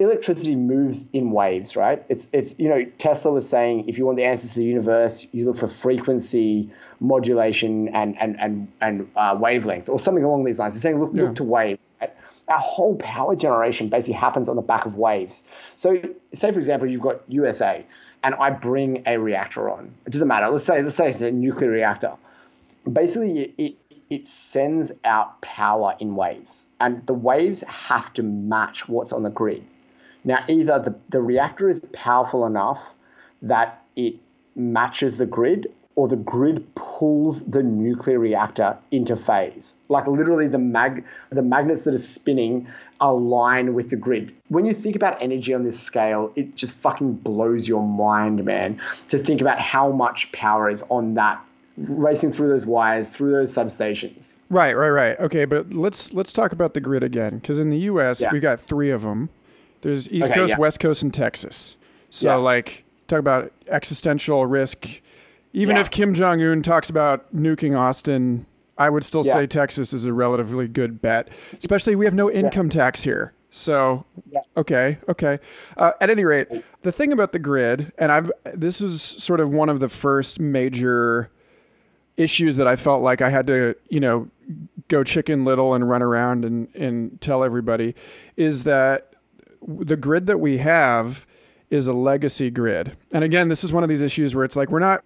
electricity 0.03 0.55
moves 0.55 1.09
in 1.11 1.31
waves, 1.31 1.75
right? 1.75 2.03
It's 2.09 2.27
it's 2.31 2.57
you 2.59 2.69
know 2.69 2.85
Tesla 2.97 3.31
was 3.31 3.47
saying 3.47 3.89
if 3.89 3.97
you 3.97 4.05
want 4.05 4.17
the 4.17 4.25
answers 4.25 4.53
to 4.53 4.59
the 4.59 4.65
universe, 4.65 5.27
you 5.31 5.45
look 5.45 5.57
for 5.57 5.67
frequency 5.67 6.71
modulation 6.99 7.89
and 7.89 8.15
and 8.21 8.39
and 8.39 8.71
and 8.81 9.09
uh, 9.15 9.35
wavelength 9.39 9.89
or 9.89 9.99
something 9.99 10.23
along 10.23 10.43
these 10.43 10.59
lines. 10.59 10.75
He's 10.75 10.81
saying 10.81 10.99
look 10.99 11.11
yeah. 11.13 11.23
look 11.23 11.35
to 11.35 11.43
waves. 11.43 11.91
Our 12.47 12.59
whole 12.59 12.95
power 12.97 13.35
generation 13.35 13.89
basically 13.89 14.15
happens 14.15 14.49
on 14.49 14.55
the 14.55 14.61
back 14.61 14.85
of 14.85 14.95
waves. 14.95 15.43
So 15.75 16.01
say 16.31 16.51
for 16.51 16.59
example 16.59 16.89
you've 16.89 17.01
got 17.01 17.21
USA 17.27 17.85
and 18.23 18.35
I 18.35 18.49
bring 18.49 19.03
a 19.05 19.17
reactor 19.17 19.69
on. 19.69 19.93
It 20.05 20.13
doesn't 20.13 20.27
matter. 20.27 20.47
Let's 20.49 20.63
say 20.63 20.81
let's 20.81 20.95
say 20.95 21.09
it's 21.09 21.21
a 21.21 21.31
nuclear 21.31 21.69
reactor. 21.69 22.13
Basically, 22.91 23.53
it 23.57 23.77
it 24.09 24.27
sends 24.27 24.91
out 25.03 25.41
power 25.41 25.95
in 25.99 26.15
waves, 26.15 26.67
and 26.79 27.05
the 27.07 27.13
waves 27.13 27.61
have 27.63 28.13
to 28.13 28.23
match 28.23 28.87
what's 28.87 29.11
on 29.11 29.23
the 29.23 29.29
grid. 29.29 29.65
Now, 30.23 30.43
either 30.47 30.79
the, 30.79 30.95
the 31.09 31.21
reactor 31.21 31.69
is 31.69 31.81
powerful 31.91 32.45
enough 32.45 32.79
that 33.41 33.83
it 33.95 34.15
matches 34.55 35.17
the 35.17 35.25
grid, 35.25 35.67
or 35.95 36.07
the 36.07 36.15
grid 36.15 36.73
pulls 36.75 37.45
the 37.45 37.61
nuclear 37.61 38.17
reactor 38.17 38.77
into 38.91 39.15
phase. 39.15 39.75
Like 39.89 40.07
literally, 40.07 40.47
the 40.47 40.57
mag 40.57 41.05
the 41.29 41.43
magnets 41.43 41.83
that 41.83 41.93
are 41.93 41.99
spinning 41.99 42.67
align 42.99 43.73
with 43.73 43.89
the 43.89 43.95
grid. 43.95 44.33
When 44.47 44.65
you 44.65 44.73
think 44.73 44.95
about 44.95 45.21
energy 45.21 45.53
on 45.53 45.63
this 45.63 45.79
scale, 45.79 46.31
it 46.35 46.55
just 46.55 46.73
fucking 46.73 47.15
blows 47.15 47.67
your 47.67 47.83
mind, 47.83 48.43
man. 48.43 48.81
To 49.09 49.19
think 49.19 49.41
about 49.41 49.59
how 49.59 49.91
much 49.91 50.31
power 50.31 50.69
is 50.69 50.83
on 50.89 51.15
that 51.15 51.43
racing 51.77 52.31
through 52.31 52.49
those 52.49 52.65
wires 52.65 53.09
through 53.09 53.31
those 53.31 53.53
substations. 53.53 54.37
Right, 54.49 54.73
right, 54.73 54.89
right. 54.89 55.19
Okay, 55.19 55.45
but 55.45 55.73
let's 55.73 56.13
let's 56.13 56.31
talk 56.31 56.51
about 56.51 56.73
the 56.73 56.81
grid 56.81 57.03
again 57.03 57.39
because 57.39 57.59
in 57.59 57.69
the 57.69 57.79
U.S. 57.79 58.21
Yeah. 58.21 58.31
we've 58.31 58.41
got 58.41 58.59
three 58.61 58.91
of 58.91 59.01
them. 59.01 59.29
There's 59.83 60.11
East 60.11 60.25
okay, 60.25 60.33
Coast, 60.33 60.49
yeah. 60.51 60.57
West 60.57 60.79
Coast, 60.79 61.03
and 61.03 61.13
Texas. 61.13 61.77
So 62.09 62.29
yeah. 62.29 62.35
like 62.35 62.85
talk 63.07 63.19
about 63.19 63.51
existential 63.67 64.45
risk. 64.45 64.87
Even 65.51 65.77
if 65.77 65.91
Kim 65.91 66.15
Jong 66.15 66.41
Un 66.41 66.63
talks 66.63 66.89
about 66.89 67.33
nuking 67.35 67.77
Austin, 67.77 68.47
I 68.77 68.89
would 68.89 69.03
still 69.03 69.23
say 69.23 69.45
Texas 69.45 69.93
is 69.93 70.05
a 70.05 70.13
relatively 70.13 70.67
good 70.67 70.99
bet. 70.99 71.29
Especially 71.59 71.95
we 71.95 72.05
have 72.05 72.15
no 72.15 72.31
income 72.31 72.69
tax 72.69 73.03
here. 73.03 73.33
So 73.51 74.03
okay, 74.57 74.97
okay. 75.07 75.37
Uh, 75.77 75.91
at 76.01 76.09
any 76.09 76.25
rate, 76.25 76.47
the 76.81 76.91
thing 76.91 77.11
about 77.11 77.33
the 77.33 77.39
grid, 77.39 77.91
and 77.99 78.11
I've 78.11 78.31
this 78.53 78.81
is 78.81 79.01
sort 79.01 79.39
of 79.39 79.51
one 79.51 79.69
of 79.69 79.79
the 79.79 79.89
first 79.89 80.39
major 80.39 81.29
issues 82.17 82.57
that 82.57 82.67
I 82.67 82.75
felt 82.75 83.03
like 83.03 83.21
I 83.21 83.29
had 83.29 83.45
to, 83.47 83.75
you 83.89 83.99
know, 83.99 84.27
go 84.87 85.03
chicken 85.03 85.45
little 85.45 85.73
and 85.73 85.87
run 85.87 86.01
around 86.01 86.45
and, 86.45 86.67
and 86.75 87.19
tell 87.21 87.43
everybody 87.43 87.95
is 88.37 88.63
that 88.65 89.12
the 89.67 89.95
grid 89.95 90.27
that 90.27 90.39
we 90.39 90.57
have 90.59 91.25
is 91.69 91.87
a 91.87 91.93
legacy 91.93 92.49
grid. 92.49 92.95
And 93.11 93.23
again, 93.23 93.49
this 93.49 93.63
is 93.63 93.73
one 93.73 93.83
of 93.83 93.89
these 93.89 94.01
issues 94.01 94.35
where 94.35 94.45
it's 94.45 94.55
like 94.55 94.69
we're 94.69 94.79
not 94.79 95.03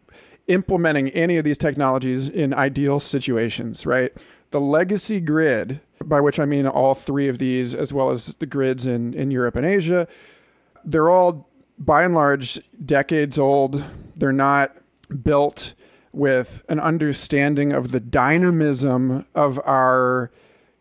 implementing 0.47 1.09
any 1.09 1.37
of 1.37 1.45
these 1.45 1.57
technologies 1.57 2.29
in 2.29 2.53
ideal 2.53 2.99
situations, 2.99 3.85
right? 3.85 4.11
The 4.51 4.59
legacy 4.59 5.19
grid, 5.19 5.81
by 6.03 6.21
which 6.21 6.39
I 6.39 6.45
mean 6.45 6.67
all 6.67 6.93
three 6.93 7.27
of 7.27 7.37
these, 7.37 7.75
as 7.75 7.93
well 7.93 8.09
as 8.09 8.27
the 8.39 8.45
grids 8.45 8.85
in, 8.85 9.13
in 9.13 9.31
Europe 9.31 9.55
and 9.55 9.65
Asia, 9.65 10.07
they're 10.85 11.09
all 11.09 11.49
by 11.77 12.03
and 12.03 12.15
large 12.15 12.59
decades 12.85 13.37
old. 13.37 13.83
They're 14.15 14.31
not 14.31 14.75
built 15.21 15.73
with 16.11 16.63
an 16.69 16.79
understanding 16.79 17.73
of 17.73 17.91
the 17.91 17.99
dynamism 17.99 19.25
of 19.35 19.59
our 19.65 20.31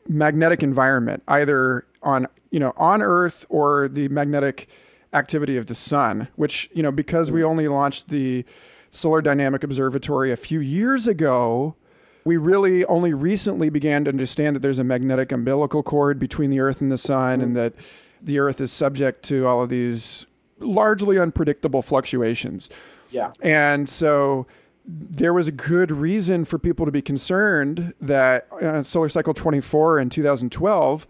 magnetic 0.09 0.63
environment, 0.63 1.23
either 1.29 1.87
on 2.03 2.27
you 2.57 2.61
know 2.61 2.73
on 2.79 3.03
Earth 3.03 3.45
or 3.51 3.87
the 3.87 4.09
magnetic 4.09 4.71
activity 5.13 5.59
of 5.59 5.67
the 5.67 5.75
sun. 5.75 6.27
Which 6.37 6.71
you 6.73 6.83
know 6.83 6.91
because 6.91 7.31
we 7.31 7.45
only 7.45 7.69
launched 7.69 8.09
the 8.09 8.47
Solar 8.91 9.21
Dynamic 9.21 9.63
Observatory 9.63 10.33
a 10.33 10.39
few 10.39 10.61
years 10.61 11.07
ago. 11.07 11.77
We 12.25 12.39
really 12.39 12.83
only 12.87 13.13
recently 13.13 13.69
began 13.69 14.05
to 14.05 14.09
understand 14.09 14.57
that 14.57 14.61
there's 14.61 14.79
a 14.79 14.85
magnetic 14.85 15.33
umbilical 15.33 15.83
cord 15.83 16.19
between 16.19 16.49
the 16.49 16.61
Earth 16.61 16.81
and 16.81 16.91
the 16.91 16.97
Sun, 16.97 17.43
and 17.43 17.55
that 17.57 17.75
the 18.23 18.39
Earth 18.39 18.59
is 18.63 18.73
subject 18.73 19.23
to 19.25 19.47
all 19.47 19.63
of 19.63 19.69
these 19.69 20.25
largely 20.59 21.19
unpredictable 21.19 21.83
fluctuations. 21.83 22.71
Yeah. 23.11 23.33
And 23.43 23.87
so 23.87 24.47
there 24.87 25.35
was 25.35 25.47
a 25.47 25.53
good 25.53 25.91
reason 25.93 26.47
for 26.47 26.59
people 26.59 26.87
to 26.87 26.91
be 26.91 27.03
concerned 27.03 27.93
that 28.01 28.49
uh, 28.51 28.83
solar 28.83 29.11
cycle 29.11 29.35
24 29.35 29.99
in 29.99 30.09
2012 30.09 31.07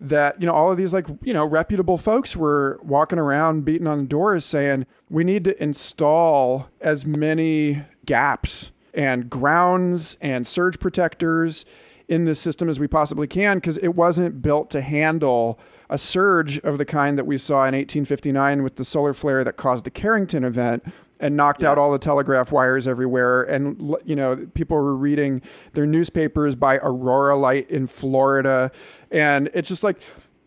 that 0.00 0.40
you 0.40 0.46
know 0.46 0.52
all 0.52 0.70
of 0.70 0.76
these 0.76 0.92
like 0.92 1.06
you 1.22 1.32
know 1.32 1.44
reputable 1.44 1.96
folks 1.96 2.36
were 2.36 2.78
walking 2.82 3.18
around 3.18 3.64
beating 3.64 3.86
on 3.86 4.06
doors 4.06 4.44
saying 4.44 4.84
we 5.08 5.24
need 5.24 5.44
to 5.44 5.62
install 5.62 6.68
as 6.80 7.06
many 7.06 7.82
gaps 8.04 8.72
and 8.92 9.30
grounds 9.30 10.16
and 10.20 10.46
surge 10.46 10.78
protectors 10.78 11.64
in 12.08 12.24
this 12.24 12.38
system 12.40 12.68
as 12.68 12.78
we 12.78 12.86
possibly 12.86 13.26
can 13.26 13.58
because 13.58 13.78
it 13.78 13.88
wasn't 13.88 14.42
built 14.42 14.70
to 14.70 14.80
handle 14.80 15.58
a 15.88 15.98
surge 15.98 16.58
of 16.60 16.78
the 16.78 16.84
kind 16.84 17.16
that 17.16 17.26
we 17.26 17.38
saw 17.38 17.60
in 17.60 17.74
1859 17.74 18.62
with 18.62 18.76
the 18.76 18.84
solar 18.84 19.14
flare 19.14 19.44
that 19.44 19.56
caused 19.56 19.84
the 19.84 19.90
Carrington 19.90 20.44
event 20.44 20.84
and 21.20 21.36
knocked 21.36 21.62
yeah. 21.62 21.70
out 21.70 21.78
all 21.78 21.92
the 21.92 21.98
telegraph 21.98 22.52
wires 22.52 22.86
everywhere. 22.86 23.44
And, 23.44 23.96
you 24.04 24.16
know, 24.16 24.36
people 24.54 24.76
were 24.76 24.96
reading 24.96 25.42
their 25.72 25.86
newspapers 25.86 26.54
by 26.54 26.76
Aurora 26.76 27.36
Light 27.36 27.70
in 27.70 27.86
Florida. 27.86 28.70
And 29.10 29.50
it's 29.54 29.68
just 29.68 29.82
like, 29.82 29.98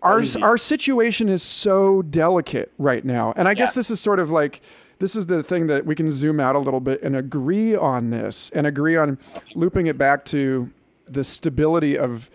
our, 0.01 0.23
our 0.41 0.57
situation 0.57 1.27
is 1.27 1.43
so 1.43 2.01
delicate 2.03 2.71
right 2.77 3.03
now. 3.03 3.33
And 3.35 3.47
I 3.47 3.51
yeah. 3.51 3.55
guess 3.55 3.73
this 3.73 3.89
is 3.89 3.99
sort 3.99 4.19
of 4.19 4.31
like, 4.31 4.61
this 4.99 5.15
is 5.15 5.25
the 5.25 5.43
thing 5.43 5.67
that 5.67 5.85
we 5.85 5.95
can 5.95 6.11
zoom 6.11 6.39
out 6.39 6.55
a 6.55 6.59
little 6.59 6.79
bit 6.79 7.01
and 7.01 7.15
agree 7.15 7.75
on 7.75 8.09
this 8.09 8.49
and 8.51 8.67
agree 8.67 8.95
on 8.95 9.17
looping 9.55 9.87
it 9.87 9.97
back 9.97 10.25
to 10.25 10.69
the 11.05 11.23
stability 11.23 11.97
of, 11.97 12.29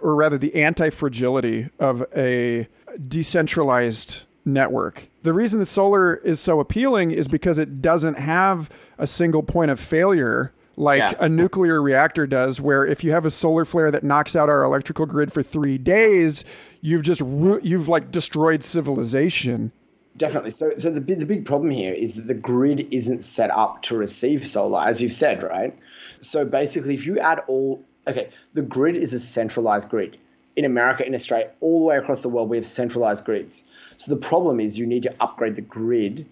or 0.00 0.14
rather 0.14 0.38
the 0.38 0.54
anti 0.54 0.90
fragility 0.90 1.68
of 1.78 2.04
a 2.14 2.68
decentralized 3.08 4.22
network. 4.52 5.08
The 5.22 5.32
reason 5.32 5.58
that 5.60 5.66
solar 5.66 6.16
is 6.16 6.40
so 6.40 6.60
appealing 6.60 7.10
is 7.10 7.28
because 7.28 7.58
it 7.58 7.82
doesn't 7.82 8.14
have 8.14 8.70
a 8.98 9.06
single 9.06 9.42
point 9.42 9.70
of 9.70 9.80
failure 9.80 10.52
like 10.80 10.98
yeah. 10.98 11.14
a 11.20 11.28
nuclear 11.28 11.82
reactor 11.82 12.26
does, 12.26 12.60
where 12.60 12.86
if 12.86 13.04
you 13.04 13.12
have 13.12 13.26
a 13.26 13.30
solar 13.30 13.66
flare 13.66 13.90
that 13.90 14.02
knocks 14.02 14.34
out 14.34 14.48
our 14.48 14.62
electrical 14.62 15.04
grid 15.04 15.30
for 15.32 15.42
three 15.42 15.76
days, 15.76 16.44
you've 16.80 17.02
just 17.02 17.20
you've 17.20 17.88
like 17.88 18.10
destroyed 18.10 18.64
civilization. 18.64 19.72
Definitely. 20.16 20.50
So, 20.52 20.72
so 20.76 20.90
the 20.90 21.00
the 21.00 21.26
big 21.26 21.44
problem 21.44 21.70
here 21.70 21.92
is 21.92 22.14
that 22.14 22.26
the 22.26 22.34
grid 22.34 22.88
isn't 22.90 23.22
set 23.22 23.50
up 23.50 23.82
to 23.82 23.96
receive 23.96 24.46
solar, 24.46 24.82
as 24.82 25.02
you've 25.02 25.12
said, 25.12 25.42
right? 25.42 25.78
So 26.20 26.44
basically, 26.44 26.94
if 26.94 27.06
you 27.06 27.18
add 27.18 27.42
all, 27.46 27.84
okay, 28.06 28.30
the 28.54 28.62
grid 28.62 28.96
is 28.96 29.12
a 29.12 29.20
centralized 29.20 29.88
grid. 29.88 30.16
In 30.56 30.64
America, 30.64 31.06
in 31.06 31.14
Australia, 31.14 31.50
all 31.60 31.80
the 31.80 31.84
way 31.86 31.96
across 31.96 32.22
the 32.22 32.28
world, 32.28 32.48
we 32.48 32.56
have 32.56 32.66
centralized 32.66 33.24
grids. 33.24 33.64
So 34.00 34.14
the 34.14 34.20
problem 34.20 34.60
is 34.60 34.78
you 34.78 34.86
need 34.86 35.02
to 35.02 35.14
upgrade 35.20 35.56
the 35.56 35.60
grid 35.60 36.24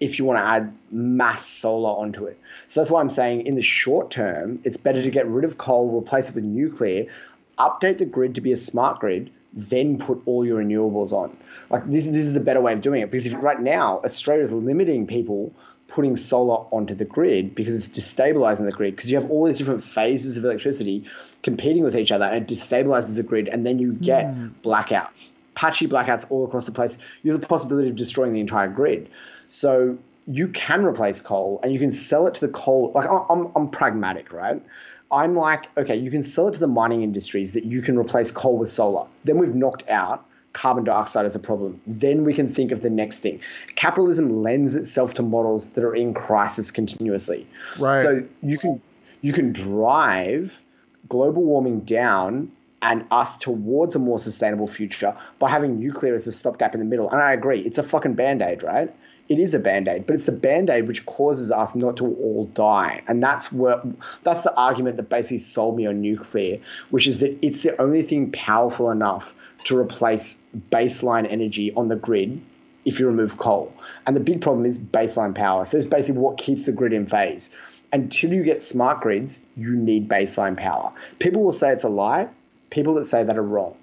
if 0.00 0.18
you 0.18 0.24
want 0.24 0.40
to 0.40 0.44
add 0.44 0.76
mass 0.90 1.46
solar 1.46 1.90
onto 1.90 2.24
it. 2.24 2.36
So 2.66 2.80
that's 2.80 2.90
why 2.90 3.00
I'm 3.00 3.08
saying 3.08 3.46
in 3.46 3.54
the 3.54 3.62
short 3.62 4.10
term, 4.10 4.58
it's 4.64 4.76
better 4.76 5.00
to 5.00 5.10
get 5.12 5.28
rid 5.28 5.44
of 5.44 5.56
coal, 5.56 5.96
replace 5.96 6.28
it 6.28 6.34
with 6.34 6.42
nuclear, 6.42 7.06
update 7.56 7.98
the 7.98 8.04
grid 8.04 8.34
to 8.34 8.40
be 8.40 8.50
a 8.50 8.56
smart 8.56 8.98
grid, 8.98 9.30
then 9.52 9.96
put 9.96 10.22
all 10.26 10.44
your 10.44 10.60
renewables 10.60 11.12
on. 11.12 11.36
Like 11.70 11.88
this, 11.88 12.04
this 12.06 12.26
is 12.26 12.32
the 12.32 12.40
better 12.40 12.60
way 12.60 12.72
of 12.72 12.80
doing 12.80 13.00
it 13.00 13.12
because 13.12 13.26
if 13.26 13.34
right 13.40 13.60
now 13.60 14.00
Australia 14.04 14.42
is 14.42 14.50
limiting 14.50 15.06
people 15.06 15.52
putting 15.86 16.16
solar 16.16 16.66
onto 16.72 16.96
the 16.96 17.04
grid 17.04 17.54
because 17.54 17.76
it's 17.76 17.96
destabilizing 17.96 18.66
the 18.66 18.72
grid 18.72 18.96
because 18.96 19.08
you 19.08 19.20
have 19.20 19.30
all 19.30 19.46
these 19.46 19.58
different 19.58 19.84
phases 19.84 20.36
of 20.36 20.44
electricity 20.44 21.04
competing 21.44 21.84
with 21.84 21.96
each 21.96 22.10
other 22.10 22.24
and 22.24 22.50
it 22.50 22.52
destabilizes 22.52 23.14
the 23.14 23.22
grid 23.22 23.46
and 23.46 23.64
then 23.64 23.78
you 23.78 23.92
get 23.92 24.26
mm. 24.26 24.50
blackouts 24.64 25.30
patchy 25.54 25.86
blackouts 25.86 26.26
all 26.30 26.44
across 26.44 26.66
the 26.66 26.72
place 26.72 26.98
you 27.22 27.32
have 27.32 27.40
the 27.40 27.46
possibility 27.46 27.88
of 27.88 27.96
destroying 27.96 28.32
the 28.32 28.40
entire 28.40 28.68
grid 28.68 29.08
so 29.48 29.96
you 30.26 30.48
can 30.48 30.84
replace 30.84 31.20
coal 31.20 31.60
and 31.62 31.72
you 31.72 31.78
can 31.78 31.90
sell 31.90 32.26
it 32.26 32.34
to 32.34 32.40
the 32.40 32.52
coal 32.52 32.92
like 32.94 33.08
i'm, 33.30 33.50
I'm 33.54 33.68
pragmatic 33.68 34.32
right 34.32 34.62
i'm 35.10 35.34
like 35.34 35.66
okay 35.76 35.96
you 35.96 36.10
can 36.10 36.22
sell 36.22 36.48
it 36.48 36.54
to 36.54 36.60
the 36.60 36.66
mining 36.66 37.02
industries 37.02 37.52
that 37.52 37.64
you 37.64 37.82
can 37.82 37.98
replace 37.98 38.30
coal 38.30 38.58
with 38.58 38.70
solar 38.70 39.06
then 39.24 39.38
we've 39.38 39.54
knocked 39.54 39.88
out 39.88 40.26
carbon 40.54 40.84
dioxide 40.84 41.26
as 41.26 41.36
a 41.36 41.38
problem. 41.38 41.80
Then 41.86 42.24
we 42.24 42.32
can 42.32 42.48
think 42.48 42.72
of 42.72 42.80
the 42.80 42.88
next 42.88 43.18
thing. 43.18 43.40
Capitalism 43.74 44.42
lends 44.42 44.74
itself 44.74 45.14
to 45.14 45.22
models 45.22 45.70
that 45.70 45.84
are 45.84 45.94
in 45.94 46.14
crisis 46.14 46.70
continuously. 46.70 47.46
Right. 47.78 48.00
So 48.00 48.20
you 48.42 48.56
can 48.56 48.80
you 49.20 49.34
can 49.34 49.52
drive 49.52 50.52
global 51.08 51.42
warming 51.42 51.80
down 51.80 52.50
and 52.84 53.06
us 53.10 53.38
towards 53.38 53.96
a 53.96 53.98
more 53.98 54.18
sustainable 54.18 54.68
future 54.68 55.16
by 55.38 55.48
having 55.48 55.80
nuclear 55.80 56.14
as 56.14 56.26
a 56.26 56.32
stopgap 56.32 56.74
in 56.74 56.80
the 56.80 56.86
middle. 56.86 57.10
And 57.10 57.20
I 57.20 57.32
agree, 57.32 57.60
it's 57.60 57.78
a 57.78 57.82
fucking 57.82 58.12
band-aid, 58.12 58.62
right? 58.62 58.94
It 59.26 59.38
is 59.38 59.54
a 59.54 59.58
band-aid, 59.58 60.06
but 60.06 60.14
it's 60.14 60.26
the 60.26 60.32
band-aid 60.32 60.86
which 60.86 61.06
causes 61.06 61.50
us 61.50 61.74
not 61.74 61.96
to 61.96 62.04
all 62.04 62.44
die. 62.52 63.02
And 63.08 63.22
that's 63.22 63.50
what 63.50 63.86
that's 64.22 64.42
the 64.42 64.54
argument 64.54 64.98
that 64.98 65.08
basically 65.08 65.38
sold 65.38 65.78
me 65.78 65.86
on 65.86 66.02
nuclear, 66.02 66.60
which 66.90 67.06
is 67.06 67.20
that 67.20 67.38
it's 67.40 67.62
the 67.62 67.80
only 67.80 68.02
thing 68.02 68.32
powerful 68.32 68.90
enough 68.90 69.34
to 69.64 69.78
replace 69.78 70.42
baseline 70.70 71.26
energy 71.28 71.72
on 71.74 71.88
the 71.88 71.96
grid 71.96 72.38
if 72.84 73.00
you 73.00 73.06
remove 73.06 73.38
coal. 73.38 73.72
And 74.06 74.14
the 74.14 74.20
big 74.20 74.42
problem 74.42 74.66
is 74.66 74.78
baseline 74.78 75.34
power. 75.34 75.64
So 75.64 75.78
it's 75.78 75.86
basically 75.86 76.20
what 76.20 76.36
keeps 76.36 76.66
the 76.66 76.72
grid 76.72 76.92
in 76.92 77.06
phase. 77.06 77.48
Until 77.94 78.34
you 78.34 78.42
get 78.42 78.60
smart 78.60 79.00
grids, 79.00 79.42
you 79.56 79.74
need 79.74 80.06
baseline 80.06 80.58
power. 80.58 80.92
People 81.18 81.42
will 81.42 81.52
say 81.52 81.70
it's 81.70 81.84
a 81.84 81.88
lie. 81.88 82.28
People 82.74 82.94
that 82.94 83.04
say 83.04 83.22
that 83.22 83.38
are 83.38 83.42
wrong. 83.42 83.76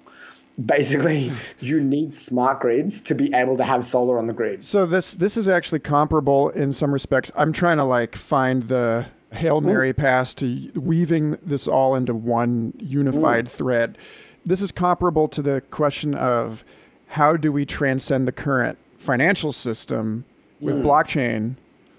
Basically, 0.64 1.32
you 1.60 1.80
need 1.80 2.14
smart 2.14 2.60
grids 2.60 3.00
to 3.02 3.14
be 3.14 3.32
able 3.34 3.56
to 3.56 3.64
have 3.64 3.84
solar 3.84 4.18
on 4.18 4.26
the 4.26 4.34
grid. 4.34 4.64
So 4.64 4.86
this 4.86 5.12
this 5.14 5.36
is 5.36 5.48
actually 5.48 5.80
comparable 5.80 6.50
in 6.50 6.72
some 6.72 6.92
respects. 6.92 7.32
I'm 7.34 7.52
trying 7.52 7.78
to 7.78 7.84
like 7.84 8.14
find 8.14 8.64
the 8.64 9.06
Hail 9.32 9.62
Mary 9.62 9.90
Ooh. 9.90 9.94
pass 9.94 10.34
to 10.34 10.70
weaving 10.74 11.38
this 11.42 11.66
all 11.66 11.94
into 11.94 12.14
one 12.14 12.74
unified 12.78 13.46
Ooh. 13.46 13.48
thread 13.48 13.98
this 14.44 14.60
is 14.60 14.72
comparable 14.72 15.28
to 15.28 15.42
the 15.42 15.62
question 15.70 16.14
of 16.14 16.64
how 17.08 17.36
do 17.36 17.52
we 17.52 17.64
transcend 17.64 18.26
the 18.26 18.32
current 18.32 18.78
financial 18.98 19.52
system 19.52 20.24
with 20.60 20.76
mm. 20.76 20.82
blockchain 20.82 21.56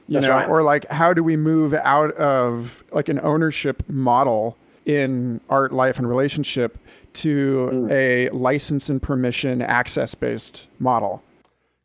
you 0.08 0.16
That's 0.16 0.26
know 0.26 0.32
right. 0.32 0.50
or 0.50 0.64
like 0.64 0.90
how 0.90 1.14
do 1.14 1.24
we 1.24 1.38
move 1.38 1.74
out 1.74 2.12
of 2.16 2.84
like 2.92 3.10
an 3.10 3.20
ownership 3.22 3.84
model 3.88 4.58
in 4.86 5.40
art 5.50 5.72
life 5.72 5.98
and 5.98 6.08
relationship 6.08 6.78
to 7.14 7.70
mm. 7.72 7.92
a 7.92 8.30
license 8.30 8.90
and 8.90 9.02
permission 9.02 9.62
access 9.62 10.16
based 10.16 10.68
model 10.80 11.24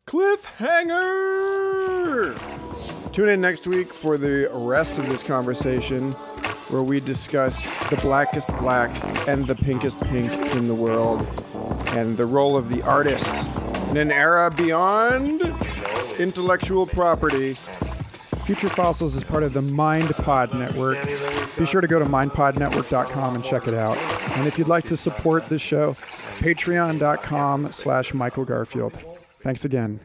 cliffhanger 0.07 1.49
tune 3.12 3.29
in 3.29 3.41
next 3.41 3.66
week 3.66 3.93
for 3.93 4.16
the 4.16 4.49
rest 4.53 4.99
of 4.99 5.09
this 5.09 5.23
conversation 5.23 6.12
where 6.69 6.83
we 6.83 7.01
discuss 7.01 7.65
the 7.89 7.97
blackest 7.97 8.47
black 8.59 8.91
and 9.27 9.47
the 9.47 9.55
pinkest 9.55 9.99
pink 10.01 10.31
in 10.55 10.69
the 10.69 10.75
world 10.75 11.27
and 11.89 12.16
the 12.16 12.27
role 12.27 12.57
of 12.57 12.69
the 12.69 12.83
artist 12.83 13.35
in 13.91 13.97
an 13.97 14.12
era 14.12 14.51
beyond 14.51 15.41
intellectual 16.19 16.87
property. 16.87 17.57
Future 18.49 18.70
Fossils 18.70 19.15
is 19.15 19.23
part 19.23 19.43
of 19.43 19.53
the 19.53 19.61
MindPod 19.61 20.55
Network. 20.55 21.05
Be 21.59 21.66
sure 21.66 21.83
to 21.83 21.87
go 21.87 21.99
to 21.99 22.07
mindpodnetwork.com 22.07 23.35
and 23.35 23.45
check 23.45 23.69
it 23.69 23.75
out. 23.75 23.99
And 24.39 24.47
if 24.47 24.57
you'd 24.57 24.69
like 24.69 24.85
to 24.85 24.97
support 24.97 25.45
this 25.51 25.61
show, 25.61 25.93
patreon.com 26.39 27.70
slash 27.73 28.15
Michael 28.15 28.47
Garfield. 28.47 28.99
Thanks 29.43 29.66
again. 29.66 30.01